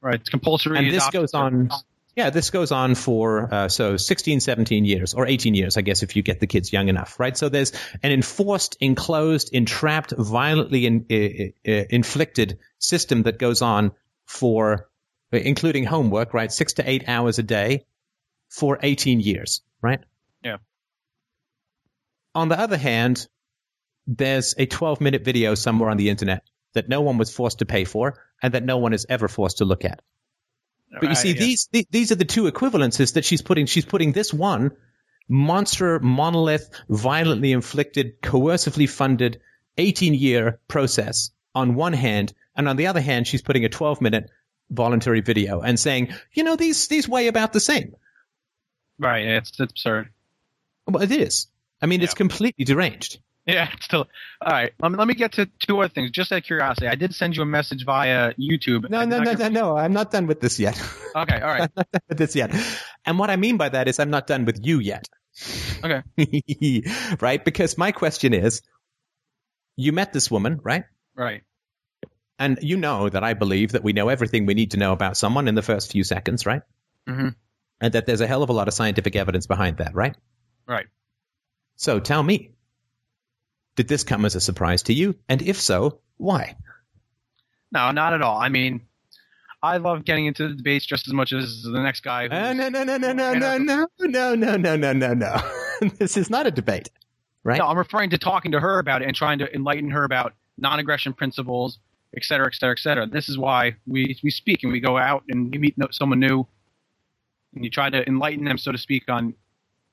Right. 0.00 0.16
It's 0.16 0.28
compulsory. 0.28 0.76
And 0.76 0.90
this 0.92 1.08
goes 1.10 1.34
on. 1.34 1.70
Yeah, 2.16 2.30
this 2.30 2.50
goes 2.50 2.72
on 2.72 2.96
for 2.96 3.54
uh, 3.54 3.68
so 3.68 3.96
16, 3.96 4.40
17 4.40 4.84
years 4.84 5.14
or 5.14 5.28
18 5.28 5.54
years, 5.54 5.76
I 5.76 5.82
guess, 5.82 6.02
if 6.02 6.16
you 6.16 6.24
get 6.24 6.40
the 6.40 6.48
kids 6.48 6.72
young 6.72 6.88
enough, 6.88 7.20
right? 7.20 7.36
So 7.36 7.48
there's 7.48 7.70
an 8.02 8.10
enforced, 8.10 8.76
enclosed, 8.80 9.50
entrapped, 9.52 10.14
violently 10.18 10.84
in, 10.84 11.06
uh, 11.08 11.70
uh, 11.70 11.84
inflicted 11.90 12.58
system 12.80 13.22
that 13.22 13.38
goes 13.38 13.62
on 13.62 13.92
for, 14.26 14.88
including 15.32 15.84
homework, 15.84 16.34
right? 16.34 16.52
Six 16.52 16.74
to 16.74 16.88
eight 16.88 17.08
hours 17.08 17.38
a 17.38 17.42
day 17.42 17.84
for 18.48 18.78
18 18.82 19.20
years, 19.20 19.62
right? 19.80 20.00
Yeah. 20.44 20.58
On 22.34 22.48
the 22.48 22.58
other 22.58 22.76
hand, 22.76 23.26
there's 24.06 24.54
a 24.58 24.66
12 24.66 25.00
minute 25.00 25.24
video 25.24 25.54
somewhere 25.54 25.90
on 25.90 25.96
the 25.96 26.10
internet 26.10 26.42
that 26.74 26.88
no 26.88 27.00
one 27.02 27.18
was 27.18 27.34
forced 27.34 27.58
to 27.60 27.66
pay 27.66 27.84
for 27.84 28.14
and 28.42 28.54
that 28.54 28.64
no 28.64 28.78
one 28.78 28.92
is 28.92 29.06
ever 29.08 29.28
forced 29.28 29.58
to 29.58 29.64
look 29.64 29.84
at. 29.84 30.00
But 31.00 31.08
you 31.08 31.14
see, 31.14 31.32
yeah. 31.32 31.40
these 31.40 31.68
the- 31.72 31.86
these 31.90 32.12
are 32.12 32.16
the 32.16 32.24
two 32.24 32.50
equivalences 32.50 33.14
that 33.14 33.24
she's 33.24 33.40
putting. 33.42 33.66
She's 33.66 33.86
putting 33.86 34.12
this 34.12 34.32
one 34.32 34.72
monster, 35.28 35.98
monolith, 36.00 36.68
violently 36.88 37.52
inflicted, 37.52 38.20
coercively 38.20 38.88
funded, 38.88 39.40
18 39.78 40.14
year 40.14 40.60
process 40.68 41.30
on 41.54 41.74
one 41.74 41.94
hand, 41.94 42.34
and 42.54 42.68
on 42.68 42.76
the 42.76 42.88
other 42.88 43.00
hand, 43.00 43.26
she's 43.26 43.40
putting 43.42 43.64
a 43.64 43.68
12 43.70 44.00
minute 44.02 44.28
voluntary 44.70 45.20
video 45.20 45.60
and 45.60 45.78
saying, 45.78 46.12
you 46.32 46.44
know, 46.44 46.56
these 46.56 46.88
these 46.88 47.08
weigh 47.08 47.26
about 47.26 47.52
the 47.52 47.60
same. 47.60 47.94
Right. 48.98 49.24
It's, 49.26 49.50
it's 49.50 49.60
absurd. 49.60 50.10
Well, 50.86 51.02
it 51.02 51.10
is. 51.10 51.46
I 51.80 51.86
mean, 51.86 52.02
it's 52.02 52.14
completely 52.14 52.64
deranged. 52.64 53.18
Yeah, 53.46 53.68
it's 53.72 53.84
still. 53.84 54.06
All 54.40 54.52
right. 54.52 54.72
Let 54.80 54.92
me, 54.92 54.98
let 54.98 55.08
me 55.08 55.14
get 55.14 55.32
to 55.32 55.46
two 55.58 55.80
other 55.80 55.92
things. 55.92 56.12
Just 56.12 56.30
out 56.30 56.38
of 56.38 56.44
curiosity, 56.44 56.86
I 56.86 56.94
did 56.94 57.12
send 57.12 57.36
you 57.36 57.42
a 57.42 57.46
message 57.46 57.84
via 57.84 58.34
YouTube. 58.34 58.88
No, 58.88 59.04
no, 59.04 59.20
no, 59.20 59.32
no, 59.32 59.48
no. 59.48 59.76
I'm 59.76 59.92
not 59.92 60.12
done 60.12 60.26
with 60.26 60.40
this 60.40 60.58
yet. 60.58 60.80
Okay. 61.14 61.40
All 61.42 61.48
right. 61.48 61.70
not 61.76 61.90
done 61.92 62.00
with 62.08 62.16
this 62.16 62.34
yet. 62.34 62.54
And 63.04 63.18
what 63.18 63.28
I 63.28 63.36
mean 63.36 63.58
by 63.58 63.68
that 63.68 63.86
is 63.86 64.00
I'm 64.00 64.08
not 64.08 64.26
done 64.26 64.46
with 64.46 64.64
you 64.64 64.78
yet. 64.78 65.06
Okay. 65.84 66.82
right? 67.20 67.44
Because 67.44 67.76
my 67.76 67.92
question 67.92 68.32
is, 68.32 68.62
you 69.76 69.92
met 69.92 70.14
this 70.14 70.30
woman, 70.30 70.58
right? 70.62 70.84
Right. 71.14 71.42
And 72.42 72.58
you 72.60 72.76
know 72.76 73.08
that 73.08 73.22
I 73.22 73.34
believe 73.34 73.70
that 73.70 73.84
we 73.84 73.92
know 73.92 74.08
everything 74.08 74.46
we 74.46 74.54
need 74.54 74.72
to 74.72 74.76
know 74.76 74.92
about 74.92 75.16
someone 75.16 75.46
in 75.46 75.54
the 75.54 75.62
first 75.62 75.92
few 75.92 76.02
seconds, 76.02 76.44
right? 76.44 76.62
Mm-hmm. 77.08 77.28
And 77.80 77.92
that 77.94 78.06
there's 78.06 78.20
a 78.20 78.26
hell 78.26 78.42
of 78.42 78.48
a 78.48 78.52
lot 78.52 78.66
of 78.66 78.74
scientific 78.74 79.14
evidence 79.14 79.46
behind 79.46 79.76
that, 79.76 79.94
right? 79.94 80.16
Right. 80.66 80.86
So 81.76 82.00
tell 82.00 82.20
me, 82.22 82.50
did 83.76 83.86
this 83.86 84.02
come 84.02 84.24
as 84.24 84.34
a 84.34 84.40
surprise 84.40 84.82
to 84.84 84.92
you? 84.92 85.14
And 85.28 85.40
if 85.40 85.60
so, 85.60 86.00
why? 86.16 86.56
No, 87.70 87.92
not 87.92 88.12
at 88.12 88.22
all. 88.22 88.38
I 88.38 88.48
mean, 88.48 88.80
I 89.62 89.76
love 89.76 90.04
getting 90.04 90.26
into 90.26 90.48
the 90.48 90.54
debates 90.54 90.84
just 90.84 91.06
as 91.06 91.14
much 91.14 91.32
as 91.32 91.62
the 91.62 91.80
next 91.80 92.00
guy. 92.00 92.24
who's- 92.24 92.32
Uh, 92.34 92.52
no, 92.54 92.68
no, 92.70 92.82
no, 92.82 92.96
no, 92.98 93.12
no, 93.12 93.34
no, 93.34 93.56
no, 93.58 93.86
no, 94.00 94.34
no, 94.34 94.56
no, 94.56 94.76
no, 94.76 94.92
no, 94.92 95.14
no. 95.14 95.40
this 95.98 96.16
is 96.16 96.28
not 96.28 96.48
a 96.48 96.50
debate, 96.50 96.90
right? 97.44 97.58
No, 97.58 97.68
I'm 97.68 97.78
referring 97.78 98.10
to 98.10 98.18
talking 98.18 98.50
to 98.50 98.58
her 98.58 98.80
about 98.80 99.00
it 99.02 99.06
and 99.06 99.14
trying 99.14 99.38
to 99.38 99.54
enlighten 99.54 99.90
her 99.92 100.02
about 100.02 100.34
non-aggression 100.58 101.12
principles, 101.14 101.78
et 102.16 102.24
cetera, 102.24 102.46
et 102.46 102.54
cetera, 102.54 102.72
et 102.72 102.80
cetera. 102.80 103.06
This 103.06 103.28
is 103.28 103.38
why 103.38 103.76
we 103.86 104.18
we 104.22 104.30
speak 104.30 104.62
and 104.62 104.72
we 104.72 104.80
go 104.80 104.96
out 104.96 105.24
and 105.28 105.50
we 105.50 105.58
meet 105.58 105.76
someone 105.90 106.20
new, 106.20 106.46
and 107.54 107.64
you 107.64 107.70
try 107.70 107.90
to 107.90 108.06
enlighten 108.06 108.44
them, 108.44 108.58
so 108.58 108.72
to 108.72 108.78
speak, 108.78 109.08
on 109.08 109.34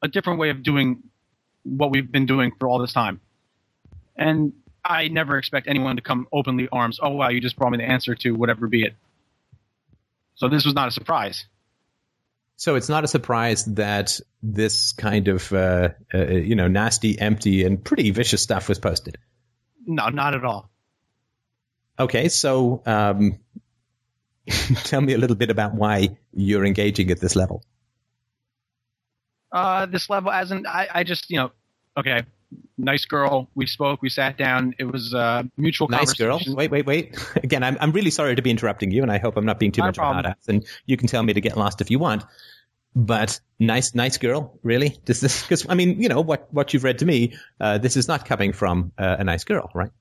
a 0.02 0.08
different 0.08 0.40
way 0.40 0.50
of 0.50 0.64
doing 0.64 1.04
what 1.64 1.91
we've 1.91 2.12
been 2.12 2.26
doing 2.26 2.52
for 2.58 2.68
all 2.68 2.80
this 2.80 2.94
time. 2.94 3.20
And 4.16 4.54
I 4.84 5.08
never 5.10 5.38
expect 5.38 5.68
anyone 5.68 5.98
to 5.98 6.02
come 6.02 6.28
openly 6.32 6.68
arms. 6.72 7.00
Oh 7.02 7.10
wow, 7.10 7.30
you 7.30 7.41
just 7.41 7.58
brought 7.58 7.72
me 7.72 7.78
the 7.78 7.84
answer 7.84 8.16
to 8.16 8.32
whatever 8.32 8.68
be 8.68 8.84
it. 8.84 8.96
So 10.36 10.48
this 10.48 10.66
was 10.66 10.74
not 10.74 10.88
a 10.88 10.91
surprise. 10.91 11.46
So 12.56 12.76
it's 12.76 12.90
not 12.90 13.04
a 13.06 13.08
surprise 13.08 13.64
that 13.76 14.20
this 14.44 14.91
kind 14.91 15.30
of, 15.30 15.52
uh, 15.54 15.90
uh, 16.14 16.26
you 16.26 16.56
know, 16.56 16.68
nasty, 16.68 17.18
empty, 17.18 17.64
and 17.64 17.82
pretty 17.82 18.12
vicious 18.12 18.41
stuff 18.41 18.68
was 18.68 18.80
posted. 18.80 19.18
No, 19.86 20.10
not 20.10 20.34
at 20.34 20.44
all. 20.44 20.70
Okay, 22.00 22.30
so 22.30 22.82
um, 22.86 23.40
tell 24.84 25.02
me 25.02 25.14
a 25.14 25.18
little 25.18 25.36
bit 25.36 25.50
about 25.50 25.74
why 25.76 26.18
you're 26.34 26.66
engaging 26.66 27.12
at 27.12 27.20
this 27.20 27.36
level. 27.36 27.64
uh, 29.52 29.86
this 29.86 30.10
level 30.10 30.32
as 30.32 30.52
in 30.52 30.66
I, 30.68 30.88
I 30.94 31.04
just 31.04 31.30
you 31.30 31.38
know 31.38 31.52
okay 31.98 32.24
nice 32.78 33.06
girl 33.06 33.50
we 33.56 33.66
spoke 33.68 34.02
we 34.02 34.10
sat 34.10 34.38
down 34.38 34.74
it 34.80 34.86
was 34.86 35.14
a 35.14 35.48
mutual 35.58 35.88
conversation 35.88 36.28
Nice 36.30 36.46
girl. 36.46 36.56
Wait, 36.56 36.72
wait, 36.72 36.86
wait. 36.86 37.18
Again, 37.44 37.64
I'm 37.64 37.78
I'm 37.82 37.92
really 37.92 38.12
sorry 38.12 38.36
to 38.36 38.42
be 38.42 38.50
interrupting 38.50 38.92
you, 38.92 39.02
and 39.04 39.12
I 39.12 39.18
hope 39.20 39.38
I'm 39.38 39.46
not 39.46 39.60
being 39.60 39.72
too 39.72 39.82
Not 39.82 39.88
much 39.88 39.98
of 39.98 40.04
a 40.04 40.14
hard 40.14 40.26
ass. 40.26 40.48
And 40.48 40.66
you 40.86 40.98
can 40.98 41.08
tell 41.08 41.22
me 41.24 41.34
to 41.34 41.42
get 41.42 41.58
lost 41.58 41.82
if 41.82 41.92
you 41.92 42.00
want. 42.00 42.24
But 42.96 43.40
nice, 43.60 43.94
nice 43.94 44.18
girl. 44.18 44.58
Really? 44.64 44.98
Does 45.06 45.20
this? 45.22 45.44
Because 45.44 45.66
I 45.70 45.76
mean, 45.76 46.02
you 46.02 46.10
know 46.10 46.22
what 46.22 46.52
what 46.52 46.74
you've 46.74 46.84
read 46.84 47.00
to 47.00 47.06
me. 47.06 47.34
Uh, 47.60 47.78
this 47.78 47.96
is 47.98 48.08
not 48.08 48.26
coming 48.26 48.52
from 48.54 48.92
uh, 48.98 49.18
a 49.20 49.24
nice 49.24 49.44
girl, 49.44 49.70
right? 49.76 49.92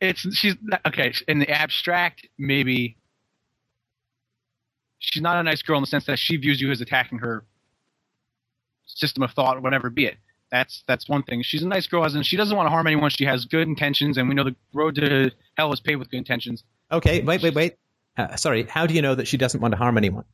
It's 0.00 0.20
she's 0.36 0.54
okay 0.86 1.12
in 1.26 1.38
the 1.38 1.50
abstract 1.50 2.26
maybe 2.38 2.96
she's 4.98 5.22
not 5.22 5.36
a 5.36 5.42
nice 5.42 5.62
girl 5.62 5.76
in 5.78 5.82
the 5.82 5.86
sense 5.86 6.06
that 6.06 6.18
she 6.18 6.36
views 6.36 6.60
you 6.60 6.70
as 6.70 6.80
attacking 6.80 7.18
her 7.18 7.44
system 8.86 9.22
of 9.22 9.30
thought 9.32 9.62
whatever 9.62 9.90
be 9.90 10.06
it 10.06 10.16
that's 10.50 10.82
that's 10.86 11.08
one 11.08 11.22
thing 11.22 11.42
she's 11.42 11.62
a 11.62 11.68
nice 11.68 11.86
girl 11.86 12.04
as 12.04 12.14
in 12.14 12.22
she 12.22 12.36
doesn't 12.36 12.56
want 12.56 12.66
to 12.66 12.70
harm 12.70 12.86
anyone 12.86 13.10
she 13.10 13.24
has 13.24 13.44
good 13.44 13.68
intentions 13.68 14.16
and 14.16 14.28
we 14.28 14.34
know 14.34 14.44
the 14.44 14.56
road 14.72 14.94
to 14.94 15.30
hell 15.56 15.72
is 15.72 15.80
paved 15.80 15.98
with 15.98 16.10
good 16.10 16.18
intentions 16.18 16.64
Okay, 16.90 17.20
wait, 17.22 17.42
wait, 17.42 17.54
wait. 17.54 17.76
Uh, 18.16 18.36
sorry. 18.36 18.64
How 18.64 18.86
do 18.86 18.94
you 18.94 19.02
know 19.02 19.14
that 19.14 19.28
she 19.28 19.36
doesn't 19.36 19.60
want 19.60 19.72
to 19.72 19.78
harm 19.78 19.98
anyone? 19.98 20.24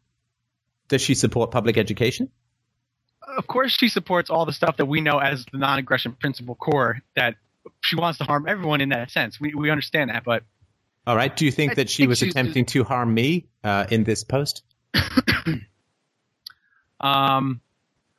Does 0.88 1.02
she 1.02 1.14
support 1.14 1.50
public 1.50 1.76
education? 1.76 2.30
of 3.38 3.46
course 3.46 3.72
she 3.72 3.88
supports 3.88 4.28
all 4.28 4.44
the 4.44 4.52
stuff 4.52 4.76
that 4.76 4.84
we 4.84 5.00
know 5.00 5.18
as 5.18 5.46
the 5.50 5.56
non-aggression 5.56 6.12
principle 6.12 6.54
core 6.54 7.00
that 7.16 7.34
she 7.82 7.96
wants 7.96 8.18
to 8.18 8.24
harm 8.24 8.46
everyone 8.48 8.80
in 8.80 8.90
that 8.90 9.10
sense 9.10 9.40
we, 9.40 9.54
we 9.54 9.70
understand 9.70 10.10
that 10.10 10.24
but 10.24 10.42
All 11.06 11.16
right. 11.16 11.34
Do 11.36 11.44
you 11.44 11.50
think 11.50 11.72
I 11.72 11.74
that 11.76 11.90
she 11.90 12.02
think 12.02 12.08
was 12.10 12.18
she's- 12.18 12.30
attempting 12.32 12.64
to 12.66 12.84
harm 12.84 13.12
me 13.12 13.46
uh, 13.62 13.86
in 13.90 14.04
this 14.04 14.24
post? 14.24 14.62
um 17.00 17.60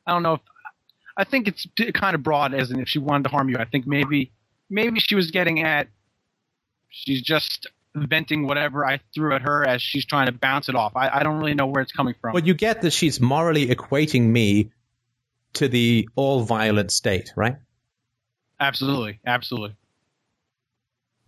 i 0.06 0.12
don't 0.12 0.24
know 0.24 0.34
if 0.34 0.42
i 1.18 1.24
think 1.24 1.48
it's 1.48 1.66
kind 1.94 2.16
of 2.16 2.22
broad 2.24 2.54
as 2.54 2.72
in 2.72 2.80
if 2.80 2.90
she 2.90 3.00
wanted 3.00 3.24
to 3.24 3.30
harm 3.30 3.50
you 3.50 3.58
i 3.58 3.66
think 3.66 3.88
maybe 3.88 4.32
maybe 4.70 5.00
she 5.00 5.16
was 5.16 5.32
getting 5.32 5.62
at 5.64 5.88
she's 6.90 7.22
just 7.22 7.68
venting 7.96 8.46
whatever 8.46 8.86
i 8.86 9.00
threw 9.14 9.34
at 9.34 9.42
her 9.42 9.66
as 9.66 9.82
she's 9.82 10.06
trying 10.06 10.26
to 10.26 10.32
bounce 10.34 10.68
it 10.70 10.76
off 10.76 10.92
i, 10.96 11.10
I 11.10 11.24
don't 11.24 11.38
really 11.40 11.54
know 11.56 11.68
where 11.68 11.82
it's 11.82 11.94
coming 11.94 12.14
from 12.20 12.34
Well, 12.34 12.44
you 12.46 12.54
get 12.54 12.82
that 12.82 12.92
she's 12.92 13.20
morally 13.22 13.68
equating 13.68 14.24
me 14.28 14.72
to 15.54 15.70
the 15.70 16.10
all 16.16 16.44
violent 16.44 16.92
state, 16.92 17.32
right? 17.38 17.56
Absolutely 18.60 19.20
absolutely 19.26 19.76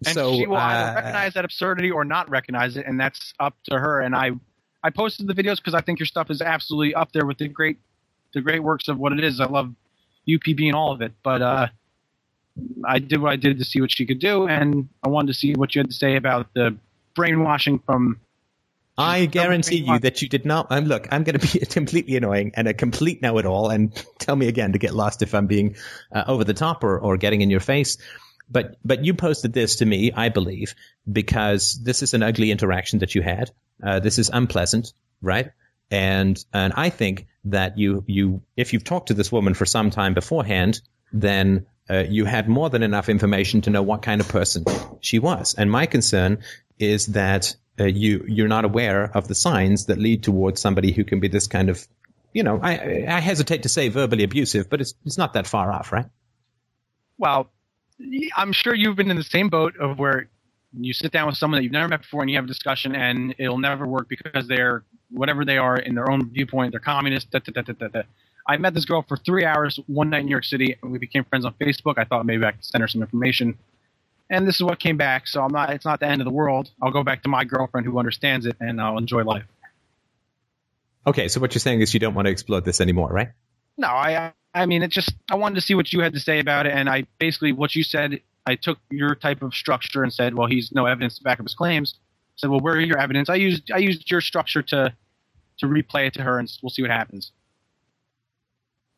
and 0.05 0.13
so 0.13 0.35
she 0.35 0.45
will 0.45 0.57
uh, 0.57 0.59
either 0.59 0.95
recognize 0.95 1.33
that 1.33 1.45
absurdity 1.45 1.89
or 1.89 2.05
not 2.05 2.29
recognize 2.29 2.77
it, 2.77 2.85
and 2.85 2.99
that's 2.99 3.33
up 3.39 3.55
to 3.65 3.79
her. 3.79 4.01
And 4.01 4.15
I, 4.15 4.31
I 4.83 4.89
posted 4.89 5.27
the 5.27 5.33
videos 5.33 5.57
because 5.57 5.73
I 5.73 5.81
think 5.81 5.99
your 5.99 6.05
stuff 6.05 6.29
is 6.29 6.41
absolutely 6.41 6.93
up 6.93 7.11
there 7.13 7.25
with 7.25 7.39
the 7.39 7.47
great, 7.47 7.77
the 8.33 8.41
great 8.41 8.61
works 8.61 8.87
of 8.87 8.99
what 8.99 9.13
it 9.13 9.23
is. 9.23 9.39
I 9.39 9.45
love 9.45 9.73
UPB 10.27 10.67
and 10.67 10.75
all 10.75 10.91
of 10.91 11.01
it, 11.01 11.13
but 11.23 11.41
uh, 11.41 11.67
I 12.85 12.99
did 12.99 13.21
what 13.21 13.31
I 13.31 13.37
did 13.37 13.57
to 13.57 13.65
see 13.65 13.81
what 13.81 13.91
she 13.91 14.05
could 14.05 14.19
do, 14.19 14.47
and 14.47 14.87
I 15.03 15.09
wanted 15.09 15.27
to 15.27 15.33
see 15.33 15.53
what 15.53 15.73
you 15.73 15.79
had 15.79 15.89
to 15.89 15.95
say 15.95 16.15
about 16.15 16.53
the 16.53 16.75
brainwashing 17.15 17.79
from. 17.79 18.19
I 18.97 19.25
guarantee 19.25 19.77
you 19.77 19.99
that 19.99 20.21
you 20.21 20.29
did 20.29 20.45
not. 20.45 20.67
Um, 20.71 20.85
look, 20.85 21.07
I'm 21.11 21.23
going 21.23 21.39
to 21.39 21.59
be 21.59 21.65
completely 21.69 22.15
annoying 22.15 22.51
and 22.55 22.67
a 22.67 22.73
complete 22.73 23.21
know-it-all, 23.21 23.69
and 23.69 23.93
tell 24.17 24.35
me 24.35 24.47
again 24.47 24.73
to 24.73 24.79
get 24.79 24.93
lost 24.93 25.21
if 25.21 25.35
I'm 25.35 25.47
being 25.47 25.75
uh, 26.11 26.23
over 26.27 26.43
the 26.43 26.53
top 26.53 26.83
or, 26.83 26.97
or 26.99 27.17
getting 27.17 27.41
in 27.41 27.49
your 27.49 27.59
face. 27.59 27.97
But 28.49 28.77
but 28.83 29.03
you 29.03 29.13
posted 29.13 29.53
this 29.53 29.77
to 29.77 29.85
me, 29.85 30.11
I 30.13 30.29
believe, 30.29 30.73
because 31.11 31.79
this 31.83 32.01
is 32.01 32.13
an 32.13 32.23
ugly 32.23 32.49
interaction 32.49 32.99
that 32.99 33.13
you 33.13 33.21
had. 33.21 33.51
Uh, 33.83 33.99
this 33.99 34.17
is 34.17 34.29
unpleasant, 34.33 34.93
right? 35.21 35.51
And 35.91 36.43
and 36.53 36.73
I 36.75 36.89
think 36.89 37.27
that 37.45 37.77
you 37.77 38.03
you 38.07 38.41
if 38.55 38.73
you've 38.73 38.83
talked 38.83 39.09
to 39.09 39.13
this 39.13 39.31
woman 39.31 39.53
for 39.53 39.65
some 39.65 39.89
time 39.89 40.13
beforehand, 40.13 40.81
then 41.11 41.65
uh, 41.89 42.03
you 42.07 42.25
had 42.25 42.49
more 42.49 42.69
than 42.69 42.83
enough 42.83 43.09
information 43.09 43.61
to 43.61 43.69
know 43.69 43.81
what 43.81 44.01
kind 44.01 44.21
of 44.21 44.27
person 44.27 44.63
she 45.01 45.19
was. 45.19 45.53
And 45.53 45.71
my 45.71 45.85
concern 45.85 46.39
is 46.79 47.07
that 47.07 47.55
uh, 47.79 47.85
you 47.85 48.23
you're 48.27 48.47
not 48.47 48.65
aware 48.65 49.11
of 49.15 49.27
the 49.27 49.35
signs 49.35 49.85
that 49.85 49.97
lead 49.97 50.23
towards 50.23 50.61
somebody 50.61 50.91
who 50.91 51.03
can 51.03 51.19
be 51.19 51.27
this 51.27 51.47
kind 51.47 51.69
of, 51.69 51.87
you 52.33 52.43
know, 52.43 52.59
I 52.61 53.05
I 53.07 53.19
hesitate 53.19 53.63
to 53.63 53.69
say 53.69 53.89
verbally 53.89 54.23
abusive, 54.23 54.69
but 54.69 54.81
it's 54.81 54.93
it's 55.05 55.17
not 55.17 55.33
that 55.33 55.47
far 55.47 55.71
off, 55.71 55.91
right? 55.91 56.05
Well, 57.17 57.49
I'm 58.35 58.51
sure 58.51 58.73
you've 58.75 58.95
been 58.95 59.09
in 59.09 59.17
the 59.17 59.23
same 59.23 59.49
boat 59.49 59.75
of 59.77 59.97
where 59.97 60.29
you 60.79 60.93
sit 60.93 61.11
down 61.11 61.27
with 61.27 61.37
someone 61.37 61.59
that 61.59 61.63
you've 61.63 61.71
never 61.71 61.87
met 61.87 62.01
before 62.01 62.21
and 62.21 62.29
you 62.29 62.37
have 62.37 62.45
a 62.45 62.47
discussion 62.47 62.95
and 62.95 63.33
it'll 63.37 63.57
never 63.57 63.87
work 63.87 64.07
because 64.07 64.47
they're 64.47 64.83
whatever 65.09 65.45
they 65.45 65.57
are 65.57 65.77
in 65.77 65.95
their 65.95 66.11
own 66.11 66.29
viewpoint, 66.29 66.71
they're 66.71 66.79
communist. 66.79 67.31
Da, 67.31 67.39
da, 67.39 67.61
da, 67.61 68.01
I 68.47 68.57
met 68.57 68.73
this 68.73 68.85
girl 68.85 69.03
for 69.07 69.17
three 69.17 69.45
hours 69.45 69.79
one 69.87 70.09
night 70.09 70.19
in 70.19 70.25
New 70.27 70.31
York 70.31 70.45
City, 70.45 70.77
and 70.81 70.91
we 70.91 70.99
became 70.99 71.25
friends 71.25 71.45
on 71.45 71.53
Facebook. 71.55 71.95
I 71.97 72.05
thought 72.05 72.25
maybe 72.25 72.45
I 72.45 72.51
could 72.51 72.63
send 72.63 72.81
her 72.81 72.87
some 72.87 73.01
information, 73.01 73.57
and 74.29 74.47
this 74.47 74.55
is 74.55 74.63
what 74.63 74.79
came 74.79 74.97
back. 74.97 75.27
So 75.27 75.41
I'm 75.41 75.51
not. 75.51 75.71
It's 75.71 75.85
not 75.85 75.99
the 75.99 76.07
end 76.07 76.21
of 76.21 76.25
the 76.25 76.31
world. 76.31 76.71
I'll 76.81 76.91
go 76.91 77.03
back 77.03 77.23
to 77.23 77.29
my 77.29 77.43
girlfriend 77.43 77.85
who 77.85 77.97
understands 77.97 78.45
it, 78.45 78.55
and 78.59 78.81
I'll 78.81 78.97
enjoy 78.97 79.23
life. 79.23 79.45
Okay, 81.05 81.27
so 81.27 81.39
what 81.39 81.53
you're 81.53 81.59
saying 81.59 81.81
is 81.81 81.93
you 81.93 81.99
don't 81.99 82.13
want 82.13 82.25
to 82.25 82.31
explode 82.31 82.65
this 82.65 82.81
anymore, 82.81 83.09
right? 83.09 83.29
No, 83.77 83.87
I. 83.87 84.33
I 84.53 84.65
mean, 84.65 84.81
it 84.81 84.89
just. 84.89 85.13
I 85.29 85.35
wanted 85.35 85.55
to 85.55 85.61
see 85.61 85.75
what 85.75 85.93
you 85.93 86.01
had 86.01 86.13
to 86.13 86.19
say 86.19 86.39
about 86.39 86.65
it, 86.65 86.73
and 86.73 86.89
I 86.89 87.05
basically 87.19 87.51
what 87.51 87.75
you 87.75 87.83
said. 87.83 88.21
I 88.45 88.55
took 88.55 88.79
your 88.89 89.13
type 89.13 89.41
of 89.41 89.53
structure 89.53 90.03
and 90.03 90.13
said, 90.13 90.33
well, 90.33 90.47
he's 90.47 90.71
no 90.71 90.85
evidence 90.85 91.17
to 91.17 91.23
back 91.23 91.37
up 91.41 91.45
his 91.45 91.53
claims. 91.53 91.95
I 91.97 92.35
said, 92.37 92.49
well, 92.49 92.61
where 92.61 92.75
are 92.75 92.79
your 92.79 92.97
evidence? 92.97 93.29
I 93.29 93.35
used 93.35 93.71
I 93.71 93.77
used 93.77 94.09
your 94.09 94.21
structure 94.21 94.61
to 94.61 94.93
to 95.59 95.65
replay 95.65 96.07
it 96.07 96.13
to 96.13 96.23
her, 96.23 96.39
and 96.39 96.51
we'll 96.61 96.69
see 96.69 96.81
what 96.81 96.91
happens. 96.91 97.31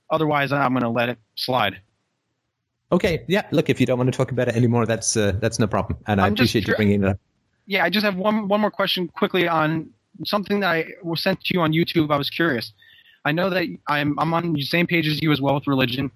Otherwise, 0.09 0.51
I'm 0.51 0.73
going 0.73 0.83
to 0.83 0.89
let 0.89 1.09
it 1.09 1.19
slide. 1.35 1.81
Okay, 2.91 3.23
yeah. 3.27 3.43
Look, 3.51 3.69
if 3.69 3.79
you 3.79 3.85
don't 3.85 3.97
want 3.97 4.11
to 4.11 4.17
talk 4.17 4.31
about 4.31 4.47
it 4.47 4.55
anymore, 4.55 4.85
that's 4.85 5.15
uh, 5.15 5.33
that's 5.39 5.59
no 5.59 5.67
problem, 5.67 5.99
and 6.07 6.19
I 6.19 6.25
I'm 6.25 6.33
appreciate 6.33 6.67
you 6.67 6.75
bringing 6.75 7.03
it 7.03 7.09
up. 7.09 7.19
Yeah, 7.67 7.83
I 7.83 7.89
just 7.89 8.03
have 8.03 8.15
one 8.15 8.47
one 8.47 8.61
more 8.61 8.71
question 8.71 9.07
quickly 9.07 9.47
on 9.47 9.91
something 10.25 10.61
that 10.61 10.69
I 10.69 10.85
was 11.03 11.21
sent 11.21 11.41
to 11.45 11.53
you 11.53 11.61
on 11.61 11.71
YouTube. 11.71 12.11
I 12.11 12.17
was 12.17 12.29
curious. 12.29 12.73
I 13.25 13.31
know 13.31 13.49
that 13.51 13.67
I'm 13.87 14.17
I'm 14.17 14.33
on 14.33 14.53
the 14.53 14.61
same 14.63 14.87
page 14.87 15.07
as 15.07 15.21
you 15.21 15.31
as 15.31 15.39
well 15.39 15.55
with 15.55 15.67
religion, 15.67 16.11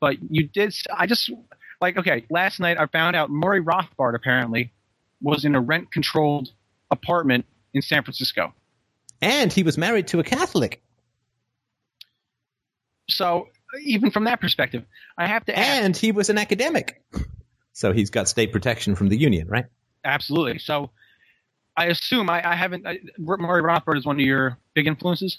but 0.00 0.16
you 0.30 0.44
did. 0.44 0.74
I 0.96 1.06
just 1.06 1.30
like 1.80 1.98
okay. 1.98 2.24
Last 2.30 2.60
night 2.60 2.78
I 2.78 2.86
found 2.86 3.14
out 3.14 3.30
Murray 3.30 3.62
Rothbard 3.62 4.14
apparently 4.14 4.72
was 5.20 5.44
in 5.44 5.54
a 5.54 5.60
rent 5.60 5.92
controlled 5.92 6.50
apartment 6.90 7.44
in 7.74 7.82
San 7.82 8.02
Francisco. 8.02 8.54
And 9.20 9.52
he 9.52 9.62
was 9.62 9.78
married 9.78 10.06
to 10.08 10.20
a 10.20 10.24
Catholic, 10.24 10.82
So 13.08 13.48
even 13.82 14.10
from 14.10 14.24
that 14.24 14.40
perspective, 14.40 14.84
I 15.16 15.26
have 15.26 15.44
to 15.46 15.58
ask. 15.58 15.82
and 15.82 15.96
he 15.96 16.12
was 16.12 16.30
an 16.30 16.38
academic, 16.38 17.02
so 17.72 17.92
he's 17.92 18.10
got 18.10 18.28
state 18.28 18.52
protection 18.52 18.94
from 18.94 19.08
the 19.08 19.16
union, 19.16 19.48
right? 19.48 19.66
Absolutely. 20.04 20.58
So 20.58 20.90
I 21.76 21.86
assume 21.86 22.30
I, 22.30 22.52
I 22.52 22.54
haven't. 22.54 22.86
I, 22.86 22.98
Murray 23.18 23.62
Rothbard 23.62 23.98
is 23.98 24.06
one 24.06 24.16
of 24.16 24.24
your 24.24 24.58
big 24.74 24.86
influences. 24.86 25.38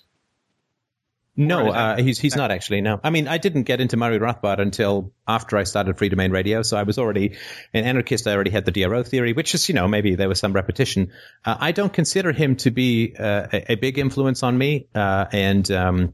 No, 1.40 1.70
uh, 1.70 1.98
he's 1.98 2.18
he's 2.20 2.36
not 2.36 2.50
actually. 2.50 2.82
No, 2.82 3.00
I 3.04 3.12
mean 3.12 3.28
I 3.28 3.38
didn't 3.38 3.64
get 3.64 3.80
into 3.80 3.96
Murray 3.96 4.18
Rothbard 4.18 4.60
until 4.60 5.14
after 5.28 5.56
I 5.56 5.66
started 5.66 5.96
Freedomain 5.96 6.32
Radio, 6.32 6.64
so 6.64 6.78
I 6.78 6.82
was 6.82 6.98
already 6.98 7.38
an 7.76 7.86
anarchist. 7.86 8.26
I 8.26 8.34
already 8.34 8.50
had 8.50 8.66
the 8.66 8.72
DRO 8.72 9.04
theory, 9.04 9.34
which 9.34 9.54
is 9.54 9.70
you 9.70 9.76
know 9.76 9.88
maybe 9.88 10.16
there 10.16 10.28
was 10.28 10.40
some 10.40 10.52
repetition. 10.52 11.12
Uh, 11.46 11.56
I 11.60 11.74
don't 11.74 11.94
consider 11.94 12.32
him 12.32 12.56
to 12.58 12.72
be 12.72 13.16
uh, 13.18 13.48
a, 13.54 13.74
a 13.74 13.76
big 13.76 14.00
influence 14.00 14.42
on 14.42 14.58
me, 14.58 14.88
uh, 14.96 15.26
and 15.32 15.70
um, 15.70 16.14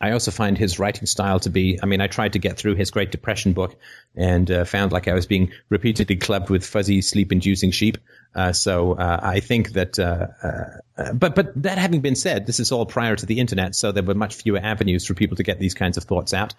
I 0.00 0.12
also 0.12 0.30
find 0.30 0.56
his 0.56 0.78
writing 0.78 1.06
style 1.06 1.40
to 1.40 1.50
be. 1.50 1.78
I 1.82 1.86
mean, 1.86 2.00
I 2.00 2.06
tried 2.06 2.32
to 2.32 2.38
get 2.38 2.56
through 2.56 2.74
his 2.74 2.90
Great 2.90 3.10
Depression 3.10 3.52
book 3.52 3.76
and 4.16 4.50
uh, 4.50 4.64
found 4.64 4.92
like 4.92 5.08
I 5.08 5.14
was 5.14 5.26
being 5.26 5.52
repeatedly 5.68 6.16
clubbed 6.16 6.50
with 6.50 6.66
fuzzy 6.66 7.02
sleep-inducing 7.02 7.70
sheep. 7.70 7.98
Uh, 8.34 8.52
so 8.52 8.92
uh, 8.92 9.20
I 9.22 9.40
think 9.40 9.72
that, 9.72 9.98
uh, 9.98 10.26
uh, 10.42 11.12
but 11.12 11.34
but 11.34 11.62
that 11.62 11.78
having 11.78 12.00
been 12.00 12.16
said, 12.16 12.46
this 12.46 12.60
is 12.60 12.72
all 12.72 12.86
prior 12.86 13.14
to 13.14 13.26
the 13.26 13.38
internet, 13.38 13.74
so 13.74 13.92
there 13.92 14.02
were 14.02 14.14
much 14.14 14.34
fewer 14.34 14.58
avenues 14.58 15.06
for 15.06 15.14
people 15.14 15.36
to 15.36 15.42
get 15.42 15.58
these 15.58 15.74
kinds 15.74 15.96
of 15.96 16.04
thoughts 16.04 16.34
out 16.34 16.54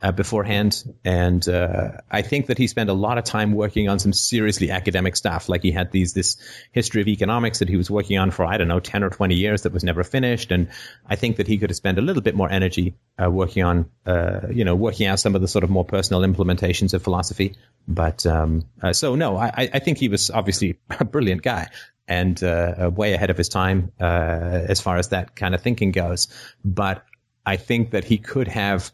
uh, 0.00 0.12
beforehand. 0.12 0.84
And 1.04 1.46
uh, 1.48 1.92
I 2.10 2.22
think 2.22 2.46
that 2.46 2.58
he 2.58 2.66
spent 2.66 2.88
a 2.88 2.92
lot 2.92 3.18
of 3.18 3.24
time 3.24 3.52
working 3.52 3.88
on 3.88 3.98
some 3.98 4.12
seriously 4.12 4.70
academic 4.70 5.16
stuff. 5.16 5.48
Like 5.48 5.62
he 5.62 5.72
had 5.72 5.90
these 5.90 6.14
this 6.14 6.36
history 6.72 7.02
of 7.02 7.08
economics 7.08 7.58
that 7.58 7.68
he 7.68 7.76
was 7.76 7.90
working 7.90 8.18
on 8.18 8.30
for 8.30 8.44
I 8.44 8.56
don't 8.56 8.68
know 8.68 8.80
ten 8.80 9.02
or 9.02 9.10
twenty 9.10 9.34
years 9.34 9.62
that 9.62 9.72
was 9.72 9.82
never 9.82 10.04
finished. 10.04 10.52
And 10.52 10.68
I 11.06 11.16
think 11.16 11.36
that 11.36 11.46
he 11.46 11.58
could 11.58 11.70
have 11.70 11.76
spent 11.76 11.98
a 11.98 12.02
little 12.02 12.22
bit 12.22 12.34
more 12.34 12.50
energy 12.50 12.94
uh, 13.22 13.30
working 13.30 13.64
on 13.64 13.90
uh, 14.06 14.40
you 14.50 14.64
know 14.64 14.76
working 14.76 15.06
out 15.06 15.18
some 15.18 15.34
of 15.34 15.40
the 15.40 15.48
sort 15.48 15.64
of 15.64 15.70
more 15.70 15.84
personal 15.84 16.22
implementations 16.22 16.94
of 16.94 17.02
philosophy. 17.02 17.56
But 17.88 18.24
um, 18.24 18.64
uh, 18.82 18.92
so 18.92 19.14
no, 19.14 19.36
I, 19.36 19.68
I 19.72 19.78
think 19.80 19.98
he 19.98 20.08
was 20.08 20.30
obviously 20.30 20.78
a 21.00 21.04
brilliant 21.04 21.42
guy 21.42 21.68
and 22.06 22.42
uh, 22.42 22.90
way 22.94 23.12
ahead 23.12 23.30
of 23.30 23.36
his 23.36 23.48
time 23.48 23.92
uh, 24.00 24.04
as 24.04 24.80
far 24.80 24.96
as 24.96 25.08
that 25.08 25.36
kind 25.36 25.54
of 25.54 25.60
thinking 25.60 25.90
goes. 25.90 26.28
But 26.64 27.04
I 27.44 27.56
think 27.56 27.90
that 27.90 28.04
he 28.04 28.18
could 28.18 28.48
have 28.48 28.92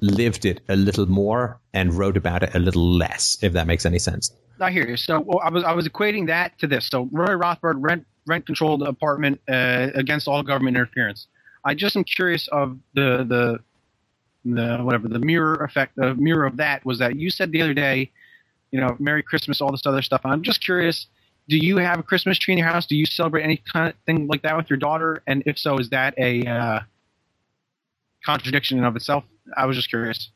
lived 0.00 0.44
it 0.44 0.60
a 0.68 0.76
little 0.76 1.06
more 1.06 1.60
and 1.72 1.94
wrote 1.94 2.16
about 2.16 2.42
it 2.42 2.54
a 2.54 2.58
little 2.58 2.86
less, 2.86 3.38
if 3.42 3.52
that 3.52 3.66
makes 3.66 3.84
any 3.86 3.98
sense. 3.98 4.32
I 4.60 4.70
hear 4.70 4.86
you. 4.86 4.96
So 4.96 5.20
well, 5.20 5.40
I 5.42 5.50
was 5.50 5.64
I 5.64 5.72
was 5.72 5.88
equating 5.88 6.26
that 6.26 6.58
to 6.58 6.66
this. 6.66 6.88
So 6.88 7.08
Murray 7.10 7.36
Rothbard 7.36 7.76
rent 7.78 8.06
rent 8.26 8.46
controlled 8.46 8.82
apartment 8.82 9.40
uh, 9.48 9.88
against 9.94 10.28
all 10.28 10.42
government 10.42 10.76
interference. 10.76 11.26
I 11.64 11.74
just 11.74 11.96
am 11.96 12.04
curious 12.04 12.48
of 12.48 12.78
the 12.94 13.24
the 13.24 13.60
the 14.44 14.78
whatever 14.78 15.08
the 15.08 15.18
mirror 15.18 15.56
effect. 15.64 15.96
The 15.96 16.14
mirror 16.14 16.46
of 16.46 16.56
that 16.58 16.84
was 16.84 16.98
that 16.98 17.16
you 17.16 17.30
said 17.30 17.52
the 17.52 17.62
other 17.62 17.74
day, 17.74 18.10
you 18.70 18.80
know, 18.80 18.96
Merry 18.98 19.22
Christmas, 19.22 19.60
all 19.60 19.70
this 19.70 19.82
other 19.86 20.02
stuff. 20.02 20.22
I'm 20.24 20.42
just 20.42 20.62
curious. 20.62 21.06
Do 21.48 21.56
you 21.56 21.78
have 21.78 21.98
a 21.98 22.02
Christmas 22.02 22.38
tree 22.38 22.52
in 22.52 22.58
your 22.58 22.68
house? 22.68 22.86
Do 22.86 22.96
you 22.96 23.06
celebrate 23.06 23.42
any 23.42 23.56
kind 23.56 23.88
of 23.88 23.94
thing 24.06 24.28
like 24.28 24.42
that 24.42 24.56
with 24.56 24.70
your 24.70 24.78
daughter? 24.78 25.22
And 25.26 25.42
if 25.46 25.58
so, 25.58 25.78
is 25.78 25.90
that 25.90 26.14
a 26.16 26.46
uh, 26.46 26.80
contradiction 28.24 28.78
in 28.78 28.84
of 28.84 28.94
itself? 28.94 29.24
I 29.56 29.66
was 29.66 29.76
just 29.76 29.88
curious. 29.88 30.30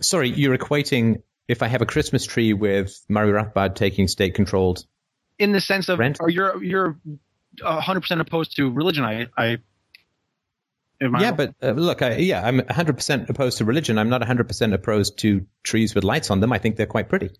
Sorry, 0.00 0.28
you're 0.28 0.56
equating 0.56 1.22
if 1.48 1.62
I 1.62 1.68
have 1.68 1.82
a 1.82 1.86
Christmas 1.86 2.24
tree 2.26 2.52
with 2.52 3.04
Murray 3.08 3.32
Rothbard 3.32 3.74
taking 3.74 4.08
state 4.08 4.34
controlled. 4.34 4.84
in 5.38 5.52
the 5.52 5.60
sense 5.60 5.88
of 5.88 5.98
Rent? 5.98 6.18
or 6.20 6.30
you're 6.30 6.62
you're 6.62 6.98
hundred 7.62 8.00
percent 8.00 8.20
opposed 8.20 8.56
to 8.56 8.70
religion. 8.70 9.04
I 9.04 9.26
I 9.36 9.58
Yeah, 11.00 11.32
but 11.32 11.54
uh, 11.62 11.72
look, 11.72 12.02
I, 12.02 12.16
yeah, 12.16 12.46
I'm 12.46 12.60
100% 12.60 13.28
opposed 13.28 13.58
to 13.58 13.64
religion. 13.64 13.98
I'm 13.98 14.08
not 14.08 14.22
100% 14.22 14.72
opposed 14.72 15.18
to 15.18 15.44
trees 15.62 15.94
with 15.94 16.04
lights 16.04 16.30
on 16.30 16.40
them. 16.40 16.52
I 16.52 16.58
think 16.58 16.76
they're 16.76 16.86
quite 16.86 17.08
pretty. 17.08 17.30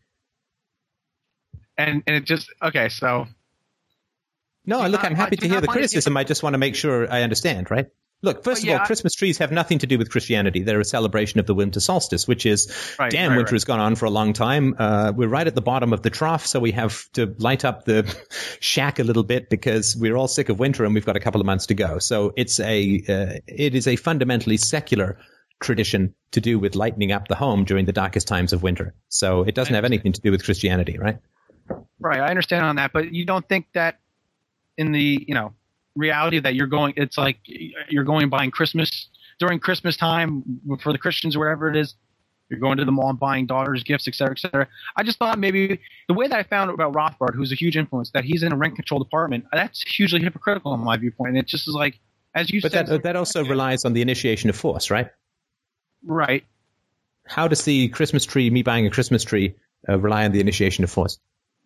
and 1.78 2.02
and 2.06 2.16
it 2.16 2.24
just 2.24 2.52
okay. 2.62 2.89
So 2.89 3.26
No, 4.66 4.86
look, 4.86 5.05
I'm 5.05 5.14
happy 5.14 5.36
to 5.36 5.48
hear 5.48 5.60
the 5.60 5.68
criticism. 5.68 6.16
I 6.16 6.24
just 6.24 6.43
want 6.43 6.55
to 6.55 6.59
make 6.59 6.74
sure 6.74 7.10
I 7.10 7.22
understand, 7.22 7.70
right? 7.70 7.86
Look, 8.25 8.43
first 8.43 8.63
of 8.63 8.69
yeah, 8.69 8.79
all, 8.79 8.87
Christmas 8.87 9.15
trees 9.15 9.37
have 9.37 9.53
nothing 9.53 9.79
to 9.81 9.87
do 9.87 9.99
with 9.99 10.11
Christianity. 10.11 10.63
They're 10.63 10.81
a 10.81 10.85
celebration 10.85 11.39
of 11.39 11.47
the 11.47 11.55
winter 11.55 11.79
solstice, 11.79 12.27
which 12.27 12.47
is, 12.47 12.73
Right, 12.99 13.11
damn, 13.11 13.31
right, 13.31 13.37
winter 13.37 13.51
right. 13.51 13.57
has 13.57 13.65
gone 13.65 13.81
on 13.81 13.97
for 13.97 14.07
a 14.07 14.11
long 14.11 14.33
time. 14.33 14.75
Uh, 14.79 15.13
we're 15.15 15.29
right 15.29 15.47
at 15.47 15.55
the 15.55 15.61
bottom 15.61 15.93
of 15.93 16.03
the 16.03 16.09
trough, 16.09 16.47
so 16.47 16.59
we 16.59 16.73
have 16.73 17.07
to 17.13 17.35
light 17.39 17.67
up 17.67 17.85
the 17.85 18.03
shack 18.61 18.99
a 18.99 19.05
little 19.05 19.25
bit 19.25 19.51
because 19.51 19.95
we're 19.97 20.17
all 20.17 20.27
sick 20.27 20.49
of 20.49 20.59
winter 20.59 20.87
and 20.87 20.95
we've 20.95 21.05
got 21.05 21.17
a 21.17 21.21
couple 21.21 21.41
of 21.41 21.47
months 21.47 21.67
to 21.67 21.75
go. 21.75 21.99
So 21.99 22.33
it's 22.37 22.59
a, 22.61 23.03
uh, 23.09 23.41
it 23.47 23.75
is 23.75 23.87
a 23.87 23.97
fundamentally 23.97 24.57
secular 24.57 25.19
tradition 25.61 26.15
to 26.31 26.41
do 26.41 26.59
with 26.59 26.75
lightening 26.75 27.13
up 27.13 27.29
the 27.29 27.35
home 27.35 27.65
during 27.65 27.85
the 27.85 27.93
darkest 27.93 28.27
times 28.27 28.55
of 28.55 28.63
winter. 28.63 28.95
So 29.11 29.43
it 29.43 29.55
doesn't 29.55 29.75
have 29.75 29.85
anything 29.85 30.13
to 30.15 30.21
do 30.23 30.31
with 30.31 30.45
Christianity, 30.45 30.99
right? 30.99 31.19
right, 32.01 32.21
I 32.21 32.29
understand 32.29 32.65
on 32.65 32.77
that, 32.77 32.93
but 32.95 33.13
you 33.13 33.27
don't 33.27 33.47
think 33.49 33.67
that 33.75 33.99
in 34.77 34.93
the 34.93 35.25
you 35.29 35.35
know 35.35 35.55
reality 35.97 36.39
that 36.41 36.55
you're 36.55 36.66
going, 36.66 36.95
it's 36.97 37.19
like 37.19 37.39
you're 37.89 38.05
going 38.05 38.29
buying 38.29 38.51
Christmas 38.51 39.09
during 39.39 39.59
Christmas 39.59 39.97
time 39.97 40.61
for 40.81 40.93
the 40.93 40.99
Christians 40.99 41.37
or 41.37 41.41
whatever 41.41 41.69
it 41.69 41.77
is. 41.77 41.95
You're 42.51 42.61
going 42.61 42.77
to 42.77 42.85
the 42.85 42.93
mall 42.93 43.09
and 43.09 43.19
buying 43.19 43.47
daughters 43.47 43.83
gifts, 43.83 44.07
etc 44.07 44.37
cetera, 44.37 44.37
et 44.37 44.39
cetera. 44.39 44.69
I 44.97 45.03
just 45.03 45.19
thought 45.19 45.39
maybe 45.39 45.81
the 46.09 46.15
way 46.15 46.29
that 46.29 46.39
I 46.39 46.43
found 46.43 46.71
out 46.71 46.75
about 46.75 46.93
Rothbard, 46.93 47.35
who's 47.35 47.51
a 47.53 47.55
huge 47.55 47.77
influence, 47.77 48.11
that 48.11 48.25
he's 48.25 48.43
in 48.43 48.53
a 48.53 48.57
rent 48.57 48.77
controlled 48.77 49.03
apartment, 49.03 49.47
that's 49.53 49.83
hugely 49.83 50.21
hypocritical 50.21 50.75
in 50.75 50.81
my 50.81 50.97
viewpoint. 50.97 51.31
And 51.31 51.39
it 51.39 51.47
just 51.47 51.66
is 51.66 51.75
like, 51.75 51.99
as 52.35 52.51
you 52.51 52.61
But 52.61 52.73
said, 52.73 52.87
that, 52.89 53.03
that 53.05 53.16
also 53.16 53.45
relies 53.45 53.85
on 53.85 53.95
the 53.95 54.03
initiation 54.03 54.51
of 54.51 54.57
force, 54.57 54.91
right? 54.91 55.09
right. 56.05 56.45
How 57.27 57.49
does 57.49 57.65
the 57.65 57.89
Christmas 57.89 58.27
tree, 58.27 58.51
me 58.51 58.62
buying 58.62 58.87
a 58.87 58.91
Christmas 58.91 59.25
tree, 59.25 59.55
uh, 59.89 59.99
rely 59.99 60.27
on 60.27 60.33
the 60.33 60.41
initiation 60.41 60.85
of 60.85 60.91
force? 60.91 61.19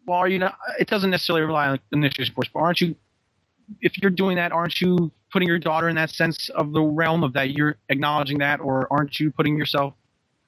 well, 0.08 0.18
are 0.18 0.28
you 0.28 0.38
not? 0.38 0.58
It 0.80 0.88
doesn't 0.88 1.10
necessarily 1.10 1.44
rely 1.44 1.68
on 1.68 1.78
initiation 1.92 2.32
of 2.32 2.36
force, 2.36 2.48
but 2.52 2.60
aren't 2.60 2.80
you? 2.80 2.96
If 3.80 4.00
you're 4.00 4.10
doing 4.10 4.36
that, 4.36 4.52
aren't 4.52 4.80
you 4.80 5.10
putting 5.32 5.48
your 5.48 5.58
daughter 5.58 5.88
in 5.88 5.96
that 5.96 6.10
sense 6.10 6.48
of 6.50 6.72
the 6.72 6.82
realm 6.82 7.22
of 7.22 7.32
that 7.34 7.50
you're 7.50 7.76
acknowledging 7.88 8.38
that, 8.38 8.60
or 8.60 8.86
aren't 8.90 9.20
you 9.20 9.30
putting 9.30 9.56
yourself 9.56 9.94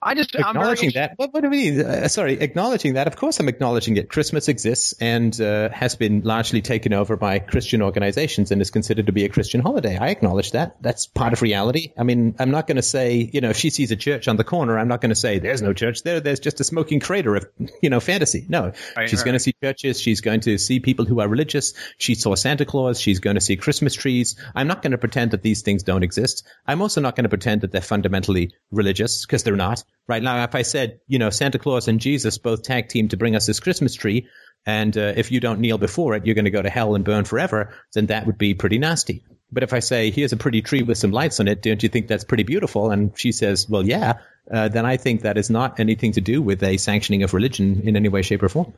I 0.02 0.14
just 0.14 0.34
I'm 0.34 0.42
very 0.42 0.50
acknowledging 0.50 0.90
that. 0.94 1.12
What, 1.16 1.34
what 1.34 1.40
do 1.42 1.46
you 1.48 1.72
mean? 1.72 1.80
Uh, 1.84 2.08
sorry, 2.08 2.40
acknowledging 2.40 2.94
that. 2.94 3.06
Of 3.06 3.16
course, 3.16 3.38
I'm 3.38 3.48
acknowledging 3.48 3.96
it. 3.98 4.08
Christmas 4.08 4.48
exists 4.48 4.94
and 5.00 5.38
uh, 5.40 5.68
has 5.70 5.94
been 5.94 6.22
largely 6.22 6.62
taken 6.62 6.92
over 6.94 7.16
by 7.16 7.38
Christian 7.38 7.82
organizations 7.82 8.50
and 8.50 8.62
is 8.62 8.70
considered 8.70 9.06
to 9.06 9.12
be 9.12 9.24
a 9.24 9.28
Christian 9.28 9.60
holiday. 9.60 9.98
I 9.98 10.08
acknowledge 10.08 10.52
that. 10.52 10.80
That's 10.80 11.06
part 11.06 11.32
of 11.34 11.42
reality. 11.42 11.92
I 11.98 12.04
mean, 12.04 12.34
I'm 12.38 12.50
not 12.50 12.66
going 12.66 12.76
to 12.76 12.82
say, 12.82 13.30
you 13.32 13.40
know, 13.42 13.50
if 13.50 13.56
she 13.58 13.68
sees 13.70 13.90
a 13.90 13.96
church 13.96 14.26
on 14.26 14.36
the 14.36 14.44
corner, 14.44 14.78
I'm 14.78 14.88
not 14.88 15.02
going 15.02 15.10
to 15.10 15.14
say 15.16 15.38
there's 15.38 15.60
no 15.60 15.74
church 15.74 16.02
there. 16.02 16.20
There's 16.20 16.40
just 16.40 16.60
a 16.60 16.64
smoking 16.64 17.00
crater 17.00 17.36
of, 17.36 17.46
you 17.82 17.90
know, 17.90 18.00
fantasy. 18.00 18.46
No, 18.48 18.72
Right, 18.96 19.08
she's 19.08 19.20
right. 19.20 19.24
going 19.26 19.34
to 19.34 19.40
see 19.40 19.54
churches. 19.62 20.00
She's 20.00 20.20
going 20.20 20.40
to 20.40 20.56
see 20.58 20.80
people 20.80 21.04
who 21.04 21.20
are 21.20 21.28
religious. 21.28 21.74
She 21.98 22.14
saw 22.14 22.34
Santa 22.34 22.64
Claus. 22.64 22.98
She's 23.00 23.18
going 23.18 23.34
to 23.36 23.40
see 23.40 23.56
Christmas 23.56 23.94
trees. 23.94 24.36
I'm 24.54 24.66
not 24.66 24.82
going 24.82 24.92
to 24.92 24.98
pretend 24.98 25.32
that 25.32 25.42
these 25.42 25.62
things 25.62 25.82
don't 25.82 26.02
exist. 26.02 26.46
I'm 26.66 26.80
also 26.80 27.00
not 27.00 27.16
going 27.16 27.24
to 27.24 27.28
pretend 27.28 27.60
that 27.60 27.72
they're 27.72 27.80
fundamentally 27.80 28.52
religious 28.70 29.26
because 29.26 29.42
they're 29.42 29.56
not. 29.56 29.84
Right 30.08 30.22
now, 30.22 30.42
if 30.42 30.54
I 30.54 30.62
said, 30.62 31.00
you 31.06 31.18
know, 31.18 31.30
Santa 31.30 31.58
Claus 31.58 31.88
and 31.88 32.00
Jesus 32.00 32.38
both 32.38 32.62
tag 32.62 32.88
team 32.88 33.08
to 33.08 33.16
bring 33.16 33.36
us 33.36 33.46
this 33.46 33.60
Christmas 33.60 33.94
tree, 33.94 34.26
and 34.66 34.96
uh, 34.96 35.12
if 35.16 35.30
you 35.30 35.40
don't 35.40 35.60
kneel 35.60 35.78
before 35.78 36.14
it, 36.14 36.26
you're 36.26 36.34
going 36.34 36.44
to 36.44 36.50
go 36.50 36.62
to 36.62 36.70
hell 36.70 36.94
and 36.94 37.04
burn 37.04 37.24
forever, 37.24 37.72
then 37.94 38.06
that 38.06 38.26
would 38.26 38.38
be 38.38 38.54
pretty 38.54 38.78
nasty. 38.78 39.24
But 39.52 39.62
if 39.62 39.72
I 39.72 39.80
say, 39.80 40.10
here's 40.10 40.32
a 40.32 40.36
pretty 40.36 40.62
tree 40.62 40.82
with 40.82 40.98
some 40.98 41.10
lights 41.10 41.40
on 41.40 41.48
it, 41.48 41.62
don't 41.62 41.82
you 41.82 41.88
think 41.88 42.08
that's 42.08 42.24
pretty 42.24 42.44
beautiful? 42.44 42.90
And 42.90 43.18
she 43.18 43.32
says, 43.32 43.68
well, 43.68 43.84
yeah, 43.84 44.18
uh, 44.52 44.68
then 44.68 44.84
I 44.86 44.96
think 44.96 45.22
that 45.22 45.38
is 45.38 45.50
not 45.50 45.80
anything 45.80 46.12
to 46.12 46.20
do 46.20 46.42
with 46.42 46.62
a 46.62 46.76
sanctioning 46.76 47.22
of 47.22 47.34
religion 47.34 47.82
in 47.84 47.96
any 47.96 48.08
way, 48.08 48.22
shape, 48.22 48.42
or 48.42 48.48
form. 48.48 48.72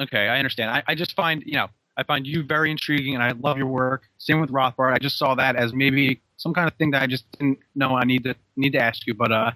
Okay, 0.00 0.28
I 0.28 0.38
understand. 0.38 0.70
I, 0.70 0.82
I 0.86 0.94
just 0.94 1.16
find 1.16 1.42
you 1.44 1.54
know 1.54 1.68
I 1.96 2.04
find 2.04 2.26
you 2.26 2.44
very 2.44 2.70
intriguing, 2.70 3.14
and 3.14 3.22
I 3.22 3.32
love 3.32 3.58
your 3.58 3.66
work. 3.66 4.02
Same 4.18 4.40
with 4.40 4.50
Rothbard. 4.50 4.94
I 4.94 4.98
just 4.98 5.18
saw 5.18 5.34
that 5.34 5.56
as 5.56 5.72
maybe 5.72 6.20
some 6.36 6.54
kind 6.54 6.68
of 6.68 6.74
thing 6.74 6.92
that 6.92 7.02
I 7.02 7.06
just 7.06 7.30
didn't 7.32 7.58
know 7.74 7.96
I 7.96 8.04
need 8.04 8.24
to 8.24 8.36
need 8.56 8.74
to 8.74 8.78
ask 8.78 9.06
you. 9.06 9.14
But 9.14 9.32
uh, 9.32 9.50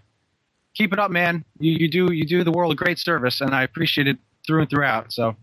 keep 0.75 0.93
it 0.93 0.99
up, 0.99 1.11
man. 1.11 1.45
You, 1.59 1.73
you 1.73 1.89
do 1.89 2.13
you 2.13 2.25
do 2.25 2.45
the 2.45 2.53
world 2.53 2.73
a 2.73 2.75
great 2.77 2.99
service, 2.99 3.41
and 3.41 3.55
I 3.55 3.63
appreciate 3.63 4.07
it 4.09 4.19
through 4.47 4.63
and 4.63 4.71
throughout. 4.71 5.13
So 5.13 5.37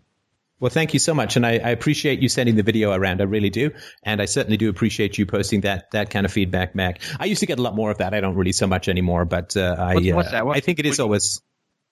Well, 0.60 0.70
thank 0.70 0.94
you 0.94 1.00
so 1.00 1.14
much, 1.14 1.36
and 1.38 1.46
I, 1.46 1.52
I 1.52 1.70
appreciate 1.70 2.20
you 2.20 2.28
sending 2.30 2.56
the 2.56 2.64
video 2.64 2.92
around. 2.92 3.22
I 3.22 3.26
really 3.26 3.50
do, 3.50 3.72
and 4.04 4.22
I 4.22 4.26
certainly 4.26 4.58
do 4.58 4.70
appreciate 4.70 5.18
you 5.18 5.26
posting 5.26 5.62
that 5.62 5.92
that 5.92 6.10
kind 6.10 6.26
of 6.26 6.32
feedback 6.34 6.74
back. 6.76 7.02
I 7.20 7.26
used 7.26 7.40
to 7.40 7.46
get 7.46 7.60
a 7.60 7.62
lot 7.62 7.76
more 7.76 7.92
of 7.92 7.98
that. 8.00 8.14
I 8.14 8.20
don't 8.22 8.36
really 8.36 8.52
so 8.52 8.68
much 8.68 8.90
anymore, 8.90 9.26
but 9.26 9.56
uh, 9.56 9.76
I 9.80 9.94
What's- 9.96 10.10
uh, 10.12 10.16
what's 10.16 10.32
that? 10.32 10.46
What- 10.46 10.58
I 10.58 10.60
think 10.60 10.80
it 10.80 10.86
is 10.86 11.00
always. 11.00 11.42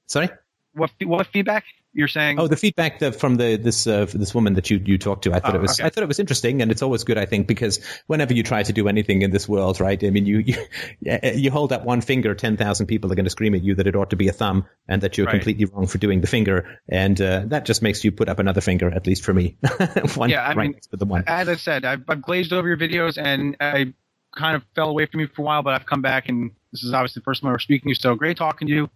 Sorry. 0.08 0.30
what 0.74 0.92
what 1.04 1.28
feedback 1.28 1.66
you're 1.98 2.08
saying? 2.08 2.40
Oh, 2.40 2.48
the 2.48 2.56
feedback 2.56 3.00
from 3.16 3.36
the 3.36 3.58
this 3.58 3.88
uh, 3.88 4.06
this 4.14 4.34
woman 4.36 4.54
that 4.54 4.70
you 4.70 4.80
you 4.86 4.98
talked 4.98 5.24
to, 5.24 5.34
I 5.34 5.40
thought 5.40 5.56
Oh, 5.56 5.60
it 5.60 5.62
was 5.62 5.80
okay. 5.80 5.88
I 5.88 5.90
thought 5.90 6.04
it 6.04 6.08
was 6.08 6.20
interesting, 6.20 6.62
and 6.62 6.72
it's 6.72 6.82
always 6.82 7.04
good, 7.04 7.18
I 7.18 7.26
think, 7.26 7.48
because 7.48 7.80
whenever 8.08 8.34
you 8.34 8.44
try 8.44 8.64
to 8.64 8.72
do 8.72 8.88
anything 8.88 9.24
in 9.24 9.32
this 9.32 9.50
world, 9.50 9.80
right? 9.80 10.02
I 10.04 10.10
mean, 10.12 10.26
you 10.26 10.40
you, 10.40 10.56
you 11.34 11.52
hold 11.52 11.74
up 11.74 11.84
one 11.86 12.02
finger, 12.02 12.36
ten 12.36 12.56
thousand 12.58 12.86
people 12.88 13.12
are 13.12 13.16
going 13.16 13.26
to 13.26 13.30
scream 13.32 13.56
at 13.56 13.64
you 13.64 13.76
that 13.76 13.88
it 13.88 13.96
ought 13.96 14.12
to 14.12 14.16
be 14.16 14.28
a 14.28 14.34
thumb, 14.34 14.66
and 14.88 15.02
that 15.02 15.18
you're 15.18 15.26
Right. 15.26 15.32
completely 15.34 15.66
wrong 15.66 15.88
for 15.88 15.98
doing 15.98 16.22
the 16.22 16.28
finger, 16.28 16.80
and 16.88 17.20
uh, 17.20 17.44
that 17.48 17.66
just 17.66 17.82
makes 17.82 18.04
you 18.04 18.12
put 18.12 18.30
up 18.30 18.40
another 18.40 18.62
finger, 18.62 18.90
at 18.94 19.08
least 19.08 19.24
for 19.24 19.34
me. 19.34 19.58
one 20.16 20.30
Yeah, 20.30 20.44
I 20.44 20.50
right 20.50 20.58
mean, 20.58 20.72
next 20.74 20.88
to 20.88 20.98
the 20.98 21.06
one. 21.06 21.24
as 21.28 21.50
I 21.50 21.56
said, 21.56 21.84
I've, 21.86 22.04
I've 22.08 22.22
glazed 22.22 22.54
over 22.54 22.68
your 22.68 22.78
videos, 22.78 23.18
and 23.18 23.58
I 23.60 23.94
kind 24.36 24.56
of 24.56 24.64
fell 24.76 24.90
away 24.90 25.08
from 25.08 25.22
you 25.22 25.28
for 25.28 25.42
a 25.42 25.46
while, 25.46 25.64
but 25.64 25.74
I've 25.74 25.86
come 25.86 26.02
back, 26.02 26.30
and 26.30 26.52
this 26.72 26.84
is 26.84 26.94
obviously 26.94 27.22
the 27.22 27.24
first 27.24 27.42
time 27.42 27.52
we're 27.52 27.60
speaking 27.60 27.88
to 27.88 27.90
you. 27.90 27.96
So 27.96 28.16
great 28.16 28.38
talking 28.38 28.68
to 28.68 28.74
you, 28.74 28.90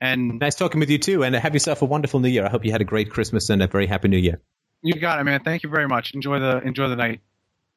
and 0.00 0.38
Nice 0.38 0.54
talking 0.54 0.80
with 0.80 0.90
you 0.90 0.98
too, 0.98 1.22
and 1.24 1.34
have 1.34 1.54
yourself 1.54 1.82
a 1.82 1.84
wonderful 1.84 2.20
New 2.20 2.28
Year. 2.28 2.44
I 2.46 2.48
hope 2.48 2.64
you 2.64 2.72
had 2.72 2.80
a 2.80 2.84
great 2.84 3.10
Christmas 3.10 3.50
and 3.50 3.62
a 3.62 3.66
very 3.66 3.86
happy 3.86 4.08
New 4.08 4.18
Year. 4.18 4.40
you 4.82 4.94
got 4.94 5.18
it, 5.20 5.24
man. 5.24 5.40
Thank 5.44 5.62
you 5.62 5.68
very 5.70 5.88
much. 5.88 6.14
Enjoy 6.14 6.38
the 6.38 6.58
enjoy 6.62 6.88
the 6.88 6.96
night. 6.96 7.20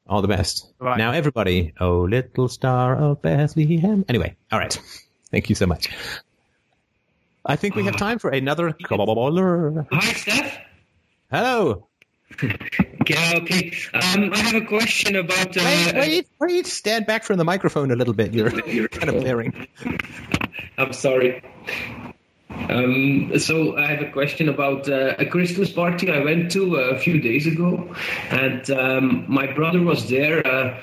All 0.08 0.22
the 0.22 0.28
best. 0.28 0.74
Bye-bye. 0.80 0.98
Now, 0.98 1.12
everybody, 1.12 1.74
oh 1.80 2.02
little 2.02 2.48
star 2.50 2.96
of 2.96 3.22
Bethlehem. 3.22 4.04
Anyway, 4.10 4.36
all 4.52 4.60
right. 4.60 4.80
Thank 5.32 5.50
you 5.50 5.56
so 5.56 5.66
much. 5.66 5.90
I 7.46 7.56
think 7.56 7.76
we 7.76 7.86
have 7.86 7.98
time 7.98 8.20
for 8.20 8.30
another 8.30 8.72
caller. 8.74 9.88
Hi, 9.92 10.14
Steph. 10.14 10.58
Hello. 11.32 11.88
Okay, 13.02 13.36
okay. 13.42 13.74
Um, 13.96 14.32
I 14.32 14.38
have 14.38 14.54
a 14.62 14.66
question 14.66 15.16
about. 15.16 15.58
Uh, 15.58 15.62
Wait, 15.66 15.94
wait, 15.96 16.28
wait. 16.40 16.68
Stand 16.68 17.08
back 17.08 17.24
from 17.24 17.38
the 17.38 17.44
microphone 17.44 17.90
a 17.92 17.96
little 17.96 18.14
bit. 18.14 18.32
You're 18.34 18.52
kind 18.88 19.10
of 19.10 19.22
blaring. 19.22 19.68
I'm 20.78 20.94
sorry. 20.94 21.44
Um, 22.70 23.38
so 23.38 23.78
I 23.78 23.88
have 23.88 24.02
a 24.02 24.12
question 24.12 24.48
about 24.48 24.88
uh, 24.88 25.16
a 25.20 25.26
Christmas 25.26 25.72
party 25.72 26.12
I 26.12 26.24
went 26.24 26.52
to 26.52 26.78
uh, 26.78 26.96
a 26.96 27.00
few 27.00 27.20
days 27.20 27.48
ago, 27.48 27.94
and 28.30 28.70
um, 28.72 29.26
my 29.28 29.52
brother 29.52 29.82
was 29.82 30.10
there. 30.10 30.46
Uh, 30.46 30.80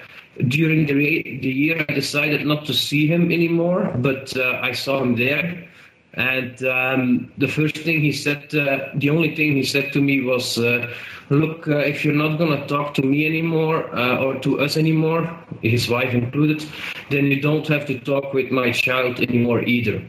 during 0.48 0.86
the, 0.86 0.94
the 0.94 1.48
year, 1.48 1.84
I 1.88 1.92
decided 1.94 2.46
not 2.46 2.64
to 2.66 2.74
see 2.74 3.06
him 3.06 3.32
anymore, 3.32 3.92
but 3.98 4.36
uh, 4.36 4.60
I 4.62 4.72
saw 4.72 5.02
him 5.02 5.16
there. 5.16 5.66
And 6.14 6.62
um, 6.64 7.32
the 7.38 7.48
first 7.48 7.76
thing 7.78 8.00
he 8.00 8.12
said, 8.12 8.54
uh, 8.54 8.88
the 8.94 9.10
only 9.10 9.34
thing 9.34 9.52
he 9.52 9.64
said 9.64 9.92
to 9.92 10.00
me 10.00 10.20
was, 10.20 10.58
uh, 10.58 10.92
"Look, 11.30 11.68
if 11.68 12.04
you're 12.04 12.14
not 12.14 12.38
gonna 12.38 12.66
talk 12.66 12.94
to 12.94 13.02
me 13.02 13.26
anymore 13.26 13.84
or 13.94 14.38
to 14.40 14.60
us 14.60 14.76
anymore, 14.76 15.28
his 15.62 15.88
wife 15.88 16.12
included, 16.12 16.64
then 17.10 17.26
you 17.26 17.40
don't 17.40 17.66
have 17.68 17.86
to 17.86 17.98
talk 18.00 18.32
with 18.32 18.50
my 18.50 18.72
child 18.72 19.20
anymore 19.20 19.62
either." 19.62 20.02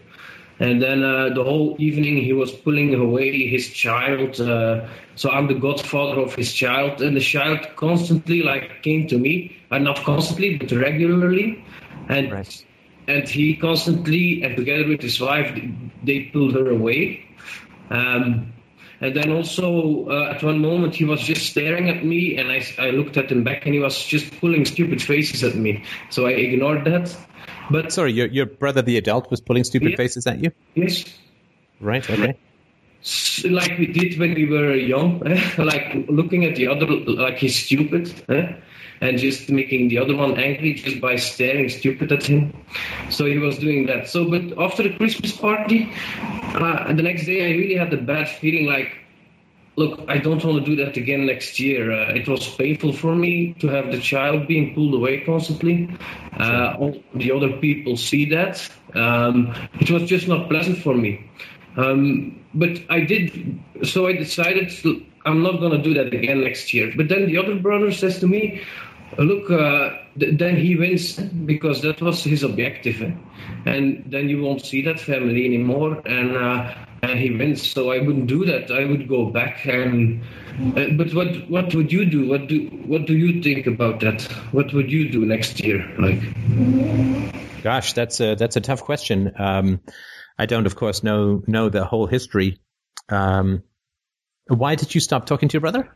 And 0.60 0.82
then 0.82 1.04
uh, 1.04 1.30
the 1.34 1.44
whole 1.44 1.76
evening 1.80 2.18
he 2.18 2.34
was 2.34 2.52
pulling 2.52 2.94
away 2.94 3.48
his 3.48 3.70
child. 3.70 4.42
Uh, 4.42 4.88
so 5.16 5.30
I'm 5.30 5.48
the 5.48 5.54
godfather 5.54 6.20
of 6.20 6.36
his 6.36 6.54
child, 6.54 7.02
and 7.02 7.16
the 7.16 7.22
child 7.22 7.60
constantly 7.78 8.44
like 8.44 8.84
came 8.84 9.08
to 9.08 9.18
me, 9.18 9.56
uh, 9.72 9.78
not 9.78 10.04
constantly 10.04 10.58
but 10.58 10.72
regularly, 10.72 11.64
and 12.10 12.32
Right. 12.32 12.66
and 13.08 13.28
he 13.28 13.56
constantly 13.56 14.44
and 14.44 14.56
together 14.58 14.88
with 14.88 15.02
his 15.02 15.20
wife 15.22 15.58
they 16.04 16.24
pulled 16.34 16.56
her 16.56 16.70
away. 16.70 17.26
Um, 17.90 18.54
and 19.02 19.16
then 19.16 19.32
also 19.32 20.10
uh, 20.10 20.34
at 20.36 20.44
one 20.44 20.60
moment 20.60 20.94
he 20.94 21.06
was 21.06 21.22
just 21.22 21.46
staring 21.50 21.90
at 21.90 22.04
me, 22.04 22.36
and 22.38 22.52
I, 22.52 22.66
I 22.78 22.90
looked 22.92 23.16
at 23.16 23.32
him 23.32 23.44
back, 23.46 23.66
and 23.66 23.74
he 23.74 23.80
was 23.80 24.04
just 24.04 24.38
pulling 24.42 24.66
stupid 24.66 25.02
faces 25.02 25.42
at 25.42 25.56
me. 25.56 25.86
So 26.10 26.28
I 26.28 26.32
ignored 26.32 26.84
that. 26.84 27.16
But 27.72 27.92
Sorry, 27.92 28.12
your 28.14 28.28
your 28.28 28.46
brother, 28.46 28.82
the 28.82 28.98
adult, 28.98 29.30
was 29.32 29.42
pulling 29.42 29.64
stupid 29.64 29.92
Yeah. 29.92 29.98
faces 29.98 30.26
at 30.28 30.44
you. 30.44 30.52
yes, 30.76 31.06
Right. 31.80 32.08
Okay. 32.10 32.36
Like 33.46 33.78
we 33.80 33.88
did 33.88 34.20
when 34.20 34.34
we 34.34 34.46
were 34.46 34.74
young, 34.76 35.20
like 35.58 36.06
looking 36.10 36.44
at 36.46 36.56
the 36.58 36.68
other 36.68 36.86
like 36.86 37.38
he's 37.38 37.56
stupid, 37.56 38.12
eh? 38.28 38.54
and 39.02 39.18
just 39.18 39.50
making 39.50 39.88
the 39.88 39.98
other 39.98 40.14
one 40.16 40.38
angry 40.38 40.74
just 40.74 41.00
by 41.00 41.16
staring 41.16 41.70
stupid 41.70 42.12
at 42.12 42.24
him. 42.24 42.52
So 43.10 43.26
he 43.26 43.38
was 43.38 43.58
doing 43.58 43.86
that. 43.86 44.10
So, 44.10 44.30
but 44.30 44.52
after 44.62 44.84
the 44.84 44.90
Christmas 44.98 45.32
party, 45.32 45.90
uh, 46.54 46.92
the 46.92 47.02
next 47.02 47.26
day 47.26 47.46
I 47.48 47.56
really 47.58 47.76
had 47.76 47.94
a 47.94 47.98
bad 48.02 48.28
feeling. 48.28 48.66
Like, 48.66 48.92
look, 49.80 50.02
I 50.08 50.18
don't 50.18 50.44
want 50.44 50.64
to 50.64 50.66
do 50.72 50.76
that 50.84 50.98
again 50.98 51.26
next 51.26 51.60
year. 51.60 51.92
Uh, 51.92 52.14
it 52.20 52.28
was 52.28 52.48
painful 52.56 52.92
for 52.94 53.16
me 53.16 53.54
to 53.62 53.68
have 53.68 53.92
the 53.92 54.00
child 54.00 54.48
being 54.48 54.76
pulled 54.76 54.94
away 54.94 55.22
constantly. 55.22 55.90
Uh, 56.38 56.76
all 56.80 56.96
the 57.16 57.32
other 57.32 57.52
people 57.58 57.96
see 57.96 58.26
that. 58.30 58.70
Um, 58.94 59.56
it 59.80 59.90
was 59.90 60.04
just 60.04 60.28
not 60.28 60.50
pleasant 60.50 60.78
for 60.80 60.96
me. 60.96 61.12
Um, 61.78 62.44
but 62.54 62.72
I 62.90 63.00
did, 63.02 63.58
so 63.84 64.08
I 64.08 64.14
decided 64.14 64.68
I'm 65.26 65.42
not 65.42 65.60
going 65.60 65.72
to 65.72 65.82
do 65.82 65.94
that 65.94 66.14
again 66.14 66.44
next 66.44 66.74
year. 66.74 66.92
But 66.98 67.08
then 67.08 67.28
the 67.28 67.38
other 67.38 67.56
brother 67.56 67.92
says 67.92 68.20
to 68.20 68.28
me, 68.28 68.62
Look, 69.18 69.50
uh, 69.50 69.90
th- 70.20 70.38
then 70.38 70.56
he 70.56 70.76
wins 70.76 71.18
because 71.18 71.82
that 71.82 72.00
was 72.00 72.24
his 72.24 72.44
objective. 72.44 73.02
eh? 73.02 73.12
And 73.66 74.04
then 74.06 74.30
you 74.30 74.42
won't 74.42 74.62
see 74.64 74.82
that 74.84 75.00
family 75.00 75.46
anymore. 75.46 76.02
And, 76.06 76.38
uh, 76.38 76.74
and 77.02 77.20
he 77.20 77.32
wins. 77.32 77.70
So 77.72 77.92
I 77.92 78.00
wouldn't 78.00 78.28
do 78.28 78.46
that. 78.46 78.72
I 78.72 78.86
would 78.86 79.08
go 79.08 79.28
back. 79.28 79.66
And, 79.66 80.22
uh, 80.76 80.90
but 80.98 81.14
what, 81.14 81.50
what 81.50 81.74
would 81.76 81.92
you 81.92 82.06
do? 82.06 82.28
What 82.28 82.48
do, 82.48 82.68
what 82.86 83.06
do 83.06 83.18
you 83.18 83.42
think 83.42 83.68
about 83.68 84.00
that? 84.02 84.24
What 84.52 84.74
would 84.74 84.92
you 84.92 85.10
do 85.10 85.26
next 85.26 85.60
year? 85.60 85.86
Like, 85.98 86.22
Gosh, 87.62 87.94
that's 87.94 88.22
a 88.22 88.36
that's 88.36 88.56
a 88.56 88.62
tough 88.62 88.84
question. 88.84 89.34
Um, 89.38 89.82
I 90.38 90.46
don't, 90.46 90.66
of 90.66 90.76
course, 90.76 91.04
know 91.04 91.44
know 91.46 91.70
the 91.70 91.84
whole 91.84 92.08
history. 92.08 92.60
Um, 93.10 93.64
why 94.48 94.76
did 94.76 94.96
you 94.96 95.02
stop 95.02 95.26
talking 95.26 95.50
to 95.50 95.54
your 95.54 95.62
brother? 95.62 95.90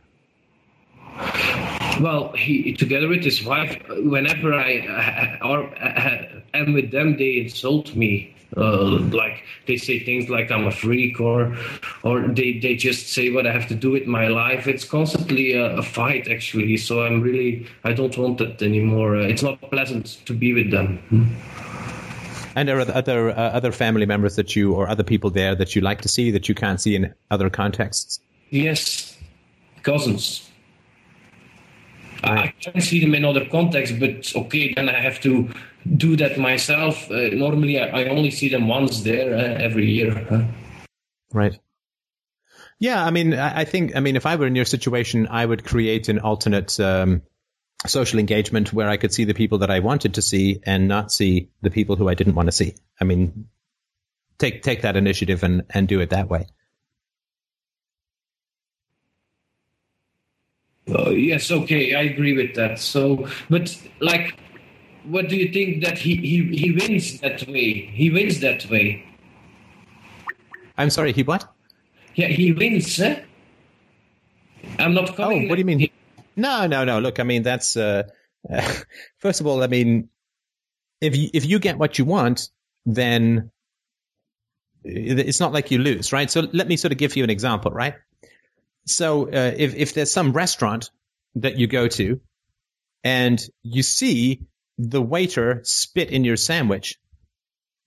Well, 2.00 2.32
he 2.32 2.74
together 2.74 3.08
with 3.08 3.24
his 3.24 3.44
wife, 3.44 3.80
whenever 3.88 4.52
I 4.52 5.38
uh, 5.40 5.46
or 5.46 5.74
uh, 5.82 6.40
am 6.52 6.74
with 6.74 6.90
them, 6.90 7.16
they 7.16 7.38
insult 7.38 7.94
me. 7.94 8.33
Uh, 8.56 9.00
like 9.10 9.42
they 9.66 9.76
say 9.76 9.98
things 9.98 10.28
like 10.28 10.50
I'm 10.50 10.66
a 10.66 10.70
freak, 10.70 11.20
or 11.20 11.56
or 12.04 12.28
they, 12.28 12.58
they 12.60 12.76
just 12.76 13.12
say 13.12 13.30
what 13.30 13.46
I 13.46 13.52
have 13.52 13.66
to 13.68 13.74
do 13.74 13.90
with 13.90 14.06
my 14.06 14.28
life. 14.28 14.68
It's 14.68 14.84
constantly 14.84 15.54
a, 15.54 15.76
a 15.78 15.82
fight, 15.82 16.28
actually. 16.28 16.76
So 16.76 17.04
I'm 17.04 17.20
really 17.20 17.66
I 17.82 17.92
don't 17.92 18.16
want 18.16 18.38
that 18.38 18.62
anymore. 18.62 19.16
Uh, 19.16 19.22
it's 19.22 19.42
not 19.42 19.60
pleasant 19.70 20.24
to 20.26 20.32
be 20.32 20.52
with 20.54 20.70
them. 20.70 21.00
And 22.56 22.68
there 22.68 22.78
are 22.78 22.86
other 22.94 23.30
uh, 23.30 23.34
other 23.34 23.72
family 23.72 24.06
members 24.06 24.36
that 24.36 24.54
you 24.54 24.72
or 24.72 24.88
other 24.88 25.02
people 25.02 25.30
there 25.30 25.56
that 25.56 25.74
you 25.74 25.80
like 25.80 26.00
to 26.02 26.08
see 26.08 26.30
that 26.30 26.48
you 26.48 26.54
can't 26.54 26.80
see 26.80 26.94
in 26.94 27.12
other 27.30 27.50
contexts. 27.50 28.20
Yes, 28.50 29.18
cousins. 29.82 30.48
I 32.22 32.54
can 32.60 32.80
see 32.80 33.00
them 33.00 33.14
in 33.14 33.24
other 33.24 33.44
contexts, 33.44 33.98
but 33.98 34.32
okay, 34.34 34.72
then 34.74 34.88
I 34.88 35.00
have 35.00 35.20
to 35.20 35.50
do 35.96 36.16
that 36.16 36.38
myself. 36.38 37.10
Uh, 37.10 37.28
normally, 37.32 37.78
I, 37.78 38.02
I, 38.02 38.04
only 38.08 38.30
see 38.30 38.48
them 38.48 38.68
once 38.68 39.02
there 39.02 39.34
uh, 39.34 39.62
every 39.62 39.90
year. 39.90 40.48
Right. 41.32 41.58
Yeah, 42.78 43.04
I 43.04 43.10
mean, 43.10 43.34
I 43.34 43.64
think, 43.64 43.96
I 43.96 44.00
mean, 44.00 44.16
if 44.16 44.26
I 44.26 44.36
were 44.36 44.46
in 44.46 44.56
your 44.56 44.64
situation, 44.64 45.28
I 45.28 45.46
would 45.46 45.64
create 45.64 46.08
an 46.08 46.18
alternate 46.18 46.78
um, 46.80 47.22
social 47.86 48.18
engagement 48.18 48.72
where 48.72 48.88
I 48.88 48.96
could 48.96 49.12
see 49.12 49.24
the 49.24 49.34
people 49.34 49.58
that 49.58 49.70
I 49.70 49.80
wanted 49.80 50.14
to 50.14 50.22
see 50.22 50.60
and 50.64 50.88
not 50.88 51.12
see 51.12 51.50
the 51.62 51.70
people 51.70 51.96
who 51.96 52.08
I 52.08 52.14
didn't 52.14 52.34
want 52.34 52.46
to 52.46 52.52
see. 52.52 52.74
I 53.00 53.04
mean, 53.04 53.48
take 54.38 54.62
take 54.62 54.82
that 54.82 54.96
initiative 54.96 55.42
and 55.42 55.62
and 55.70 55.86
do 55.86 56.00
it 56.00 56.10
that 56.10 56.28
way. 56.28 56.46
Uh, 60.88 61.10
yes, 61.10 61.50
okay, 61.50 61.94
I 61.94 62.02
agree 62.02 62.36
with 62.36 62.54
that. 62.56 62.78
So, 62.78 63.28
but 63.48 63.74
like, 64.00 64.38
what 65.06 65.28
do 65.28 65.36
you 65.36 65.52
think 65.52 65.82
that 65.84 65.98
he 65.98 66.16
he 66.16 66.56
he 66.56 66.72
wins 66.72 67.20
that 67.20 67.46
way? 67.48 67.90
He 67.92 68.10
wins 68.10 68.40
that 68.40 68.68
way. 68.70 69.04
I'm 70.76 70.90
sorry, 70.90 71.12
he 71.12 71.22
what? 71.22 71.46
Yeah, 72.14 72.28
he 72.28 72.52
wins. 72.52 72.98
Eh? 73.00 73.20
I'm 74.78 74.94
not 74.94 75.16
coming. 75.16 75.46
Oh, 75.46 75.48
what 75.48 75.56
do 75.56 75.60
you 75.60 75.64
mean? 75.64 75.78
He, 75.78 75.92
no, 76.36 76.66
no, 76.66 76.84
no. 76.84 76.98
Look, 77.00 77.20
I 77.20 77.22
mean 77.22 77.42
that's 77.42 77.76
uh, 77.76 78.04
uh, 78.50 78.74
first 79.18 79.40
of 79.40 79.46
all, 79.46 79.62
I 79.62 79.66
mean 79.66 80.08
if 81.00 81.16
you 81.16 81.30
if 81.32 81.44
you 81.44 81.58
get 81.58 81.78
what 81.78 81.98
you 81.98 82.04
want, 82.04 82.48
then 82.86 83.50
it's 84.84 85.40
not 85.40 85.52
like 85.52 85.70
you 85.70 85.78
lose, 85.78 86.12
right? 86.12 86.30
So 86.30 86.46
let 86.52 86.68
me 86.68 86.76
sort 86.76 86.92
of 86.92 86.98
give 86.98 87.16
you 87.16 87.24
an 87.24 87.30
example, 87.30 87.70
right? 87.70 87.94
So 88.86 89.28
uh, 89.28 89.52
if 89.56 89.74
if 89.74 89.94
there's 89.94 90.12
some 90.12 90.32
restaurant 90.32 90.90
that 91.36 91.58
you 91.58 91.66
go 91.66 91.88
to 91.88 92.20
and 93.02 93.42
you 93.62 93.82
see 93.82 94.42
the 94.78 95.02
waiter 95.02 95.60
spit 95.64 96.10
in 96.10 96.24
your 96.24 96.36
sandwich 96.36 96.98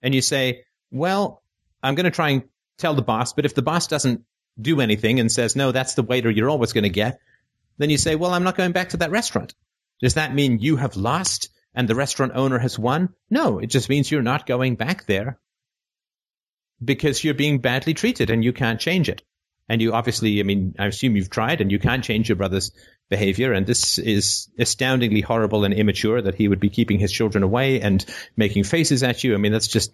and 0.01 0.13
you 0.15 0.21
say, 0.21 0.63
"Well, 0.91 1.43
I'm 1.83 1.95
going 1.95 2.05
to 2.05 2.11
try 2.11 2.29
and 2.29 2.43
tell 2.77 2.93
the 2.93 3.01
boss, 3.01 3.33
but 3.33 3.45
if 3.45 3.55
the 3.55 3.61
boss 3.61 3.87
doesn't 3.87 4.23
do 4.59 4.81
anything 4.81 5.19
and 5.19 5.31
says, 5.31 5.55
"No, 5.55 5.71
that's 5.71 5.95
the 5.95 6.03
waiter 6.03 6.29
you're 6.29 6.49
always 6.49 6.73
going 6.73 6.83
to 6.83 6.89
get," 6.89 7.19
then 7.77 7.89
you 7.89 7.97
say, 7.97 8.15
"Well, 8.15 8.31
I'm 8.31 8.43
not 8.43 8.57
going 8.57 8.71
back 8.71 8.89
to 8.89 8.97
that 8.97 9.11
restaurant." 9.11 9.53
Does 9.99 10.13
that 10.13 10.33
mean 10.33 10.59
you 10.59 10.77
have 10.77 10.95
lost 10.95 11.49
and 11.73 11.87
the 11.87 11.95
restaurant 11.95 12.33
owner 12.35 12.59
has 12.59 12.77
won? 12.77 13.09
No, 13.29 13.59
it 13.59 13.67
just 13.67 13.89
means 13.89 14.11
you're 14.11 14.21
not 14.21 14.45
going 14.45 14.75
back 14.75 15.05
there 15.05 15.39
because 16.83 17.23
you're 17.23 17.33
being 17.33 17.59
badly 17.59 17.93
treated 17.93 18.29
and 18.29 18.43
you 18.43 18.53
can't 18.53 18.79
change 18.79 19.09
it. 19.09 19.23
And 19.69 19.81
you 19.81 19.93
obviously, 19.93 20.39
I 20.39 20.43
mean, 20.43 20.75
I 20.79 20.85
assume 20.85 21.15
you've 21.15 21.29
tried 21.29 21.61
and 21.61 21.71
you 21.71 21.79
can't 21.79 22.03
change 22.03 22.29
your 22.29 22.35
brother's 22.35 22.71
behavior. 23.09 23.53
And 23.53 23.65
this 23.65 23.99
is 23.99 24.49
astoundingly 24.59 25.21
horrible 25.21 25.63
and 25.63 25.73
immature 25.73 26.21
that 26.21 26.35
he 26.35 26.47
would 26.47 26.59
be 26.59 26.69
keeping 26.69 26.99
his 26.99 27.11
children 27.11 27.43
away 27.43 27.81
and 27.81 28.05
making 28.35 28.63
faces 28.63 29.03
at 29.03 29.23
you. 29.23 29.33
I 29.33 29.37
mean, 29.37 29.51
that's 29.51 29.67
just 29.67 29.93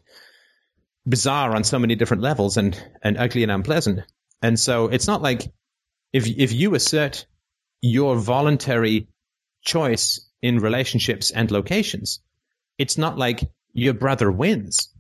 bizarre 1.06 1.56
on 1.56 1.64
so 1.64 1.80
many 1.80 1.96
different 1.96 2.24
levels 2.24 2.58
and, 2.58 2.82
and 3.02 3.18
ugly 3.18 3.44
and 3.44 3.52
unpleasant. 3.52 4.02
And 4.42 4.60
so 4.60 4.88
it's 4.88 5.08
not 5.08 5.22
like 5.22 5.52
if, 6.12 6.28
if 6.28 6.52
you 6.54 6.76
assert 6.76 7.26
your 7.82 8.16
voluntary 8.16 9.08
choice 9.62 10.30
in 10.42 10.60
relationships 10.60 11.32
and 11.32 11.52
locations, 11.52 12.20
it's 12.78 12.98
not 12.98 13.18
like 13.18 13.42
your 13.74 13.94
brother 13.94 14.32
wins 14.32 14.94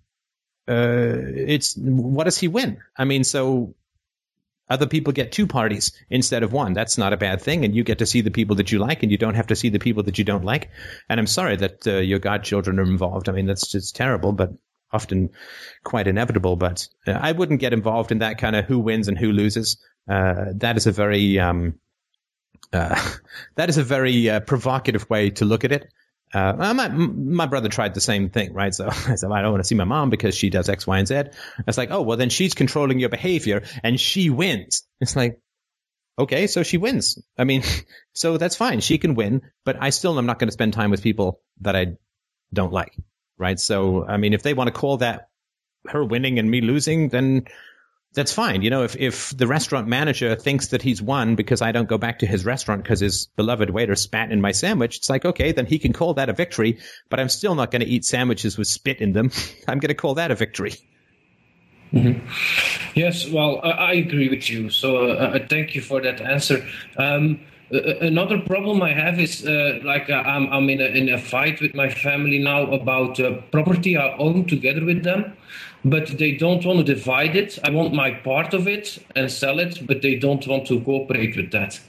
uh, 0.67 1.17
it's 1.17 1.75
what 1.75 2.23
does 2.23 2.37
he 2.37 2.47
win? 2.47 2.77
I 2.97 3.05
mean, 3.05 3.23
so 3.23 3.75
other 4.73 4.87
people 4.87 5.13
get 5.13 5.31
two 5.31 5.47
parties 5.47 5.91
instead 6.09 6.43
of 6.43 6.51
one. 6.51 6.73
That's 6.73 6.97
not 6.97 7.13
a 7.13 7.17
bad 7.17 7.41
thing, 7.41 7.63
and 7.63 7.75
you 7.75 7.83
get 7.83 7.99
to 7.99 8.05
see 8.05 8.21
the 8.21 8.31
people 8.31 8.55
that 8.57 8.71
you 8.71 8.79
like, 8.79 9.03
and 9.03 9.11
you 9.11 9.17
don't 9.17 9.35
have 9.35 9.47
to 9.47 9.55
see 9.55 9.69
the 9.69 9.79
people 9.79 10.03
that 10.03 10.17
you 10.17 10.23
don't 10.23 10.43
like. 10.43 10.69
And 11.09 11.19
I'm 11.19 11.27
sorry 11.27 11.55
that 11.57 11.87
uh, 11.87 11.97
your 11.97 12.19
godchildren 12.19 12.79
are 12.79 12.83
involved. 12.83 13.29
I 13.29 13.33
mean, 13.33 13.45
that's 13.45 13.71
just 13.71 13.95
terrible, 13.95 14.31
but 14.31 14.51
often 14.91 15.29
quite 15.83 16.07
inevitable. 16.07 16.55
But 16.55 16.87
uh, 17.07 17.11
I 17.11 17.31
wouldn't 17.31 17.59
get 17.59 17.73
involved 17.73 18.11
in 18.11 18.19
that 18.19 18.39
kind 18.39 18.55
of 18.55 18.65
who 18.65 18.79
wins 18.79 19.07
and 19.07 19.17
who 19.17 19.31
loses. 19.31 19.77
Uh, 20.09 20.45
that 20.55 20.75
is 20.75 20.87
a 20.87 20.91
very 20.91 21.39
um, 21.39 21.75
uh, 22.73 22.99
that 23.55 23.69
is 23.69 23.77
a 23.77 23.83
very 23.83 24.29
uh, 24.29 24.39
provocative 24.39 25.09
way 25.09 25.29
to 25.31 25.45
look 25.45 25.63
at 25.63 25.71
it. 25.71 25.93
Uh, 26.33 26.73
my, 26.73 26.87
my 26.89 27.45
brother 27.45 27.69
tried 27.69 27.93
the 27.93 28.01
same 28.01 28.29
thing, 28.29 28.53
right? 28.53 28.73
So 28.73 28.87
I 29.07 29.15
said, 29.15 29.31
I 29.31 29.41
don't 29.41 29.51
want 29.51 29.63
to 29.63 29.67
see 29.67 29.75
my 29.75 29.83
mom 29.83 30.09
because 30.09 30.35
she 30.35 30.49
does 30.49 30.67
X, 30.69 30.87
Y, 30.87 30.97
and 30.97 31.07
Z. 31.07 31.23
It's 31.67 31.77
like, 31.77 31.91
oh, 31.91 32.01
well, 32.01 32.17
then 32.17 32.29
she's 32.29 32.53
controlling 32.53 32.99
your 32.99 33.09
behavior 33.09 33.63
and 33.83 33.99
she 33.99 34.29
wins. 34.29 34.83
It's 34.99 35.15
like, 35.15 35.39
okay, 36.17 36.47
so 36.47 36.63
she 36.63 36.77
wins. 36.77 37.21
I 37.37 37.43
mean, 37.43 37.63
so 38.13 38.37
that's 38.37 38.55
fine. 38.55 38.79
She 38.79 38.97
can 38.97 39.15
win, 39.15 39.41
but 39.63 39.77
I 39.79 39.91
still 39.91 40.17
am 40.17 40.25
not 40.25 40.39
going 40.39 40.47
to 40.47 40.53
spend 40.53 40.73
time 40.73 40.91
with 40.91 41.03
people 41.03 41.41
that 41.61 41.75
I 41.75 41.97
don't 42.53 42.73
like, 42.73 42.95
right? 43.37 43.59
So, 43.59 44.05
I 44.05 44.17
mean, 44.17 44.33
if 44.33 44.43
they 44.43 44.53
want 44.53 44.67
to 44.67 44.73
call 44.79 44.97
that 44.97 45.29
her 45.87 46.03
winning 46.03 46.39
and 46.39 46.49
me 46.49 46.61
losing, 46.61 47.09
then 47.09 47.45
that's 48.13 48.31
fine. 48.31 48.61
You 48.61 48.69
know, 48.69 48.83
if, 48.83 48.95
if 48.95 49.35
the 49.35 49.47
restaurant 49.47 49.87
manager 49.87 50.35
thinks 50.35 50.67
that 50.67 50.81
he's 50.81 51.01
won 51.01 51.35
because 51.35 51.61
I 51.61 51.71
don't 51.71 51.89
go 51.89 51.97
back 51.97 52.19
to 52.19 52.27
his 52.27 52.45
restaurant 52.45 52.83
because 52.83 52.99
his 52.99 53.27
beloved 53.35 53.71
waiter 53.71 53.95
spat 53.95 54.31
in 54.31 54.39
my 54.39 54.51
sandwich, 54.51 54.97
it's 54.97 55.09
like, 55.09 55.25
okay, 55.25 55.51
then 55.51 55.65
he 55.65 55.79
can 55.79 55.93
call 55.93 56.13
that 56.15 56.29
a 56.29 56.33
victory, 56.33 56.79
but 57.09 57.19
I'm 57.19 57.29
still 57.29 57.55
not 57.55 57.71
going 57.71 57.81
to 57.81 57.87
eat 57.87 58.05
sandwiches 58.05 58.57
with 58.57 58.67
spit 58.67 58.99
in 59.01 59.13
them. 59.13 59.31
I'm 59.67 59.79
going 59.79 59.89
to 59.89 59.95
call 59.95 60.15
that 60.15 60.31
a 60.31 60.35
victory. 60.35 60.75
Mm-hmm. 61.91 62.27
Yes, 62.95 63.29
well, 63.29 63.59
I, 63.63 63.69
I, 63.69 63.93
agree 63.93 64.27
with 64.27 64.49
you. 64.49 64.71
So 64.71 65.11
uh, 65.11 65.13
uh 65.13 65.47
thank 65.47 65.75
you 65.75 65.81
for 65.81 66.01
that 66.01 66.21
answer. 66.21 66.65
Um, 66.97 67.39
another 67.69 68.39
problem 68.39 68.81
I 68.81 68.93
have 68.93 69.19
is 69.19 69.45
uh, 69.45 69.79
like 69.83 70.09
uh, 70.09 70.13
I'm, 70.13 70.51
I'm 70.51 70.69
in, 70.69 70.81
a, 70.81 70.85
in 70.85 71.09
a 71.09 71.19
fight 71.19 71.61
with 71.61 71.75
my 71.75 71.89
family 71.89 72.39
now 72.39 72.71
about 72.71 73.19
uh, 73.19 73.41
property 73.51 73.95
I 73.95 74.15
own 74.17 74.45
together 74.45 74.83
with 74.83 75.03
them 75.03 75.37
but 75.85 76.17
they 76.17 76.31
don't 76.31 76.65
want 76.65 76.85
to 76.85 76.95
divide 76.95 77.35
it. 77.35 77.59
I 77.63 77.69
want 77.69 77.93
my 77.93 78.11
part 78.11 78.53
of 78.53 78.67
it 78.67 79.03
and 79.15 79.31
sell 79.31 79.59
it, 79.59 79.85
but 79.85 80.01
they 80.01 80.15
don't 80.15 80.45
want 80.47 80.67
to 80.67 80.79
cooperate 80.81 81.35
with 81.35 81.51
that. 81.51 81.79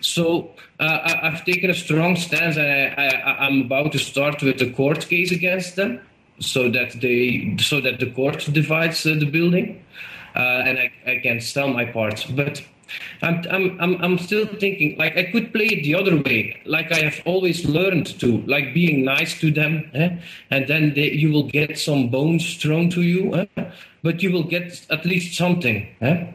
So 0.00 0.50
uh, 0.80 1.18
I, 1.22 1.30
have 1.30 1.44
taken 1.44 1.70
a 1.70 1.74
strong 1.74 2.16
stance, 2.16 2.56
and 2.56 2.66
I, 2.66 3.46
am 3.46 3.62
about 3.62 3.92
to 3.92 3.98
start 3.98 4.42
with 4.42 4.60
a 4.62 4.70
court 4.70 5.08
case 5.08 5.30
against 5.30 5.76
them, 5.76 6.00
so 6.40 6.70
that 6.70 7.00
they 7.00 7.56
so 7.60 7.80
that 7.80 8.00
the 8.00 8.10
court 8.10 8.48
divides 8.50 9.06
uh, 9.06 9.14
the 9.18 9.26
building, 9.26 9.84
uh, 10.34 10.38
and 10.38 10.78
I, 10.78 10.92
I 11.06 11.18
can 11.18 11.40
sell 11.40 11.68
my 11.68 11.84
part. 11.84 12.26
But 12.30 12.62
I'm, 13.22 13.44
I'm, 13.50 13.80
I'm, 13.80 14.04
I'm 14.04 14.18
still 14.18 14.46
thinking, 14.46 14.96
like, 14.98 15.16
I 15.16 15.24
could 15.24 15.52
play 15.52 15.66
it 15.66 15.84
the 15.84 15.94
other 15.94 16.20
way, 16.22 16.60
like 16.66 16.92
I 16.92 17.00
have 17.00 17.20
always 17.24 17.64
learned 17.64 18.18
to, 18.20 18.42
like 18.46 18.74
being 18.74 19.04
nice 19.04 19.38
to 19.40 19.50
them, 19.50 19.90
eh? 19.94 20.16
and 20.50 20.66
then 20.68 20.94
they, 20.94 21.10
you 21.12 21.32
will 21.32 21.48
get 21.48 21.78
some 21.78 22.08
bones 22.10 22.56
thrown 22.56 22.90
to 22.90 23.02
you, 23.02 23.34
eh? 23.34 23.46
but 24.02 24.22
you 24.22 24.30
will 24.32 24.44
get 24.44 24.84
at 24.90 25.04
least 25.04 25.36
something. 25.36 25.88
Eh? 26.00 26.26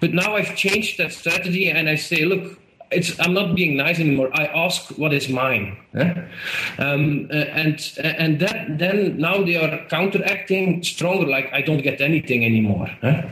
But 0.00 0.14
now 0.14 0.36
I've 0.36 0.54
changed 0.56 0.98
that 0.98 1.12
strategy 1.12 1.70
and 1.70 1.88
I 1.88 1.96
say, 1.96 2.24
look, 2.24 2.58
it's, 2.90 3.18
I'm 3.18 3.34
not 3.34 3.54
being 3.56 3.76
nice 3.76 3.98
anymore. 3.98 4.30
I 4.34 4.46
ask 4.46 4.90
what 4.98 5.12
is 5.12 5.28
mine, 5.28 5.76
eh? 5.94 6.14
um, 6.78 7.28
and 7.30 7.98
and 7.98 8.38
that 8.38 8.78
then 8.78 9.18
now 9.18 9.42
they 9.42 9.56
are 9.56 9.84
counteracting 9.88 10.82
stronger. 10.82 11.26
Like 11.26 11.52
I 11.52 11.60
don't 11.62 11.82
get 11.82 12.00
anything 12.00 12.44
anymore. 12.44 12.88
Eh? 13.02 13.30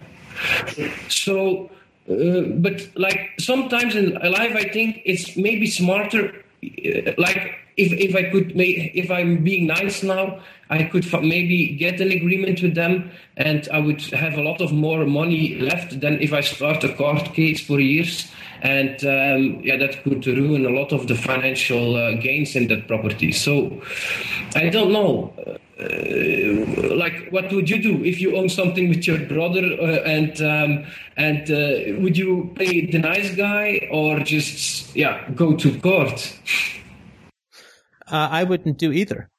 So 1.08 1.70
uh, 2.10 2.42
but 2.56 2.88
like 2.96 3.30
sometimes 3.38 3.94
in 3.94 4.14
life, 4.14 4.56
I 4.56 4.68
think 4.68 5.02
it's 5.04 5.36
maybe 5.36 5.66
smarter. 5.66 6.34
Uh, 6.64 7.12
like 7.18 7.54
if 7.76 7.92
if 7.92 8.14
I 8.14 8.30
could, 8.30 8.56
make, 8.56 8.92
if 8.94 9.10
I'm 9.10 9.44
being 9.44 9.66
nice 9.66 10.02
now, 10.02 10.40
I 10.72 10.84
could 10.84 11.04
maybe 11.22 11.76
get 11.76 12.00
an 12.00 12.10
agreement 12.10 12.62
with 12.62 12.74
them, 12.74 13.10
and 13.36 13.68
I 13.70 13.78
would 13.78 14.00
have 14.12 14.38
a 14.38 14.42
lot 14.42 14.62
of 14.62 14.72
more 14.72 15.04
money 15.04 15.58
left 15.60 16.00
than 16.00 16.18
if 16.22 16.32
I 16.32 16.40
start 16.40 16.82
a 16.82 16.94
court 16.94 17.34
case 17.34 17.60
for 17.60 17.78
years, 17.78 18.32
and 18.62 18.96
um, 19.04 19.60
yeah, 19.62 19.76
that 19.76 20.02
could 20.02 20.26
ruin 20.26 20.64
a 20.64 20.70
lot 20.70 20.90
of 20.92 21.08
the 21.08 21.14
financial 21.14 21.96
uh, 21.96 22.12
gains 22.12 22.56
in 22.56 22.68
that 22.68 22.88
property. 22.88 23.32
So 23.32 23.82
I 24.56 24.70
don't 24.70 24.92
know. 24.92 25.34
Uh, 25.78 26.94
like 26.96 27.28
what 27.30 27.52
would 27.52 27.68
you 27.68 27.82
do 27.82 28.02
if 28.04 28.18
you 28.20 28.36
own 28.36 28.48
something 28.48 28.88
with 28.88 29.06
your 29.06 29.18
brother 29.26 29.64
uh, 29.80 30.16
and 30.16 30.40
um, 30.40 30.84
and 31.16 31.50
uh, 31.50 32.00
would 32.00 32.16
you 32.16 32.52
play 32.54 32.86
the 32.86 32.98
nice 32.98 33.34
guy 33.34 33.88
or 33.90 34.20
just 34.20 34.94
yeah 34.94 35.28
go 35.30 35.56
to 35.56 35.76
court 35.80 36.38
uh, 38.12 38.28
i 38.30 38.44
wouldn't 38.44 38.78
do 38.78 38.92
either 38.92 39.31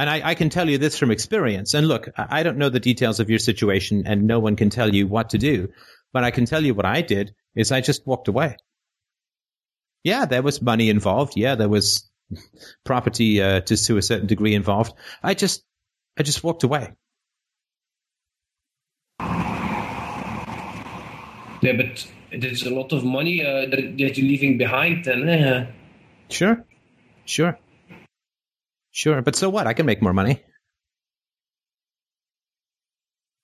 and 0.00 0.10
I, 0.10 0.30
I, 0.30 0.34
can 0.34 0.50
tell 0.50 0.68
you 0.68 0.78
this 0.78 0.98
from 0.98 1.10
experience 1.10 1.74
and 1.74 1.86
look 1.86 2.08
i 2.16 2.42
don't 2.42 2.58
know 2.58 2.68
the 2.68 2.80
details 2.80 3.20
of 3.20 3.30
your 3.30 3.38
situation 3.38 4.02
and 4.06 4.26
no 4.26 4.40
one 4.40 4.56
can 4.56 4.70
tell 4.70 4.94
you 4.94 5.06
what 5.06 5.30
to 5.30 5.38
do 5.38 5.68
but 6.12 6.24
i 6.24 6.30
can 6.30 6.44
tell 6.44 6.64
you 6.64 6.74
what 6.74 6.86
i 6.86 7.02
did 7.02 7.34
is 7.54 7.72
i 7.72 7.80
just 7.80 8.06
walked 8.06 8.28
away 8.28 8.56
yeah 10.04 10.24
there 10.24 10.42
was 10.42 10.62
money 10.62 10.90
involved 10.90 11.34
yeah 11.36 11.54
there 11.54 11.68
was 11.68 12.10
property 12.84 13.42
uh, 13.42 13.60
to 13.60 13.76
to 13.76 13.96
a 13.96 14.02
certain 14.02 14.26
degree 14.26 14.54
involved. 14.54 14.92
I 15.22 15.34
just 15.34 15.64
I 16.18 16.22
just 16.22 16.44
walked 16.44 16.62
away. 16.62 16.92
Yeah, 21.62 21.76
but 21.76 22.06
there's 22.32 22.64
a 22.64 22.70
lot 22.70 22.92
of 22.92 23.04
money 23.04 23.44
uh, 23.44 23.66
that, 23.66 23.76
that, 23.98 24.16
you're 24.16 24.26
leaving 24.26 24.56
behind, 24.56 25.04
then. 25.04 25.28
Uh. 25.28 25.70
Sure, 26.30 26.64
sure. 27.26 27.58
Sure, 28.90 29.22
but 29.22 29.36
so 29.36 29.48
what? 29.48 29.66
I 29.66 29.72
can 29.72 29.86
make 29.86 30.02
more 30.02 30.12
money. 30.12 30.42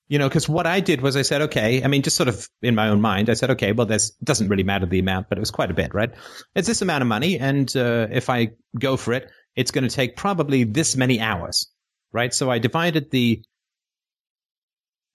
You 0.09 0.21
know, 0.21 0.29
because 0.29 0.49
what 0.49 0.67
I 0.67 0.79
did 0.81 1.01
was 1.01 1.17
I 1.17 1.23
said, 1.23 1.43
okay, 1.43 1.83
I 1.83 1.89
mean, 1.89 2.03
just 2.03 2.17
sort 2.17 2.29
of 2.29 2.49
in 2.63 2.77
my 2.77 2.89
own 2.89 3.01
mind, 3.01 3.29
I 3.29 3.35
said, 3.35 3.51
okay, 3.51 3.73
well, 3.73 3.87
this 3.87 4.11
doesn't 4.23 4.49
really 4.49 4.63
matter 4.63 4.87
the 4.87 5.01
amount, 5.01 5.29
but 5.29 5.37
it 5.37 5.41
was 5.41 5.51
quite 5.51 5.71
a 5.71 5.75
bit, 5.75 5.95
right? 5.95 6.13
It's 6.55 6.69
this 6.69 6.83
amount 6.83 7.03
of 7.03 7.09
money, 7.09 7.39
and 7.41 7.75
uh, 7.77 8.07
if 8.13 8.31
I 8.31 8.51
go 8.79 8.97
for 8.97 9.15
it, 9.15 9.31
it's 9.57 9.73
going 9.73 9.89
to 9.89 9.95
take 9.95 10.17
probably 10.17 10.63
this 10.63 10.97
many 10.97 11.21
hours, 11.21 11.73
right? 12.13 12.33
So 12.33 12.49
I 12.51 12.61
divided 12.61 13.11
the 13.11 13.43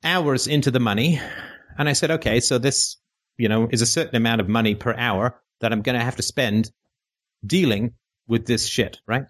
hours 0.03 0.47
into 0.47 0.71
the 0.71 0.81
money, 0.81 1.21
and 1.77 1.87
I 1.87 1.93
said, 1.93 2.11
okay, 2.11 2.41
so 2.41 2.57
this, 2.57 2.97
you 3.37 3.47
know, 3.47 3.69
is 3.71 3.81
a 3.81 3.85
certain 3.85 4.17
amount 4.17 4.41
of 4.41 4.49
money 4.49 4.75
per 4.75 4.93
hour 4.93 5.41
that 5.61 5.71
I'm 5.71 5.83
going 5.83 5.97
to 5.97 6.03
have 6.03 6.17
to 6.17 6.23
spend 6.23 6.69
dealing 7.45 7.93
with 8.27 8.45
this 8.45 8.67
shit, 8.67 8.99
right? 9.07 9.23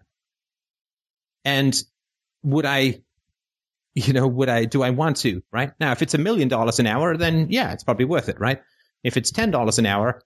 And 1.44 1.82
would 2.44 2.66
I 2.66 3.02
you 3.94 4.14
know, 4.14 4.28
would 4.28 4.50
I, 4.50 4.66
do 4.66 4.84
I 4.84 4.92
want 4.92 5.18
to, 5.18 5.44
right? 5.52 5.72
Now, 5.80 5.92
if 5.92 6.02
it's 6.02 6.14
a 6.14 6.18
million 6.18 6.48
dollars 6.48 6.80
an 6.80 6.88
hour, 6.88 7.18
then 7.18 7.48
yeah, 7.50 7.74
it's 7.74 7.84
probably 7.84 8.06
worth 8.06 8.30
it, 8.30 8.40
right? 8.40 8.62
If 9.04 9.18
it's 9.18 9.32
$10 9.32 9.80
an 9.80 9.86
hour, 9.86 10.22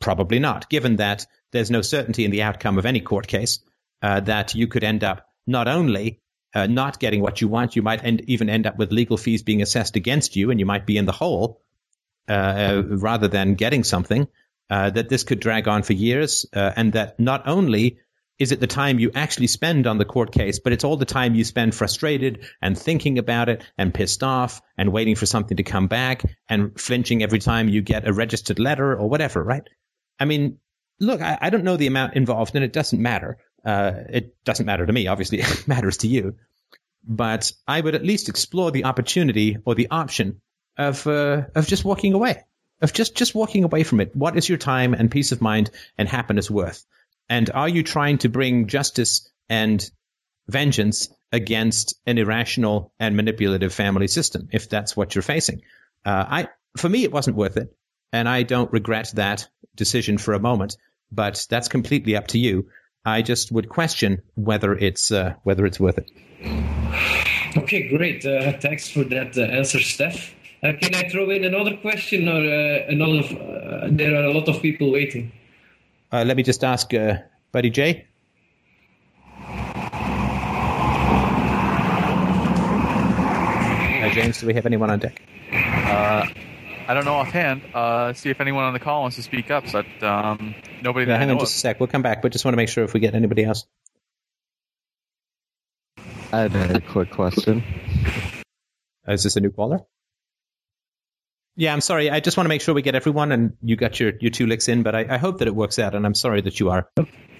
probably 0.00 0.38
not, 0.38 0.68
given 0.68 0.96
that 0.96 1.26
there's 1.52 1.70
no 1.70 1.82
certainty 1.82 2.24
in 2.24 2.30
the 2.30 2.42
outcome 2.42 2.78
of 2.78 2.86
any 2.86 3.00
court 3.00 3.26
case, 3.26 3.60
uh, 4.02 4.20
that 4.20 4.54
you 4.54 4.66
could 4.66 4.82
end 4.82 5.04
up 5.04 5.28
not 5.46 5.68
only 5.68 6.20
uh, 6.54 6.66
not 6.66 6.98
getting 6.98 7.20
what 7.20 7.40
you 7.40 7.48
want, 7.48 7.76
you 7.76 7.82
might 7.82 8.02
end, 8.02 8.22
even 8.26 8.50
end 8.50 8.66
up 8.66 8.76
with 8.76 8.90
legal 8.90 9.16
fees 9.16 9.42
being 9.42 9.62
assessed 9.62 9.94
against 9.94 10.34
you, 10.34 10.50
and 10.50 10.58
you 10.58 10.66
might 10.66 10.86
be 10.86 10.96
in 10.96 11.06
the 11.06 11.12
hole 11.12 11.60
uh, 12.28 12.82
rather 12.86 13.28
than 13.28 13.54
getting 13.54 13.84
something. 13.84 14.26
Uh, 14.68 14.88
that 14.88 15.08
this 15.08 15.24
could 15.24 15.40
drag 15.40 15.66
on 15.66 15.82
for 15.82 15.94
years, 15.94 16.46
uh, 16.54 16.70
and 16.76 16.92
that 16.92 17.18
not 17.18 17.48
only 17.48 17.98
is 18.40 18.52
it 18.52 18.58
the 18.58 18.66
time 18.66 18.98
you 18.98 19.10
actually 19.14 19.46
spend 19.46 19.86
on 19.86 19.98
the 19.98 20.04
court 20.06 20.32
case, 20.32 20.58
but 20.58 20.72
it's 20.72 20.82
all 20.82 20.96
the 20.96 21.04
time 21.04 21.34
you 21.34 21.44
spend 21.44 21.74
frustrated 21.74 22.46
and 22.62 22.76
thinking 22.76 23.18
about 23.18 23.50
it 23.50 23.62
and 23.76 23.92
pissed 23.92 24.22
off 24.22 24.62
and 24.78 24.92
waiting 24.92 25.14
for 25.14 25.26
something 25.26 25.58
to 25.58 25.62
come 25.62 25.86
back 25.86 26.22
and 26.48 26.80
flinching 26.80 27.22
every 27.22 27.38
time 27.38 27.68
you 27.68 27.82
get 27.82 28.08
a 28.08 28.12
registered 28.12 28.58
letter 28.58 28.96
or 28.96 29.08
whatever, 29.10 29.44
right? 29.44 29.68
I 30.18 30.24
mean, 30.24 30.58
look, 30.98 31.20
I, 31.20 31.36
I 31.38 31.50
don't 31.50 31.64
know 31.64 31.76
the 31.76 31.86
amount 31.86 32.16
involved 32.16 32.56
and 32.56 32.64
it 32.64 32.72
doesn't 32.72 33.00
matter. 33.00 33.36
Uh, 33.62 33.92
it 34.08 34.42
doesn't 34.44 34.66
matter 34.66 34.86
to 34.86 34.92
me, 34.92 35.06
obviously, 35.06 35.40
it 35.42 35.68
matters 35.68 35.98
to 35.98 36.08
you. 36.08 36.36
But 37.06 37.52
I 37.68 37.82
would 37.82 37.94
at 37.94 38.04
least 38.04 38.30
explore 38.30 38.70
the 38.70 38.84
opportunity 38.84 39.58
or 39.66 39.74
the 39.74 39.88
option 39.90 40.40
of, 40.78 41.06
uh, 41.06 41.42
of 41.54 41.66
just 41.66 41.84
walking 41.84 42.14
away, 42.14 42.42
of 42.80 42.94
just, 42.94 43.14
just 43.14 43.34
walking 43.34 43.64
away 43.64 43.82
from 43.82 44.00
it. 44.00 44.16
What 44.16 44.38
is 44.38 44.48
your 44.48 44.58
time 44.58 44.94
and 44.94 45.10
peace 45.10 45.30
of 45.30 45.42
mind 45.42 45.70
and 45.98 46.08
happiness 46.08 46.50
worth? 46.50 46.86
And 47.30 47.48
are 47.54 47.68
you 47.68 47.84
trying 47.84 48.18
to 48.18 48.28
bring 48.28 48.66
justice 48.66 49.30
and 49.48 49.88
vengeance 50.48 51.08
against 51.30 51.94
an 52.04 52.18
irrational 52.18 52.92
and 52.98 53.16
manipulative 53.16 53.72
family 53.72 54.08
system, 54.08 54.48
if 54.52 54.68
that's 54.68 54.96
what 54.96 55.14
you're 55.14 55.22
facing? 55.22 55.62
Uh, 56.04 56.24
I, 56.28 56.48
for 56.76 56.88
me, 56.88 57.04
it 57.04 57.12
wasn't 57.12 57.36
worth 57.36 57.56
it. 57.56 57.74
And 58.12 58.28
I 58.28 58.42
don't 58.42 58.72
regret 58.72 59.12
that 59.14 59.48
decision 59.76 60.18
for 60.18 60.34
a 60.34 60.40
moment, 60.40 60.76
but 61.12 61.46
that's 61.48 61.68
completely 61.68 62.16
up 62.16 62.26
to 62.28 62.38
you. 62.38 62.68
I 63.04 63.22
just 63.22 63.52
would 63.52 63.68
question 63.68 64.22
whether 64.34 64.74
it's, 64.74 65.12
uh, 65.12 65.34
whether 65.44 65.64
it's 65.64 65.78
worth 65.78 65.98
it. 65.98 66.10
Okay, 67.56 67.88
great. 67.96 68.26
Uh, 68.26 68.58
thanks 68.58 68.90
for 68.90 69.04
that 69.04 69.38
uh, 69.38 69.42
answer, 69.42 69.78
Steph. 69.78 70.34
Uh, 70.64 70.72
can 70.80 70.96
I 70.96 71.08
throw 71.08 71.30
in 71.30 71.44
another 71.44 71.76
question 71.76 72.28
or 72.28 72.40
uh, 72.40 72.86
another? 72.88 73.88
There 73.90 74.16
are 74.16 74.24
a 74.24 74.32
lot 74.32 74.48
of 74.48 74.60
people 74.60 74.90
waiting. 74.90 75.32
Uh, 76.12 76.24
let 76.24 76.36
me 76.36 76.42
just 76.42 76.64
ask 76.64 76.92
uh, 76.92 77.18
Buddy 77.52 77.70
J. 77.70 78.06
Uh, 84.00 84.08
James, 84.12 84.40
do 84.40 84.46
we 84.46 84.54
have 84.54 84.66
anyone 84.66 84.90
on 84.90 84.98
deck? 84.98 85.22
Uh, 85.52 86.26
I 86.88 86.94
don't 86.94 87.04
know 87.04 87.14
offhand. 87.14 87.62
Uh, 87.72 88.12
see 88.12 88.30
if 88.30 88.40
anyone 88.40 88.64
on 88.64 88.72
the 88.72 88.80
call 88.80 89.02
wants 89.02 89.16
to 89.16 89.22
speak 89.22 89.52
up, 89.52 89.64
but 89.70 89.86
um, 90.02 90.56
nobody. 90.82 91.06
Yeah, 91.06 91.12
that 91.14 91.20
hang 91.20 91.30
on 91.30 91.38
just 91.38 91.52
of. 91.52 91.58
a 91.58 91.60
sec. 91.60 91.80
We'll 91.80 91.86
come 91.86 92.02
back, 92.02 92.22
but 92.22 92.32
just 92.32 92.44
want 92.44 92.54
to 92.54 92.56
make 92.56 92.68
sure 92.68 92.82
if 92.82 92.92
we 92.92 92.98
get 92.98 93.14
anybody 93.14 93.44
else. 93.44 93.66
I 96.32 96.40
have 96.40 96.54
a 96.56 96.80
quick 96.80 97.10
question. 97.10 97.62
Uh, 99.06 99.12
is 99.12 99.22
this 99.22 99.36
a 99.36 99.40
new 99.40 99.50
caller? 99.50 99.80
Yeah, 101.56 101.72
I'm 101.72 101.80
sorry. 101.80 102.10
I 102.10 102.20
just 102.20 102.36
want 102.36 102.46
to 102.46 102.48
make 102.48 102.60
sure 102.62 102.74
we 102.74 102.82
get 102.82 102.94
everyone, 102.94 103.32
and 103.32 103.56
you 103.62 103.76
got 103.76 104.00
your, 104.00 104.12
your 104.20 104.30
two 104.30 104.46
licks 104.46 104.68
in. 104.68 104.82
But 104.82 104.94
I, 104.94 105.06
I 105.10 105.18
hope 105.18 105.38
that 105.38 105.48
it 105.48 105.54
works 105.54 105.78
out, 105.78 105.94
and 105.94 106.06
I'm 106.06 106.14
sorry 106.14 106.40
that 106.42 106.58
you 106.58 106.70
are 106.70 106.88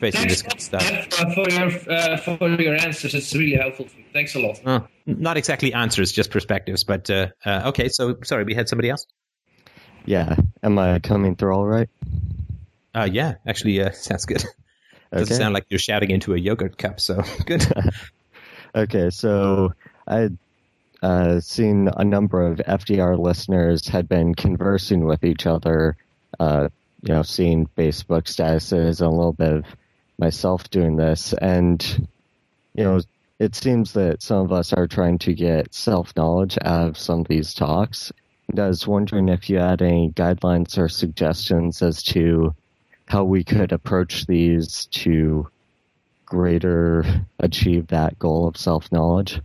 facing 0.00 0.28
this 0.28 0.42
kind 0.42 0.54
of 0.54 0.60
stuff. 0.60 0.82
Thanks 0.82 1.20
uh, 1.20 1.30
for 1.34 1.50
your 1.50 1.98
uh, 1.98 2.16
for 2.16 2.60
your 2.60 2.74
answers. 2.74 3.14
It's 3.14 3.34
really 3.34 3.56
helpful. 3.56 3.86
Thanks 4.12 4.34
a 4.34 4.40
lot. 4.40 4.60
Uh, 4.64 4.80
not 5.06 5.36
exactly 5.36 5.72
answers, 5.72 6.12
just 6.12 6.30
perspectives. 6.30 6.84
But 6.84 7.08
uh, 7.08 7.28
uh, 7.44 7.62
okay, 7.66 7.88
so 7.88 8.16
sorry, 8.24 8.44
we 8.44 8.54
had 8.54 8.68
somebody 8.68 8.90
else. 8.90 9.06
Yeah, 10.04 10.36
am 10.62 10.78
I 10.78 10.98
coming 10.98 11.36
through 11.36 11.54
all 11.54 11.66
right? 11.66 11.88
Uh, 12.94 13.08
yeah, 13.10 13.34
actually, 13.46 13.80
uh, 13.80 13.90
sounds 13.92 14.26
good. 14.26 14.44
Doesn't 15.12 15.34
Okay. 15.34 15.34
sound 15.34 15.54
like 15.54 15.66
you're 15.70 15.78
shouting 15.78 16.10
into 16.10 16.34
a 16.34 16.38
yogurt 16.38 16.76
cup, 16.78 17.00
so 17.00 17.22
good. 17.46 17.64
Okay, 18.72 19.10
so 19.10 19.72
I 20.06 20.18
had 20.18 20.38
uh, 21.02 21.40
seen 21.40 21.88
a 21.96 22.04
number 22.04 22.46
of 22.46 22.58
FDR 22.58 23.18
listeners 23.18 23.88
had 23.88 24.08
been 24.08 24.34
conversing 24.34 25.04
with 25.04 25.24
each 25.24 25.46
other, 25.46 25.96
uh, 26.38 26.68
you 27.02 27.14
know, 27.14 27.22
seeing 27.22 27.66
Facebook 27.76 28.24
statuses 28.24 29.00
and 29.00 29.08
a 29.08 29.10
little 29.10 29.32
bit 29.32 29.52
of 29.52 29.64
myself 30.18 30.68
doing 30.70 30.96
this. 30.96 31.32
And, 31.32 31.82
you 32.74 32.84
know, 32.84 33.00
it 33.38 33.54
seems 33.54 33.94
that 33.94 34.22
some 34.22 34.44
of 34.44 34.52
us 34.52 34.72
are 34.74 34.86
trying 34.86 35.18
to 35.20 35.32
get 35.32 35.74
self 35.74 36.14
knowledge 36.16 36.58
out 36.62 36.88
of 36.88 36.98
some 36.98 37.20
of 37.20 37.28
these 37.28 37.54
talks. 37.54 38.12
And 38.48 38.60
I 38.60 38.68
was 38.68 38.86
wondering 38.86 39.28
if 39.28 39.48
you 39.48 39.58
had 39.58 39.80
any 39.80 40.10
guidelines 40.10 40.76
or 40.76 40.88
suggestions 40.88 41.80
as 41.82 42.02
to 42.04 42.54
how 43.06 43.24
we 43.24 43.42
could 43.42 43.72
approach 43.72 44.26
these 44.26 44.86
to 44.86 45.48
greater 46.26 47.04
achieve 47.38 47.88
that 47.88 48.18
goal 48.18 48.46
of 48.46 48.56
self 48.56 48.92
knowledge. 48.92 49.40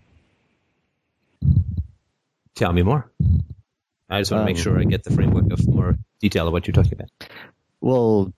Tell 2.55 2.71
me 2.73 2.83
more. 2.83 3.11
I 4.09 4.21
just 4.21 4.31
want 4.31 4.41
to 4.41 4.45
make 4.45 4.57
Um, 4.57 4.61
sure 4.61 4.79
I 4.79 4.83
get 4.83 5.03
the 5.03 5.11
framework 5.11 5.51
of 5.51 5.67
more 5.67 5.97
detail 6.19 6.47
of 6.47 6.53
what 6.53 6.67
you're 6.67 6.73
talking 6.73 6.93
about. 6.93 7.09
Well, 7.81 8.33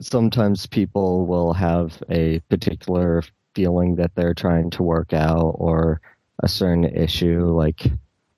sometimes 0.00 0.66
people 0.66 1.26
will 1.26 1.52
have 1.52 2.02
a 2.08 2.40
particular 2.48 3.22
feeling 3.54 3.96
that 3.96 4.14
they're 4.14 4.34
trying 4.34 4.70
to 4.70 4.82
work 4.82 5.12
out 5.12 5.56
or 5.58 6.00
a 6.42 6.48
certain 6.48 6.84
issue, 6.84 7.44
like, 7.46 7.86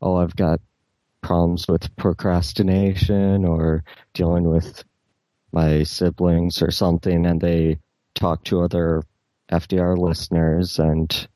oh, 0.02 0.16
I've 0.16 0.36
got 0.36 0.60
problems 1.22 1.66
with 1.68 1.94
procrastination 1.96 3.44
or 3.44 3.84
dealing 4.14 4.44
with 4.48 4.84
my 5.52 5.82
siblings 5.84 6.62
or 6.62 6.70
something, 6.70 7.26
and 7.26 7.40
they 7.40 7.78
talk 8.14 8.44
to 8.44 8.62
other 8.62 9.02
FDR 9.50 9.96
listeners 9.96 10.78
and 10.78 11.28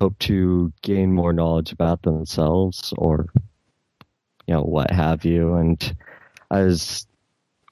hope 0.00 0.18
to 0.20 0.72
gain 0.82 1.12
more 1.12 1.32
knowledge 1.32 1.72
about 1.72 2.02
themselves 2.02 2.92
or, 2.96 3.26
you 4.46 4.54
know, 4.54 4.62
what 4.62 4.90
have 4.90 5.24
you. 5.24 5.54
And 5.54 5.96
I 6.50 6.62
was 6.62 7.06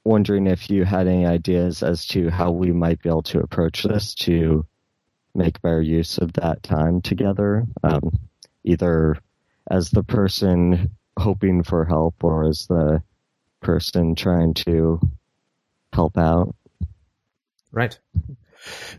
wondering 0.04 0.46
if 0.46 0.70
you 0.70 0.84
had 0.84 1.06
any 1.06 1.26
ideas 1.26 1.82
as 1.82 2.06
to 2.08 2.30
how 2.30 2.50
we 2.50 2.72
might 2.72 3.02
be 3.02 3.08
able 3.08 3.22
to 3.22 3.40
approach 3.40 3.82
this 3.84 4.14
to 4.14 4.66
make 5.34 5.62
better 5.62 5.82
use 5.82 6.18
of 6.18 6.32
that 6.34 6.62
time 6.62 7.00
together, 7.00 7.64
um, 7.82 8.18
either 8.64 9.16
as 9.70 9.90
the 9.90 10.02
person 10.02 10.90
hoping 11.18 11.62
for 11.62 11.84
help 11.84 12.22
or 12.22 12.44
as 12.44 12.66
the 12.66 13.02
person 13.60 14.14
trying 14.14 14.54
to 14.54 15.00
help 15.92 16.18
out. 16.18 16.54
Right. 17.70 17.98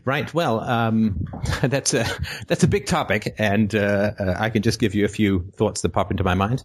Right. 0.04 0.32
Well, 0.32 0.60
um, 0.60 1.24
that's 1.62 1.94
a 1.94 2.06
that's 2.46 2.64
a 2.64 2.68
big 2.68 2.86
topic, 2.86 3.34
and 3.38 3.74
uh, 3.74 4.12
uh, 4.18 4.34
I 4.38 4.50
can 4.50 4.62
just 4.62 4.78
give 4.78 4.94
you 4.94 5.04
a 5.04 5.08
few 5.08 5.50
thoughts 5.56 5.82
that 5.82 5.90
pop 5.90 6.10
into 6.10 6.24
my 6.24 6.34
mind. 6.34 6.62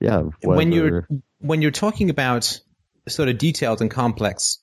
Yeah, 0.00 0.24
When 0.42 0.72
you're 0.72 1.08
when 1.38 1.62
you're 1.62 1.70
talking 1.70 2.10
about 2.10 2.60
sort 3.08 3.28
of 3.28 3.38
detailed 3.38 3.80
and 3.80 3.90
complex 3.90 4.58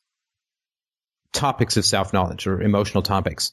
topics 1.31 1.77
of 1.77 1.85
self 1.85 2.13
knowledge 2.13 2.45
or 2.45 2.61
emotional 2.61 3.01
topics, 3.01 3.51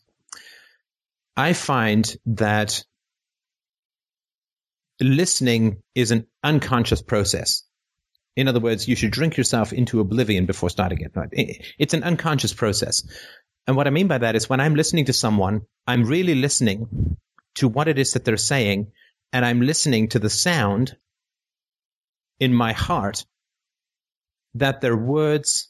I 1.37 1.55
find 1.55 2.15
that 2.27 2.85
listening 5.01 5.82
is 5.95 6.11
an 6.11 6.27
unconscious 6.45 7.03
process. 7.03 7.62
In 8.36 8.48
other 8.48 8.61
words, 8.61 8.86
you 8.86 8.97
should 8.97 9.11
drink 9.11 9.36
yourself 9.36 9.73
into 9.73 10.01
oblivion 10.01 10.47
before 10.47 10.70
starting 10.70 11.01
it. 11.01 11.66
It's 11.78 11.94
an 11.94 12.05
unconscious 12.05 12.55
process. 12.55 13.02
And 13.66 13.77
what 13.77 13.86
I 13.86 13.90
mean 13.90 14.09
by 14.09 14.19
that 14.19 14.36
is 14.36 14.48
when 14.48 14.61
I'm 14.61 14.74
listening 14.74 15.07
to 15.07 15.12
someone, 15.12 15.62
I'm 15.86 16.05
really 16.05 16.35
listening 16.35 17.16
to 17.57 17.69
what 17.69 17.89
it 17.89 17.98
is 17.98 18.12
that 18.12 18.24
they're 18.24 18.36
saying, 18.36 18.93
and 19.32 19.44
I'm 19.44 19.61
listening 19.61 20.09
to 20.11 20.19
the 20.19 20.31
sound 20.31 20.97
in 22.39 22.55
my 22.55 22.73
heart 22.73 23.24
that 24.55 24.81
their 24.81 24.97
words 24.97 25.69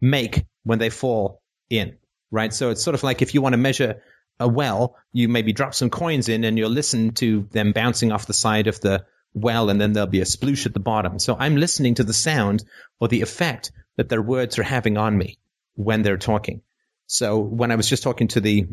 make 0.00 0.44
when 0.64 0.78
they 0.78 0.90
fall 0.90 1.42
in. 1.68 1.96
right? 2.32 2.52
So 2.52 2.70
it's 2.70 2.82
sort 2.82 2.96
of 2.96 3.04
like 3.04 3.22
if 3.22 3.34
you 3.34 3.42
want 3.42 3.52
to 3.52 3.58
measure 3.58 4.02
a 4.40 4.48
well, 4.48 4.96
you 5.12 5.28
maybe 5.28 5.52
drop 5.52 5.74
some 5.74 5.90
coins 5.90 6.28
in 6.28 6.42
and 6.42 6.58
you'll 6.58 6.70
listen 6.70 7.12
to 7.12 7.46
them 7.52 7.70
bouncing 7.70 8.10
off 8.10 8.26
the 8.26 8.32
side 8.32 8.66
of 8.66 8.80
the 8.80 9.04
well, 9.34 9.70
and 9.70 9.80
then 9.80 9.92
there'll 9.92 10.08
be 10.08 10.20
a 10.20 10.24
sploosh 10.24 10.66
at 10.66 10.74
the 10.74 10.80
bottom. 10.80 11.18
So 11.18 11.36
I'm 11.38 11.56
listening 11.56 11.94
to 11.96 12.04
the 12.04 12.12
sound 12.12 12.64
or 13.00 13.08
the 13.08 13.22
effect 13.22 13.72
that 13.96 14.08
their 14.08 14.22
words 14.22 14.58
are 14.58 14.62
having 14.62 14.96
on 14.96 15.16
me 15.16 15.38
when 15.74 16.02
they're 16.02 16.18
talking. 16.18 16.62
So 17.06 17.38
when 17.38 17.70
I 17.70 17.76
was 17.76 17.88
just 17.88 18.02
talking 18.02 18.28
to 18.28 18.40
the 18.40 18.66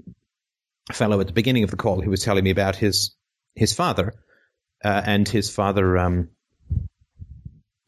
fellow 0.92 1.20
at 1.20 1.28
the 1.28 1.34
beginning 1.34 1.64
of 1.64 1.72
the 1.72 1.78
call 1.78 2.02
who 2.02 2.10
was 2.10 2.24
telling 2.24 2.44
me 2.44 2.52
about 2.52 2.76
his 2.76 3.16
his 3.56 3.74
father, 3.74 4.14
uh, 4.84 5.02
and 5.06 5.28
his 5.28 5.50
father, 5.50 5.98
um, 5.98 6.30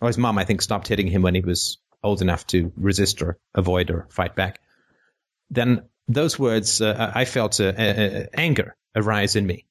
or 0.01 0.07
his 0.07 0.17
mom, 0.17 0.37
I 0.37 0.45
think, 0.45 0.61
stopped 0.61 0.87
hitting 0.87 1.07
him 1.07 1.21
when 1.21 1.35
he 1.35 1.41
was 1.41 1.77
old 2.03 2.21
enough 2.21 2.47
to 2.47 2.71
resist 2.75 3.21
or 3.21 3.37
avoid 3.53 3.91
or 3.91 4.07
fight 4.09 4.35
back. 4.35 4.59
Then 5.49 5.83
those 6.07 6.37
words, 6.39 6.81
uh, 6.81 7.11
I 7.13 7.25
felt 7.25 7.59
uh, 7.59 7.65
uh, 7.65 8.25
anger 8.33 8.75
arise 8.95 9.35
in 9.35 9.45
me. 9.45 9.65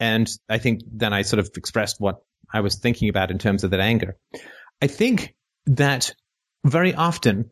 And 0.00 0.30
I 0.48 0.58
think 0.58 0.82
then 0.90 1.12
I 1.12 1.22
sort 1.22 1.40
of 1.40 1.50
expressed 1.56 2.00
what 2.00 2.22
I 2.52 2.60
was 2.60 2.76
thinking 2.76 3.08
about 3.08 3.30
in 3.30 3.38
terms 3.38 3.64
of 3.64 3.70
that 3.70 3.80
anger. 3.80 4.16
I 4.80 4.86
think 4.86 5.34
that 5.66 6.14
very 6.64 6.94
often 6.94 7.50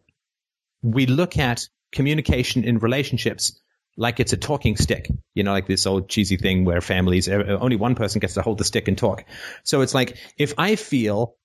we 0.83 1.07
look 1.07 1.39
at 1.39 1.69
communication 1.93 2.65
in 2.65 2.79
relationships 2.79 3.61
like 3.97 4.21
it's 4.21 4.33
a 4.33 4.37
talking 4.37 4.77
stick, 4.77 5.11
you 5.35 5.43
know, 5.43 5.53
like 5.53 5.67
this 5.67 5.87
old 5.87 6.09
cheesy 6.09 6.37
thing 6.37 6.65
where 6.65 6.81
families, 6.81 7.29
uh, 7.29 7.57
only 7.61 7.77
one 7.77 7.95
person 7.95 8.19
gets 8.21 8.35
to 8.35 8.43
hold 8.43 8.59
the 8.59 8.65
stick 8.65 8.89
and 8.89 8.99
talk. 8.99 9.25
So 9.65 9.81
it's 9.81 9.95
like, 9.95 10.19
if 10.37 10.55
I 10.59 10.77
feel, 10.77 11.37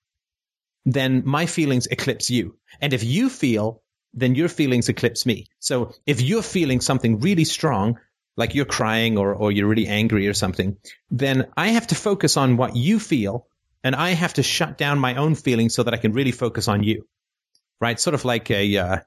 then 0.86 1.24
my 1.26 1.46
feelings 1.46 1.88
eclipse 1.88 2.30
you. 2.30 2.58
And 2.82 2.94
if 2.94 3.04
you 3.04 3.30
feel, 3.30 3.82
then 4.14 4.36
your 4.36 4.50
feelings 4.50 4.90
eclipse 4.90 5.26
me. 5.26 5.46
So 5.60 5.94
if 6.06 6.22
you're 6.22 6.42
feeling 6.42 6.82
something 6.82 7.20
really 7.20 7.46
strong, 7.46 7.98
like 8.38 8.56
you're 8.56 8.66
crying 8.66 9.18
or, 9.18 9.34
or 9.34 9.52
you're 9.52 9.68
really 9.68 9.88
angry 9.88 10.28
or 10.28 10.34
something, 10.34 10.78
then 11.10 11.48
I 11.58 11.70
have 11.70 11.88
to 11.88 11.96
focus 11.96 12.38
on 12.38 12.58
what 12.58 12.76
you 12.76 13.00
feel 13.00 13.48
and 13.84 13.96
I 13.96 14.12
have 14.12 14.36
to 14.36 14.44
shut 14.44 14.78
down 14.78 15.00
my 15.00 15.16
own 15.16 15.36
feelings 15.36 15.76
so 15.76 15.84
that 15.84 15.94
I 15.94 15.98
can 15.98 16.14
really 16.14 16.32
focus 16.32 16.68
on 16.68 16.84
you. 16.84 17.06
Right? 17.80 18.00
Sort 18.00 18.14
of 18.14 18.26
like 18.26 18.52
a, 18.52 18.78
uh, 18.78 18.98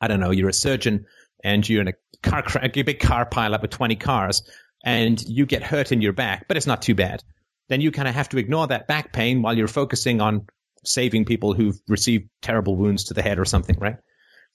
I 0.00 0.08
don't 0.08 0.20
know, 0.20 0.30
you're 0.30 0.48
a 0.48 0.54
surgeon 0.54 1.06
and 1.44 1.68
you're 1.68 1.82
in 1.82 1.88
a 1.88 1.92
car, 2.22 2.42
a 2.60 2.68
big 2.68 2.98
car 2.98 3.28
pileup 3.28 3.62
with 3.62 3.70
20 3.70 3.96
cars 3.96 4.42
and 4.84 5.20
you 5.22 5.46
get 5.46 5.62
hurt 5.62 5.92
in 5.92 6.00
your 6.00 6.12
back, 6.12 6.46
but 6.48 6.56
it's 6.56 6.66
not 6.66 6.82
too 6.82 6.94
bad. 6.94 7.22
Then 7.68 7.80
you 7.80 7.90
kind 7.90 8.08
of 8.08 8.14
have 8.14 8.28
to 8.30 8.38
ignore 8.38 8.68
that 8.68 8.86
back 8.86 9.12
pain 9.12 9.42
while 9.42 9.56
you're 9.56 9.68
focusing 9.68 10.20
on 10.20 10.46
saving 10.84 11.24
people 11.24 11.52
who've 11.52 11.78
received 11.88 12.28
terrible 12.40 12.76
wounds 12.76 13.04
to 13.04 13.14
the 13.14 13.22
head 13.22 13.38
or 13.38 13.44
something, 13.44 13.76
right? 13.78 13.96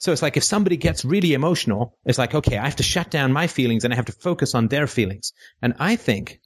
So 0.01 0.11
it's 0.11 0.21
like 0.21 0.35
if 0.35 0.43
somebody 0.43 0.77
gets 0.77 1.05
really 1.05 1.33
emotional, 1.33 1.97
it's 2.05 2.17
like, 2.17 2.33
okay, 2.33 2.57
I 2.57 2.65
have 2.65 2.77
to 2.77 2.83
shut 2.83 3.11
down 3.11 3.31
my 3.31 3.47
feelings 3.47 3.83
and 3.83 3.93
I 3.93 3.95
have 3.95 4.05
to 4.05 4.11
focus 4.11 4.55
on 4.55 4.67
their 4.67 4.87
feelings. 4.87 5.33
And 5.61 5.75
I 5.79 5.95
think 5.95 6.41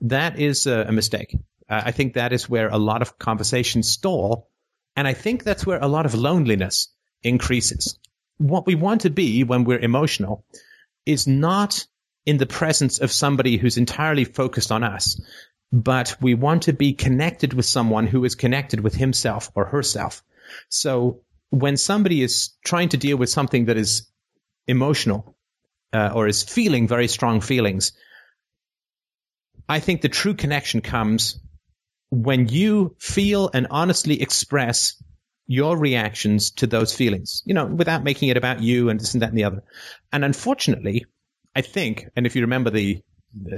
that 0.00 0.38
is 0.38 0.66
a, 0.66 0.90
mistake. 0.90 1.36
I 1.68 1.92
think 1.92 2.14
that 2.14 2.32
is 2.32 2.48
where 2.48 2.68
a 2.68 2.78
lot 2.78 3.02
of 3.02 3.18
conversations 3.18 3.88
stall. 3.88 4.50
And 4.96 5.06
I 5.06 5.14
think 5.14 5.44
that's 5.44 5.64
where 5.64 5.78
a 5.78 5.88
lot 5.88 6.04
of 6.04 6.14
loneliness 6.14 6.88
increases 7.22 7.98
what 8.38 8.66
we 8.66 8.74
want 8.74 9.02
to 9.02 9.10
be 9.10 9.44
when 9.44 9.64
we're 9.64 9.78
emotional 9.78 10.44
is 11.04 11.26
not 11.26 11.86
in 12.24 12.38
the 12.38 12.46
presence 12.46 13.00
of 13.00 13.12
somebody 13.12 13.56
who's 13.56 13.76
entirely 13.76 14.24
focused 14.24 14.72
on 14.72 14.82
us, 14.82 15.20
but 15.72 16.16
we 16.20 16.34
want 16.34 16.64
to 16.64 16.72
be 16.72 16.92
connected 16.92 17.54
with 17.54 17.64
someone 17.64 18.06
who 18.06 18.24
is 18.24 18.34
connected 18.34 18.80
with 18.80 18.94
himself 18.94 19.50
or 19.54 19.66
herself. 19.66 20.22
So 20.68 21.22
when 21.50 21.76
somebody 21.76 22.22
is 22.22 22.50
trying 22.64 22.90
to 22.90 22.96
deal 22.96 23.16
with 23.16 23.30
something 23.30 23.66
that 23.66 23.76
is 23.76 24.08
emotional 24.66 25.36
uh, 25.92 26.10
or 26.14 26.26
is 26.26 26.42
feeling 26.42 26.88
very 26.88 27.08
strong 27.08 27.40
feelings, 27.40 27.92
I 29.68 29.80
think 29.80 30.00
the 30.00 30.08
true 30.08 30.34
connection 30.34 30.80
comes 30.80 31.40
when 32.10 32.48
you 32.48 32.94
feel 32.98 33.50
and 33.52 33.66
honestly 33.70 34.20
express 34.22 35.02
your 35.46 35.76
reactions 35.76 36.50
to 36.50 36.66
those 36.66 36.94
feelings, 36.94 37.42
you 37.44 37.54
know, 37.54 37.66
without 37.66 38.02
making 38.02 38.28
it 38.28 38.36
about 38.36 38.60
you 38.60 38.88
and 38.88 38.98
this 38.98 39.14
and 39.14 39.22
that 39.22 39.30
and 39.30 39.38
the 39.38 39.44
other. 39.44 39.62
And 40.12 40.24
unfortunately, 40.24 41.06
I 41.54 41.62
think, 41.62 42.08
and 42.16 42.26
if 42.26 42.34
you 42.34 42.42
remember 42.42 42.70
the 42.70 43.02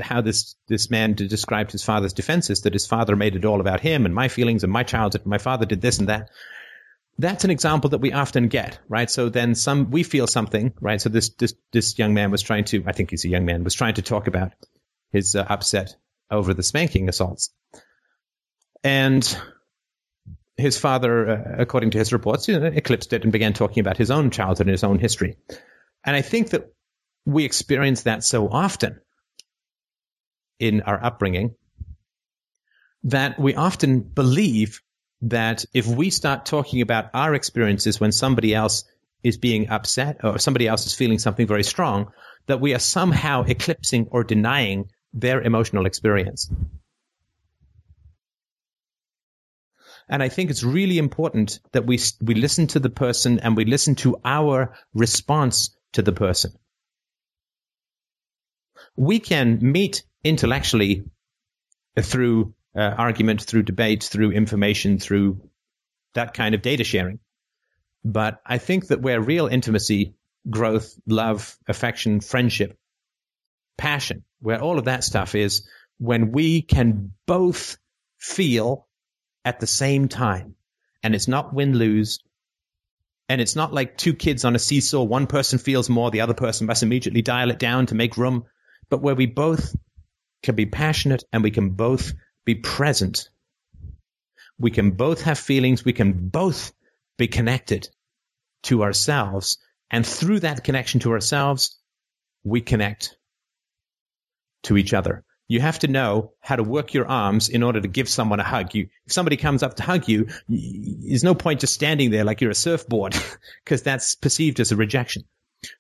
how 0.00 0.20
this 0.20 0.56
this 0.66 0.90
man 0.90 1.14
described 1.14 1.72
his 1.72 1.84
father's 1.84 2.12
defenses, 2.12 2.62
that 2.62 2.72
his 2.72 2.86
father 2.86 3.16
made 3.16 3.36
it 3.36 3.44
all 3.44 3.60
about 3.60 3.80
him 3.80 4.06
and 4.06 4.14
my 4.14 4.28
feelings 4.28 4.64
and 4.64 4.72
my 4.72 4.82
childhood. 4.82 5.24
My 5.24 5.38
father 5.38 5.66
did 5.66 5.80
this 5.80 5.98
and 5.98 6.08
that. 6.08 6.30
That's 7.18 7.44
an 7.44 7.50
example 7.50 7.90
that 7.90 7.98
we 7.98 8.12
often 8.12 8.46
get, 8.48 8.78
right? 8.88 9.10
So 9.10 9.28
then 9.28 9.54
some 9.54 9.90
we 9.90 10.04
feel 10.04 10.26
something, 10.26 10.72
right? 10.80 11.00
So 11.00 11.08
this 11.08 11.30
this 11.30 11.54
this 11.72 11.98
young 11.98 12.14
man 12.14 12.30
was 12.30 12.42
trying 12.42 12.64
to, 12.66 12.84
I 12.86 12.92
think 12.92 13.10
he's 13.10 13.24
a 13.24 13.28
young 13.28 13.44
man, 13.44 13.64
was 13.64 13.74
trying 13.74 13.94
to 13.94 14.02
talk 14.02 14.28
about 14.28 14.52
his 15.10 15.34
uh, 15.34 15.44
upset 15.48 15.96
over 16.30 16.54
the 16.54 16.62
spanking 16.62 17.08
assaults, 17.08 17.50
and 18.84 19.36
his 20.56 20.78
father, 20.78 21.30
uh, 21.30 21.62
according 21.62 21.90
to 21.90 21.98
his 21.98 22.12
reports, 22.12 22.48
you 22.48 22.58
know, 22.58 22.66
eclipsed 22.66 23.12
it 23.12 23.22
and 23.22 23.32
began 23.32 23.52
talking 23.52 23.80
about 23.80 23.96
his 23.96 24.10
own 24.10 24.30
childhood 24.30 24.66
and 24.66 24.72
his 24.72 24.84
own 24.84 24.98
history. 24.98 25.36
And 26.04 26.14
I 26.14 26.22
think 26.22 26.50
that 26.50 26.72
we 27.24 27.44
experience 27.44 28.02
that 28.02 28.24
so 28.24 28.48
often 28.48 29.00
in 30.58 30.82
our 30.82 31.02
upbringing 31.02 31.54
that 33.04 33.38
we 33.38 33.54
often 33.54 34.00
believe 34.00 34.82
that 35.22 35.64
if 35.74 35.86
we 35.86 36.10
start 36.10 36.46
talking 36.46 36.80
about 36.80 37.10
our 37.14 37.34
experiences 37.34 38.00
when 38.00 38.12
somebody 38.12 38.54
else 38.54 38.84
is 39.22 39.36
being 39.36 39.68
upset 39.68 40.18
or 40.22 40.38
somebody 40.38 40.68
else 40.68 40.86
is 40.86 40.94
feeling 40.94 41.18
something 41.18 41.46
very 41.46 41.64
strong, 41.64 42.12
that 42.46 42.60
we 42.60 42.74
are 42.74 42.78
somehow 42.78 43.42
eclipsing 43.42 44.06
or 44.10 44.24
denying 44.24 44.90
their 45.12 45.40
emotional 45.40 45.86
experience. 45.86 46.50
And 50.08 50.22
I 50.22 50.28
think 50.28 50.50
it's 50.50 50.64
really 50.64 50.98
important 50.98 51.60
that 51.72 51.86
we, 51.86 51.98
we 52.20 52.34
listen 52.34 52.66
to 52.68 52.80
the 52.80 52.90
person 52.90 53.40
and 53.40 53.56
we 53.56 53.64
listen 53.64 53.94
to 53.96 54.16
our 54.24 54.74
response 54.94 55.76
to 55.92 56.02
the 56.02 56.12
person. 56.12 56.52
We 58.96 59.18
can 59.18 59.58
meet 59.60 60.02
intellectually 60.24 61.04
through 62.00 62.54
uh, 62.78 62.94
argument, 62.96 63.42
through 63.42 63.64
debate, 63.64 64.04
through 64.04 64.30
information, 64.30 64.98
through 64.98 65.40
that 66.14 66.32
kind 66.32 66.54
of 66.54 66.62
data 66.62 66.84
sharing. 66.84 67.18
But 68.04 68.40
I 68.46 68.58
think 68.58 68.86
that 68.88 69.02
where 69.02 69.20
real 69.20 69.48
intimacy, 69.48 70.14
growth, 70.48 70.94
love, 71.06 71.58
affection, 71.66 72.20
friendship, 72.20 72.78
passion, 73.76 74.24
where 74.40 74.62
all 74.62 74.78
of 74.78 74.84
that 74.84 75.02
stuff 75.02 75.34
is 75.34 75.66
when 75.98 76.30
we 76.30 76.62
can 76.62 77.12
both 77.26 77.78
feel 78.16 78.86
at 79.44 79.58
the 79.58 79.66
same 79.66 80.06
time. 80.06 80.54
And 81.02 81.14
it's 81.14 81.28
not 81.28 81.52
win 81.52 81.76
lose. 81.76 82.20
And 83.28 83.40
it's 83.40 83.56
not 83.56 83.74
like 83.74 83.96
two 83.96 84.14
kids 84.14 84.44
on 84.44 84.54
a 84.54 84.58
seesaw. 84.58 85.02
One 85.02 85.26
person 85.26 85.58
feels 85.58 85.90
more, 85.90 86.10
the 86.10 86.20
other 86.20 86.34
person 86.34 86.66
must 86.68 86.82
immediately 86.84 87.22
dial 87.22 87.50
it 87.50 87.58
down 87.58 87.86
to 87.86 87.96
make 87.96 88.16
room. 88.16 88.44
But 88.88 89.02
where 89.02 89.16
we 89.16 89.26
both 89.26 89.74
can 90.42 90.54
be 90.54 90.66
passionate 90.66 91.24
and 91.32 91.42
we 91.42 91.50
can 91.50 91.70
both 91.70 92.12
be 92.48 92.56
present. 92.56 93.28
We 94.58 94.70
can 94.70 94.92
both 94.92 95.22
have 95.22 95.38
feelings. 95.38 95.84
We 95.84 95.92
can 95.92 96.28
both 96.28 96.72
be 97.16 97.28
connected 97.28 97.88
to 98.64 98.82
ourselves. 98.82 99.58
And 99.90 100.06
through 100.06 100.40
that 100.40 100.64
connection 100.64 101.00
to 101.00 101.12
ourselves, 101.12 101.78
we 102.44 102.60
connect 102.60 103.16
to 104.64 104.76
each 104.76 104.92
other 104.94 105.24
you 105.48 105.60
have 105.60 105.78
to 105.78 105.88
know 105.88 106.34
how 106.40 106.56
to 106.56 106.62
work 106.62 106.92
your 106.92 107.08
arms 107.08 107.48
in 107.48 107.62
order 107.62 107.80
to 107.80 107.88
give 107.88 108.08
someone 108.08 108.38
a 108.38 108.44
hug. 108.44 108.74
You, 108.74 108.88
if 109.06 109.12
somebody 109.12 109.38
comes 109.38 109.62
up 109.62 109.76
to 109.76 109.82
hug 109.82 110.06
you, 110.06 110.28
there's 110.46 111.24
no 111.24 111.34
point 111.34 111.60
just 111.60 111.72
standing 111.72 112.10
there 112.10 112.24
like 112.24 112.42
you're 112.42 112.50
a 112.50 112.54
surfboard 112.54 113.16
because 113.64 113.82
that's 113.82 114.14
perceived 114.14 114.60
as 114.60 114.72
a 114.72 114.76
rejection. 114.76 115.24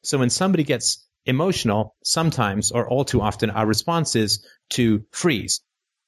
So 0.02 0.18
when 0.18 0.30
somebody 0.30 0.64
gets 0.64 1.06
emotional, 1.26 1.94
sometimes 2.02 2.72
or 2.72 2.88
all 2.88 3.04
too 3.04 3.20
often, 3.20 3.50
our 3.50 3.66
response 3.66 4.16
is 4.16 4.44
to 4.70 5.04
freeze. 5.12 5.60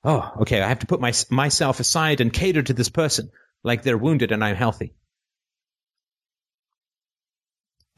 Oh, 0.02 0.32
okay. 0.40 0.62
I 0.62 0.68
have 0.68 0.78
to 0.80 0.86
put 0.86 1.00
my, 1.00 1.12
myself 1.30 1.80
aside 1.80 2.20
and 2.20 2.32
cater 2.32 2.62
to 2.62 2.72
this 2.72 2.88
person 2.88 3.30
like 3.62 3.82
they're 3.82 3.98
wounded 3.98 4.32
and 4.32 4.42
I'm 4.42 4.56
healthy. 4.56 4.94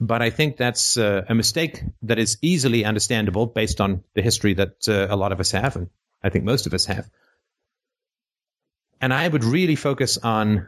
But 0.01 0.21
I 0.21 0.31
think 0.31 0.57
that's 0.57 0.97
uh, 0.97 1.25
a 1.29 1.35
mistake 1.35 1.81
that 2.03 2.19
is 2.19 2.37
easily 2.43 2.85
understandable 2.85 3.47
based 3.47 3.81
on 3.81 4.03
the 4.15 4.23
history 4.23 4.55
that 4.55 4.89
uh, 4.89 5.07
a 5.09 5.17
lot 5.17 5.31
of 5.31 5.39
us 5.39 5.53
have, 5.53 5.77
and 5.77 5.91
I 6.25 6.29
think 6.29 6.45
most 6.45 6.67
of 6.67 6.75
us 6.75 6.87
have. 6.87 7.09
And 9.01 9.15
I 9.15 9.29
would 9.29 9.45
really 9.45 9.77
focus 9.77 10.19
on 10.19 10.67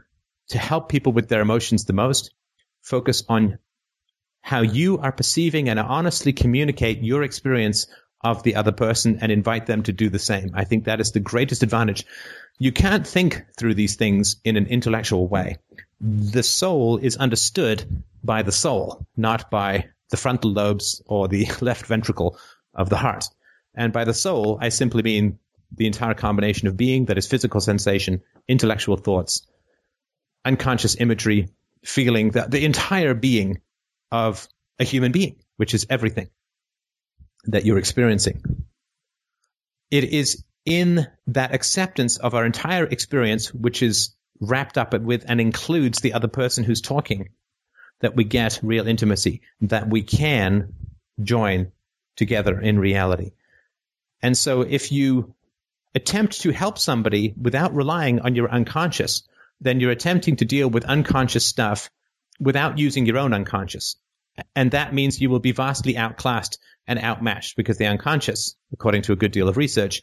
to 0.50 0.58
help 0.58 0.88
people 0.88 1.12
with 1.12 1.28
their 1.28 1.40
emotions 1.40 1.84
the 1.84 1.92
most, 1.92 2.32
focus 2.82 3.24
on 3.28 3.58
how 4.40 4.60
you 4.60 4.98
are 4.98 5.10
perceiving 5.10 5.68
and 5.68 5.80
honestly 5.80 6.32
communicate 6.32 7.02
your 7.02 7.24
experience 7.24 7.88
of 8.24 8.42
the 8.42 8.56
other 8.56 8.72
person 8.72 9.18
and 9.20 9.30
invite 9.30 9.66
them 9.66 9.82
to 9.82 9.92
do 9.92 10.08
the 10.08 10.18
same. 10.18 10.50
I 10.54 10.64
think 10.64 10.84
that 10.84 11.00
is 11.00 11.12
the 11.12 11.20
greatest 11.20 11.62
advantage. 11.62 12.04
You 12.58 12.72
can't 12.72 13.06
think 13.06 13.44
through 13.58 13.74
these 13.74 13.96
things 13.96 14.36
in 14.44 14.56
an 14.56 14.66
intellectual 14.66 15.28
way. 15.28 15.58
the 16.00 16.42
soul 16.42 16.98
is 16.98 17.16
understood 17.16 18.02
by 18.22 18.42
the 18.42 18.52
soul, 18.52 19.06
not 19.16 19.50
by 19.50 19.88
the 20.10 20.16
frontal 20.16 20.52
lobes 20.52 21.02
or 21.06 21.28
the 21.28 21.46
left 21.60 21.86
ventricle 21.86 22.38
of 22.74 22.88
the 22.88 22.96
heart. 22.96 23.26
And 23.74 23.92
by 23.92 24.04
the 24.04 24.14
soul, 24.14 24.58
I 24.60 24.68
simply 24.70 25.02
mean 25.02 25.38
the 25.76 25.86
entire 25.86 26.14
combination 26.14 26.68
of 26.68 26.76
being 26.76 27.06
that 27.06 27.18
is 27.18 27.26
physical 27.26 27.60
sensation, 27.60 28.22
intellectual 28.48 28.96
thoughts, 28.96 29.46
unconscious 30.44 30.96
imagery, 31.00 31.48
feeling, 31.84 32.30
the, 32.30 32.46
the 32.48 32.64
entire 32.64 33.14
being 33.14 33.60
of 34.12 34.48
a 34.78 34.84
human 34.84 35.12
being, 35.12 35.36
which 35.56 35.74
is 35.74 35.86
everything 35.88 36.28
that 37.46 37.64
you're 37.64 37.78
experiencing. 37.78 38.64
It 39.90 40.04
is 40.04 40.44
in 40.64 41.06
that 41.28 41.54
acceptance 41.54 42.16
of 42.16 42.34
our 42.34 42.44
entire 42.46 42.84
experience, 42.86 43.52
which 43.52 43.82
is 43.82 44.14
wrapped 44.40 44.78
up 44.78 44.98
with 44.98 45.24
and 45.28 45.40
includes 45.40 46.00
the 46.00 46.14
other 46.14 46.28
person 46.28 46.64
who's 46.64 46.80
talking, 46.80 47.28
that 48.00 48.16
we 48.16 48.24
get 48.24 48.60
real 48.62 48.88
intimacy, 48.88 49.42
that 49.60 49.88
we 49.88 50.02
can 50.02 50.72
join 51.22 51.70
together 52.16 52.60
in 52.60 52.78
reality. 52.78 53.32
And 54.22 54.36
so 54.36 54.62
if 54.62 54.90
you 54.90 55.34
attempt 55.94 56.40
to 56.42 56.52
help 56.52 56.78
somebody 56.78 57.34
without 57.40 57.74
relying 57.74 58.20
on 58.20 58.34
your 58.34 58.50
unconscious, 58.50 59.22
then 59.60 59.80
you're 59.80 59.90
attempting 59.90 60.36
to 60.36 60.44
deal 60.44 60.68
with 60.68 60.84
unconscious 60.84 61.46
stuff 61.46 61.90
without 62.40 62.78
using 62.78 63.06
your 63.06 63.18
own 63.18 63.32
unconscious. 63.32 63.96
And 64.56 64.72
that 64.72 64.92
means 64.92 65.20
you 65.20 65.30
will 65.30 65.40
be 65.40 65.52
vastly 65.52 65.96
outclassed 65.96 66.58
and 66.86 66.98
outmatched 66.98 67.56
because 67.56 67.78
the 67.78 67.86
unconscious, 67.86 68.56
according 68.72 69.02
to 69.02 69.12
a 69.12 69.16
good 69.16 69.32
deal 69.32 69.48
of 69.48 69.56
research, 69.56 70.02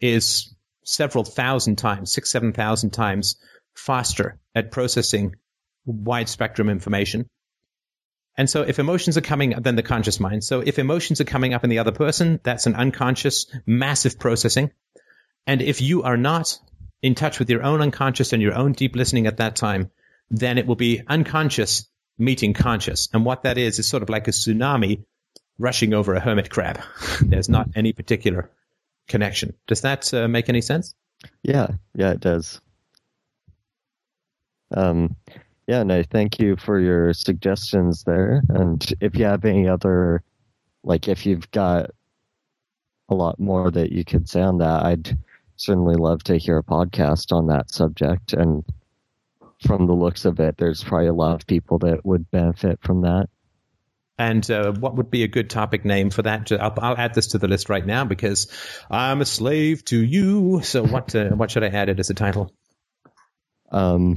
is 0.00 0.54
several 0.84 1.24
thousand 1.24 1.76
times, 1.76 2.12
six, 2.12 2.30
seven 2.30 2.52
thousand 2.52 2.90
times 2.90 3.36
faster 3.74 4.38
at 4.54 4.70
processing 4.70 5.34
wide 5.84 6.28
spectrum 6.28 6.68
information. 6.68 7.28
And 8.36 8.48
so 8.48 8.62
if 8.62 8.78
emotions 8.78 9.16
are 9.16 9.22
coming 9.22 9.54
up, 9.54 9.64
then 9.64 9.74
the 9.74 9.82
conscious 9.82 10.20
mind. 10.20 10.44
So 10.44 10.60
if 10.60 10.78
emotions 10.78 11.20
are 11.20 11.24
coming 11.24 11.54
up 11.54 11.64
in 11.64 11.70
the 11.70 11.80
other 11.80 11.92
person, 11.92 12.38
that's 12.42 12.66
an 12.66 12.74
unconscious, 12.74 13.46
massive 13.66 14.18
processing. 14.18 14.70
And 15.46 15.60
if 15.60 15.80
you 15.80 16.04
are 16.04 16.16
not 16.16 16.58
in 17.02 17.14
touch 17.14 17.38
with 17.38 17.50
your 17.50 17.62
own 17.62 17.80
unconscious 17.80 18.32
and 18.32 18.42
your 18.42 18.54
own 18.54 18.72
deep 18.72 18.94
listening 18.94 19.26
at 19.26 19.38
that 19.38 19.56
time, 19.56 19.90
then 20.30 20.58
it 20.58 20.66
will 20.66 20.76
be 20.76 21.02
unconscious 21.06 21.88
meeting 22.18 22.52
conscious. 22.52 23.08
And 23.12 23.24
what 23.24 23.42
that 23.42 23.58
is, 23.58 23.78
is 23.78 23.86
sort 23.86 24.02
of 24.02 24.08
like 24.08 24.28
a 24.28 24.32
tsunami 24.32 25.04
rushing 25.58 25.94
over 25.94 26.14
a 26.14 26.20
hermit 26.20 26.50
crab. 26.50 26.80
There's 27.20 27.48
not 27.48 27.68
any 27.74 27.92
particular 27.92 28.50
connection. 29.08 29.54
Does 29.66 29.80
that 29.82 30.12
uh, 30.14 30.28
make 30.28 30.48
any 30.48 30.60
sense? 30.60 30.94
Yeah, 31.42 31.68
yeah, 31.94 32.12
it 32.12 32.20
does. 32.20 32.60
Um, 34.74 35.16
yeah, 35.66 35.82
no, 35.82 36.02
thank 36.02 36.38
you 36.38 36.56
for 36.56 36.78
your 36.78 37.12
suggestions 37.12 38.04
there. 38.04 38.42
And 38.48 38.84
if 39.00 39.16
you 39.16 39.24
have 39.24 39.44
any 39.44 39.68
other, 39.68 40.22
like, 40.84 41.08
if 41.08 41.26
you've 41.26 41.50
got 41.50 41.90
a 43.08 43.14
lot 43.14 43.38
more 43.38 43.70
that 43.70 43.92
you 43.92 44.04
could 44.04 44.28
say 44.28 44.40
on 44.40 44.58
that, 44.58 44.84
I'd 44.84 45.18
certainly 45.56 45.96
love 45.96 46.22
to 46.24 46.36
hear 46.36 46.58
a 46.58 46.62
podcast 46.62 47.32
on 47.32 47.46
that 47.48 47.70
subject. 47.70 48.32
And 48.32 48.64
from 49.66 49.86
the 49.86 49.94
looks 49.94 50.24
of 50.24 50.38
it, 50.40 50.56
there's 50.56 50.84
probably 50.84 51.08
a 51.08 51.14
lot 51.14 51.34
of 51.34 51.46
people 51.46 51.78
that 51.80 52.04
would 52.04 52.30
benefit 52.30 52.78
from 52.82 53.02
that. 53.02 53.28
And 54.18 54.50
uh, 54.50 54.72
what 54.72 54.96
would 54.96 55.10
be 55.10 55.22
a 55.22 55.28
good 55.28 55.48
topic 55.48 55.84
name 55.84 56.10
for 56.10 56.22
that? 56.22 56.50
I'll, 56.50 56.74
I'll, 56.78 56.96
add 56.96 57.14
this 57.14 57.28
to 57.28 57.38
the 57.38 57.46
list 57.46 57.68
right 57.68 57.86
now 57.86 58.04
because 58.04 58.50
I'm 58.90 59.20
a 59.20 59.24
slave 59.24 59.84
to 59.86 59.98
you. 59.98 60.60
So 60.62 60.84
what 60.84 61.14
uh, 61.14 61.30
what 61.30 61.52
should 61.52 61.62
I 61.62 61.68
add 61.68 61.88
it 61.88 62.00
as 62.00 62.10
a 62.10 62.14
title? 62.14 62.52
Um, 63.70 64.16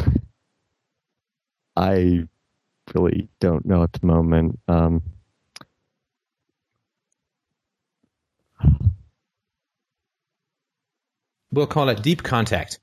I 1.76 2.28
really 2.96 3.30
don't 3.40 3.66
know 3.66 3.84
at 3.84 3.94
the 3.94 4.06
moment. 4.06 4.60
Um, 4.68 5.04
we'll 11.52 11.68
call 11.68 11.90
it 11.90 12.02
Deep 12.02 12.24
Contact. 12.24 12.80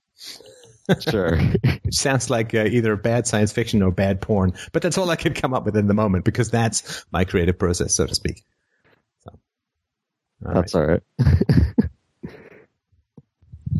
Sure. 1.01 1.39
it 1.63 1.95
sounds 1.95 2.31
like 2.31 2.55
uh, 2.55 2.65
either 2.65 2.97
bad 2.97 3.27
science 3.27 3.53
fiction 3.53 3.83
or 3.83 3.91
bad 3.91 4.21
porn, 4.21 4.53
but 4.73 4.83
that's 4.83 4.99
all 4.99 5.11
I 5.11 5.17
could 5.17 5.35
come 5.35 5.55
up 5.55 5.65
with 5.65 5.77
in 5.77 5.87
the 5.87 5.95
moment 5.95 6.25
because 6.25 6.51
that's 6.51 7.05
my 7.13 7.25
creative 7.25 7.59
process, 7.59 7.95
so 7.95 8.07
to 8.07 8.15
speak. 8.15 8.45
So, 9.25 9.39
all 10.47 10.55
that's 10.55 10.75
right. 10.75 11.01
all 11.21 11.27
right. 11.27 11.91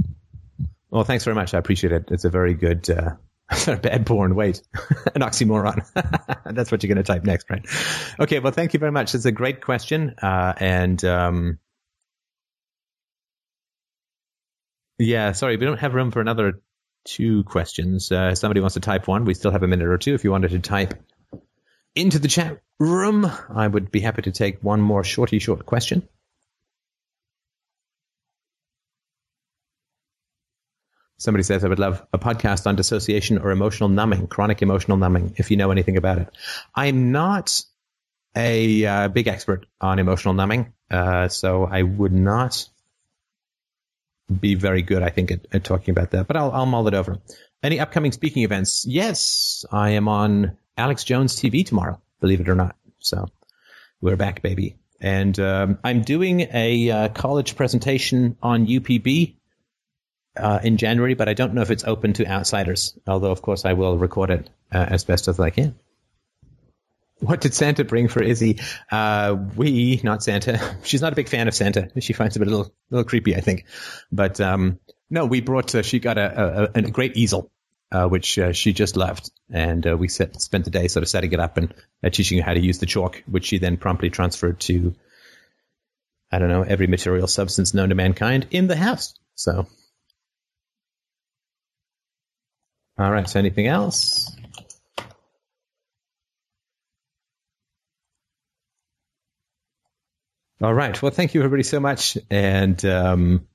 well, 0.91 1.05
thanks 1.05 1.25
very 1.25 1.35
much. 1.35 1.55
I 1.55 1.59
appreciate 1.59 1.93
it. 1.93 2.09
It's 2.11 2.25
a 2.25 2.31
very 2.31 2.55
good, 2.55 2.89
uh, 2.91 3.15
bad 3.77 4.07
porn. 4.07 4.35
Wait, 4.35 4.63
an 5.15 5.23
oxymoron. 5.23 5.85
that's 6.45 6.71
what 6.71 6.83
you're 6.83 6.95
going 6.95 7.03
to 7.03 7.11
type 7.11 7.25
next, 7.25 7.49
right? 7.51 7.67
Okay. 8.21 8.41
Well, 8.41 8.53
thank 8.53 8.75
you 8.75 8.81
very 8.81 8.93
much. 8.93 9.15
It's 9.15 9.25
a 9.25 9.33
great 9.33 9.63
question. 9.63 10.15
Uh, 10.21 10.53
and, 10.59 11.03
um, 11.05 11.59
yeah, 14.99 15.33
sorry, 15.33 15.57
we 15.57 15.65
don't 15.65 15.79
have 15.79 15.95
room 15.95 16.11
for 16.11 16.21
another 16.21 16.61
two 17.09 17.43
questions. 17.45 18.13
Uh, 18.13 18.35
somebody 18.35 18.61
wants 18.61 18.75
to 18.75 18.81
type 18.81 19.09
one. 19.09 19.25
We 19.25 19.35
still 19.35 19.51
have 19.51 19.63
a 19.63 19.69
minute 19.69 19.89
or 19.89 19.99
two. 19.99 20.15
If 20.15 20.25
you 20.25 20.31
wanted 20.31 20.51
to 20.51 20.59
type 20.59 20.95
into 21.95 22.19
the 22.19 22.29
chat 22.29 22.61
room, 22.79 23.31
I 23.55 23.67
would 23.67 23.91
be 23.91 24.01
happy 24.01 24.23
to 24.23 24.31
take 24.31 24.63
one 24.63 24.81
more 24.81 25.03
shorty 25.03 25.39
short 25.39 25.67
question. 25.67 26.09
Somebody 31.21 31.43
says, 31.43 31.65
I 31.65 31.69
would 31.69 31.81
love 31.81 32.07
a 32.13 32.19
podcast 32.19 32.67
on 32.69 32.77
dissociation 32.77 33.39
or 33.39 33.51
emotional 33.51 33.89
numbing, 33.89 34.29
chronic 34.29 34.63
emotional 34.63 34.97
numbing, 34.97 35.35
if 35.37 35.51
you 35.51 35.57
know 35.57 35.73
anything 35.73 35.97
about 35.97 36.19
it. 36.19 36.29
I'm 36.77 37.11
not 37.11 37.61
a 38.37 38.87
uh, 38.87 39.09
big 39.09 39.27
expert 39.27 39.67
on 39.81 39.99
emotional 39.99 40.35
numbing, 40.35 40.73
uh, 40.93 41.27
so 41.27 41.65
I 41.65 41.83
would 41.83 42.13
not 42.13 42.69
be 44.41 44.55
very 44.55 44.83
good, 44.83 45.03
I 45.03 45.11
think, 45.11 45.31
at, 45.31 45.47
at 45.53 45.65
talking 45.65 45.93
about 45.93 46.11
that. 46.11 46.27
But 46.27 46.37
I'll, 46.37 46.51
I'll 46.53 46.67
mull 46.67 46.89
it 46.89 46.95
over. 46.95 47.19
Any 47.63 47.81
upcoming 47.81 48.13
speaking 48.13 48.43
events? 48.43 48.85
Yes, 48.87 49.65
I 49.73 49.91
am 49.91 50.09
on 50.09 50.57
Alex 50.77 51.05
Jones 51.05 51.37
TV 51.37 51.67
tomorrow, 51.67 52.01
believe 52.21 52.41
it 52.41 52.49
or 52.49 52.55
not. 52.55 52.77
So 53.01 53.27
we're 54.01 54.17
back, 54.17 54.43
baby. 54.43 54.77
And 55.01 55.39
um, 55.39 55.79
I'm 55.83 56.03
doing 56.03 56.41
a 56.53 56.91
uh, 56.91 57.09
college 57.09 57.57
presentation 57.57 58.37
on 58.43 58.67
UPB 58.67 59.37
uh, 60.37 60.61
in 60.63 60.77
January, 60.77 61.15
but 61.15 61.29
I 61.29 61.35
don't 61.35 61.55
know 61.55 61.63
if 61.63 61.71
it's 61.71 61.85
open 61.85 62.13
to 62.15 62.27
outsiders. 62.27 62.99
Although, 63.07 63.31
of 63.31 63.43
course, 63.43 63.65
I 63.65 63.73
will 63.73 63.99
record 63.99 64.31
it 64.31 64.51
uh, 64.73 64.87
as 64.89 65.05
best 65.05 65.29
as 65.29 65.41
I 65.41 65.51
can. 65.51 65.77
What 67.21 67.41
did 67.41 67.53
Santa 67.53 67.85
bring 67.85 68.09
for 68.09 68.23
Izzy? 68.23 68.61
Uh, 68.91 69.37
we, 69.57 70.01
not 70.05 70.23
Santa. 70.23 70.77
She's 70.85 71.03
not 71.03 71.13
a 71.13 71.17
big 71.17 71.29
fan 71.29 71.49
of 71.49 71.55
Santa. 71.55 71.91
She 72.01 72.13
finds 72.13 72.37
him 72.37 72.43
a 72.43 72.47
little, 72.47 72.73
little 72.91 73.05
creepy, 73.05 73.35
I 73.35 73.41
think. 73.41 73.65
But 74.13 74.41
um, 74.41 74.79
no, 75.11 75.27
we 75.27 75.41
brought. 75.41 75.75
Uh, 75.75 75.83
she 75.83 75.99
got 75.99 76.17
a, 76.17 76.71
a, 76.77 76.79
a 76.79 76.83
great 76.83 77.17
easel, 77.17 77.51
uh, 77.91 78.07
which 78.07 78.39
uh, 78.39 78.53
she 78.53 78.73
just 78.73 78.97
left, 78.97 79.31
and 79.51 79.85
uh, 79.87 79.97
we 79.97 80.09
set, 80.09 80.41
spent 80.41 80.65
the 80.65 80.71
day 80.71 80.87
sort 80.87 81.03
of 81.03 81.09
setting 81.09 81.33
it 81.33 81.41
up 81.41 81.57
and 81.57 81.75
uh, 82.05 82.11
teaching 82.11 82.39
her 82.39 82.45
how 82.45 82.55
to 82.55 82.61
use 82.61 82.79
the 82.79 82.87
chalk, 82.87 83.23
which 83.27 83.47
she 83.47 83.59
then 83.59 83.79
promptly 83.79 84.11
transferred 84.11 84.61
to. 84.61 84.95
I 86.31 86.39
don't 86.39 86.51
know 86.51 86.63
every 86.63 86.87
material 86.87 87.27
substance 87.27 87.75
known 87.75 87.89
to 87.89 87.95
mankind 87.95 88.49
in 88.51 88.67
the 88.69 88.77
house. 88.77 89.15
So, 89.35 89.67
all 92.99 93.11
right. 93.11 93.29
So, 93.29 93.39
anything 93.39 93.67
else? 93.67 94.38
All 100.61 100.75
right. 100.75 101.01
Well, 101.01 101.13
thank 101.13 101.35
you 101.35 101.41
everybody 101.41 101.63
so 101.63 101.79
much. 101.79 102.19
And 102.31 102.85
um, 102.85 103.47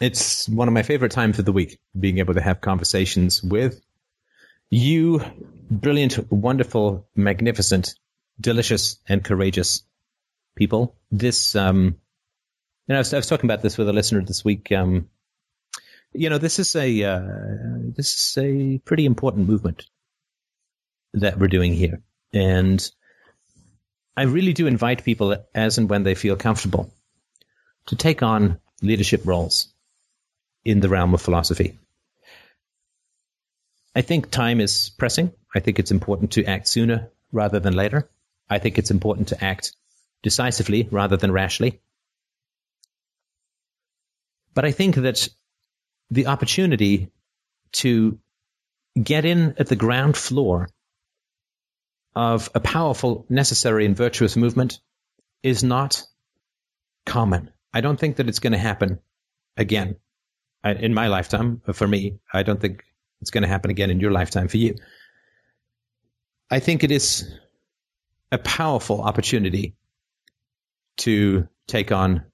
it's 0.00 0.48
one 0.48 0.68
of 0.68 0.74
my 0.74 0.84
favorite 0.84 1.10
times 1.10 1.40
of 1.40 1.44
the 1.44 1.52
week, 1.52 1.80
being 1.98 2.18
able 2.18 2.34
to 2.34 2.40
have 2.40 2.60
conversations 2.60 3.42
with 3.42 3.80
you, 4.70 5.20
brilliant, 5.68 6.30
wonderful, 6.30 7.08
magnificent, 7.16 7.96
delicious, 8.40 8.98
and 9.08 9.24
courageous 9.24 9.82
people. 10.54 10.94
This, 11.10 11.56
um, 11.56 11.96
you 12.86 12.92
know, 12.92 12.96
I 12.96 12.98
was, 12.98 13.12
I 13.12 13.16
was, 13.16 13.26
talking 13.26 13.50
about 13.50 13.62
this 13.62 13.76
with 13.76 13.88
a 13.88 13.92
listener 13.92 14.22
this 14.22 14.44
week. 14.44 14.70
Um, 14.70 15.08
you 16.12 16.30
know, 16.30 16.38
this 16.38 16.60
is 16.60 16.76
a 16.76 17.02
uh, 17.02 17.20
this 17.96 18.14
is 18.14 18.38
a 18.38 18.78
pretty 18.78 19.06
important 19.06 19.48
movement 19.48 19.86
that 21.14 21.38
we're 21.38 21.48
doing 21.48 21.72
here, 21.72 22.00
and 22.32 22.88
I 24.16 24.22
really 24.22 24.52
do 24.52 24.66
invite 24.66 25.04
people 25.04 25.36
as 25.54 25.78
and 25.78 25.88
when 25.88 26.04
they 26.04 26.14
feel 26.14 26.36
comfortable 26.36 26.92
to 27.86 27.96
take 27.96 28.22
on 28.22 28.60
leadership 28.80 29.22
roles 29.24 29.72
in 30.64 30.80
the 30.80 30.88
realm 30.88 31.14
of 31.14 31.20
philosophy. 31.20 31.78
I 33.94 34.02
think 34.02 34.30
time 34.30 34.60
is 34.60 34.90
pressing. 34.98 35.32
I 35.54 35.60
think 35.60 35.78
it's 35.78 35.90
important 35.90 36.32
to 36.32 36.44
act 36.44 36.68
sooner 36.68 37.10
rather 37.32 37.60
than 37.60 37.74
later. 37.74 38.08
I 38.48 38.58
think 38.58 38.78
it's 38.78 38.90
important 38.90 39.28
to 39.28 39.44
act 39.44 39.72
decisively 40.22 40.88
rather 40.90 41.16
than 41.16 41.32
rashly. 41.32 41.80
But 44.54 44.64
I 44.64 44.72
think 44.72 44.96
that 44.96 45.28
the 46.10 46.26
opportunity 46.26 47.10
to 47.72 48.18
get 49.00 49.24
in 49.24 49.54
at 49.58 49.66
the 49.66 49.76
ground 49.76 50.16
floor 50.16 50.68
of 52.14 52.50
a 52.54 52.60
powerful, 52.60 53.26
necessary, 53.28 53.86
and 53.86 53.96
virtuous 53.96 54.36
movement 54.36 54.80
is 55.42 55.64
not 55.64 56.02
common. 57.06 57.50
I 57.72 57.80
don't 57.80 57.98
think 57.98 58.16
that 58.16 58.28
it's 58.28 58.38
going 58.38 58.52
to 58.52 58.58
happen 58.58 59.00
again 59.56 59.96
in 60.64 60.94
my 60.94 61.08
lifetime. 61.08 61.60
For 61.72 61.86
me, 61.86 62.18
I 62.32 62.42
don't 62.42 62.60
think 62.60 62.84
it's 63.20 63.30
going 63.30 63.42
to 63.42 63.48
happen 63.48 63.70
again 63.70 63.90
in 63.90 64.00
your 64.00 64.12
lifetime 64.12 64.48
for 64.48 64.58
you. 64.58 64.76
I 66.50 66.60
think 66.60 66.84
it 66.84 66.90
is 66.90 67.28
a 68.30 68.38
powerful 68.38 69.02
opportunity 69.02 69.74
to 70.98 71.48
take 71.66 71.90
on 71.90 72.24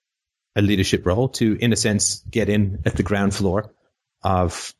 a 0.57 0.63
leadership 0.63 1.07
role, 1.07 1.29
to, 1.29 1.57
in 1.61 1.73
a 1.73 1.77
sense, 1.77 2.21
get 2.31 2.49
in 2.49 2.83
at 2.85 2.97
the 2.97 3.03
ground 3.03 3.35
floor 3.35 3.73
of 4.23 4.75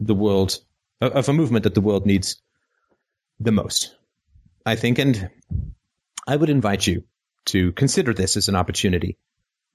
the 0.00 0.14
world, 0.14 0.58
of 1.00 1.28
a 1.28 1.32
movement 1.32 1.62
that 1.62 1.74
the 1.74 1.80
world 1.80 2.06
needs 2.06 2.42
the 3.40 3.52
most, 3.52 3.94
I 4.64 4.76
think. 4.76 4.98
And 4.98 5.30
I 6.26 6.36
would 6.36 6.50
invite 6.50 6.86
you 6.86 7.04
to 7.46 7.72
consider 7.72 8.14
this 8.14 8.36
as 8.36 8.48
an 8.48 8.56
opportunity. 8.56 9.18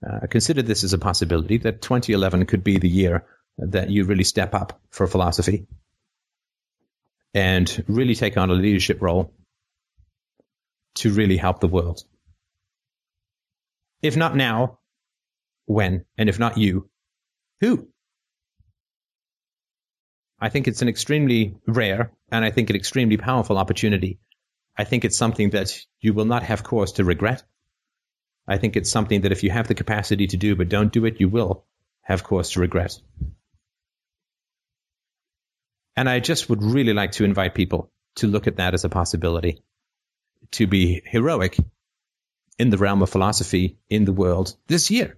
Uh, 0.06 0.28
consider 0.28 0.62
this 0.62 0.84
as 0.84 0.94
a 0.94 0.98
possibility 0.98 1.58
that 1.58 1.82
2011 1.82 2.46
could 2.46 2.64
be 2.64 2.78
the 2.78 2.90
year 2.90 3.26
that 3.58 3.90
you 3.90 4.06
really 4.06 4.24
step 4.24 4.56
up 4.56 4.80
for 4.90 5.08
philosophy 5.08 5.68
and 7.34 7.84
really 7.88 8.16
take 8.16 8.38
on 8.38 8.50
a 8.50 8.54
leadership 8.54 9.02
role 9.02 9.34
to 10.96 11.12
really 11.12 11.38
help 11.38 11.60
the 11.60 11.68
world. 11.68 12.04
If 14.02 14.16
not 14.16 14.36
now, 14.36 14.80
when? 15.66 16.06
And 16.18 16.30
if 16.30 16.40
not 16.40 16.58
you, 16.58 16.90
who? 17.60 17.90
I 20.40 20.50
think 20.50 20.68
it's 20.68 20.82
an 20.82 20.88
extremely 20.88 21.58
rare 21.68 22.12
and 22.32 22.46
I 22.46 22.52
think 22.52 22.70
it's 22.70 22.76
an 22.76 22.80
extremely 22.80 23.18
powerful 23.18 23.58
opportunity. 23.58 24.20
I 24.78 24.84
think 24.84 25.06
it's 25.06 25.18
something 25.18 25.52
that 25.52 25.78
you 26.00 26.14
will 26.14 26.26
not 26.26 26.44
have 26.44 26.64
cause 26.64 26.94
to 26.94 27.04
regret. 27.04 27.44
I 28.48 28.58
think 28.58 28.76
it's 28.76 28.90
something 28.90 29.22
that 29.22 29.32
if 29.32 29.44
you 29.44 29.52
have 29.52 29.68
the 29.68 29.76
capacity 29.76 30.28
to 30.28 30.38
do 30.38 30.56
but 30.56 30.70
don't 30.70 30.92
do 30.92 31.06
it, 31.06 31.20
you 31.20 31.30
will 31.30 31.66
have 32.02 32.24
cause 32.24 32.52
to 32.52 32.60
regret. 32.60 32.98
And 35.96 36.10
I 36.10 36.20
just 36.20 36.50
would 36.50 36.64
really 36.64 36.94
like 36.94 37.12
to 37.14 37.26
invite 37.26 37.56
people 37.56 37.92
to 38.16 38.28
look 38.28 38.48
at 38.48 38.58
that 38.58 38.74
as 38.74 38.86
a 38.86 38.90
possibility, 38.90 39.62
to 40.52 40.66
be 40.66 41.02
heroic 41.06 41.58
in 42.58 42.70
the 42.70 42.78
realm 42.78 43.02
of 43.02 43.10
philosophy 43.10 43.78
in 43.90 44.06
the 44.06 44.14
world 44.14 44.56
this 44.68 44.90
year. 44.90 45.18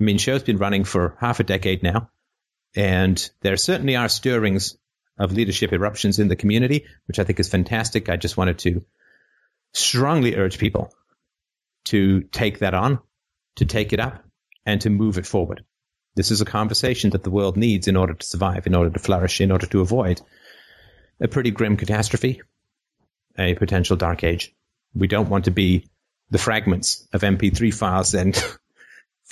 I 0.00 0.04
mean, 0.04 0.18
show's 0.18 0.42
been 0.42 0.58
running 0.58 0.84
for 0.84 1.16
half 1.20 1.40
a 1.40 1.44
decade 1.44 1.82
now, 1.82 2.10
and 2.74 3.30
there 3.42 3.56
certainly 3.56 3.96
are 3.96 4.08
stirrings 4.08 4.76
of 5.18 5.32
leadership 5.32 5.72
eruptions 5.72 6.18
in 6.18 6.28
the 6.28 6.36
community, 6.36 6.86
which 7.06 7.18
I 7.18 7.24
think 7.24 7.40
is 7.40 7.48
fantastic. 7.48 8.08
I 8.08 8.16
just 8.16 8.36
wanted 8.36 8.58
to 8.60 8.84
strongly 9.72 10.36
urge 10.36 10.58
people 10.58 10.92
to 11.84 12.22
take 12.22 12.60
that 12.60 12.74
on, 12.74 12.98
to 13.56 13.64
take 13.64 13.92
it 13.92 14.00
up, 14.00 14.24
and 14.64 14.80
to 14.82 14.90
move 14.90 15.18
it 15.18 15.26
forward. 15.26 15.64
This 16.14 16.30
is 16.30 16.40
a 16.40 16.46
conversation 16.46 17.10
that 17.10 17.24
the 17.24 17.30
world 17.30 17.56
needs 17.56 17.88
in 17.88 17.96
order 17.96 18.14
to 18.14 18.26
survive, 18.26 18.66
in 18.66 18.74
order 18.74 18.90
to 18.90 18.98
flourish, 18.98 19.40
in 19.40 19.50
order 19.50 19.66
to 19.66 19.80
avoid 19.80 20.20
a 21.20 21.28
pretty 21.28 21.50
grim 21.50 21.76
catastrophe, 21.76 22.42
a 23.38 23.54
potential 23.54 23.96
dark 23.96 24.24
age. 24.24 24.54
We 24.94 25.08
don't 25.08 25.30
want 25.30 25.46
to 25.46 25.50
be 25.50 25.88
the 26.30 26.38
fragments 26.38 27.06
of 27.12 27.22
MP3 27.22 27.72
files 27.72 28.14
and 28.14 28.42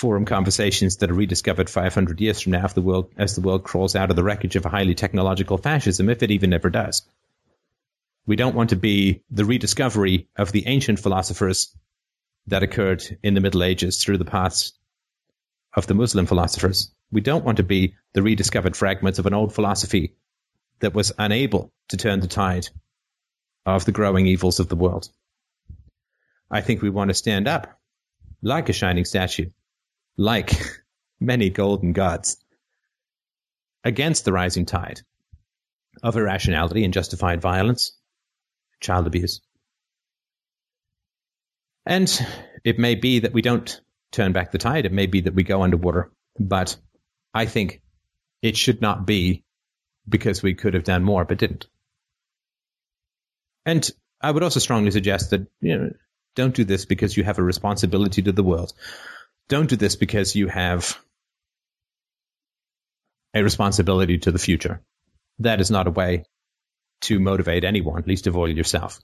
forum 0.00 0.24
conversations 0.24 0.96
that 0.96 1.10
are 1.10 1.14
rediscovered 1.14 1.68
500 1.68 2.20
years 2.20 2.40
from 2.40 2.52
now 2.52 2.66
the 2.66 2.80
world, 2.80 3.12
as 3.18 3.34
the 3.34 3.42
world 3.42 3.64
crawls 3.64 3.94
out 3.94 4.08
of 4.08 4.16
the 4.16 4.24
wreckage 4.24 4.56
of 4.56 4.64
a 4.64 4.70
highly 4.70 4.94
technological 4.94 5.58
fascism, 5.58 6.08
if 6.08 6.22
it 6.22 6.30
even 6.30 6.54
ever 6.54 6.70
does. 6.70 7.02
We 8.26 8.34
don't 8.36 8.54
want 8.54 8.70
to 8.70 8.76
be 8.76 9.22
the 9.30 9.44
rediscovery 9.44 10.28
of 10.36 10.52
the 10.52 10.66
ancient 10.66 11.00
philosophers 11.00 11.76
that 12.46 12.62
occurred 12.62 13.04
in 13.22 13.34
the 13.34 13.40
Middle 13.40 13.62
Ages 13.62 14.02
through 14.02 14.16
the 14.16 14.24
paths 14.24 14.72
of 15.74 15.86
the 15.86 15.94
Muslim 15.94 16.24
philosophers. 16.24 16.90
We 17.12 17.20
don't 17.20 17.44
want 17.44 17.58
to 17.58 17.62
be 17.62 17.94
the 18.14 18.22
rediscovered 18.22 18.76
fragments 18.76 19.18
of 19.18 19.26
an 19.26 19.34
old 19.34 19.54
philosophy 19.54 20.14
that 20.80 20.94
was 20.94 21.12
unable 21.18 21.72
to 21.88 21.98
turn 21.98 22.20
the 22.20 22.26
tide 22.26 22.68
of 23.66 23.84
the 23.84 23.92
growing 23.92 24.26
evils 24.26 24.60
of 24.60 24.68
the 24.68 24.76
world. 24.76 25.10
I 26.50 26.62
think 26.62 26.80
we 26.80 26.90
want 26.90 27.08
to 27.08 27.14
stand 27.14 27.46
up 27.46 27.78
like 28.42 28.68
a 28.68 28.72
shining 28.72 29.04
statue, 29.04 29.50
like 30.20 30.52
many 31.20 31.48
golden 31.48 31.92
gods, 31.94 32.36
against 33.82 34.26
the 34.26 34.32
rising 34.32 34.66
tide 34.66 35.00
of 36.02 36.16
irrationality 36.16 36.84
and 36.84 36.92
justified 36.92 37.40
violence, 37.40 37.96
child 38.80 39.06
abuse. 39.06 39.40
And 41.86 42.08
it 42.62 42.78
may 42.78 42.94
be 42.94 43.20
that 43.20 43.32
we 43.32 43.40
don't 43.40 43.80
turn 44.12 44.32
back 44.32 44.52
the 44.52 44.58
tide. 44.58 44.84
It 44.84 44.92
may 44.92 45.06
be 45.06 45.22
that 45.22 45.34
we 45.34 45.42
go 45.42 45.62
underwater, 45.62 46.12
but 46.38 46.76
I 47.32 47.46
think 47.46 47.80
it 48.42 48.58
should 48.58 48.82
not 48.82 49.06
be 49.06 49.44
because 50.06 50.42
we 50.42 50.54
could 50.54 50.74
have 50.74 50.84
done 50.84 51.02
more 51.02 51.24
but 51.24 51.38
didn't. 51.38 51.66
And 53.64 53.90
I 54.20 54.30
would 54.30 54.42
also 54.42 54.60
strongly 54.60 54.90
suggest 54.90 55.30
that 55.30 55.46
you 55.62 55.78
know 55.78 55.90
don't 56.34 56.54
do 56.54 56.64
this 56.64 56.84
because 56.84 57.16
you 57.16 57.24
have 57.24 57.38
a 57.38 57.42
responsibility 57.42 58.20
to 58.22 58.32
the 58.32 58.42
world. 58.42 58.74
Don't 59.50 59.68
do 59.68 59.74
this 59.74 59.96
because 59.96 60.36
you 60.36 60.46
have 60.46 60.96
a 63.34 63.42
responsibility 63.42 64.16
to 64.18 64.30
the 64.30 64.38
future. 64.38 64.80
That 65.40 65.60
is 65.60 65.72
not 65.72 65.88
a 65.88 65.90
way 65.90 66.24
to 67.02 67.18
motivate 67.18 67.64
anyone, 67.64 68.04
least 68.06 68.28
of 68.28 68.36
all 68.36 68.48
yourself. 68.48 69.00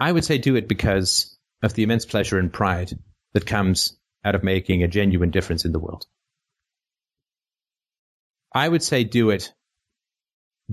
I 0.00 0.10
would 0.10 0.24
say 0.24 0.38
do 0.38 0.56
it 0.56 0.66
because 0.66 1.38
of 1.62 1.74
the 1.74 1.84
immense 1.84 2.04
pleasure 2.04 2.36
and 2.36 2.52
pride 2.52 2.98
that 3.32 3.46
comes 3.46 3.96
out 4.24 4.34
of 4.34 4.42
making 4.42 4.82
a 4.82 4.88
genuine 4.88 5.30
difference 5.30 5.64
in 5.64 5.70
the 5.70 5.78
world. 5.78 6.06
I 8.52 8.68
would 8.68 8.82
say 8.82 9.04
do 9.04 9.30
it 9.30 9.52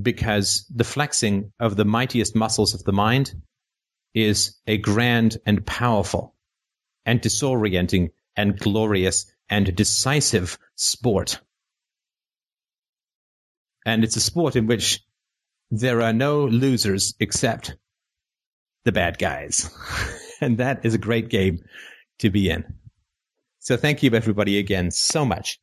because 0.01 0.65
the 0.73 0.83
flexing 0.83 1.51
of 1.59 1.75
the 1.75 1.85
mightiest 1.85 2.35
muscles 2.35 2.73
of 2.73 2.83
the 2.83 2.93
mind 2.93 3.35
is 4.15 4.59
a 4.65 4.77
grand 4.77 5.37
and 5.45 5.63
powerful 5.63 6.33
and 7.05 7.21
disorienting 7.21 8.11
and 8.35 8.57
glorious 8.57 9.31
and 9.49 9.75
decisive 9.75 10.57
sport. 10.75 11.39
And 13.85 14.03
it's 14.03 14.15
a 14.15 14.21
sport 14.21 14.55
in 14.55 14.67
which 14.67 15.01
there 15.71 16.01
are 16.01 16.13
no 16.13 16.45
losers 16.45 17.15
except 17.19 17.75
the 18.83 18.91
bad 18.91 19.17
guys. 19.17 19.69
and 20.41 20.57
that 20.57 20.85
is 20.85 20.93
a 20.93 20.99
great 20.99 21.29
game 21.29 21.63
to 22.19 22.29
be 22.29 22.49
in. 22.49 22.65
So 23.59 23.77
thank 23.77 24.03
you 24.03 24.11
everybody 24.13 24.57
again 24.57 24.91
so 24.91 25.25
much. 25.25 25.59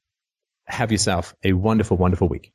Have 0.67 0.93
yourself 0.93 1.35
a 1.43 1.53
wonderful, 1.53 1.97
wonderful 1.97 2.29
week. 2.29 2.53